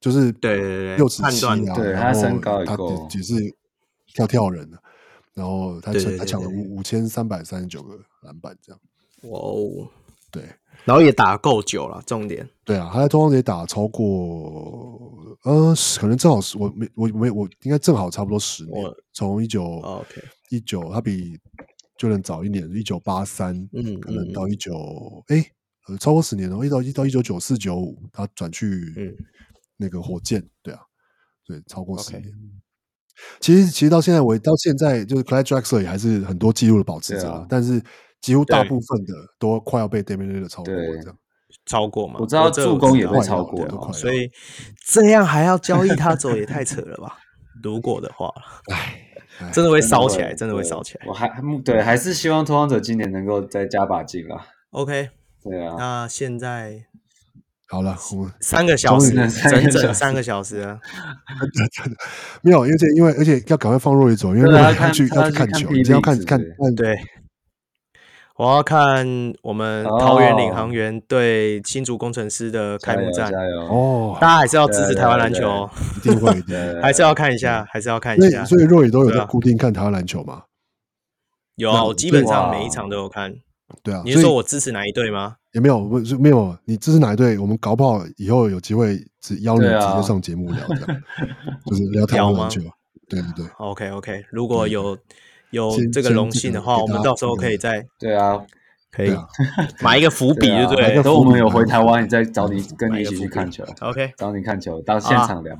[0.00, 3.34] 就是对对对，六尺七啊，对他身高也够，他只是
[4.14, 4.78] 跳跳人的，
[5.34, 8.80] 然后他抢他抢了五五千三百三十九个篮板这样。
[9.22, 9.88] 哇哦，
[10.30, 10.44] 对。
[10.86, 12.48] 然后也打够久了，重点。
[12.64, 19.82] 对啊，他在拓荒者也打超过，呃，可能正好是我没我没我应该正好差不多十年，从一九
[20.48, 21.36] 一九，他比
[21.98, 24.72] 就能早一年，一九八三，嗯，可能到一九，
[25.26, 25.44] 哎，
[25.98, 29.16] 超过十年了，一到一到一九九四九五，他转去
[29.76, 30.80] 那个火箭，对啊，
[31.44, 32.32] 对，超过十年。
[33.40, 37.82] 其实其实到现在为到现在，就是 Clyde Drexler 也还是很多记录的保持者，但是。
[38.26, 41.16] 几乎大部分的都快要被 Damian Lillard 超过，这样
[41.64, 42.16] 超过嘛？
[42.18, 44.28] 我知道助攻也会超过，所以
[44.84, 47.18] 这样还要交易他走也太扯了吧？
[47.62, 48.32] 如果的话，
[48.72, 51.06] 唉，真的会烧起来，真的会烧起来。
[51.06, 51.30] 我还
[51.64, 54.44] 对，还是希望拓荒者今年能够再加把劲啊。
[54.70, 55.08] OK，
[55.44, 55.76] 对啊。
[55.78, 56.84] 那现在
[57.68, 59.12] 好了，我们三个小时，
[59.48, 60.78] 整整三个小时啊！
[62.42, 66.96] 没有，因为因为而且要赶快放若雨走，因为若雨要去要去看球，你要看看看对。
[68.36, 69.06] 我要看
[69.40, 73.32] 我们桃园领航员对新竹工程师的开幕战
[73.70, 75.66] 哦，大家还是要支持台湾篮球，
[75.96, 78.44] 一定会的，还是要看一下，还是要看一下。
[78.44, 80.42] 所以若雨都有在固定看台湾篮球吗？
[81.54, 83.34] 有啊，我基本上每一场都有看。
[83.82, 85.36] 对啊，你是说我支持哪一队吗？
[85.52, 87.38] 也没有，不是没有，你支持哪一队？
[87.38, 90.60] 我们搞不好以后有机会只邀你直接上节目聊，
[91.64, 92.60] 就是聊台湾篮球。
[93.08, 94.94] 对对对，OK OK，如果有。
[95.50, 98.38] 有这个荣幸的话，我们到时候可以再 对啊，
[98.90, 99.16] 可以
[99.82, 101.02] 买一个伏笔，对不对？
[101.02, 103.64] 等 我们有回台湾，你再找你跟你一起去看球。
[103.80, 105.56] OK，找你看球到现场聊。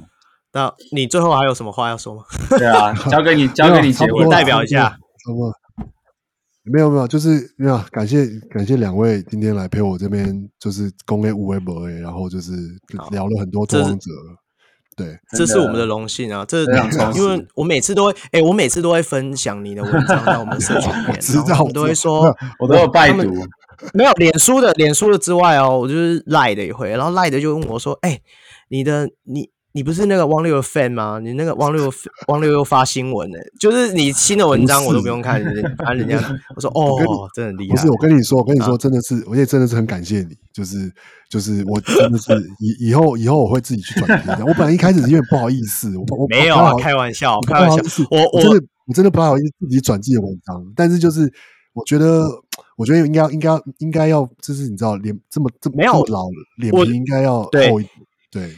[0.52, 2.22] 那你最后还有什么话要说吗？
[2.50, 4.96] 对啊，交给你，交给你结尾，代表一下。
[6.68, 7.78] 没有没有，就是没有。
[7.92, 12.52] 感谢感谢两位今天来陪我这边，就是公 A 五 A 博 A，然后就是
[13.10, 14.10] 聊了很多拓荒者。
[14.96, 16.44] 对，这是我们的荣幸啊！
[16.48, 16.64] 这
[17.14, 23.20] 因为我每次都会，哎，我每次都会分享你的文章在我们社群里 面，知道，我都会说，我都有拜读。
[23.92, 28.20] 没有脸书的，脸书的之外哦，我就是赖的也会，然后赖的就问我说，哎，
[28.68, 29.50] 你的你。
[29.76, 31.20] 你不是那个汪六的 fan 吗？
[31.22, 31.92] 你那个汪六
[32.28, 35.38] 汪六又发新闻呢，就是你新的文章我都不用看，
[35.76, 36.16] 看人家。
[36.54, 37.74] 我说 哦，真的厉害。
[37.74, 40.90] 不是，我跟你说，我跟你说，真的是，我也真的是很感谢你，就是
[41.28, 44.32] 就是我真的是 以以后以后我会自己去转贴。
[44.44, 47.76] 我本来一开始是有点不好意思，我我没有啊，开玩笑，开玩笑。
[48.10, 51.30] 我我真的我真的不好意思自己转自己的文章，但是就是
[51.74, 52.24] 我觉得
[52.78, 56.24] 我觉得应该应该应该要，就是你知道脸这么这么没有老
[56.56, 57.90] 脸皮应该要厚一点，
[58.32, 58.50] 对。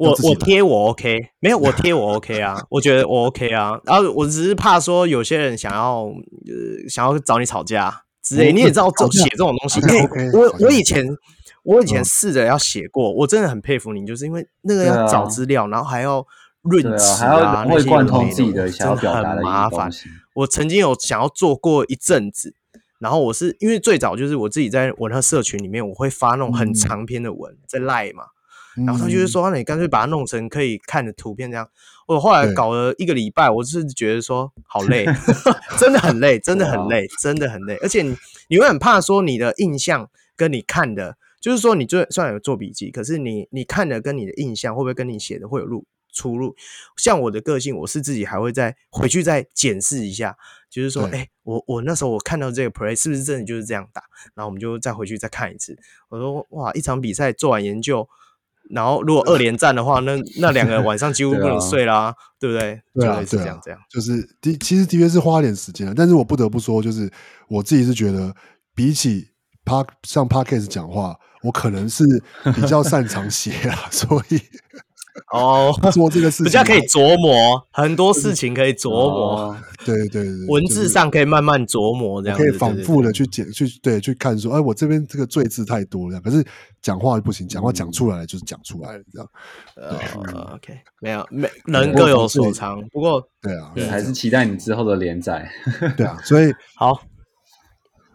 [0.00, 11.04] 我我贴我 OK，没有我贴我 OK 啊，我觉得我 OK 啊，然后我只是怕说有些人想要呃想要找你吵架之类，你也知道写这种东西，因为我我以前
[11.64, 16.26] 我以前试着要写过，我真的很佩服你，就是因为那个要找资料，然后还要
[16.62, 19.90] 润词啊，那些真的很麻烦。
[20.36, 22.54] 我曾经有想要做过一阵子，
[22.98, 28.24] 然后我是因为最早就是我自己在我那社群里面，我会发那种很长篇的文在赖嘛。
[28.76, 31.68] 然后他就是说，那你干脆把它弄成可以看的图片这样。
[32.06, 35.06] 我后来搞了一个礼拜，我是觉得说好 累，
[35.78, 37.76] 真的很累，真的很累，真的很累。
[37.82, 38.16] 而且你
[38.48, 46.56] 你会很怕说你的印象跟你看的，就是说你就算有做笔记，可是你你看的跟你的印象会不会跟你写的会有路出入。
[46.96, 50.36] 像我的个性，我是自己还会再回去再检视一下，
[50.68, 54.02] 就是说，哎、欸，我我那时候我看到这个 play 是不是真的就是这样打？
[54.34, 55.78] 然后我们就再回去再看一次。
[56.08, 58.08] 我说，哇，一场比赛做完研究。
[58.72, 62.80] 然后，如果二连战的话，那那两个晚上几乎 不能睡啦，对，不对？
[62.94, 67.10] 对啊，是这样，这样就是的，其实的确是花点时间，但是我不得不说，就是
[67.48, 68.32] 我自己是觉得，
[68.74, 69.28] 比起
[69.64, 72.04] Park 上 Podcast 讲话，我可能是
[72.54, 74.40] 比较擅长写啊， 所以。
[75.32, 79.56] 哦， 做这个事情比较可以琢磨，很多事情可以琢磨。
[79.84, 86.44] 对对对，文字上可以慢慢琢磨，这样可以反复的去解去对去看说，哎，我这边这个罪字太多了，可是
[86.82, 89.28] 讲话不行，讲话讲出来就是讲出来了，这样。
[89.76, 89.98] 呃
[90.54, 95.50] ，OK，没有，每 人各有所长，不过对啊，还是期待你之后的连载。
[95.96, 97.00] 对啊，所以 好，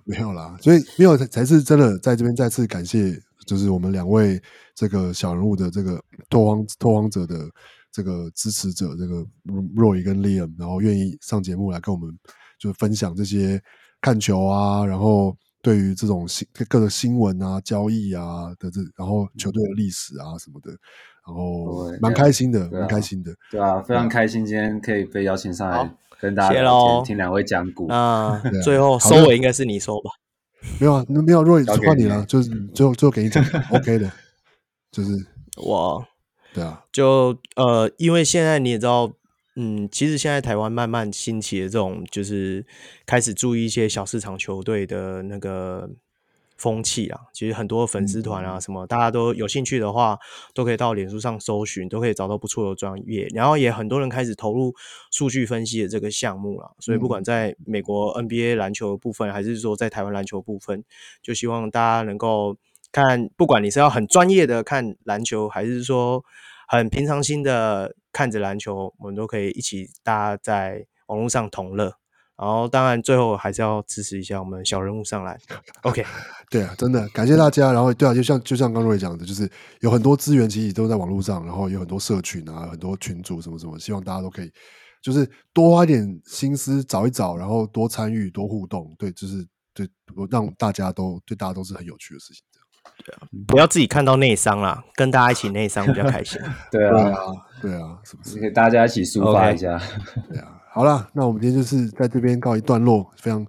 [0.04, 3.20] 没有啦，所以没有才是真的，在这边再次感谢。
[3.46, 4.42] 就是我们两位
[4.74, 7.48] 这个小人物的这个拓荒拓荒者的
[7.96, 9.26] 这个支持者，这个
[9.74, 12.14] Roy 跟 Liam，然后愿意上节目来跟我们
[12.60, 13.62] 就是分享这些
[14.02, 20.72] 看球啊，然后对于这种新各个新闻啊、交易啊的这，然后球队的历史啊什么的，
[21.26, 27.88] 然后蛮开心的，蛮开心的，对啊，非常开心今天可以被邀请上来跟大家聊天，听两位讲股。
[27.88, 30.12] 那 最后收尾应该是你收吧。
[30.82, 33.42] 没有啊，没有，Roy 换你了，就是最后最后给你讲，
[33.72, 34.12] OK 的，
[34.92, 35.12] 就是
[35.56, 36.06] 我，
[36.56, 39.12] 对啊，就呃，因为现在你也知道，
[39.56, 42.66] 嗯，其实现在台湾慢慢兴起的这种，就是
[43.06, 45.90] 开始注意一些小市场球队的那个。
[46.58, 50.18] 风气啊，其实很多粉丝团啊，什么大家都有兴趣的话，
[50.54, 53.28] 都可以到脸书上搜寻，都可以找到不错的专业。
[53.34, 54.74] 然后也很多人开始投入
[55.12, 56.74] 数据分析的这个项目了。
[56.80, 60.82] 所以不管在美国 NBA 篮球的部分，还是说在台湾篮球部分，
[61.22, 62.56] 就希望大家能够
[62.96, 66.24] 看，不管你是要很专业的看篮球，还是说
[66.70, 71.96] 很平常心的看着篮球，我们都可以一起大家在网络上同乐。
[72.38, 75.38] 然后，当然，最后还是要支持一下我们小人物上来。
[75.82, 76.06] OK，
[76.50, 77.74] 对啊，真的感谢大家。
[77.74, 79.50] 然后，对啊，就像就像刚刚讲的，就是
[79.82, 84.50] 有很多资源其实都在网络上，然后有很多社群啊，很多群组什么什么，希望大家都可以
[85.02, 88.96] 就是多花一点心思找一找，然后多参与、多互动。
[88.98, 89.86] 对，就是对，
[90.30, 92.42] 让大家都对大家都是很有趣的事情。
[93.04, 96.40] 对啊，不要自己看到内伤啦，跟大家一起内伤比较开心。
[96.72, 97.14] 对啊，
[97.62, 98.40] 对啊，是不是？
[98.40, 99.78] 给大家一起抒发一下。
[99.78, 100.30] Okay.
[100.30, 100.62] 对啊。
[100.74, 103.46] 好了，那我们今天就是在这边告一段落，非常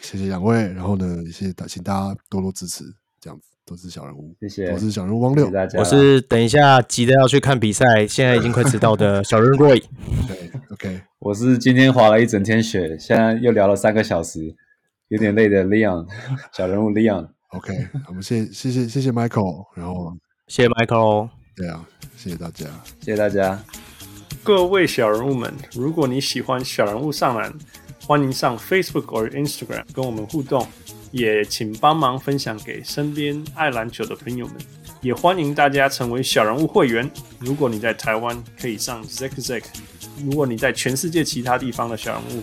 [0.00, 2.84] 谢谢两位，然后呢，也谢谢大，请大家多多支持，
[3.18, 9.82] 这样子都是小人物，谢谢，我是小人物汪六，我是等一下急着要去看比赛，现在已经快迟到的 小人物 Roy，
[10.28, 14.54] 对，OK，我是今天滑了一整天雪，现在又聊了三个小时，
[15.08, 16.06] 有点累的 Leon，
[16.52, 16.90] 小人物
[17.50, 20.16] Leon，OK， 我们谢谢谢谢谢 Michael，然后
[20.48, 21.84] 谢谢 Michael，对啊，
[22.16, 22.66] 谢谢大家，
[23.00, 23.62] 谢谢大家。
[24.42, 27.52] 各位小人物们，如果你喜欢小人物上篮，
[28.06, 30.66] 欢迎上 Facebook 或 Instagram 跟我们互动，
[31.10, 34.56] 也请帮忙分享给身边爱篮球的朋友们。
[35.02, 37.10] 也欢迎大家成为小人物会员。
[37.38, 39.62] 如果你在台湾，可以上 Zack Zack；
[40.22, 42.42] 如果你在全世界其他地方的小人物，